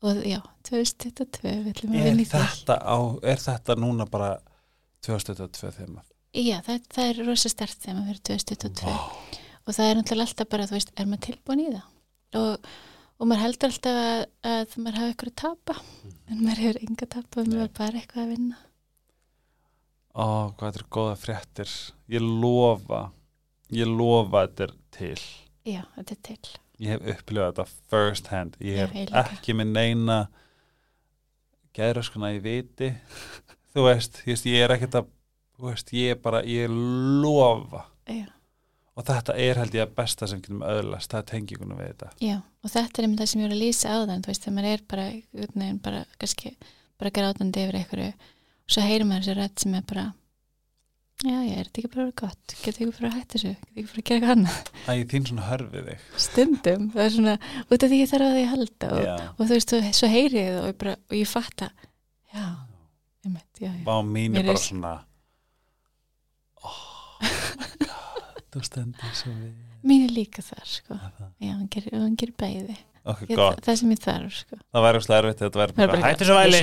og 0.00 0.22
já, 0.24 0.38
2022 0.68 1.42
við 1.44 1.72
ætlum 1.74 1.98
að 1.98 2.06
er 2.08 2.22
þetta, 2.30 2.78
á, 2.80 2.98
er 3.34 3.42
þetta 3.42 3.76
núna 3.76 4.06
bara 4.08 4.30
2022 5.04 5.74
þema? 5.76 6.04
Já, 6.36 6.56
það, 6.64 6.82
það 6.94 7.10
er 7.10 7.22
rosa 7.26 7.52
stert 7.52 7.86
maður 7.90 8.08
fyrir 8.14 8.24
2022 8.30 9.40
og 9.66 9.76
það 9.76 9.90
er 9.90 9.98
náttúrulega 9.98 10.28
alltaf 10.28 10.50
bara, 10.50 10.66
þú 10.66 10.76
veist, 10.76 10.94
er 10.96 11.08
maður 11.10 11.26
tilbúin 11.28 11.62
í 11.62 11.68
það? 11.70 11.86
Og, 12.40 12.72
og 13.20 13.28
maður 13.30 13.44
heldur 13.44 13.70
alltaf 13.70 14.00
að, 14.00 14.24
að 14.50 14.74
maður 14.80 14.98
hafa 15.00 15.12
eitthvað 15.12 15.30
að 15.30 15.38
tapa. 15.44 15.76
En 16.30 16.42
maður 16.42 16.62
hefur 16.64 16.80
enga 16.86 17.06
að 17.06 17.12
tapa, 17.14 17.44
maður 17.44 17.62
er 17.64 17.72
bara 17.78 18.00
eitthvað 18.00 18.24
að 18.24 18.34
vinna. 18.34 18.60
Ó, 20.10 20.26
hvað 20.58 20.80
er 20.80 20.86
góða 20.96 21.16
fréttir. 21.20 21.74
Ég 22.10 22.24
lofa 22.26 23.02
ég 23.74 23.88
lofa 23.90 24.46
þetta 24.46 24.66
er 24.66 24.74
til. 24.96 25.22
Já, 25.68 25.82
þetta 25.96 26.16
er 26.16 26.20
til. 26.30 26.56
Ég 26.80 26.94
hef 26.94 27.08
upplifað 27.14 27.50
þetta 27.50 27.66
first 27.92 28.30
hand. 28.32 28.58
Ég 28.60 28.78
Já, 28.80 28.86
ég 28.86 29.08
líka. 29.10 29.24
ekki 29.26 29.56
með 29.58 29.72
neina 29.76 30.18
gæra 31.76 32.02
skona 32.04 32.32
í 32.34 32.40
viti. 32.42 32.92
Þú 33.74 33.86
veist, 33.86 34.22
ég, 34.26 34.44
ég 34.50 34.64
er 34.64 34.74
ekkert 34.74 35.02
að 35.02 35.10
veist, 35.60 35.92
ég 35.92 36.14
er 36.14 36.20
bara, 36.22 36.42
ég 36.48 36.70
lofa. 36.70 37.84
Já, 38.10 38.26
og 38.96 39.06
þetta 39.06 39.36
er 39.40 39.60
held 39.60 39.76
ég 39.76 39.84
að 39.86 39.94
besta 39.96 40.28
sem 40.28 40.40
getum 40.42 40.64
öðlast. 40.66 41.12
Það 41.12 41.28
tengingunum 41.30 41.80
við 41.80 41.92
þetta. 41.92 42.10
Já, 42.24 42.36
og 42.40 42.72
þetta 42.72 43.00
er 43.00 43.06
einmitt 43.06 43.22
það 43.22 43.30
sem 43.32 43.40
ég 43.42 43.48
var 43.48 43.56
að 43.56 43.62
lýsa 43.64 43.92
á 43.94 43.98
þann 44.10 44.24
þú 44.24 44.32
veist, 44.32 44.44
þegar 44.46 44.56
maður 44.56 44.72
er 44.72 44.84
bara, 44.92 45.06
neginn, 45.54 45.82
bara 45.84 46.02
kannski, 46.20 46.54
bara 47.00 47.14
grátandi 47.20 47.64
yfir 47.64 47.78
einhverju. 47.80 48.10
Og 48.64 48.74
svo 48.74 48.86
heyrir 48.86 49.08
maður 49.08 49.26
þessi 49.28 49.38
rödd 49.40 49.64
sem 49.64 49.76
er 49.78 49.86
bara 49.92 50.06
já, 51.20 51.36
já, 51.44 51.54
er 51.60 51.68
þetta 51.68 51.80
ekki 51.82 51.90
bara 51.92 52.02
að 52.02 52.08
vera 52.10 52.16
gott? 52.22 52.54
Getur 52.64 52.84
ekki 52.86 52.94
bara 52.96 53.10
að 53.10 53.16
hætta 53.18 53.34
þessu, 53.36 53.52
getur 53.60 53.80
ekki 53.80 53.90
bara 53.90 54.00
að 54.00 54.06
gera 54.08 54.16
eitthvað 54.20 54.34
annað? 54.36 54.70
Að 54.86 54.98
ég 55.00 55.06
þín 55.12 55.26
svona 55.30 55.46
hörfið 55.50 55.88
þig. 55.90 56.06
Stundum, 56.26 56.86
það 56.94 57.04
er 57.04 57.14
svona 57.16 57.34
út 57.66 57.84
af 57.86 57.92
því 57.92 58.00
ég 58.00 58.10
þarf 58.14 58.26
að 58.30 58.34
því 58.36 58.42
að 58.46 58.52
halda 58.54 58.90
og, 58.96 59.08
og 59.36 59.42
þú 59.44 59.50
veist, 59.56 59.74
svo 60.00 60.10
heyri 60.14 60.40
ég 60.40 60.50
það 60.54 60.60
og 60.64 60.70
ég, 60.72 60.78
bara, 60.84 60.96
og 61.10 61.16
ég 61.20 61.30
fatta 61.30 61.70
já, 62.34 62.44
einmitt, 63.26 63.50
já, 63.60 63.68
já. 63.70 63.82
Vá, 63.88 63.96
mín 64.06 64.36
er 64.40 64.48
bara 64.48 64.56
er- 64.58 64.64
svona 64.64 64.92
oh 66.64 66.78
my 67.20 67.86
god 67.86 68.44
þú 68.54 68.62
stendur 68.66 69.14
svo 69.16 69.32
við 69.34 69.88
mín 69.90 70.04
er 70.08 70.12
líka 70.12 70.42
þar, 70.44 70.66
sko. 70.68 70.96
Það. 71.00 71.28
já, 71.40 71.52
hann 71.56 71.68
gerir, 71.72 71.94
hann 71.96 72.16
gerir 72.20 72.36
bæði 72.40 72.76
ég, 73.26 73.34
gott, 73.34 73.60
það 73.64 73.78
sem 73.80 73.92
ég 73.94 74.00
þarf, 74.04 74.38
sko. 74.44 74.60
Það 74.70 74.86
væri 74.86 75.00
úrslega 75.00 75.22
erfitt 75.24 75.44
þetta 75.44 75.62
væri 75.62 75.76
Það 75.76 75.92
bara, 75.92 76.02
hættu 76.06 76.28
svo 76.28 76.40
væli. 76.40 76.62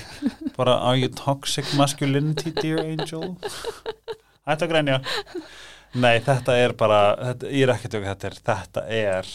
Bara, 0.56 0.74
are 0.88 0.96
you 0.96 1.08
toxic 1.12 1.72
masculinity 1.76 2.52
dear 2.56 2.80
angel? 2.80 3.34
Hættu 4.46 4.68
að 4.68 4.70
grænja 4.70 5.00
nei, 6.00 6.16
þetta 6.24 6.56
er 6.58 6.74
bara 6.78 7.00
þetta, 7.20 7.52
ég 7.52 7.66
er 7.66 7.72
ekki 7.76 7.90
tjóka 7.92 8.12
þetta 8.12 8.28
er 8.28 8.36
þetta 8.50 8.84
er, 8.98 9.30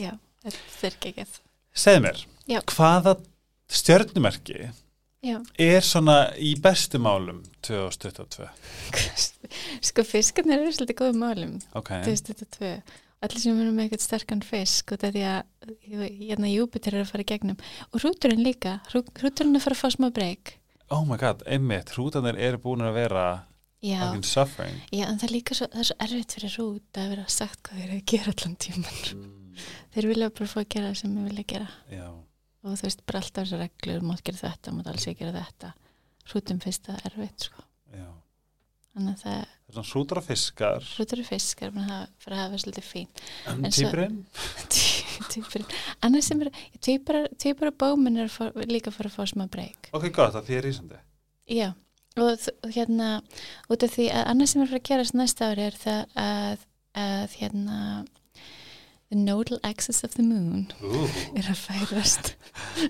já, 0.00 0.10
þetta 0.46 0.88
er 0.88 0.96
ekki 0.96 1.12
ekki 1.12 1.26
segð 1.76 2.02
mér 2.06 2.22
Já. 2.46 2.60
hvaða 2.72 3.16
stjörnumerki 3.76 4.58
já, 5.26 5.38
er 5.66 5.86
svona 5.86 6.18
í 6.38 6.54
bestu 6.62 7.00
málum 7.02 7.42
2022 7.66 8.48
sko 9.86 10.06
fiskarnir 10.06 10.62
eru 10.62 10.72
svolítið 10.74 11.00
góðum 11.00 11.20
málum. 11.22 11.58
Ok, 11.78 11.92
2022 12.06 12.72
allir 13.28 13.42
sem 13.42 13.58
eru 13.62 13.72
með 13.74 13.86
eitthvað 13.86 14.04
sterkan 14.06 14.42
fisk 14.46 14.92
og 14.96 15.00
það 15.02 15.16
því 15.16 15.24
að 15.30 15.42
hérna 16.20 16.50
Júpiter 16.52 16.94
er 16.96 17.04
að 17.04 17.10
fara 17.12 17.24
í 17.26 17.28
gegnum. 17.32 17.58
Og 17.92 18.00
hrúturinn 18.02 18.44
líka, 18.46 18.76
hrú- 18.92 19.04
hrúturinn 19.20 19.54
er 19.56 19.60
að 19.60 19.66
fara 19.66 19.76
að 19.78 19.82
fá 19.82 19.90
smá 19.96 20.08
breyk. 20.14 20.54
Oh 20.94 21.04
my 21.08 21.16
god, 21.18 21.42
einmitt. 21.50 21.90
Hrútanir 21.96 22.38
eru 22.38 22.58
búin 22.62 22.84
að 22.86 22.94
vera 23.00 23.24
já, 23.82 23.98
já, 24.94 25.04
en 25.10 25.18
það 25.18 25.26
er 25.28 25.32
líka 25.34 25.54
svo, 25.58 25.66
það 25.72 25.82
er 25.82 25.88
svo 25.90 25.96
erfitt 26.06 26.36
fyrir 26.36 26.54
hrút 26.56 27.00
að 27.02 27.10
vera 27.12 27.24
sagt 27.28 27.60
hvað 27.66 27.80
þeir 27.80 27.88
eru 27.90 27.98
að 28.00 28.06
gera 28.12 28.32
allan 28.36 28.56
tíman 28.64 29.34
þeir 29.96 30.08
vilja 30.10 30.30
bara 30.38 30.48
fá 30.52 30.56
að 30.62 30.68
gera 30.76 30.88
það 30.92 30.98
sem 31.02 31.16
þeir 31.16 31.28
vilja 31.30 31.44
gera. 31.52 31.68
Já, 31.92 32.06
og 32.66 32.72
þú 32.80 32.86
veist 32.86 33.04
bara 33.06 33.20
alltaf 33.22 33.42
þessar 33.46 33.62
reglur, 33.66 34.06
mátt 34.08 34.24
gera 34.26 34.40
þetta, 34.42 34.74
mátt 34.78 34.90
alls 34.92 35.06
ekki 35.10 35.24
gera 35.24 35.42
þetta. 35.44 35.72
Hrútum 36.30 36.62
finnst 36.64 36.88
það 36.88 37.04
erfitt 37.10 37.46
sko. 37.50 37.65
Þannig 38.96 39.12
að 39.14 39.22
það, 39.26 39.44
Það 39.66 39.72
er 39.72 39.76
svona 39.76 39.90
hrútar 39.92 40.18
og 40.20 40.24
fiskar. 40.26 40.84
Hrútur 40.96 41.20
og 41.22 41.26
fiskar 41.26 41.72
fyrir 41.74 42.34
að 42.36 42.40
hafa 42.40 42.52
það 42.52 42.60
svolítið 42.62 42.86
fín 42.90 43.08
en 43.50 43.64
týpurinn 43.76 44.18
Týpurinn. 45.32 45.72
annars 46.06 46.28
sem 46.30 46.44
er 46.44 46.50
týpur 46.86 47.70
og 47.72 47.78
bóminn 47.80 48.20
er 48.22 48.30
fá, 48.32 48.44
líka 48.68 48.92
fara 48.94 49.10
að 49.10 49.16
fá 49.18 49.26
smá 49.32 49.46
breyk. 49.50 49.90
Ok, 49.96 50.08
gott, 50.14 50.36
það 50.36 50.52
er 50.58 50.70
ísandi 50.70 51.00
já 51.50 51.72
og 52.16 52.70
hérna 52.72 53.08
út 53.68 53.82
af 53.84 53.92
því 53.92 54.06
að 54.08 54.22
annars 54.32 54.54
sem 54.54 54.62
er 54.64 54.70
fara 54.70 54.80
að 54.80 54.88
gerast 54.88 55.16
næsta 55.18 55.50
ári 55.52 55.66
er 55.66 55.74
það 55.82 56.14
að, 56.22 56.62
að 56.96 57.34
hérna 57.42 57.80
the 59.10 59.16
nodal 59.16 59.58
axis 59.62 60.04
of 60.04 60.14
the 60.14 60.22
moon 60.22 60.72
Ooh. 60.82 61.08
er 61.38 61.46
að 61.52 61.60
færast 61.62 62.32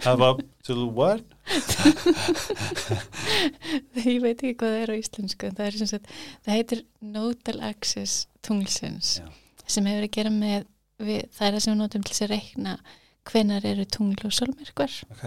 það 0.04 0.20
var 0.22 0.40
to 0.64 0.86
what? 0.88 1.24
ég 4.06 4.22
veit 4.24 4.40
ekki 4.40 4.54
hvað 4.56 4.72
það 4.72 4.82
er 4.82 4.92
á 4.92 4.96
íslensku 4.96 5.48
en 5.48 5.58
það 5.58 5.66
er 5.66 5.80
sem 5.80 5.90
sagt, 5.92 6.12
það 6.46 6.56
heitir 6.56 6.84
nodal 7.00 7.58
axis 7.68 8.14
tunglsins 8.46 9.18
Já. 9.20 9.26
sem 9.66 9.90
hefur 9.90 10.08
að 10.08 10.16
gera 10.16 10.32
með 10.32 10.64
við, 11.02 11.26
það 11.36 11.48
er 11.48 11.58
það 11.58 11.64
sem 11.66 11.74
við 11.74 11.82
notum 11.82 12.06
til 12.06 12.16
að 12.16 12.32
reikna 12.32 12.78
hvenar 13.26 13.68
eru 13.68 13.84
tungl 13.90 14.28
og 14.28 14.34
sólmyrkvar 14.34 14.94
ok, 15.12 15.26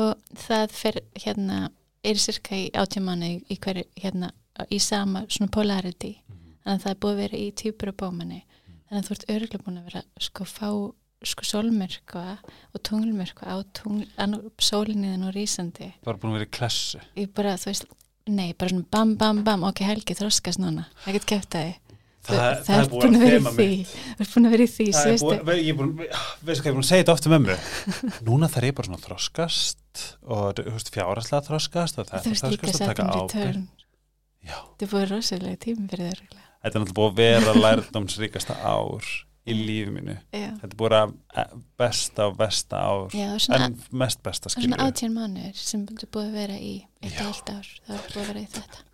og 0.00 0.36
það 0.46 0.74
fer 0.74 1.00
hérna 1.22 1.62
er 2.02 2.18
cirka 2.18 2.56
í 2.56 2.70
átjámanni 2.74 3.34
í, 3.36 3.40
í 3.54 3.56
hérna 4.00 4.32
í 4.72 4.80
sama 4.82 5.26
svona 5.28 5.52
polarity 5.54 6.16
þannig 6.26 6.74
að 6.74 6.84
það 6.84 6.92
er 6.92 7.02
búið 7.04 7.14
að 7.14 7.22
vera 7.22 7.40
í 7.40 7.50
týpur 7.56 7.92
og 7.92 8.00
bómanni 8.02 8.40
þannig 8.90 9.04
að 9.04 9.08
þú 9.08 9.16
ert 9.16 9.28
örgulega 9.36 9.64
búin 9.66 9.80
að 9.80 9.88
vera 9.90 10.02
sko 10.26 10.46
fá 10.48 10.68
sko 11.30 11.44
sólmyrkva 11.44 12.24
og 12.72 12.82
tunglmyrkva 12.86 13.52
á 13.52 13.56
tungl, 13.76 14.06
sólinniðin 14.56 15.26
og 15.28 15.34
rísandi. 15.36 15.90
Bara 16.06 16.20
búin 16.20 16.32
að 16.32 16.40
vera 16.40 16.48
í 16.48 16.54
klessu. 16.56 17.02
Ég 17.20 17.30
bara 17.36 17.58
þú 17.60 17.68
veist 17.70 17.86
nei, 18.30 18.50
bara 18.56 18.72
svona 18.72 18.88
bam 18.90 19.14
bam 19.20 19.44
bam 19.44 19.66
ok 19.68 19.84
Helgi 19.84 20.16
þroskast 20.16 20.62
núna, 20.62 20.86
ekkert 21.04 21.28
kæft 21.28 21.56
að 21.60 21.72
það, 22.26 22.62
það 22.66 22.80
er 22.80 22.90
búin 22.92 23.18
að 23.18 23.20
að 23.20 23.24
vera 23.26 23.38
í 23.38 23.54
því. 23.58 23.68
Þú 24.16 24.24
ert 24.24 24.34
búin 24.34 24.48
að 24.48 24.54
vera 24.56 24.66
í 24.66 24.72
því 24.74 24.88
Það 24.90 25.00
er 25.00 25.10
er 25.10 25.14
veistu 25.14 25.36
hvað 25.40 25.60
ég 25.60 25.70
er 25.70 26.74
búin 26.74 26.84
að 26.84 26.90
segja 26.90 27.02
þetta 27.04 27.16
ofta 27.16 27.32
með 27.32 27.46
mér 27.46 27.58
núna 28.28 28.50
þarf 28.52 28.70
ég 28.70 28.76
bara 28.80 28.90
svona 28.90 29.00
að 29.00 29.06
þroskast 29.08 30.04
og 30.36 30.62
fjáraslega 30.94 31.46
þroskast 31.48 32.00
og 32.00 32.12
veist 32.32 32.48
líka 32.48 32.70
þroskast 32.70 32.84
og 32.84 33.34
taka 33.34 33.54
Já. 34.40 34.56
þetta 34.56 34.86
er 34.86 34.92
búin 34.94 35.10
rosalega 35.10 35.60
tími 35.60 35.88
fyrir 35.90 36.12
örugglega. 36.14 36.49
Þetta 36.60 36.72
er 36.72 36.84
náttúrulega 36.84 36.98
búið 37.00 37.10
að 37.10 37.20
vera 37.20 37.56
lærdómsríkasta 37.64 38.58
ár 38.60 39.10
í 39.48 39.56
lífi 39.56 39.94
mínu. 39.94 40.18
Já, 40.34 40.50
þetta 40.60 40.68
er 40.68 40.76
búið 40.82 40.96
að 40.98 41.56
besta 41.80 42.28
og 42.28 42.36
besta 42.40 42.84
ár. 42.84 43.16
Já 43.16 43.30
og 43.32 43.40
svona 43.46 43.70
en 43.70 43.80
mest 44.02 44.22
besta 44.26 44.50
er 44.50 44.54
svona 44.54 44.66
skilju 44.66 44.84
átján 44.86 45.16
mánuður 45.16 45.64
sem 45.64 45.88
búið 45.88 46.22
að 46.26 46.36
vera 46.36 46.60
í 46.60 46.76
eitt 47.00 47.18
og 47.18 47.32
allt 47.32 47.52
ár, 47.56 47.74
það 47.86 47.96
er 47.96 48.06
búið 48.06 48.22
að 48.22 48.30
vera 48.32 48.44
í 48.44 48.52
þetta. 48.58 48.86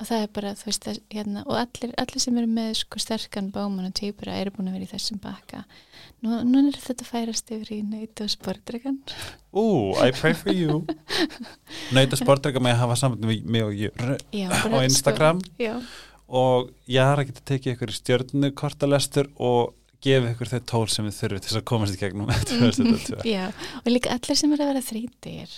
Og 0.00 0.08
það 0.08 0.22
er 0.24 0.30
bara, 0.32 0.50
þú 0.56 0.64
veist, 0.64 0.84
það, 0.86 0.98
hérna 1.12 1.40
og 1.44 1.56
allir, 1.60 1.90
allir 2.00 2.22
sem 2.24 2.36
eru 2.40 2.48
með 2.48 2.70
sko 2.78 3.00
sterkan 3.04 3.50
báman 3.52 3.90
og 3.90 3.96
týpura 3.98 4.38
eru 4.40 4.54
búin 4.54 4.70
að 4.70 4.78
vera 4.78 4.86
í 4.86 4.92
þessum 4.94 5.20
bakka. 5.20 5.60
Nú, 6.24 6.38
nú 6.48 6.62
er 6.70 6.78
þetta 6.80 7.04
færast 7.04 7.52
yfir 7.52 7.74
í 7.76 7.80
neitt 7.84 8.20
og 8.20 8.28
sportregan 8.32 8.98
Ú, 9.56 9.92
I 10.00 10.12
pray 10.16 10.32
for 10.36 10.52
you. 10.52 10.82
Nauta 11.96 12.16
sportreika 12.20 12.62
með 12.64 12.76
að 12.78 12.82
hafa 12.84 12.96
samband 13.00 13.28
við 13.28 13.48
mig 13.48 13.64
og 13.66 13.76
ég 13.76 14.00
á 14.00 14.78
Instagram 14.80 15.40
sko, 15.44 15.56
já, 15.60 15.74
og 16.30 16.70
ég 16.90 17.02
har 17.04 17.20
að 17.20 17.30
geta 17.30 17.44
tekið 17.50 17.74
ykkur 17.74 17.92
í 17.92 17.96
stjörnu 17.98 18.50
kortalestur 18.58 19.28
og 19.42 19.74
gefið 20.04 20.30
ykkur 20.34 20.50
þau 20.54 20.60
tól 20.72 20.86
sem 20.88 21.04
við 21.08 21.16
þurfum 21.18 21.40
til 21.42 21.48
þess 21.50 21.60
að 21.60 21.66
komast 21.70 21.96
í 21.96 22.00
gegnum 22.00 22.30
2022 22.50 23.26
já, 23.28 23.46
og 23.82 23.90
líka 23.92 24.14
allir 24.14 24.38
sem 24.40 24.54
eru 24.54 24.64
að 24.64 24.70
vera 24.72 24.84
þrítir 24.86 25.56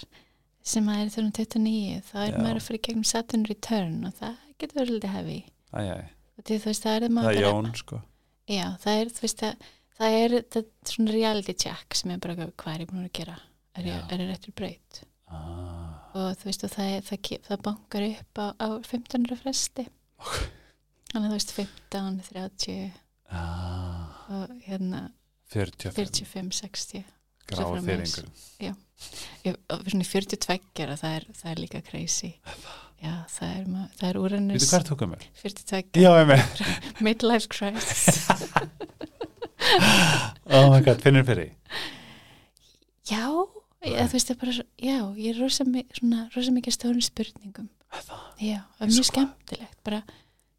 sem 0.72 0.88
að 0.90 1.02
er 1.04 1.12
þurfum 1.14 1.34
29 1.36 2.00
þá 2.08 2.16
er 2.22 2.32
Já. 2.32 2.38
maður 2.40 2.58
að 2.60 2.66
fara 2.68 2.78
í 2.80 2.82
gegnum 2.88 3.06
Saturn 3.12 3.46
Return 3.50 3.94
og 4.08 4.16
það 4.18 4.34
getur 4.62 4.78
verið 4.80 4.90
svolítið 4.92 5.14
hefi 5.18 5.38
og 5.72 6.44
því, 6.48 6.58
veist, 6.64 6.82
það 6.86 6.96
er 6.96 7.06
það 7.12 7.30
er 7.32 7.40
Jón 7.42 7.70
sko. 7.78 8.00
Já, 8.50 8.66
það 8.82 9.00
er, 9.00 9.10
þú 9.12 9.24
veist, 9.26 9.42
það, 9.42 9.66
það 9.98 10.16
er 10.18 10.34
það, 10.54 10.68
svona 10.90 11.14
reality 11.14 11.54
check 11.64 11.96
sem 11.98 12.12
er 12.14 12.22
bara 12.22 12.48
hvað 12.50 12.72
er 12.74 12.84
ég 12.84 12.90
búin 12.90 13.06
að 13.06 13.12
gera? 13.20 13.36
Er 13.78 13.88
ég, 13.88 14.00
er 14.12 14.24
réttur 14.28 14.54
braut? 14.58 15.02
Ah. 15.32 16.08
og 16.12 16.34
þú 16.40 16.48
veist, 16.50 16.64
og 16.66 16.72
það, 16.74 16.90
er- 16.96 17.04
það, 17.06 17.30
það 17.46 17.62
bankar 17.68 18.06
upp 18.08 18.40
á, 18.42 18.46
á 18.60 18.66
15. 18.84 19.28
fresti 19.40 19.86
þannig 21.12 21.26
að 21.26 21.32
þú 21.32 21.38
veist 21.38 21.56
15, 21.56 22.20
30 22.32 22.92
Ah. 23.32 24.26
og 24.28 24.50
hérna 24.66 25.06
45 25.52 25.94
45, 25.96 26.50
60 26.52 27.04
gráða 27.48 27.68
framvegis. 27.78 28.14
fyrir 28.14 28.26
einhverjum 28.28 28.76
ég, 29.46 29.56
og 29.72 29.86
svona 29.88 30.04
í 30.04 30.08
42 30.10 30.88
og 30.92 30.98
það 31.00 31.14
er, 31.16 31.24
það 31.40 31.50
er 31.54 31.60
líka 31.62 31.80
crazy. 31.86 32.32
Já, 33.02 33.14
það 33.34 33.54
er, 33.56 33.64
það 33.98 34.08
er 34.10 34.18
úrannus 34.20 34.68
Veitu 34.70 34.90
þú 34.92 34.98
gömur? 35.00 35.24
42, 35.40 36.02
Já, 36.04 36.10
ég 36.20 36.28
með. 36.28 36.62
Midlife 37.08 37.48
crisis. 37.50 38.28
Oh 40.52 40.68
my 40.72 40.80
god, 40.84 41.00
finnir 41.02 41.24
fyrir 41.26 41.52
já, 43.08 43.22
ég, 43.86 43.96
þú 44.10 44.14
veist 44.16 44.28
það 44.28 44.34
er 44.34 44.40
bara 44.42 44.54
já, 44.82 44.96
ég 45.16 45.28
er 45.32 45.38
rosa, 45.40 45.64
rosa 46.34 46.52
mikið 46.54 46.74
stórum 46.76 47.02
spurningum. 47.04 47.68
Já, 48.42 48.58
það 48.76 48.84
er 48.84 48.90
mjög 48.90 48.98
hvað? 48.98 49.08
skemmtilegt 49.10 49.78
bara, 49.86 50.02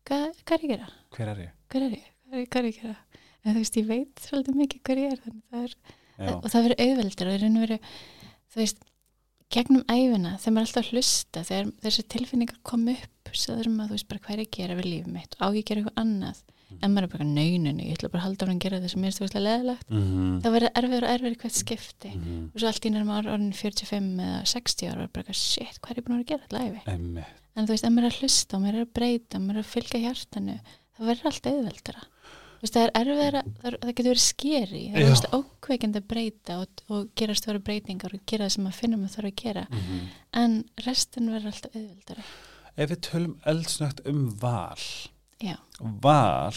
hvað, 0.08 0.30
er 0.58 0.64
ég 0.64 0.70
að 0.70 0.74
gera? 0.74 0.90
Hver 1.16 1.34
er 1.34 1.44
ég? 1.44 1.54
hvað 1.70 1.88
er 1.88 1.98
ég? 1.98 2.08
Hvað 2.24 2.40
er, 2.40 2.70
ég 2.70 2.78
að 2.78 2.82
gera? 2.82 2.98
en 3.44 3.52
þú 3.52 3.60
veist, 3.60 3.78
ég 3.78 3.90
veit 3.90 4.24
svolítið 4.24 4.60
mikið 4.62 4.84
hvað 4.88 5.04
ég 5.04 5.14
er 5.14 5.22
þannig 5.24 5.44
það 5.52 5.68
er 5.68 6.34
og 6.38 6.50
það 6.54 6.66
verður 6.68 6.84
auðveldur 6.86 7.30
og 7.30 7.36
í 7.36 7.42
raun 7.42 7.58
og 7.58 7.66
veru 7.66 7.78
þú 8.54 8.62
veist, 8.62 8.84
gegnum 9.54 9.84
æfina 9.92 10.36
þegar 10.40 10.56
maður 10.56 10.64
er 10.64 10.70
alltaf 10.70 10.84
að 10.84 10.92
hlusta 10.94 11.44
þegar 11.50 11.72
þessi 11.84 12.06
tilfinningar 12.14 12.64
kom 12.66 12.88
upp 12.94 13.34
svo 13.34 13.58
þurfum 13.58 13.84
að 13.84 13.92
þú 13.92 13.98
veist 13.98 14.10
bara 14.10 14.24
hvað 14.24 14.36
er 14.36 14.44
ég 14.44 14.50
að 14.50 14.58
gera 14.60 14.80
við 14.80 14.90
lífið 14.90 15.14
mitt 15.14 15.38
á 15.42 15.46
ég 15.50 15.60
að 15.60 15.68
gera 15.70 15.84
eitthvað 15.84 16.02
annað 16.04 16.44
en 16.74 16.94
maður 16.94 17.06
er 17.06 17.12
bara 17.14 17.28
nöynunni, 17.30 17.86
ég 17.90 17.98
ætla 17.98 18.10
bara 18.10 18.24
að 18.24 18.28
halda 18.28 18.46
ára 18.48 18.54
að 18.56 18.64
gera 18.64 18.80
það 18.82 18.94
sem 18.94 19.04
er 19.06 19.18
að 19.28 19.44
leðilegt 19.44 19.92
Mhm, 19.94 20.40
það 20.42 20.56
verður 20.56 20.74
erfiður 20.80 21.06
og 21.06 21.14
erfiður 21.14 21.38
hvert 21.44 21.60
skipti 21.60 22.14
mhm. 22.16 22.40
og 22.50 22.58
svo 22.58 22.72
allt 22.72 22.88
í 22.88 22.94
nærma 22.94 23.20
orðin 23.22 23.54
45 23.54 24.10
eða 24.26 24.42
60 24.54 24.90
ára 24.90 25.06
og 25.06 25.14
bara 25.14 25.38
shit, 25.38 25.78
hvað 25.84 25.92
er 25.94 26.02
ég 26.02 26.08
búin 26.08 26.18
að 26.18 26.24
vera 26.24 26.26
að 26.26 26.32
gera 26.34 26.48
alltaf. 26.50 27.43
En 27.56 27.68
þú 27.68 27.74
veist, 27.76 27.86
ef 27.86 27.94
maður 27.94 28.08
er 28.10 28.16
að 28.16 28.24
hlusta 28.24 28.60
maður 28.60 28.80
er 28.80 28.88
að 28.88 28.94
breyta 29.00 29.40
maður 29.44 29.60
er 29.60 29.66
að 29.66 29.72
fylgja 29.74 30.02
hjartanu 30.08 30.58
það 30.64 31.08
verður 31.12 31.30
allt 31.32 31.50
auðveldara. 31.52 32.04
Það 32.64 32.78
er 32.80 32.92
erfiðara, 32.96 33.40
það, 33.60 33.74
getur 33.90 34.08
verið 34.08 34.24
skeri 34.24 34.82
það 34.94 35.10
er 35.12 35.34
ókveikindi 35.36 36.00
að 36.00 36.06
breyta 36.14 36.56
og, 36.62 36.84
og 36.88 37.10
gera 37.20 37.36
stóra 37.36 37.60
breytingar 37.60 38.14
og 38.16 38.22
gera 38.30 38.46
það 38.48 38.54
sem 38.56 38.64
maður 38.64 38.78
finnum 38.80 39.04
að 39.04 39.16
þarf 39.18 39.30
að 39.30 39.42
gera. 39.42 39.64
Mhm. 39.72 40.06
en 40.44 40.54
restin 40.86 41.32
verður 41.34 41.52
alltaf 41.52 41.76
auðveldara. 41.76 42.24
Ef 42.78 42.90
við 42.90 43.02
tölum 43.10 43.36
eldsnögt 43.46 44.00
um 44.10 44.22
val 44.40 44.86
Já, 45.44 45.58
Val 45.80 46.56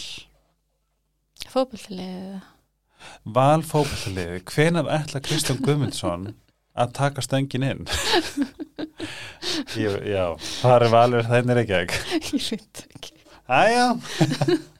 fótballtilega 1.51 2.39
Val 3.27 3.61
fókballiði 3.67 4.39
Hvenær 4.47 4.87
ætla 4.95 5.21
Kristján 5.21 5.59
Guðmundsson 5.61 6.31
að 6.77 6.93
taka 6.97 7.23
stöngin 7.25 7.65
inn? 7.67 7.83
Jú, 9.77 9.91
já, 10.05 10.23
það 10.61 10.75
er 10.77 10.91
valur? 10.93 11.29
Er 11.37 11.61
ekki 11.63 11.77
ekki 11.81 11.99
ég 12.37 12.47
veit 12.51 12.81
ekki. 12.95 13.13
Æja. 13.47 13.87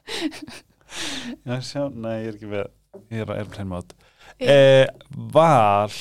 Já, 1.48 1.56
sjá, 1.64 1.82
nei, 1.92 2.14
ég 2.24 2.28
er 2.30 2.36
ekki 2.38 2.48
með 2.50 2.66
ég 3.12 3.22
er 3.22 3.30
á 3.30 3.34
airplane 3.38 3.68
mode. 3.70 3.96
Eh, 4.40 4.86
Val 5.34 5.92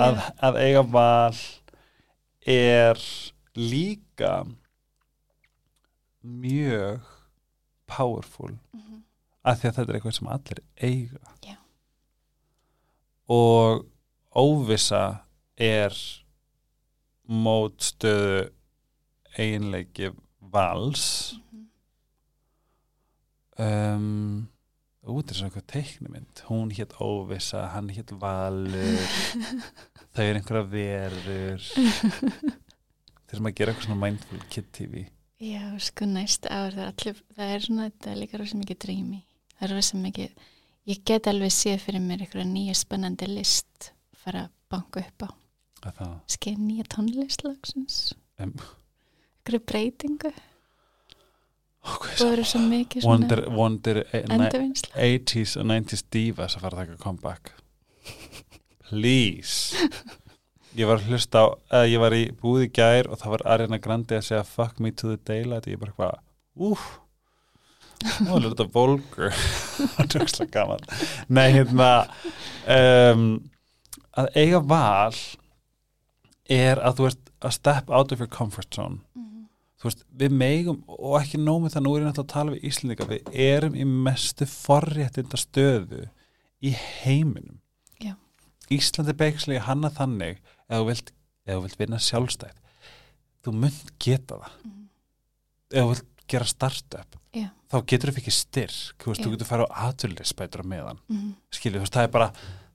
að, 0.00 0.20
að 0.44 0.58
eiga 0.60 0.82
val 0.92 1.38
er 2.50 3.00
líka 3.58 4.34
mjög 6.22 7.00
powerful. 7.90 8.52
Mhm, 8.76 9.00
af 9.44 9.60
því 9.60 9.70
að 9.70 9.76
þetta 9.78 9.88
er 9.88 9.98
eitthvað 9.98 10.16
sem 10.18 10.32
allir 10.36 10.62
eiga. 10.80 11.34
Já. 11.46 11.56
og 13.30 13.86
óvissa 14.36 15.02
er 15.56 15.94
mótstöðu 17.30 18.48
eiginleiki 19.38 20.10
vals. 20.52 21.36
Mhm. 21.50 21.66
um, 23.60 24.48
út 25.10 25.30
er 25.30 25.36
svona 25.38 25.50
eitthvað 25.50 25.70
teiknumynd 25.72 26.42
hún 26.48 26.70
hétt 26.74 26.92
óvissa, 27.00 27.68
hann 27.74 27.88
hétt 27.94 28.12
valur. 28.20 29.16
Þau 30.14 30.24
er 30.26 30.38
einhverja 30.40 30.66
verur. 30.74 31.64
Þeir 33.30 33.38
sem 33.38 33.48
að 33.48 33.56
gera 33.56 33.72
eitthvað 33.72 33.86
svona 33.86 34.02
mindful 34.04 34.40
kid 34.50 34.70
tv 34.74 35.06
Já, 35.40 35.62
sko 35.80 36.04
næst 36.04 36.44
ár 36.52 36.74
það 36.74 36.82
er 36.82 36.88
allir, 36.90 37.20
það 37.36 37.52
er 37.54 37.62
svona, 37.64 37.84
þetta 37.88 38.10
er 38.10 38.18
líka 38.20 38.40
rosa 38.40 38.58
mikið 38.60 38.80
drými. 38.84 39.20
Það 39.54 39.66
er 39.66 39.72
rosa 39.78 40.00
mikið 40.02 40.48
ég 40.90 41.04
get 41.08 41.28
alveg 41.30 41.54
séð 41.54 41.84
fyrir 41.86 42.04
mér 42.04 42.24
eitthvað 42.26 42.50
nýja 42.50 42.74
spennandi 42.76 43.28
list 43.30 43.92
fara 44.20 44.44
að 44.44 44.56
banka 44.72 45.00
upp 45.00 45.24
á 45.24 45.39
að 45.88 45.96
það. 46.00 46.14
Skeið 46.34 46.60
nýja 46.66 46.86
tónlist 46.94 47.44
lagsins 47.46 47.98
um, 48.42 48.54
eitthvað 49.40 49.66
breytingu? 49.72 50.32
Það? 51.80 52.24
eru 52.34 52.44
svo 52.44 52.60
mikið 52.68 53.06
Wonder, 53.08 53.40
wonder 53.56 54.02
ni- 54.04 54.20
endurvinnsla? 54.36 54.92
80s 55.00 55.54
og 55.62 55.68
90s 55.70 56.02
divas 56.12 56.56
að 56.58 56.66
fara 56.66 56.76
að 56.76 56.82
taka 56.90 56.98
comeback. 57.00 57.52
Please. 58.90 59.88
Ég 60.76 60.86
var 60.86 61.00
hlusta 61.08 61.40
á 61.72 61.82
ég 61.88 61.98
var 62.02 62.14
í 62.14 62.26
búði 62.42 62.68
gær 62.76 63.08
og 63.10 63.18
það 63.22 63.32
var 63.36 63.46
Ariana 63.54 63.78
Grande 63.82 64.18
að 64.20 64.26
segja 64.28 64.44
fuck 64.46 64.78
me 64.82 64.92
to 64.92 65.14
the 65.14 65.18
daylight. 65.26 65.66
Og 65.66 65.72
ég 65.72 65.80
bara 65.80 65.96
hvað, 65.96 66.20
úf 66.68 66.84
nú 68.24 68.36
er 68.38 68.46
þetta 68.46 68.66
volgur 68.72 69.34
það 69.96 70.14
er 70.14 70.22
aukslega 70.24 70.52
gaman. 70.54 70.84
Nei 71.32 71.48
hérna 71.56 71.88
um, 72.76 73.24
að 74.20 74.30
eiga 74.40 74.60
val 74.64 75.16
er 76.50 76.80
að 76.82 76.96
þú 77.00 77.06
ert 77.10 77.30
að 77.46 77.52
step 77.56 77.90
out 77.90 78.12
of 78.12 78.18
your 78.20 78.28
comfort 78.30 78.74
zone 78.74 79.00
Mhm. 79.14 79.46
þú 79.80 79.84
veist, 79.88 80.04
við 80.16 80.30
megum 80.36 80.82
og 80.88 81.20
ekki 81.22 81.38
nómið 81.40 81.74
það, 81.76 81.82
nú 81.86 81.96
er 81.96 82.02
ég 82.02 82.08
náttúrulega 82.08 82.24
að 82.26 82.34
tala 82.34 82.52
við 82.52 82.64
Íslendinga 82.70 83.06
við 83.08 83.30
erum 83.46 83.74
í 83.74 83.84
mestu 83.86 84.44
forréttinda 84.46 85.38
stöðu 85.40 86.08
í 86.62 86.72
heiminum 86.74 87.60
Já. 88.00 88.14
Íslandi 88.70 89.12
beigslega 89.16 89.60
hanna 89.62 89.88
þannig 89.90 90.36
ef 90.68 90.76
þú 90.76 90.86
vilt, 90.90 91.12
ef 91.46 91.54
þú 91.56 91.62
vilt 91.62 91.78
vinna 91.78 91.96
sjálfstætt 91.96 92.58
þú 93.44 93.52
munt 93.56 93.98
geta 93.98 94.34
það 94.36 94.50
Mhm. 94.64 94.88
ef 95.72 95.84
þú 95.84 95.88
vilt 95.94 96.06
gera 96.30 96.44
startup 96.44 97.16
Já. 97.34 97.50
þá 97.70 97.86
getur 97.86 98.10
þú 98.10 98.14
fikk 98.20 98.32
styrk 98.32 98.98
þú 98.98 99.06
veist, 99.14 99.20
Já. 99.20 99.24
þú 99.26 99.30
getur 99.36 99.46
fara 99.46 99.66
á 99.66 99.88
aturlisbætur 99.88 100.62
meðan 100.64 100.98
Mhm. 101.08 101.34
skilju, 101.50 101.78
þú 101.78 101.80
veist, 101.86 101.92
það 101.94 102.04
er 102.04 102.08
bara 102.08 102.32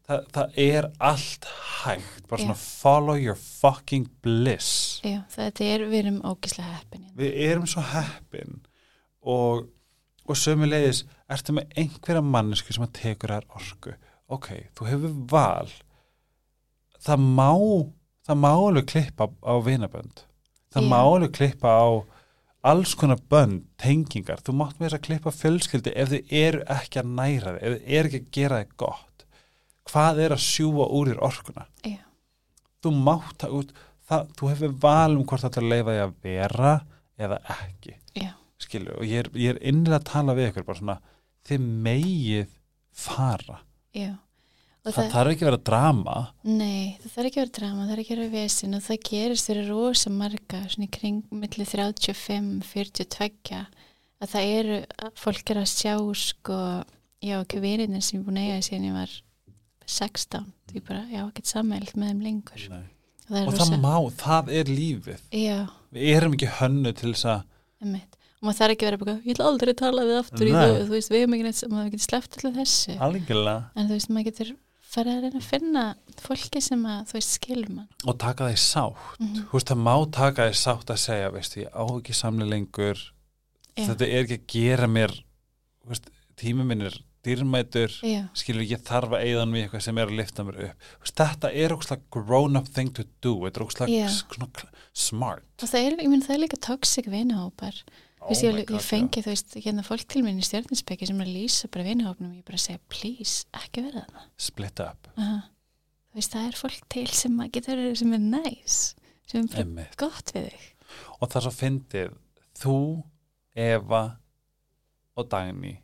það, 0.07 0.26
það 0.36 0.60
er 0.65 0.88
allt 1.11 1.48
hægt. 1.84 2.27
Bara 2.30 2.41
Já. 2.41 2.45
svona 2.45 2.57
follow 2.60 3.19
your 3.19 3.38
fucking 3.40 4.07
bliss. 4.26 5.02
Já, 5.06 5.22
þetta 5.36 5.69
er, 5.69 5.86
við 5.91 6.02
erum 6.03 6.22
ógislega 6.26 6.77
heppin 6.80 7.06
hérna. 7.06 7.18
við 7.22 7.40
erum 7.49 7.68
svo 7.69 7.84
heppin. 7.91 8.60
Og, 9.26 9.68
og 10.26 10.40
sömulegis 10.40 11.03
ertu 11.32 11.56
með 11.57 11.77
einhverja 11.82 12.23
mannesku 12.26 12.73
sem 12.76 12.86
að 12.86 12.95
tekur 13.02 13.36
þær 13.36 13.49
orku? 13.57 13.95
Ok, 14.32 14.52
þú 14.77 14.90
hefur 14.90 15.15
val. 15.32 15.72
Það 17.06 17.30
má 17.38 17.52
það 18.26 18.41
má 18.41 18.52
alveg 18.53 18.90
klippa 18.90 19.30
á 19.30 19.53
vinabönd. 19.61 20.26
Það 20.73 20.86
Já. 20.86 20.90
má 20.90 20.99
alveg 21.02 21.34
klippa 21.38 21.73
á 21.77 21.86
alls 22.65 22.95
konar 22.98 23.19
bönd, 23.30 23.68
tengingar. 23.77 24.41
Þú 24.41 24.56
mátt 24.57 24.80
með 24.80 24.90
þess 24.90 24.98
að 24.98 25.03
klippa 25.06 25.34
fjölskyldi 25.34 25.94
ef 25.94 26.10
þið 26.10 26.32
eru 26.34 26.64
ekki 26.73 27.02
að 27.02 27.11
næra 27.19 27.53
þið, 27.53 27.60
ef 27.61 27.76
þið 27.76 27.99
eru 27.99 28.10
ekki 28.10 28.22
að 28.23 28.32
gera 28.40 28.61
þið 28.64 28.72
gott 28.82 29.14
hvað 29.90 30.24
er 30.26 30.36
að 30.36 30.45
sjúa 30.45 30.88
úr 30.98 31.12
þér 31.12 31.22
orkuna 31.28 31.68
Já. 31.86 32.02
þú 32.84 32.94
mátt 32.98 33.38
það 33.44 33.56
út 33.60 33.74
það, 34.10 34.28
þú 34.38 34.52
hefur 34.53 34.76
val 34.86 35.16
um 35.16 35.24
hvort 35.24 35.45
það 35.45 35.56
til 35.56 35.64
að 35.64 35.72
leifa 35.74 35.94
því 35.95 36.03
að 36.06 36.18
vera 36.26 36.74
eða 37.16 37.40
ekki 37.60 37.95
Já. 38.22 38.30
skilju, 38.66 38.99
og 38.99 39.07
ég 39.07 39.24
er, 39.24 39.32
ég 39.40 39.56
er 39.56 39.64
innlega 39.72 40.02
að 40.02 40.12
tala 40.12 40.38
við 40.38 40.52
ykkur 40.52 40.68
bara 40.68 40.82
svona, 40.82 40.99
þið 41.48 41.66
megið 41.88 42.53
fara, 42.95 43.60
Já. 43.95 44.14
Og 44.86 44.94
það, 44.94 45.07
þarf 45.16 45.32
ekki 45.32 45.45
að 45.45 45.49
vera 45.49 45.66
drama 45.66 46.16
Nei, 46.45 46.98
það 47.02 47.14
þarf 47.16 47.30
ekki 47.30 47.40
að 47.40 47.45
vera 47.45 47.56
drama, 47.57 47.80
það 47.80 47.91
þarf 47.91 48.03
ekki 48.03 48.14
að 48.14 48.20
vera 48.22 48.34
vesin 48.36 48.78
og 48.78 48.84
það 48.86 48.99
gerist 49.10 49.49
fyrir 49.49 49.72
rosa 49.72 50.12
marga 50.14 50.60
svona 50.70 50.86
í 50.86 50.91
kring 50.94 51.24
milli 51.34 51.66
35, 51.66 52.52
42 52.70 53.62
að 54.22 54.32
það 54.32 54.52
eru, 54.60 54.78
fólk 55.20 55.52
er 55.52 55.62
að 55.62 55.72
sjá 55.72 55.95
sko, 56.22 56.60
já, 57.26 57.40
ekki 57.40 57.64
vinirinn 57.64 58.06
sem 58.06 58.22
búin 58.24 58.40
eiga 58.44 58.62
síðan 58.64 58.88
ég 58.91 58.99
var 58.99 59.16
16, 59.86 60.45
því 60.72 60.82
bara, 60.88 61.06
já, 61.12 61.22
ekkert 61.28 61.49
samælt 61.52 61.95
með 61.95 62.12
þeim 62.12 62.22
lengur. 62.26 62.68
Nei. 62.72 62.84
Og 63.26 63.32
það 63.32 63.40
og 63.48 63.53
rosa, 63.56 63.66
það 63.72 63.82
má, 63.82 63.95
það 64.22 64.52
er 64.60 64.70
lífið 64.70 65.22
já, 65.34 65.56
við 65.95 66.12
erum 66.16 66.36
ekki 66.38 66.49
hönnu 66.60 66.91
til 66.94 67.14
þess 67.16 67.26
að. 67.32 67.48
Og 67.86 68.45
maður 68.49 68.57
þarf 68.60 68.74
ekki 68.76 68.86
að 68.86 68.90
vera 68.91 68.99
bara, 69.02 69.16
ég 69.26 69.34
ætla 69.34 69.48
aldrei 69.49 69.72
að 69.72 69.80
tala 69.80 70.03
við 70.06 70.18
aftur 70.20 70.45
í 70.45 70.52
þau, 70.53 70.76
þú 70.86 70.91
veist, 70.94 71.10
við 71.14 71.24
hefum 71.24 71.36
ekki 71.38 71.45
neitt, 71.48 71.62
maður 71.72 71.90
getur 71.95 72.06
sleppt 72.06 72.38
allir 72.38 72.56
þessu. 72.60 72.95
algjörlega 73.07 73.64
En 73.76 73.88
þú 73.90 73.95
veist, 73.95 74.12
maður 74.14 74.28
getur 74.30 74.52
farið 74.95 75.16
að 75.16 75.24
reyna 75.26 75.40
að 75.41 75.48
finna 75.49 75.86
fólki 76.22 76.62
sem 76.64 76.86
að, 76.91 76.99
þú 77.10 77.18
veist, 77.18 77.34
skilur 77.40 77.72
mann. 77.74 77.88
og 78.06 78.18
taka 78.22 78.52
í 78.53 78.60
sátt 78.62 79.18
Mm 79.20 79.41
þú 79.41 79.57
veist, 79.57 79.72
það 79.72 79.82
má 79.88 79.95
taka 80.12 80.45
því 80.49 80.60
sátt 80.62 80.94
að 80.94 81.02
segja 81.07 81.32
veist, 81.34 81.57
ég 81.57 81.74
á 81.74 81.84
ekki 81.88 82.14
samlega 82.16 82.52
lengur 82.53 83.02
Já. 83.76 83.88
þetta 83.90 84.06
er 84.06 84.22
ekki 84.22 84.38
að 84.38 84.48
gera 84.53 84.88
mér 84.88 85.12
þú 85.16 85.90
veist, 85.90 86.07
tími 86.38 86.64
minn 86.70 86.86
er 86.86 86.95
dýrmætur 87.26 87.93
já, 88.06 88.22
skilur 88.38 88.65
ég 88.69 88.81
þarf 88.85 89.15
að 89.18 89.26
eigðan 89.26 89.53
við 89.56 89.65
eitthvað 89.65 89.85
sem 89.88 89.99
er 90.02 90.11
að 90.11 90.18
lifta 90.19 90.45
mér 90.47 90.60
upp. 90.69 90.89
Þú 90.95 91.06
veist, 91.06 91.15
þetta 91.22 91.52
er 91.64 91.76
ókslega 91.76 92.10
grown 92.15 92.60
up 92.60 92.69
thing 92.76 92.91
to 92.95 93.06
do 93.26 93.35
þetta 93.43 93.65
er 93.65 94.10
svona 94.15 94.49
kl- 94.56 94.84
smart. 94.93 95.47
Og 95.61 95.72
það 95.72 95.88
er, 95.89 95.97
minn, 96.03 96.26
það 96.26 96.35
er 96.38 96.43
líka 96.45 96.60
toxic 96.69 97.10
vinahópar. 97.11 97.81
Oh 98.26 98.31
Vist, 98.31 98.41
ég, 98.41 98.61
ég 98.73 98.81
fengi, 98.81 99.22
þú 99.22 99.30
veist, 99.30 99.57
hérna 99.61 99.84
fólk 99.85 100.07
til 100.10 100.23
minn 100.26 100.39
í 100.41 100.45
stjórninsbeki 100.45 101.06
sem 101.06 101.19
er 101.22 101.27
að 101.27 101.35
lýsa 101.35 101.69
bara 101.69 101.85
vinahópnum 101.85 102.31
og 102.31 102.39
ég 102.39 102.45
bara 102.47 102.61
segja, 102.64 102.81
please, 102.89 103.43
ekki 103.53 103.84
vera 103.85 104.06
þarna. 104.06 104.23
Já. 104.26 104.45
split 104.47 104.81
up. 104.81 105.10
Aha. 105.19 105.35
þú 106.10 106.18
veist, 106.22 106.34
það 106.34 106.47
er 106.47 106.57
fólk 106.64 106.88
til 106.95 107.07
sem 107.14 107.41
getur 107.53 107.84
sem 107.99 108.15
er 108.18 108.23
næs 108.23 108.80
sem 109.30 109.49
er 109.53 109.91
gott 109.99 110.34
við 110.34 110.47
þig. 110.49 110.65
Og 111.19 111.27
það 111.30 111.38
er 111.39 111.45
svo 111.45 111.53
fyndið 111.60 112.15
þú, 112.61 112.77
Eva 113.56 114.03
og 115.15 115.30
Dagný 115.31 115.76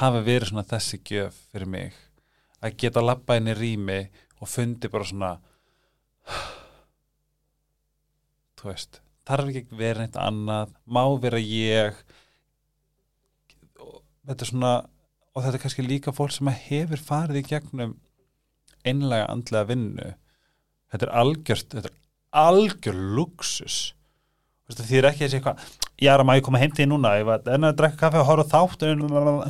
hafa 0.00 0.22
verið 0.26 0.50
svona 0.50 0.66
þessi 0.68 1.00
gjöf 1.06 1.38
fyrir 1.52 1.70
mig. 1.70 1.96
Að 2.64 2.76
geta 2.80 3.04
labba 3.04 3.38
inn 3.38 3.52
í 3.52 3.56
rými 3.56 4.00
og 4.40 4.50
fundi 4.50 4.90
bara 4.92 5.08
svona 5.08 5.32
þú 8.58 8.70
veist 8.70 9.00
þarf 9.28 9.52
ekki 9.52 9.78
vera 9.78 10.04
neitt 10.04 10.18
annað 10.20 10.74
má 10.84 11.02
vera 11.20 11.40
ég. 11.40 11.96
Og 13.80 14.00
þetta 14.26 14.46
er 14.46 14.50
svona 14.50 14.74
og 15.34 15.42
þetta 15.42 15.58
er 15.58 15.64
kannski 15.64 15.86
líka 15.86 16.14
fólk 16.14 16.34
sem 16.34 16.52
hefur 16.68 17.00
farið 17.00 17.42
í 17.42 17.48
gegnum 17.50 17.96
einlega 18.84 19.30
andlega 19.32 19.70
vinnu. 19.70 20.14
Þetta 20.92 21.08
er 21.08 21.16
algjört 21.22 21.74
þetta 21.74 21.90
er 21.90 22.00
algjör 22.34 22.98
luxus 23.16 23.78
því 24.72 24.98
er 25.00 25.08
ekki 25.10 25.26
segja 25.26 25.40
eitthvað 25.40 25.64
ég 26.00 26.10
er 26.10 26.22
að 26.22 26.28
maður 26.28 26.46
koma 26.46 26.62
heim 26.62 26.72
til 26.72 26.84
því 26.84 26.88
núna 26.92 27.12
enn 27.52 27.68
að 27.68 27.76
drekka 27.80 28.00
kaffe 28.00 28.22
og 28.22 28.28
horfa 28.30 28.46
þátt 28.54 28.86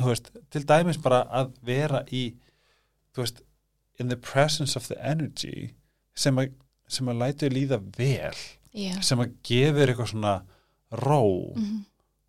veist, 0.03 0.29
til 0.51 0.63
dæmis 0.67 1.01
bara 1.01 1.23
að 1.31 1.53
vera 1.65 2.03
í 2.11 2.25
þú 3.15 3.23
veist, 3.23 3.41
in 3.99 4.11
the 4.11 4.19
presence 4.19 4.75
of 4.75 4.87
the 4.91 4.99
energy 4.99 5.71
sem 6.15 6.35
að, 6.41 6.51
sem 6.91 7.07
að 7.07 7.21
lætu 7.23 7.51
líða 7.51 7.79
vel 7.95 8.35
já, 8.75 8.95
sem 9.01 9.23
að 9.23 9.35
gefur 9.47 9.91
eitthvað 9.91 10.11
svona 10.11 10.37
ró. 10.95 11.23
Mm 11.55 11.85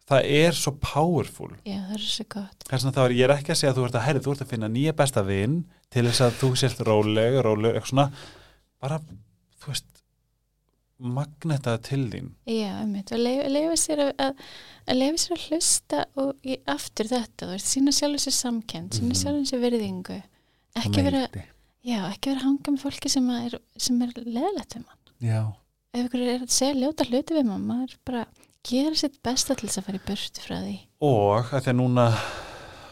það 0.06 0.28
er 0.38 0.56
svo 0.56 0.72
powerful. 0.82 1.50
Já, 1.66 1.80
það 1.88 1.98
er 1.98 2.06
svo 2.06 2.26
gott. 2.36 2.66
Þess 2.68 2.88
að 2.88 2.96
þá 2.96 3.02
er 3.04 3.14
ég 3.16 3.26
er 3.26 3.34
ekki 3.34 3.52
að 3.52 3.60
segja 3.60 3.72
að 3.72 3.78
þú 3.78 3.86
ert 3.88 3.98
að 3.98 4.06
herri, 4.06 4.22
þú 4.22 4.34
ert 4.34 4.44
að 4.44 4.52
finna 4.52 4.70
nýja 4.72 4.94
besta 5.00 5.24
vinn 5.26 5.56
til 5.94 6.06
þess 6.06 6.24
að 6.26 6.38
þú 6.40 6.50
sést 6.62 6.82
róleg, 6.86 7.38
róleg, 7.46 7.78
svona. 7.88 8.06
Bara, 8.82 9.00
þú 9.62 9.72
veist 9.72 9.88
magneta 10.98 11.74
það 11.77 11.82
til 11.90 12.05
þín. 12.12 12.28
Já, 12.48 12.70
einmitt, 12.81 13.10
og 13.12 13.18
leifa, 13.20 13.48
leifa 13.52 13.77
sér 13.77 14.01
að, 14.06 14.12
að, 14.27 14.97
leifa 14.97 15.20
sér 15.23 15.35
að 15.36 15.44
hlusta 15.51 16.05
og 16.23 16.47
í, 16.47 16.56
aftur 16.73 17.10
þetta, 17.10 17.43
þú 17.44 17.51
veist, 17.52 17.66
sína 17.74 17.93
sjálfur 17.93 18.23
sér 18.24 18.36
samkend 18.39 18.97
sína 18.97 19.12
Mhm. 19.12 19.20
sjálfur 19.20 19.47
sér 19.51 19.62
virðingu. 19.66 20.16
Og 20.77 20.82
ekki 20.82 21.02
vera, 21.05 21.27
já, 21.85 22.01
ekki 22.12 22.31
vera 22.32 22.44
hanga 22.47 22.73
með 22.73 22.81
fólki 22.86 23.10
sem 23.12 23.28
er, 23.31 23.59
sem 23.77 24.01
er 24.02 24.09
leðilegt 24.16 24.74
við 24.77 24.85
mann. 24.86 25.02
Já, 25.20 25.43
ef 25.94 26.06
ykkur 26.09 26.20
er 26.27 26.40
að 26.40 26.51
segja 26.56 26.74
ljóta 26.81 27.05
hluti 27.09 27.35
við 27.36 27.44
mann 27.47 27.66
maður 27.66 27.94
bara 28.05 28.27
gera 28.66 28.94
sitt 28.97 29.23
besta 29.23 29.55
til 29.55 29.68
þess 29.68 29.78
að 29.78 29.85
fara 29.86 29.98
í 30.01 30.06
burt 30.06 30.39
frá 30.43 30.56
því. 30.64 30.78
Og 31.01 31.52
að 31.52 31.62
því 31.62 31.70
að 31.73 31.77
núna 31.81 32.06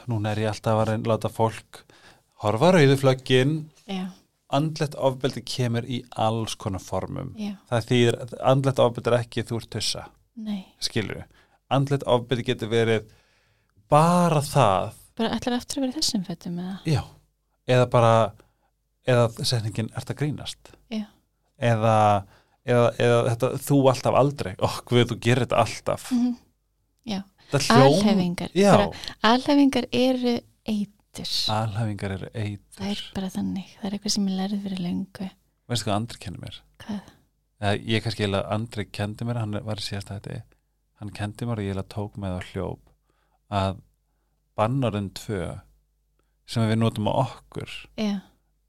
núna 0.09 0.31
er 0.33 0.37
ég 0.45 0.49
alltaf 0.53 0.89
að 0.89 1.07
láta 1.09 1.29
fólk 1.33 1.85
horfa 2.45 2.73
rauðu 2.77 2.97
flöggin. 3.01 3.55
Já, 3.89 4.07
andlegt 4.55 4.95
ofbeldi 4.95 5.43
kemur 5.49 5.87
í 5.87 6.01
alls 6.21 6.55
konar 6.61 6.83
formum. 6.83 7.33
Já, 7.41 7.55
það 7.71 7.89
þýðir, 7.91 8.19
andlegt 8.53 8.83
ofbeldi 8.85 9.13
er 9.13 9.19
ekki 9.19 9.47
þú 9.49 9.61
ert 9.61 9.73
tussa, 9.75 10.07
skilur 10.83 11.25
andlegt 11.75 12.07
ofbeldi 12.11 12.47
getur 12.51 12.71
verið 12.71 13.11
bara 13.91 14.43
það. 14.45 14.95
Bara 15.19 15.35
allar 15.37 15.59
eftir 15.59 15.81
að 15.81 15.87
vera 15.87 15.97
þessum 15.99 16.25
fötum 16.27 16.63
eða? 16.63 16.79
Já, 16.91 17.03
eða 17.71 17.91
bara 17.91 18.15
eða 19.07 19.29
setningin 19.43 19.93
ert 19.95 20.11
að 20.11 20.21
grínast? 20.23 20.73
Já. 20.93 21.05
eða, 21.59 21.99
eða, 22.67 22.89
eða 22.99 23.21
þetta, 23.31 23.53
þú 23.67 23.79
alltaf 23.93 24.19
aldrei. 24.19 24.55
Ó, 24.59 24.67
hvað 24.89 25.13
þú 25.13 25.21
gerir 25.23 25.47
þetta 25.47 25.63
alltaf. 25.67 26.09
Mm 26.15 26.35
alhefingar 27.71 28.51
já, 28.53 28.73
bara, 28.73 28.91
alhefingar 29.21 29.87
eru 29.93 30.41
eitur. 31.23 31.55
Alhæfingar 31.55 32.15
eru 32.17 32.31
það 32.75 32.91
er 32.91 33.03
bara 33.17 33.31
þannig, 33.35 33.71
það 33.79 33.89
er 33.89 33.97
eitthvað 33.99 34.15
sem 34.17 34.29
ég 34.31 34.39
lærði 34.41 34.61
fyrir 34.65 34.83
löngu. 34.85 35.29
Veistu 35.71 35.89
hvað 35.89 35.99
Andri 36.01 36.21
kennir 36.25 36.43
mér? 36.45 36.59
Hvað, 36.85 37.13
eða, 37.61 37.75
ég 37.95 38.05
kannski 38.05 38.25
eiginlega 38.25 38.59
Andri 38.59 38.87
kendi 38.91 39.29
mér 39.29 39.41
hann 39.41 39.61
var 39.69 39.81
í 39.81 39.87
síðast 39.87 40.13
þetta 40.13 40.41
hann 41.01 41.15
kendi 41.15 41.49
mér 41.49 41.61
og 41.61 41.67
ég 41.67 41.73
eiginlega 41.73 41.93
tók 41.95 42.19
með 42.21 42.37
á 42.37 42.41
hljóp 42.51 42.93
að 43.55 43.81
bannarinn 44.59 45.11
tvö 45.17 45.41
sem 46.47 46.69
við 46.69 46.79
notum 46.81 47.09
á 47.11 47.15
okkur 47.25 47.73
já, 47.99 48.21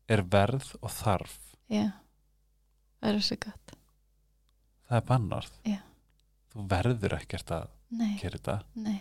er 0.10 0.24
verð 0.32 0.72
og 0.82 0.92
þarf. 0.96 1.38
Já. 1.72 1.90
Það 3.02 3.12
er 3.12 3.26
svo 3.26 3.38
gott. 3.46 3.76
Það 4.86 4.98
er 4.98 5.06
bannarð 5.10 5.58
Já. 5.66 5.78
þú 6.54 6.66
verður 6.72 7.16
ekkert 7.20 7.52
að 7.54 7.68
nei, 7.98 8.14
gera 8.22 8.40
þetta. 8.40 8.56
Nei, 8.86 9.00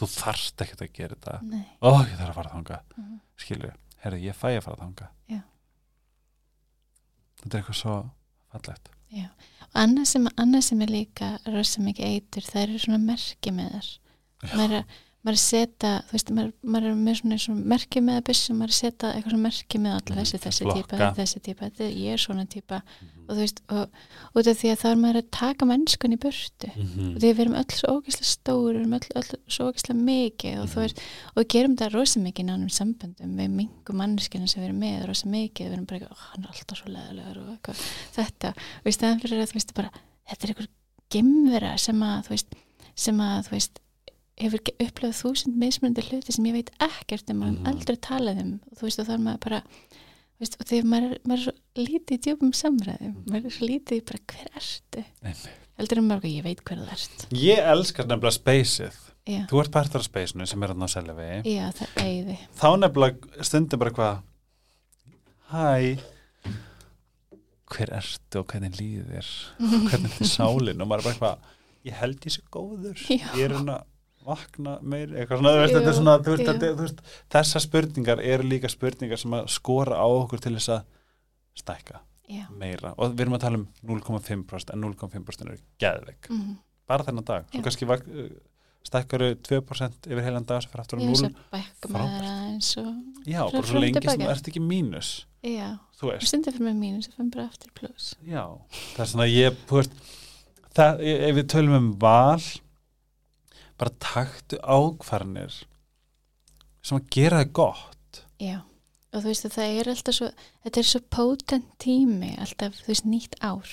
þú 0.00 0.08
þarft 0.14 0.64
ekkert 0.64 0.84
að 0.84 0.92
gera 0.96 1.16
þetta. 1.18 1.36
Nei. 1.50 1.66
Ó, 1.80 1.90
ég 2.04 2.16
þarf 2.16 2.30
að 2.30 2.38
fara 2.38 2.54
þanga 2.54 2.80
mhm. 2.96 3.18
skilju, 3.44 3.72
herri, 4.04 4.22
ég 4.24 4.38
fæ 4.38 4.48
að 4.52 4.64
fara 4.66 4.80
þanga 4.84 5.10
Já. 5.30 5.42
þetta 7.42 7.52
er 7.52 7.60
eitthvað 7.60 7.80
svo 7.82 7.98
fallegt. 8.54 8.90
Annað 9.80 10.06
sem, 10.10 10.26
annað 10.38 10.64
sem 10.66 10.82
er 10.82 10.90
líka 10.90 11.30
rosa 11.50 11.82
mikið 11.82 12.14
eitur, 12.14 12.46
það 12.46 12.62
eru 12.64 12.82
svona 12.82 13.00
merki 13.02 13.52
með 13.54 13.76
þar 13.76 14.74
Já. 14.74 14.82
Maður 15.20 15.36
er, 15.36 15.40
setja 15.42 15.90
þú 16.08 16.12
veist, 16.16 16.30
maður, 16.32 16.52
maður 16.64 16.86
er 16.90 16.94
með 16.96 17.16
svona, 17.20 17.36
svona 17.44 17.64
merki 17.74 18.00
með 18.00 18.16
að 18.20 18.24
byssu, 18.30 18.54
maður 18.56 18.70
er 18.72 18.76
setja 18.80 19.08
eitthvað 19.12 19.30
svona 19.34 19.42
merki 19.44 19.78
með 19.78 19.92
allir 19.98 20.14
Mhm, 20.16 20.20
þessi, 20.20 20.38
þessi 20.40 20.64
típa, 20.80 20.96
þessi 21.18 21.40
típa 21.44 21.60
þetta, 21.68 21.84
er- 21.84 21.98
ég 22.00 22.12
er 22.14 22.22
svona 22.24 22.44
típa. 22.48 22.78
Og 23.28 23.36
þú 23.36 23.40
veist, 23.44 23.60
og 23.68 23.90
út 24.34 24.46
af 24.50 24.56
því 24.58 24.70
að 24.72 24.78
þá 24.80 24.86
er 24.90 24.96
maður 24.96 25.18
að 25.20 25.28
taka 25.30 25.66
mennskun 25.68 26.14
í 26.16 26.18
burtu. 26.18 26.70
Mhm. 26.74 27.14
og 27.14 27.18
því 27.20 27.28
við 27.34 27.40
erum 27.44 27.54
öll 27.60 27.70
svo 27.76 27.88
ógeðslega 28.00 28.30
stór 28.30 28.72
við 28.74 28.80
erum 28.80 28.94
öll, 28.96 29.08
öll 29.20 29.30
svo 29.46 29.68
ógeðslega 29.70 30.00
mikið 30.08 30.54
og, 30.62 30.66
þú 30.72 30.78
veist, 30.80 30.98
og 31.36 31.36
við 31.44 31.48
gerum 31.54 31.76
þetta 31.76 31.92
rosa 31.94 32.20
mikið 32.20 32.40
í 32.40 32.48
nánum 32.48 32.72
samböndum. 32.80 33.36
Við 33.36 33.50
mingum 33.60 33.96
manneskina 34.00 34.48
sem 34.48 34.62
við 34.62 34.68
erum 34.70 34.80
með 34.80 35.06
rosa 35.06 35.26
mikið, 35.28 35.66
við 35.68 35.72
erum 35.76 35.86
bara 35.86 36.08
"Ó, 36.10 36.16
hann 36.16 36.44
er 36.44 36.48
alltaf 36.50 36.78
svo 36.80 36.88
leðilegur 36.90 37.38
og 37.44 37.58
eitthvað, 37.58 37.78
þetta. 38.16 38.48
Og 38.56 38.86
í 38.88 38.96
stæðan 38.96 39.20
fyrir 39.20 39.42
að 39.44 39.50
þú 39.52 39.54
veist 39.60 39.74
bara, 39.74 39.90
sem 41.78 42.00
að 42.00 42.24
þú 42.24 42.28
veist, 42.30 42.54
sem 42.96 43.16
að 43.18 43.46
þú 43.46 43.50
veist 43.50 43.80
hefur 44.40 44.62
upplifað 44.80 45.18
þúsund 45.20 45.56
mismunandi 45.60 46.04
hluti 46.08 46.32
sem 46.34 46.46
ég 46.48 46.56
veit 46.58 46.70
ekkert 46.80 47.30
um 47.34 47.42
og 47.42 47.50
Mhm. 47.50 47.58
mm. 47.60 47.66
aldrei 47.72 47.96
talað 47.96 48.40
um. 48.44 48.52
Og 48.70 48.78
þú 48.78 48.88
veist 48.88 49.00
og 49.02 49.06
þá 49.08 49.12
er 49.16 49.24
maður 49.26 49.40
bara 49.46 49.62
veist, 50.40 50.56
og 50.60 50.66
þegar 50.70 50.86
maður, 50.94 51.16
maður 51.28 51.40
er 51.40 51.44
svo 51.44 51.84
lítið 51.84 52.16
í 52.16 52.20
djúpum 52.24 52.52
samræðum, 52.56 53.14
maður 53.28 53.44
er 53.50 53.56
svo 53.58 53.66
lítið 53.68 54.04
bara 54.08 54.20
hver 54.32 54.48
ertu? 54.56 55.04
Einmitt. 55.22 55.50
heldur 55.80 55.98
um 56.00 56.08
maður, 56.08 56.30
ég 56.32 56.42
veit 56.44 56.64
hver 56.64 56.78
þú 56.80 56.88
ert. 56.96 57.26
Ég 57.32 57.58
elskar 57.74 58.06
nefnilega 58.08 58.90
já, 59.28 59.44
þú 59.50 59.60
ert 59.60 59.70
partur 59.72 60.00
af 60.00 60.04
spaceinu 60.08 60.46
sem 60.48 60.62
er 60.62 60.68
hann 60.72 60.82
á 60.82 60.88
selja 60.88 61.14
vegi 61.14 61.54
já 61.56 61.66
það 61.76 61.88
er 61.96 62.08
æði. 62.08 62.38
Þá 62.56 62.68
nefnilega 62.80 63.44
stundum 63.44 63.78
bara 63.78 63.90
eitthvað 63.90 64.22
hæ 65.50 65.98
hver 67.70 67.92
ertu 68.00 68.40
og 68.42 68.46
hvernig 68.50 68.74
líðir 68.80 69.28
hvernig 69.90 70.16
þið 70.18 70.30
sálin? 70.32 70.80
Og 70.82 70.88
maður 70.90 71.06
bara 71.06 71.14
eitthvað 71.14 71.36
ég 71.90 71.96
held 72.00 72.26
ég 72.26 72.34
sé 72.34 72.42
góður. 72.52 73.04
Ég 73.12 73.44
er 73.46 73.54
hann 73.56 73.70
að 73.76 73.84
vakna 74.26 74.76
meir 74.82 75.14
eitthvað 75.14 75.40
svona, 75.40 75.54
veist, 75.60 75.76
Jú, 75.76 75.94
svona 75.96 76.16
veist, 76.24 76.44
þetta, 76.48 76.70
veist, 76.80 77.02
þessar 77.32 77.64
spurningar 77.64 78.22
eru 78.24 78.48
líka 78.48 78.70
spurningar 78.72 79.20
sem 79.20 79.36
að 79.38 79.48
skora 79.52 80.00
á 80.00 80.06
okkur 80.06 80.42
til 80.44 80.54
þess 80.58 80.74
að 80.76 80.84
stækka 81.60 82.02
já, 82.30 82.44
meira. 82.52 82.94
Og 82.98 83.14
við 83.14 83.26
erum 83.26 83.38
að 83.38 83.46
tala 83.46 83.60
um 83.62 83.66
0,5% 83.90 84.74
en 84.74 84.84
0,5% 84.86 85.48
eru 85.48 85.58
geðveik. 85.82 86.30
Mm. 86.30 86.54
bara 86.90 87.06
þennan 87.06 87.26
dag, 87.26 87.44
svo 87.50 87.60
Já. 87.60 87.62
kannski 87.62 87.86
uh, 87.86 88.30
stækkaru 88.86 89.34
2% 89.46 90.08
yfir 90.10 90.24
heilan 90.24 90.46
dag 90.48 90.62
sem 90.64 90.72
fyrir 90.72 90.82
aftur 90.84 90.98
á 90.98 91.00
ég 91.02 91.10
0 91.10 91.12
veist 91.12 91.26
að 91.28 91.42
bækka 91.54 91.90
með 91.90 92.00
Frábært. 92.00 92.30
það 92.66 92.86
já, 93.28 93.42
bara 93.52 93.66
svo 93.68 93.82
lengi 93.82 94.02
sem 94.06 94.24
þú 94.24 94.30
ert 94.32 94.50
ekki 94.50 94.62
mínus 94.64 95.10
já, 95.46 95.68
stundum 96.24 96.56
fyrir 96.56 96.66
mig 96.66 96.78
mínus 96.80 97.10
og 97.10 97.18
fyrir 97.18 97.30
bara 97.36 97.44
aftur 97.46 97.74
plus 97.76 98.08
já. 98.24 98.42
Það 98.96 99.04
er 99.04 99.12
svona 99.12 99.28
ég, 99.30 99.60
þú 99.68 99.78
veist 99.80 99.94
það, 100.76 101.04
ef 101.28 101.38
við 101.38 101.46
tölum 101.54 101.76
um 101.78 101.90
val 102.02 102.42
bara 103.80 103.96
taktu 104.02 104.58
ákvarnir 104.60 105.62
sem 106.80 106.98
að 106.98 107.08
gera 107.14 107.42
það 107.42 107.54
gott 107.60 108.22
já, 108.40 108.58
og 109.12 109.22
þú 109.22 109.26
veist 109.28 109.48
að 109.48 109.56
það 109.56 109.78
er 109.78 109.92
alltaf 109.94 110.16
svo 110.16 110.30
þetta 110.64 110.82
er 110.82 110.90
svo 110.90 111.00
potent 111.16 111.70
tími 111.82 112.34
alltaf, 112.40 112.78
þú 112.82 112.92
veist, 112.92 113.08
nýtt 113.08 113.38
ár 113.40 113.72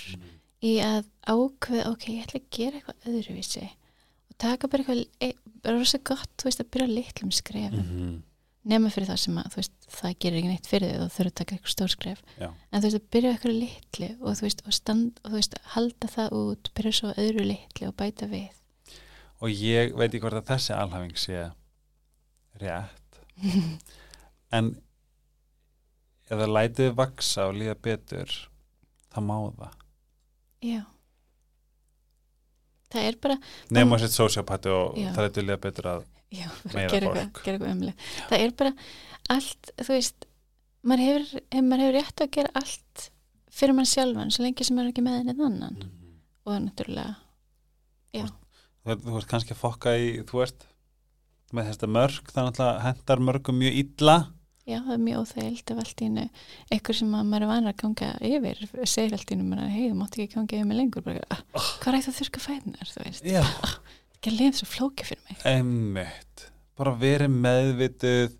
í 0.65 0.77
að 0.81 1.03
ákveða, 1.27 1.91
ok, 1.91 2.07
ég 2.15 2.23
ætla 2.25 2.41
að 2.41 2.47
gera 2.57 2.79
eitthvað 2.79 3.11
öðruvísi 3.11 3.65
og 3.67 4.39
taka 4.41 4.71
bara 4.71 4.85
eitthvað 4.87 5.35
bara 5.63 5.77
rosa 5.77 5.99
gott, 6.05 6.31
þú 6.37 6.49
veist, 6.49 6.63
að 6.63 6.71
byrja 6.73 6.87
litlum 6.91 7.31
skrefum 7.33 7.83
-hmm. 7.83 8.15
nema 8.63 8.89
fyrir 8.93 9.09
það 9.09 9.19
sem 9.23 9.37
að, 9.37 9.49
þú 9.51 9.61
veist, 9.61 9.75
það 9.87 10.17
gerir 10.19 10.37
ekki 10.37 10.51
neitt 10.51 10.67
fyrir 10.67 10.91
þig 10.91 11.01
og 11.01 11.11
þurfa 11.15 11.31
að 11.31 11.39
taka 11.39 11.55
eitthvað 11.55 11.75
stór 11.75 11.91
skref 11.93 12.21
Já. 12.39 12.49
en 12.71 12.81
þú 12.81 12.85
veist, 12.87 12.99
að 13.01 13.09
byrja 13.11 13.31
eitthvað 13.31 13.59
litlu 13.63 14.09
og 14.21 14.37
þú 14.37 14.41
veist, 14.47 14.61
og 14.65 14.73
stand, 14.73 15.19
og 15.23 15.31
þú 15.31 15.35
veist, 15.35 15.57
halda 15.75 16.07
það 16.07 16.37
út 16.41 16.71
byrja 16.73 16.91
svo 16.91 17.13
öðru 17.13 17.43
litlu 17.51 17.87
og 17.87 17.95
bæta 17.95 18.25
við 18.25 18.56
og 19.41 19.53
ég 19.53 19.93
veit 19.97 20.09
ekki 20.09 20.21
hvort 20.23 20.39
að 20.39 20.49
þessi 20.51 20.75
alhæfing 20.75 21.17
sé 21.21 21.45
rétt. 22.61 23.21
En 24.57 24.69
ef 26.27 26.37
það 26.39 26.53
lætið 26.55 26.93
vaksa 26.95 27.49
og 27.49 27.57
líða 27.59 27.73
betur 27.83 28.31
þá 29.11 29.17
má 29.27 29.35
það. 29.57 29.73
Já. 30.63 30.79
Það 32.87 33.09
er 33.09 33.17
bara 33.25 33.35
nema 33.75 33.99
sér 33.99 34.13
sósjápati 34.13 34.71
og 34.71 34.95
Já. 34.95 35.09
það 35.11 35.27
lætið 35.27 35.47
líða 35.49 35.59
betur 35.67 35.89
að 35.91 36.07
já, 36.31 36.47
gera 36.93 37.11
eitthvað, 37.19 37.67
umlega 37.67 38.09
það 38.29 38.45
er 38.45 38.55
bara 38.61 38.73
allt, 39.35 39.71
þú 39.83 39.91
veist 39.91 40.27
maður 40.87 41.03
hefur, 41.03 41.27
hef, 41.51 41.63
maður 41.67 41.83
hefur 41.83 41.97
rétt 41.99 42.23
að 42.23 42.33
gera 42.37 42.53
allt 42.61 43.07
fyrir 43.57 43.75
mann 43.75 43.89
sjálfan 43.89 44.31
svo 44.31 44.45
lengi 44.47 44.67
sem 44.67 44.77
maður 44.77 44.89
er 44.89 44.95
ekki 44.95 45.03
með 45.03 45.19
henni 45.19 45.47
annan. 45.49 45.79
Og 46.47 46.59
náttúrulega 46.63 47.15
þú, 48.15 48.27
þú 48.87 49.19
ert 49.19 49.29
kannski 49.31 49.55
að 49.55 49.61
fokka 49.61 49.93
í 49.99 50.09
þú 50.27 50.41
ert 50.45 50.65
með 51.55 51.69
þetta 51.71 51.89
mörg 51.95 52.33
þannig 52.33 52.63
að 52.63 52.81
hendar 52.83 53.23
mörgum 53.23 53.61
mjög 53.61 53.79
illa. 53.83 54.17
Já, 54.67 54.81
það 54.83 54.93
er 54.97 55.03
mjög 55.05 55.21
óþægild 55.23 55.71
ef 55.71 55.77
allt 55.79 56.01
í 56.01 56.07
einu 56.09 56.23
eitthvað 56.75 56.97
sem 56.97 57.13
að 57.15 57.27
maður 57.29 57.45
er 57.45 57.51
vanur 57.53 57.71
að 57.71 57.77
ganga 57.83 58.09
yfir 58.27 58.63
segir 58.83 59.13
allt 59.15 59.29
í 59.29 59.37
einu, 59.37 59.45
maður, 59.47 59.69
hei, 59.71 59.85
þú 59.85 59.99
mátt 60.01 60.17
ekki 60.17 60.33
ganga 60.33 60.57
yfir 60.57 60.67
mig 60.67 60.79
lengur. 60.81 61.05
Bara, 61.05 61.21
ah, 61.31 61.69
hvað 61.83 61.99
er 61.99 62.03
það 62.07 62.17
þurrka 62.17 62.43
fæðnar 62.43 62.91
þú 62.91 63.05
veist, 63.05 63.29
já, 63.31 63.43
ekki 64.17 64.33
að 64.33 64.41
lifa 64.41 64.59
svo 64.59 64.67
flóki 64.73 65.07
fyrir 65.07 65.23
mig. 65.29 65.39
Einmitt. 65.47 66.47
Bara 66.77 66.93
verið 66.99 67.39
meðvituð 67.47 68.35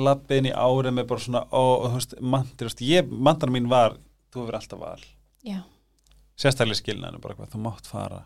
lappin 0.00 0.48
í 0.48 0.54
árið 0.54 0.96
með 0.96 1.10
bara 1.12 1.26
svona 1.26 1.44
ó, 1.52 1.64
þú 1.84 1.92
veist, 1.98 2.16
mandir, 2.22 2.56
þú 2.62 2.70
veist, 2.70 2.82
ég, 2.88 3.12
mandar 3.28 3.52
mín 3.52 3.68
var 3.70 4.00
þú 4.32 4.46
hefur 4.46 4.58
alltaf 4.62 4.80
val. 4.80 5.04
Sérstaklega 6.40 6.80
skilnaðinu 6.80 7.20
bara 7.20 7.36
hvað, 7.36 7.52
þú 7.52 7.62
mátt 7.66 7.88
fara. 7.90 8.22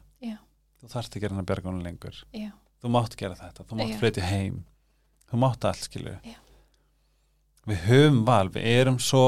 Þú 0.92 1.02
ekki 1.04 1.28
að 1.30 1.40
að 1.40 1.50
berga 1.50 1.70
honum 1.70 1.84
lengur. 1.84 2.22
Já, 2.34 2.50
þú 2.82 2.94
mátt 2.94 3.18
gera 3.20 3.38
þetta, 3.38 3.66
þú 3.68 3.80
mátt 3.80 4.00
flytja 4.00 4.30
heim. 4.30 4.64
Þú 5.30 5.40
mátt 5.42 5.64
allt 5.66 5.86
skilju 5.88 6.18
við 7.68 7.84
höfum 7.88 8.22
val, 8.28 8.48
við 8.52 8.68
erum 8.74 9.00
svo 9.00 9.24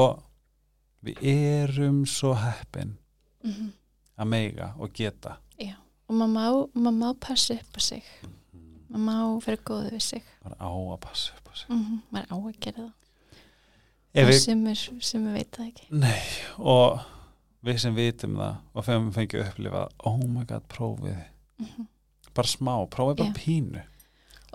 við 1.05 1.21
erum 1.31 2.05
svo 2.09 2.35
heppin 2.37 2.97
mm 3.45 3.73
að 4.17 4.29
meiga 4.31 4.71
og 4.81 4.89
geta. 4.97 5.35
Já. 5.61 5.75
Og 6.09 6.15
maður 6.17 6.31
má, 6.33 6.45
maður 6.73 6.95
má 6.97 7.19
passa 7.21 7.53
upp 7.53 7.75
á 7.77 7.81
sig. 7.85 8.07
Maður 8.89 9.03
má 9.05 9.43
vera 9.45 9.59
góð 9.67 9.83
við 9.93 10.01
sig. 10.01 10.23
Bara 10.41 10.57
á 10.57 10.73
að 10.73 10.97
passa 11.03 11.35
upp 11.37 11.51
á 11.51 11.53
sig. 11.53 11.67
Mm 11.69 11.99
maður 12.09 12.31
á 12.33 12.37
að 12.39 12.57
gera 12.65 12.85
það. 12.87 12.95
Og 14.17 14.31
við, 14.31 14.39
sem 14.41 14.63
sem 15.05 15.27
er 15.29 15.37
veit 15.37 15.51
það 15.53 15.67
ekki. 15.67 15.85
Nei, 15.93 16.23
og 16.57 17.05
við 17.67 17.81
sem 17.83 17.93
vitum 17.93 18.39
það 18.41 18.57
og 18.73 18.87
fengum 18.87 19.13
fengið 19.13 19.43
að 19.43 19.51
upplifa 19.51 19.83
oh 20.09 20.23
my 20.25 20.47
god, 20.49 20.65
prófið 20.71 21.19
mm 21.59 21.87
bara 22.37 22.49
smá, 22.49 22.73
prófið 22.93 23.21
bara 23.21 23.31
Já. 23.31 23.37
pínu. 23.37 23.85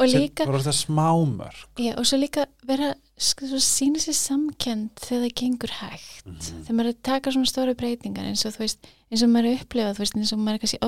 Og 0.00 0.08
líka, 0.08 0.46
já, 0.48 1.92
og 2.00 2.06
svo 2.08 2.16
líka 2.16 2.46
vera 2.64 2.94
sko, 3.20 3.44
sína 3.60 4.00
sér 4.00 4.16
samkend 4.16 4.96
þegar 4.96 5.26
það 5.26 5.34
gengur 5.36 5.72
hægt. 5.78 6.24
Mhm. 6.26 6.62
þegar 6.64 6.76
maður 6.78 6.88
er 6.88 6.94
að 6.94 7.02
taka 7.02 7.30
svona 7.30 7.50
stóru 7.50 7.74
breytingar 7.76 8.24
eins 8.24 8.46
og 8.46 8.54
þú 8.56 8.62
veist, 8.64 8.78
eins 9.12 9.22
og 9.22 9.28
maður 9.28 9.46
er 9.46 9.52
að 9.52 9.60
upplifa 9.60 9.92
þú 9.92 10.02
veist, 10.02 10.16
eins 10.16 10.32
og 10.32 10.38
maður 10.40 10.54
er 10.54 10.62
kannski 10.62 10.78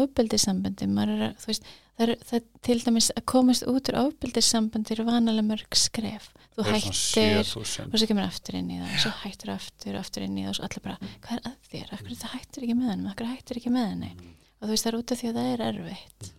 er 1.04 1.34
veist, 1.46 1.64
það 1.94 2.08
er, 2.08 2.16
það 2.24 2.38
er 2.40 2.44
til 2.64 2.78
dæmis 2.80 3.10
að 3.14 3.24
komast 3.26 3.62
út 3.70 3.88
úr 3.92 4.00
ábyldissambandi 4.02 4.90
eru 4.96 5.04
vanalega 5.04 5.46
mörg 5.46 5.76
skref. 5.76 6.32
Þú 6.56 6.64
hættir, 6.64 7.44
og 7.44 7.98
svo 7.98 8.06
kemur 8.08 8.24
aftur 8.24 8.56
inn 8.56 8.70
í 8.70 8.80
það 8.80 8.94
og 8.94 9.00
svo 9.04 9.12
hættir 9.20 9.50
aftur, 9.52 9.98
aftur 10.00 10.22
inn 10.22 10.38
í 10.38 10.46
það 10.46 10.48
og 10.48 10.56
svo 10.56 10.64
allir 10.64 10.82
bara, 10.82 10.98
hvað 11.20 11.36
er 11.36 11.44
að 11.44 11.56
þér, 11.70 11.92
akkur 11.92 12.16
það 12.16 12.34
hættir 12.34 12.62
ekki 12.64 12.76
með 12.78 12.90
henni 12.94 13.10
akkur 13.10 13.30
hættir 13.30 13.60
ekki 13.60 13.74
með 13.74 13.88
henni 13.90 14.34
og 14.64 14.68
þú 14.68 14.72
veist, 14.72 14.84
það 14.86 14.92
er 14.94 14.98
út 15.02 15.12
af 15.12 15.20
því 15.20 15.28
að 15.30 15.38
það 15.38 15.50
er 15.54 15.62
erfitt 15.68 16.30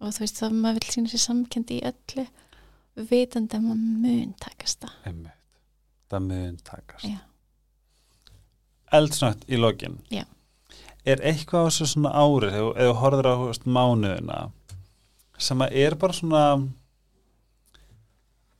og 0.00 0.14
þú 0.16 0.22
veist, 0.24 0.38
þá 0.40 0.46
maður 0.56 0.78
vil 0.80 0.94
sína 0.94 1.10
sér 1.12 1.22
samkendi 1.26 1.76
í 1.76 1.82
öllu 1.90 2.24
vitandi 3.10 3.56
að 3.58 3.66
maður 3.66 3.82
mun 4.06 4.30
takast 4.40 4.80
það 4.86 5.10
Einmitt. 5.10 5.36
Það 6.10 6.24
mun 6.26 6.56
takast. 6.66 7.06
Eldsnögt 8.90 9.44
í 9.46 9.58
lokin. 9.60 10.00
Já. 10.10 10.24
Er 11.06 11.20
eitthvað 11.22 11.62
á 11.62 11.66
þessu 11.70 11.86
svona 11.92 12.10
árið, 12.18 12.56
þú 12.58 12.88
horfður 12.98 13.28
á 13.30 13.34
veist, 13.44 13.68
mánuðina, 13.70 14.38
sem 15.40 15.62
að 15.64 15.76
er 15.84 15.94
bara 16.02 16.16
svona 16.18 16.42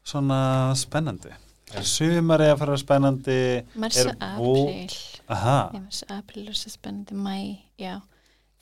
svona 0.06 0.38
spennandi? 0.78 1.32
Er 1.74 1.84
sumari 1.86 2.46
að 2.50 2.58
fara 2.62 2.78
spennandi? 2.80 3.40
mars 3.78 3.98
Er 4.00 4.08
og 4.12 4.22
vo- 4.38 4.54
apríl 4.70 4.94
Aha, 5.30 5.58
Já, 5.74 5.80
mars 5.84 6.00
og 6.06 6.14
er 6.50 6.56
svo 6.58 6.70
spennandi 6.72 7.14
mæ, 7.14 7.36
já 7.78 8.00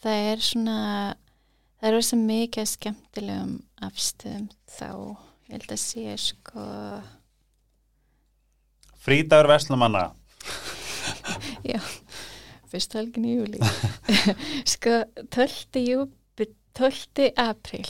það 0.03 0.29
er 0.33 0.45
svona 0.45 0.81
það 1.79 1.89
er 1.89 1.97
rosa 1.97 2.19
mikið 2.20 2.70
skemmtilegum 2.73 3.55
afstöðum 3.89 4.51
þá 4.70 4.91
ég 5.49 5.55
held 5.57 5.73
að 5.75 5.83
sé 5.85 6.19
sko 6.20 6.66
frídagur 8.99 9.49
Veslamanna. 9.49 10.11
fyrst 12.69 12.95
helgin 12.99 13.27
í 13.27 13.35
júli 13.39 13.61
sko 14.75 15.01
12. 15.35 15.81
júbi 15.83 16.49
12. 16.79 17.31
apríl 17.41 17.89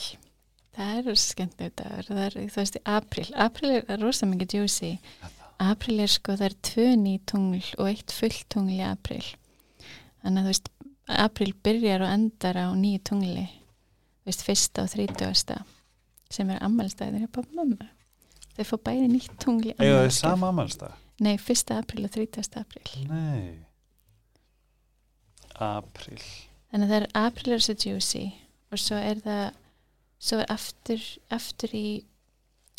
það 0.76 0.92
er 0.92 1.08
rosa 1.08 1.32
skemmtileg 1.32 1.74
dagur 1.80 2.08
það 2.10 2.22
er, 2.26 2.38
þú 2.38 2.60
veist, 2.60 2.78
í 2.78 2.84
apríl 2.94 3.26
apríl 3.46 3.74
er 3.80 4.00
rosa 4.02 4.28
mikið 4.30 4.56
juicy 4.60 4.92
apríl 5.58 5.98
er 6.04 6.12
sko, 6.12 6.36
það 6.38 6.48
er 6.50 6.56
tvö 6.70 6.88
nýtungl 7.02 7.64
og 7.78 7.90
eitt 7.90 8.14
fullt 8.14 8.46
tungl 8.54 8.76
í 8.76 8.82
apríl 8.86 9.24
þannig 10.22 10.38
að 10.38 10.44
þú 10.44 10.52
veist 10.52 10.72
apríl 11.08 11.54
byrjar 11.64 12.04
og 12.04 12.12
endar 12.12 12.58
á 12.60 12.66
nýju 12.76 13.02
tungli 13.10 13.46
veist, 14.28 14.42
fyrsta 14.44 14.84
og 14.84 14.90
þrítugasta 14.92 15.62
sem 16.30 16.50
er 16.52 16.60
ammælstæðin 16.66 17.24
hjá 17.24 17.30
pappa 17.32 17.48
og 17.48 17.60
mamma 17.62 17.88
þau 18.58 18.64
fá 18.72 18.76
bæði 18.90 19.06
nýtt 19.14 19.38
tungli 19.40 19.72
Eða 19.78 20.02
þið 20.08 20.14
sama 20.18 20.50
ammælstag? 20.52 20.92
nei, 21.24 21.36
fyrsta 21.40 21.78
apríl 21.80 22.04
og 22.04 22.12
þrítugasta 22.14 22.64
apríl 22.64 23.08
Nei. 23.08 23.64
Apríl. 25.58 26.20
Þannig 26.70 26.84
að 26.84 26.92
það 26.92 27.00
er 27.00 27.06
apríl 27.18 27.54
er 27.56 27.62
svo 27.64 27.74
juicy 27.82 28.24
og 28.70 28.78
svo 28.82 28.98
er 29.00 29.22
það 29.24 29.44
svo 30.18 30.40
er 30.42 30.50
aftur, 30.52 31.04
aftur 31.34 31.74
í 31.74 31.86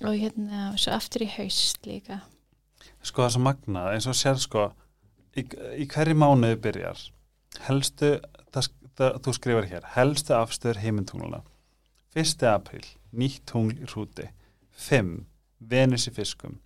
og 0.06 0.16
hérna, 0.16 0.70
svo 0.80 0.94
aftur 0.96 1.26
í 1.26 1.30
haust 1.34 1.88
líka. 1.88 2.22
Sko 3.04 3.24
það 3.24 3.28
er 3.28 3.34
svo 3.36 3.42
magnað, 3.44 3.90
eins 3.96 4.08
og 4.08 4.16
sér 4.16 4.40
sko 4.40 4.70
í, 5.36 5.44
í 5.84 5.88
hverju 5.92 6.16
mánuði 6.20 6.60
byrjar 6.64 7.02
helstu, 7.68 8.12
það, 8.54 8.70
það, 9.00 9.18
þú 9.26 9.34
skrifar 9.38 9.70
hér 9.72 9.88
helstu 9.96 10.36
afstöður 10.38 10.82
heimintungluna 10.84 11.42
1. 12.18 12.44
apríl, 12.50 12.86
nýtt 13.14 13.44
tungl 13.50 13.76
í 13.78 13.88
hrúti 13.92 14.30
5. 14.90 15.16
Venus 15.60 16.08
í 16.10 16.14
fiskum 16.16 16.58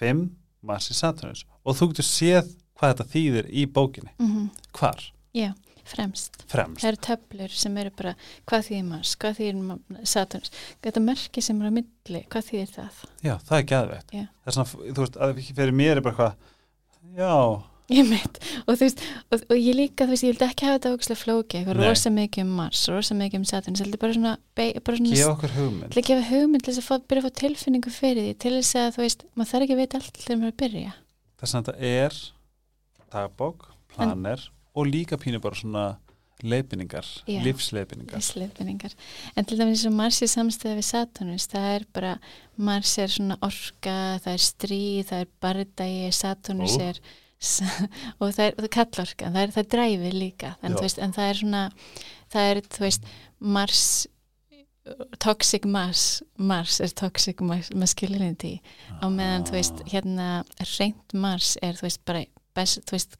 5. 0.00 0.28
Mars 0.68 0.90
í 0.90 0.96
Saturnus 0.98 1.44
og 1.64 1.76
þú 1.78 1.90
getur 1.92 2.06
séð 2.08 2.52
hvað 2.78 2.92
þetta 2.94 3.08
þýðir 3.14 3.48
í 3.50 3.64
bókinni 3.66 4.12
Mm 4.18 4.50
hvar, 4.78 5.00
Já, 5.34 5.52
fremst. 5.88 6.36
fremst 6.50 6.82
Það 6.82 6.88
eru 6.92 7.00
töflur 7.08 7.54
sem 7.58 7.76
eru 7.82 7.90
bara 7.98 8.12
hvað 8.48 8.66
þýðir 8.68 8.84
Mars, 8.88 9.14
hvað 9.18 9.38
þýðir 9.40 10.04
Saturnus, 10.06 10.52
þetta 10.84 11.02
merki 11.02 11.42
sem 11.44 11.58
eru 11.62 11.70
á 11.70 11.76
milli, 11.78 12.22
hvað 12.30 12.46
þýðir 12.50 12.70
það? 12.76 13.00
já, 13.26 13.34
það 13.48 13.58
er 13.58 13.66
geðveitt 13.72 14.14
Já. 14.14 14.24
það 14.28 14.52
er 14.52 14.56
svona, 14.58 14.92
þú 14.94 15.04
veist, 15.06 15.52
fyrir 15.58 15.74
mér 15.82 15.96
er 16.00 16.06
bara 16.06 16.18
hvað 16.18 16.34
já, 17.18 17.34
Ég 17.88 18.04
meit, 18.04 18.34
og 18.66 18.74
þú 18.76 18.82
veist, 18.84 19.02
og, 19.32 19.44
og 19.48 19.56
ég 19.56 19.76
líka, 19.78 20.04
þú 20.04 20.12
veist, 20.12 20.24
ég 20.26 20.34
vildi 20.34 20.44
ekki 20.44 20.66
hafa 20.68 20.76
þetta 20.76 20.90
ógæslega 20.92 21.20
flóki, 21.22 21.60
eitthvað 21.60 21.78
rosa 21.80 22.10
mikið 22.12 22.44
um 22.44 22.50
Mars, 22.58 22.82
rosa 22.92 23.14
mikið 23.16 23.40
um 23.40 23.46
Saturnus, 23.48 23.80
heldur 23.80 24.02
bara 24.02 24.16
svona, 24.16 24.32
bara 24.58 24.96
svona 24.98 25.12
gefa 25.14 25.30
okkur 25.32 25.54
hugmynd. 25.54 25.94
Til 25.94 26.02
að 26.02 26.08
gefa 26.10 26.26
hugmynd 26.28 26.66
til 26.66 26.74
þess 26.76 26.92
að 26.92 27.06
byrja 27.08 27.22
að 27.22 27.28
fá 27.28 27.38
tilfinningu 27.40 27.92
fyrir 27.94 28.26
því 28.26 28.34
til 28.44 28.52
þess 28.58 28.76
að 28.76 28.90
þú 28.98 29.04
veist, 29.06 29.24
maður 29.32 29.50
þarf 29.54 29.66
ekki 29.66 29.76
að 29.76 29.80
vita 29.80 30.00
allt 30.02 30.20
þegar 30.20 30.40
maður 30.42 30.50
er 30.50 30.52
að 30.52 30.60
byrja. 30.64 30.92
Þess 31.40 31.56
að 31.56 31.70
þetta 31.70 31.94
er 31.94 32.18
dagbók, 33.14 33.64
planer 33.94 34.44
og 34.76 34.90
líka 34.92 35.18
pínu 35.22 35.40
bara 35.40 35.56
svona 35.56 35.84
leifinningar, 36.44 37.06
Já. 37.26 37.40
lífsleifinningar 37.42 38.20
Ísleifinningar. 38.20 38.92
En 39.34 39.46
til 39.48 39.58
dæmis 39.58 39.80
eins 39.80 39.86
og 39.88 39.96
Mars 39.96 40.20
er 40.22 40.30
samstæði 40.30 40.76
við 40.78 40.86
Saturnus, 40.86 41.48
það 41.50 41.70
er 41.72 41.86
bara 41.96 42.12
Mars 42.68 42.92
er 43.00 43.10
svona 43.10 43.38
orka, 43.42 43.96
það 44.22 44.36
er 44.36 44.44
stríð, 44.44 45.00
það 45.08 45.24
er 45.24 45.32
bardagi 45.42 46.12
Saturnus 46.14 46.76
er 46.78 47.00
og 48.18 48.34
það 48.34 48.44
er, 48.48 48.68
kallorka, 48.74 49.32
það 49.32 49.42
er 49.44 49.56
það 49.56 49.72
dræfið 49.74 50.16
líka, 50.18 50.54
en, 50.62 50.78
veist, 50.78 51.00
en 51.02 51.14
það 51.16 51.32
er 51.32 51.40
svona 51.42 51.64
það 52.32 52.52
er, 52.52 52.62
þú 52.74 52.86
veist, 52.86 53.10
Mars 53.38 53.82
toxic 55.22 55.66
Mars 55.68 56.22
Mars 56.36 56.80
er 56.80 56.92
toxic 56.96 57.40
mas- 57.44 57.70
masculinity 57.76 58.58
á 58.98 59.06
meðan, 59.06 59.46
þú 59.48 59.56
veist, 59.58 59.82
hérna 59.92 60.28
reynd 60.78 61.14
Mars 61.14 61.56
er, 61.62 61.78
þú 61.78 61.88
veist, 61.88 62.04
bara 62.08 62.24
best, 62.56 62.82
þú 62.88 62.96
veist, 62.96 63.18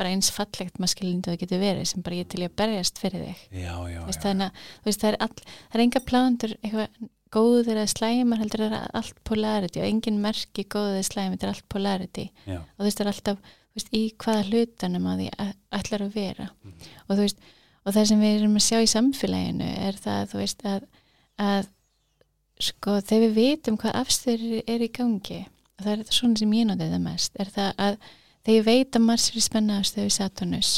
bara 0.00 0.12
eins 0.14 0.30
fallegt 0.32 0.78
masculinity 0.80 1.32
það 1.32 1.40
getur 1.44 1.62
verið, 1.62 1.88
sem 1.90 2.04
bara 2.04 2.20
ég 2.20 2.28
til 2.32 2.44
að 2.44 2.54
berjast 2.56 3.00
fyrir 3.00 3.24
þig. 3.26 3.40
Já, 3.62 3.74
já, 3.90 4.02
veist, 4.06 4.20
já, 4.20 4.26
þannig 4.28 4.46
að 4.46 4.68
þú 4.68 4.90
veist, 4.90 5.02
það 5.02 5.10
er, 5.10 5.18
all, 5.26 5.56
það 5.56 5.78
er 5.78 5.84
enga 5.86 6.04
plándur 6.10 6.54
eitthvað 6.60 7.10
góður 7.34 7.70
eða 7.76 7.86
slæmar 7.92 8.40
heldur 8.42 8.64
er 8.66 8.76
allt 8.94 9.16
polarity 9.24 9.80
og 9.80 9.86
engin 9.86 10.20
merki 10.22 10.64
góður 10.64 10.98
eða 10.98 11.06
slæmar, 11.08 11.36
þetta 11.36 11.46
er 11.48 11.54
allt 11.54 11.68
polarity 11.68 12.26
já. 12.46 12.58
og 12.60 12.78
þú 12.80 12.86
veist, 12.88 12.98
það 13.00 13.06
er 13.06 13.12
alltaf 13.12 13.38
veist, 13.76 13.90
í 13.94 14.02
hvaða 14.18 14.46
hlutanum 14.50 15.06
að 15.12 15.20
því 15.20 15.28
ætlar 15.80 16.04
að 16.06 16.14
vera 16.14 16.48
Mhm. 16.64 16.72
og 17.08 17.16
þú 17.16 17.20
veist, 17.20 17.38
og 17.86 17.94
það 17.94 18.06
sem 18.10 18.20
við 18.20 18.38
erum 18.40 18.56
að 18.56 18.66
sjá 18.66 18.78
í 18.82 18.90
samfélaginu 18.94 19.68
er 19.88 19.92
það 20.04 20.26
þú 20.32 20.40
veist 20.42 20.64
að, 20.64 20.82
að 21.38 21.68
sko 22.60 23.00
þegar 23.00 23.22
við 23.28 23.34
vitum 23.40 23.78
hvað 23.80 23.98
afstöður 24.02 24.62
er 24.68 24.80
í 24.84 24.90
gangi 24.92 25.40
og 25.46 25.84
það 25.84 25.92
er 25.92 26.02
þetta 26.02 26.16
svona 26.18 26.36
sem 26.42 26.52
ég 26.58 26.66
notið 26.68 26.92
það 26.94 27.04
mest 27.06 27.38
er 27.40 27.52
það 27.54 27.70
að 27.86 27.96
þegar 28.44 28.58
ég 28.58 28.66
veit 28.66 28.96
að 28.98 29.06
Mars 29.06 29.28
er 29.30 29.40
spenna 29.44 29.78
afstöðu 29.80 30.12
Saturnus 30.12 30.72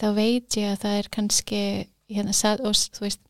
þá 0.00 0.06
veit 0.16 0.56
ég 0.58 0.72
að 0.72 0.80
það 0.82 0.96
er 0.98 1.08
kannski 1.14 1.60
hérna, 2.12 2.34
og 2.66 2.74
þú 2.74 3.04
veist 3.06 3.20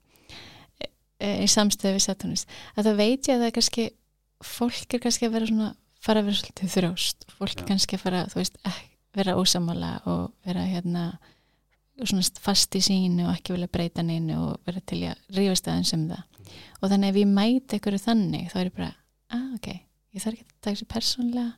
í 1.23 1.49
samstöðu 1.51 1.97
við 1.97 2.05
Saturnus 2.07 2.47
að 2.77 2.89
þá 2.89 2.93
veit 2.99 3.29
ég 3.29 3.37
að 3.37 3.43
það 3.43 3.49
er 3.49 3.57
kannski 3.59 3.87
fólk 4.43 4.97
er 4.97 5.05
kannski 5.05 5.29
að 5.29 5.37
vera 5.37 5.51
svona 5.51 5.69
fara 6.03 6.23
að 6.23 6.31
vera 6.31 6.41
svolítið 6.41 6.75
þrjóst 6.77 7.29
fólk 7.37 7.61
er 7.61 7.69
kannski 7.69 7.99
að 7.99 8.05
fara 8.07 8.25
þú 8.33 8.41
veist, 8.41 8.59
ek, 8.67 8.83
vera 9.13 9.37
ósamála 9.39 9.93
og 10.11 10.25
vera 10.47 10.67
hérna 10.67 11.07
svona 12.03 12.25
fast 12.43 12.75
í 12.75 12.83
sínu 12.83 13.29
og 13.29 13.37
ekki 13.37 13.55
vilja 13.55 13.71
breyta 13.71 14.03
neinu 14.07 14.39
og 14.49 14.67
vera 14.67 14.83
til 14.89 15.03
að 15.11 15.37
rífast 15.37 15.69
aðeins 15.69 15.93
um 15.95 16.07
það. 16.11 16.23
Og 16.81 16.91
þannig 16.91 17.13
ef 17.13 17.19
ég 17.21 17.33
mæti 17.37 17.79
ykkur 17.79 17.99
þannig 18.03 18.49
þá 18.51 18.57
er 18.59 18.71
ég 18.71 18.77
bara, 18.79 18.93
ah 19.37 19.49
ok 19.57 19.69
ég 20.13 20.25
þarf 20.25 20.35
ekki 20.35 20.47
að 20.47 20.57
taka 20.59 20.75
þessu 20.75 20.89
persónlega 20.91 21.51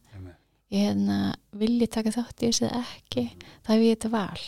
ég 0.75 0.89
hérna, 0.89 1.19
vil 1.55 1.73
ég 1.79 1.91
taka 1.93 2.13
þátt 2.15 2.43
í 2.43 2.51
þessu 2.51 2.67
eða 2.69 2.83
ekki, 2.83 3.25
það 3.65 3.75
hef 3.75 3.85
ég 3.85 3.97
þetta 3.97 4.11
val. 4.15 4.45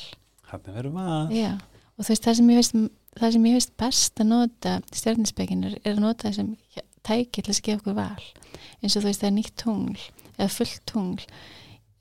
Hann 0.51 0.69
er 0.71 0.77
verið 0.79 0.95
Já, 1.37 1.51
og 1.95 2.07
þú 2.07 2.13
veist 2.13 2.27
það 2.27 2.39
sem 2.39 2.51
ég 2.51 2.61
veist 2.61 2.77
það 3.17 3.35
sem 3.37 3.47
ég 3.49 3.57
veist 3.57 3.75
best 3.81 4.23
að 4.23 4.31
nota 4.33 4.77
stjórninspekin 4.93 5.67
er, 5.69 5.77
að 5.87 6.03
nota 6.03 6.29
það 6.29 6.39
sem 6.41 6.51
tæki 7.07 7.43
til 7.43 7.53
að 7.55 7.63
gefa 7.69 7.81
okkur 7.81 7.97
val 7.97 8.25
eins 8.83 8.97
og 8.97 9.03
þú 9.03 9.07
veist 9.09 9.23
það 9.23 9.29
er 9.31 9.37
nýtt 9.37 9.55
tungl 9.63 10.07
eða 10.37 10.49
fullt 10.53 10.83
tungl 10.91 11.27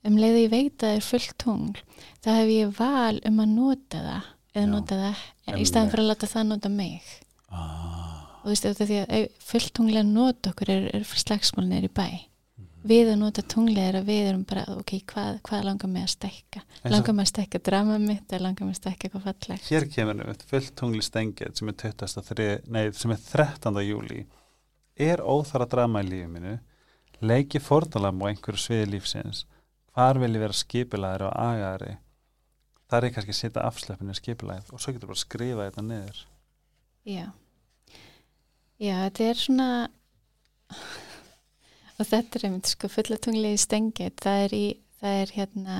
um 0.06 0.18
leið 0.20 0.36
að 0.36 0.42
ég 0.44 0.52
veit 0.52 0.74
að 0.76 0.86
það 0.86 0.96
er 0.96 1.06
fullt 1.10 1.36
tungl 1.42 1.84
þá 2.24 2.30
hef 2.36 2.52
ég 2.52 2.74
val 2.78 3.20
um 3.30 3.42
að 3.42 3.54
nota 3.54 4.02
það 4.02 4.32
eða 4.56 4.64
Já, 4.66 4.70
nota 4.72 5.00
það 5.02 5.16
í 5.16 5.50
einmitt. 5.52 5.70
staðan 5.70 5.92
fyrir 5.92 6.04
að 6.04 6.10
láta 6.12 6.30
það 6.32 6.48
nota 6.50 6.72
mig 6.72 7.10
ah, 7.50 8.22
og 8.40 8.46
þú 8.46 8.52
veist 8.54 8.68
þetta 8.68 8.88
því 8.90 9.00
að 9.02 9.26
fullt 9.50 9.72
tungli 9.76 10.00
að 10.00 10.12
nota 10.12 10.52
okkur 10.52 10.72
er, 10.76 10.88
er 10.96 11.06
slagsmálin 11.24 11.76
er 11.76 11.88
í 11.88 11.92
bæ. 11.92 12.08
Við 12.90 13.10
að 13.12 13.18
nota 13.20 13.44
tungli 13.54 13.82
er 13.82 13.98
að 14.00 14.08
við 14.10 14.28
erum 14.30 14.44
bara 14.48 14.64
ok, 14.76 14.92
hvað, 15.12 15.40
hvað 15.46 15.66
langar 15.68 15.92
mig 15.92 16.06
að 16.06 16.12
stekka 16.14 16.62
langar 16.86 17.16
mig 17.16 17.26
að 17.26 17.32
stekka 17.32 17.60
drama 17.70 17.98
mitt 18.02 18.30
eða 18.30 18.44
langar 18.46 18.68
mig 18.68 18.76
að 18.76 18.80
stekka 18.80 19.08
eitthvað 19.08 19.26
fallegt? 19.26 19.68
Hér 19.70 19.88
kemur 19.92 20.18
nú 20.18 20.38
fullt 20.52 20.72
tungli 20.78 21.02
stengið 21.04 21.58
sem 21.58 21.72
er 21.72 21.78
23, 21.82 22.48
nei, 22.72 22.82
sem 22.96 23.14
er 23.16 23.22
13. 23.26 23.82
júli 23.86 24.24
er 24.96 25.24
óþara 25.24 25.68
drama 25.70 26.02
í 26.04 26.08
lífið 26.08 26.32
minu 26.32 26.56
leiki 27.20 27.60
fórnalam 27.62 28.22
á 28.22 28.28
einhverju 28.30 28.62
sviði 28.62 28.90
lífsins? 28.94 29.44
Hvar 29.96 30.20
vil 30.20 30.34
ég 30.34 30.42
vera 30.42 30.56
skipulæðir 30.56 31.28
og 31.30 31.38
agaðari 31.40 31.96
þar 32.90 33.06
er 33.06 33.14
kannski 33.14 33.34
að 33.34 33.40
setja 33.40 33.66
afsleppinu 33.66 34.14
skipulæð 34.16 34.70
og 34.72 34.82
svo 34.82 34.94
getur 34.94 35.10
bara 35.10 35.18
að 35.18 35.24
skrifa 35.24 35.66
þetta 35.68 35.84
niður. 35.86 36.22
Já. 37.06 37.26
Já, 38.76 38.94
þetta 39.06 39.26
er 39.30 39.40
svona 39.40 39.68
og 41.96 42.08
þetta 42.08 42.38
er 42.38 42.48
einmitt 42.48 42.70
sko 42.70 42.90
fullatunglegi 42.92 43.60
stengið, 43.60 44.12
það 44.22 44.44
er 44.46 44.56
í 44.56 44.66
það 45.00 45.20
er 45.22 45.32
hérna 45.36 45.78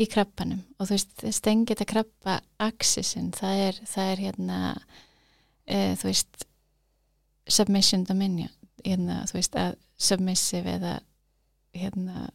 í 0.00 0.06
krabbanum. 0.10 0.62
Og 0.78 0.88
þú 0.88 0.96
veist, 0.96 1.24
stengið 1.36 1.84
að 1.84 1.90
krabba 1.92 2.38
axisinn, 2.62 3.30
það 3.36 3.64
er 3.68 3.80
það 3.88 4.12
er 4.12 4.22
hérna 4.26 4.58
e, 5.66 5.78
þú 6.00 6.08
veist 6.08 6.46
submission 7.50 8.06
dominion 8.08 8.52
hérna, 8.82 9.22
þú 9.30 9.38
veist, 9.38 9.58
að 9.58 9.76
submissive 10.02 10.76
eða 10.78 10.94
hérna 11.76 12.28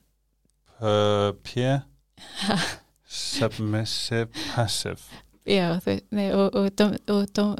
uh, 0.80 1.32
P? 1.44 1.66
Submissive 3.08 4.28
passive. 4.54 5.00
Já, 5.48 5.78
þú 5.80 5.92
veist, 5.92 6.10
nei, 6.16 6.28
og, 6.36 6.56
og, 6.56 6.70
dom, 6.78 6.96
og 7.14 7.28
dom, 7.36 7.56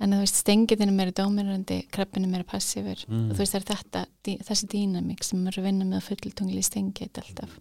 að 0.00 0.10
þú 0.14 0.18
veist, 0.24 0.34
stengiðin 0.42 0.88
er 0.90 0.96
meira 0.98 1.12
dominirandi 1.14 1.76
krabbin 1.94 2.24
er 2.24 2.28
meira 2.32 2.44
passífur 2.44 3.04
Mm. 3.08 3.30
og 3.30 3.36
þú 3.36 3.38
veist, 3.44 3.52
það 3.54 3.60
er 3.60 3.68
þetta, 3.74 4.06
dí- 4.24 4.40
þessi 4.42 4.66
dýnamík 4.74 5.22
sem 5.24 5.38
maður 5.44 5.58
er 5.58 5.62
að 5.62 5.66
vinna 5.68 5.84
með 5.84 6.02
fulltungli 6.08 6.62
stengið 6.62 7.20
alltaf 7.22 7.58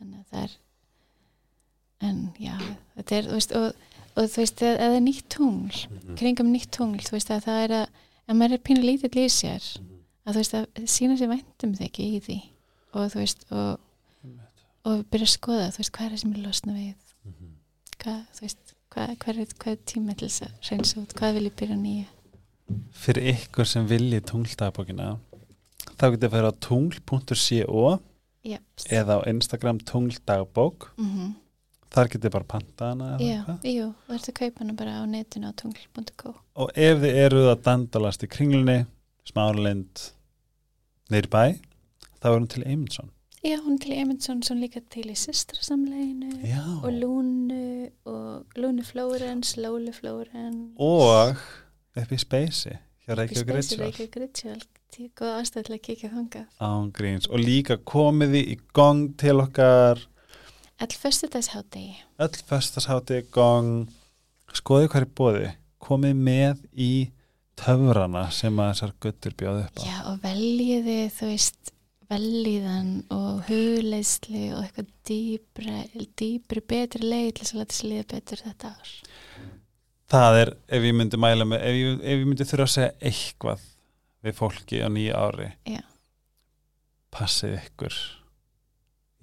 þannig 0.00 0.18
að 0.20 0.30
það 0.32 0.42
er 0.44 0.50
en 2.00 2.22
já, 2.40 2.56
þetta 2.96 3.16
er 3.18 3.28
veist, 3.32 3.52
og, 3.56 3.74
og 4.16 4.24
þú 4.30 4.40
veist, 4.42 4.62
eða 4.62 4.88
eða 4.88 5.02
nýtt 5.04 5.28
tungl 5.28 5.78
Mhm. 5.90 6.16
kringum 6.16 6.52
nýtt 6.52 6.70
tungl, 6.70 7.00
þú 7.00 7.12
veist 7.16 7.30
að 7.30 7.44
það 7.44 7.64
er 7.64 7.74
að 7.78 7.86
ef 8.28 8.36
maður 8.36 8.52
er 8.58 8.64
pínu 8.66 8.82
lítill 8.84 9.20
í 9.24 9.28
sér 9.28 9.62
að 10.26 10.32
þú 10.34 10.40
veist 10.40 10.54
að 10.54 10.66
sína 10.88 11.16
sér 11.20 11.28
væntum 11.32 11.74
þig 11.76 12.00
í 12.00 12.20
því 12.20 12.38
og 12.94 13.10
þú 13.12 13.18
veist 13.20 13.44
og, 13.52 13.78
og 14.84 15.04
byrja 15.10 15.28
að 15.28 15.36
skoða, 15.38 15.68
þú 15.72 15.78
veist, 15.82 15.92
hvað 15.92 16.06
er 16.06 16.10
það 16.16 16.20
sem 16.24 16.32
er 16.34 16.42
losna 16.48 16.72
við 16.72 16.94
Mhm. 17.24 17.50
hvað, 17.98 18.20
þú 18.34 18.40
veist, 18.40 18.63
hvað, 18.94 19.14
hvað, 19.24 19.38
er, 19.44 19.54
hvað 19.60 19.76
er 19.76 19.84
tíma 19.92 20.16
til 20.16 20.28
þess 20.30 20.46
að 20.46 20.70
reynsa 20.70 21.00
út, 21.02 21.14
hvað 21.18 21.36
vil 21.38 21.46
ég 21.50 21.56
byrja 21.60 21.78
nýja 21.82 22.10
fyrir 23.04 23.30
ykkur 23.34 23.68
sem 23.68 23.86
vilji 23.90 24.20
tungldagbókina 24.30 25.08
þá 25.94 26.04
getur 26.14 26.28
að 26.30 26.36
vera 26.38 26.50
á 26.50 26.60
tungl.co 26.64 27.86
Jeps. 28.44 28.86
eða 28.92 29.18
á 29.20 29.26
Instagram 29.30 29.78
tungdagbók 29.88 30.90
mm 30.98 31.32
þar 31.94 32.08
getur 32.10 32.32
bara 32.34 32.46
panta 32.50 32.88
hana 32.90 33.08
eða 33.14 33.22
Já, 33.22 33.34
eitthvað. 33.38 33.66
jú, 33.70 33.84
þú 34.08 34.14
ert 34.16 34.24
að 34.32 34.34
kaupa 34.40 34.62
hana 34.64 34.72
bara 34.80 34.94
á 34.98 35.02
netinu 35.06 35.46
á 35.46 35.52
tungl.co 35.54 36.32
og 36.58 36.72
ef 36.74 36.96
þið 37.04 37.18
eruð 37.22 37.46
að 37.52 37.60
dandalast 37.68 38.24
í 38.26 38.30
kringlunni 38.34 38.78
smáralind 39.30 40.02
neyri 41.14 41.30
bæ 41.30 41.44
þá 42.18 42.26
er 42.32 42.34
hún 42.34 42.48
til 42.50 42.64
Eymundsson 42.66 43.13
Já, 43.44 43.58
hún 43.60 43.76
til 43.78 43.92
Eymundsson 43.92 44.42
sem 44.42 44.60
líka 44.62 44.80
til 44.90 45.10
í 45.12 45.14
systrasamleginu 45.18 46.38
Já. 46.48 46.62
og 46.80 46.92
Lúnu 46.92 47.90
og 48.08 48.56
Lúnu 48.56 48.84
Flórens, 48.84 49.56
Lólu 49.60 49.92
Flórens. 49.92 50.72
Og 50.80 51.36
upp 52.00 52.12
í 52.12 52.18
Speysi 52.22 52.72
hjá 53.04 53.18
Reykjavík 53.18 53.52
Ritual 53.52 53.84
Reykjavík 53.84 54.16
Ritual 54.22 54.62
góða 55.18 55.42
ástæð 55.42 55.66
til 55.66 55.74
að 55.74 55.82
kíkja 55.88 56.10
þangað. 56.14 56.46
Án 56.62 56.88
gríns. 56.94 57.28
Og 57.28 57.42
líka 57.42 57.76
komiði 57.76 58.44
í 58.54 58.56
gong 58.72 59.12
til 59.20 59.36
okkar. 59.42 60.00
All 60.80 60.96
föstudagshátegi 61.02 61.98
öll 62.24 62.40
festashátti 62.48 63.20
gong. 63.34 63.90
Skoðið 64.54 64.90
hvað 64.92 65.04
er 65.04 65.10
bóði 65.20 65.52
komið 65.84 66.16
með 66.16 66.64
í 66.72 66.92
töfrana 67.60 68.28
sem 68.34 68.56
að 68.58 68.72
þessar 68.72 68.96
guttur 69.04 69.36
bjóðu 69.38 69.64
upp 69.66 69.78
á. 69.78 69.82
Já, 69.84 69.96
og 70.10 70.20
veljiði, 70.24 70.98
þú 71.12 71.30
veist 71.30 71.73
veljiðan 72.10 72.90
og 73.14 73.44
hugleisli 73.48 74.48
og 74.54 74.64
eitthvað 74.64 74.90
dýbri, 75.08 75.76
dýbri 76.18 76.62
betri 76.68 77.04
leið 77.04 77.30
til 77.38 77.46
að 77.46 77.60
láta 77.60 77.76
sér 77.76 77.90
líða 77.92 78.06
betur 78.14 78.42
þetta 78.44 78.72
ár. 78.74 78.92
það 80.14 80.40
er 80.40 80.52
ef 80.78 80.88
ég 80.88 80.98
myndi 80.98 81.20
mæla 81.20 81.46
með 81.48 81.64
ef 81.68 81.78
ég, 81.78 82.02
ef 82.02 82.18
ég 82.20 82.26
myndi 82.28 82.48
þurfa 82.50 82.68
að 82.68 82.74
segja 82.74 82.92
eitthvað 83.10 83.64
við 84.24 84.38
fólki 84.40 84.82
á 84.84 84.88
nýja 84.92 85.22
ári 85.26 85.48
Já. 85.68 85.82
passið 87.14 87.58
ykkur 87.60 87.98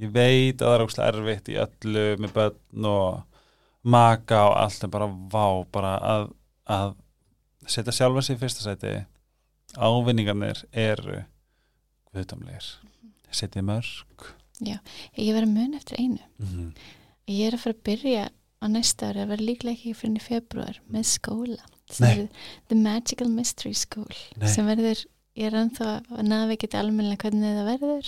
ég 0.02 0.14
veit 0.14 0.62
að 0.62 0.68
það 0.68 0.76
er 0.76 0.86
ógslag 0.86 1.12
erfitt 1.14 1.52
í 1.52 1.60
öllu 1.62 2.06
með 2.22 2.36
börn 2.38 2.90
og 2.92 3.42
maka 3.82 4.44
og 4.50 4.58
allt 4.62 4.86
en 4.86 4.94
bara 4.94 5.10
vá 5.10 5.46
bara 5.74 5.96
að, 6.06 6.28
að 6.70 6.94
setja 7.70 7.94
sjálfa 7.96 8.24
sig 8.26 8.38
í 8.38 8.42
fyrsta 8.42 8.66
sæti 8.66 8.96
ávinningarnir 9.78 10.66
eru 10.72 11.22
guðdamlegir 12.16 12.70
setja 13.32 13.64
mörg 13.66 14.28
Ég 14.62 15.34
verið 15.34 15.48
að 15.48 15.54
mun 15.56 15.78
eftir 15.78 16.00
einu. 16.00 16.24
mm 16.38 16.48
-hmm. 16.48 16.72
Ég 17.28 17.48
er 17.48 17.54
að 17.54 17.64
fara 17.64 17.76
að 17.76 17.84
byrja 17.84 18.30
á 18.62 18.66
næsta 18.68 19.08
ári 19.10 19.22
að 19.22 19.28
vera 19.32 19.48
líklega 19.48 19.74
ekki 19.74 19.94
fyrir 19.94 20.16
í 20.16 20.22
februar 20.22 20.82
með 20.90 21.04
skóla. 21.04 21.64
The 22.68 22.76
Magical 22.76 23.30
Mystery 23.30 23.74
School 23.74 24.16
Nei. 24.38 24.48
sem 24.48 24.66
verður, 24.66 25.06
ég 25.36 25.46
er 25.46 25.54
ennþá 25.54 26.04
að 26.10 26.28
nafi 26.28 26.54
ekki 26.54 26.78
almennilega 26.78 27.24
hvernig 27.24 27.58
það 27.58 27.72
verður. 27.72 28.08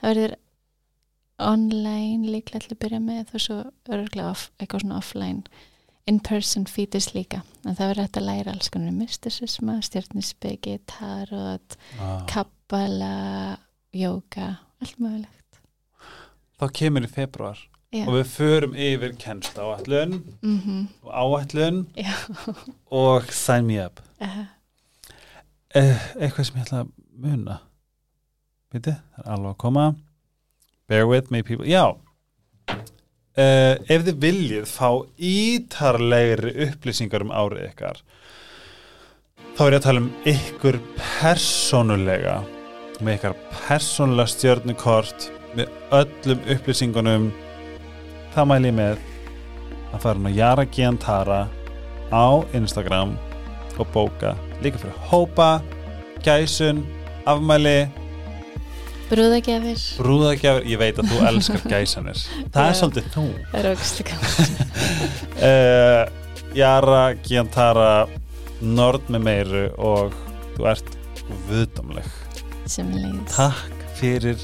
Það 0.00 0.08
verður 0.08 0.36
online 1.38 2.30
líklega 2.32 2.66
að 2.70 2.78
byrja 2.78 3.00
með 3.00 3.34
og 3.34 3.40
svo 3.40 3.58
örgulega 3.88 4.30
off, 4.30 4.50
eitthvað 4.58 4.80
svona 4.80 4.98
offline 4.98 5.42
in-person 6.08 6.66
fetus 6.66 7.12
líka. 7.14 7.42
En 7.66 7.76
það 7.76 7.90
verður 7.92 8.06
hægt 8.06 8.18
að 8.20 8.26
læra 8.28 8.54
alls 8.54 8.70
konar 8.72 8.94
mysticisma, 8.96 9.78
stjórnispeki, 9.84 10.78
tarot 10.88 11.76
ah. 12.00 12.22
kabbala, 12.30 13.58
jóka 13.94 14.54
allt 14.80 15.02
mögulegt. 15.02 15.60
Þá 16.58 16.66
kemur 16.80 17.06
í 17.06 17.10
februar 17.12 17.60
Já. 17.94 18.02
og 18.06 18.16
við 18.18 18.32
förum 18.32 18.74
yfir 18.76 19.14
kennst 19.20 19.56
áætlun 19.56 20.18
mm 20.42 20.88
og 21.06 21.12
áætlun 21.12 21.84
Já. 21.96 22.12
og 22.90 23.30
sign 23.32 23.68
me 23.68 23.78
up. 23.84 24.02
Uh, 24.20 24.44
eh, 25.74 26.10
eitthvað 26.18 26.48
sem 26.48 26.58
ég 26.58 26.66
ætla 26.66 26.82
að 26.84 26.92
muna? 27.14 27.60
Viti, 28.74 28.92
það 28.92 29.24
er 29.24 29.32
alveg 29.36 29.54
að 29.54 29.62
koma. 29.64 29.86
Bear 30.88 31.08
with 31.08 31.32
me 31.32 31.42
people. 31.42 31.68
Já 31.68 31.96
eh, 33.38 33.74
ef 33.88 34.04
þið 34.06 34.20
viljið 34.26 34.68
fá 34.70 34.90
ítarlegri 35.16 36.54
upplýsingar 36.68 37.24
um 37.26 37.34
árið 37.34 37.70
ykkar 37.70 38.02
þá 39.58 39.64
er 39.64 39.74
ég 39.74 39.80
að 39.80 39.86
tala 39.88 40.04
um 40.04 40.12
ykkur 40.30 40.76
persónulega 40.98 42.38
með 43.02 43.16
ykkar 43.16 43.36
persónulega 43.66 44.30
stjörnukort 44.30 45.28
með 45.58 45.70
öllum 45.98 46.44
upplýsingunum. 46.54 47.24
Það 48.34 48.48
mæli 48.52 48.70
ég 48.70 48.76
með 48.76 49.00
að 49.88 50.04
fara 50.04 50.30
á 50.30 50.36
Jara 50.36 50.66
Giantara 50.76 51.40
á 52.14 52.26
Instagram 52.54 53.16
og 53.78 53.90
bóka 53.94 54.34
líka 54.62 54.78
fyrir 54.78 54.94
hópa, 55.10 55.50
gæsun 56.22 56.84
afmæli, 57.26 57.88
brúðagjafir. 59.10 59.82
Brúðagjafir 59.98 60.68
ég 60.72 60.80
veit 60.82 61.00
að 61.02 61.10
þú 61.12 61.20
elskar 61.30 61.64
gæsanir 61.72 62.22
það 62.54 62.62
er 62.64 62.72
Já. 62.72 62.78
svolítið 62.80 63.10
þú. 63.16 63.26
Það 63.52 63.58
er 63.60 63.70
ógstu 63.72 64.06
gaman. 64.08 64.32
Uh, 65.38 66.02
Jara 66.58 67.02
Giantara 67.26 67.90
Nord 68.64 69.10
með 69.12 69.26
meiru 69.28 69.64
og 69.78 70.14
þú 70.56 70.70
ert 70.72 70.94
leiðis 73.04 73.34
takk 73.36 73.84
fyrir 73.98 74.40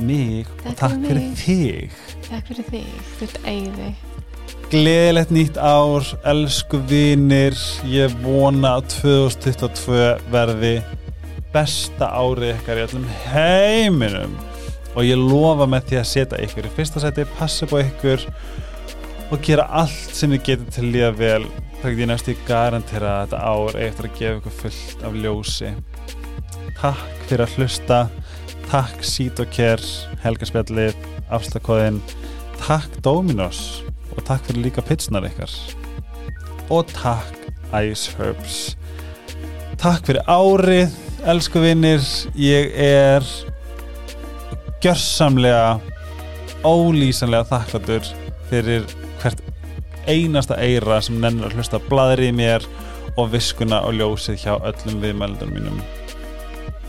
mig 0.00 0.46
og 0.64 0.70
Takk 0.70 0.78
takk 0.80 0.94
fyrir 1.04 1.08
fyrir 1.08 1.24
mig. 1.24 1.36
þig. 1.42 1.90
Takk 2.30 2.46
fyrir 2.52 2.70
þig, 2.70 2.94
ert 3.18 3.40
æði. 3.44 3.90
Gleðilegt 4.70 5.32
nýtt 5.34 5.56
ár, 5.58 6.06
elsku 6.30 6.78
vinir, 6.86 7.56
ég 7.90 8.12
vona 8.22 8.76
að 8.78 8.86
2022 9.00 9.98
verði 10.30 10.76
besta 11.54 12.10
árið 12.14 12.54
ykkar 12.56 12.80
í 12.80 12.84
öllum 12.86 13.08
heiminum. 13.30 14.36
Og 14.96 15.06
ég 15.06 15.18
lofa 15.18 15.68
með 15.70 15.90
því 15.90 16.00
að 16.00 16.10
setja 16.10 16.42
ykkur 16.44 16.66
í 16.66 16.74
fyrsta 16.76 17.02
seti, 17.02 17.26
passa 17.38 17.68
på 17.70 17.82
ykkur 17.82 18.26
og 19.30 19.42
gera 19.46 19.68
allt 19.82 20.14
sem 20.16 20.32
þið 20.34 20.46
getur 20.48 20.72
til 20.74 20.88
líða 20.90 21.10
vel 21.18 21.44
get 21.80 21.96
ég 21.96 22.08
næstu 22.10 22.34
garantera 22.44 23.12
að 23.14 23.30
þetta 23.30 23.38
ár 23.40 23.76
eftir 23.80 24.06
að 24.08 24.16
gefa 24.18 24.38
ykkur 24.40 24.56
fullt 24.58 25.04
af 25.06 25.14
ljósi. 25.16 25.70
Takk 26.76 27.22
fyrir 27.28 27.44
að 27.46 27.54
hlusta. 27.56 28.00
Takk 28.70 29.06
Sítokær, 29.06 29.82
Helgaspjallið, 30.22 30.98
Afstakóðin 31.32 32.02
Takk 32.60 33.00
Dominos. 33.02 33.80
Og 34.12 34.20
takk 34.28 34.44
fyrir 34.46 34.66
líka 34.66 34.84
pitsnar 34.84 35.24
ykkar. 35.30 35.54
Og 36.68 36.84
takk 36.92 37.38
Ice 37.80 38.12
Herbs. 38.18 38.76
Takk 39.80 40.04
fyrir 40.10 40.26
árið 40.28 40.92
elsku 41.28 41.60
vinnir 41.60 42.00
ég 42.38 42.72
er 42.80 43.24
gjörsamlega 44.80 45.80
ólýsanlega 46.64 47.48
þakklatur 47.50 48.06
fyrir 48.50 48.86
hvert 49.20 49.42
einasta 50.08 50.56
eira 50.60 51.00
sem 51.04 51.18
nennir 51.20 51.50
að 51.50 51.58
hlusta 51.58 51.80
bladri 51.88 52.30
í 52.30 52.36
mér 52.36 52.64
og 53.18 53.32
viskuna 53.34 53.82
og 53.86 53.98
ljósið 53.98 54.40
hjá 54.44 54.54
öllum 54.56 55.00
viðmældunum 55.02 55.56
mínum. 55.56 55.82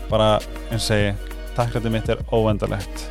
Bara 0.08 0.36
eins 0.70 0.88
segi 0.88 1.12
takklætið 1.56 1.92
mitt 1.92 2.12
er 2.12 2.22
óendalegt 2.32 3.08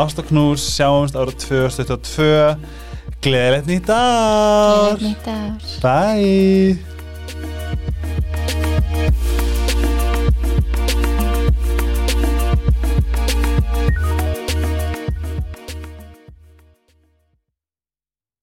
Ást 0.00 0.20
og 0.22 0.30
knús, 0.30 0.64
sjáumst 0.76 1.18
árið 1.18 1.42
2022 1.44 2.30
Gleðilegt 3.20 3.68
nýtt 3.68 3.92
ár! 3.92 4.96
Gleðilegt 4.96 5.04
nýtt 5.10 5.28
ár. 5.28 5.68
Bye 5.84 6.99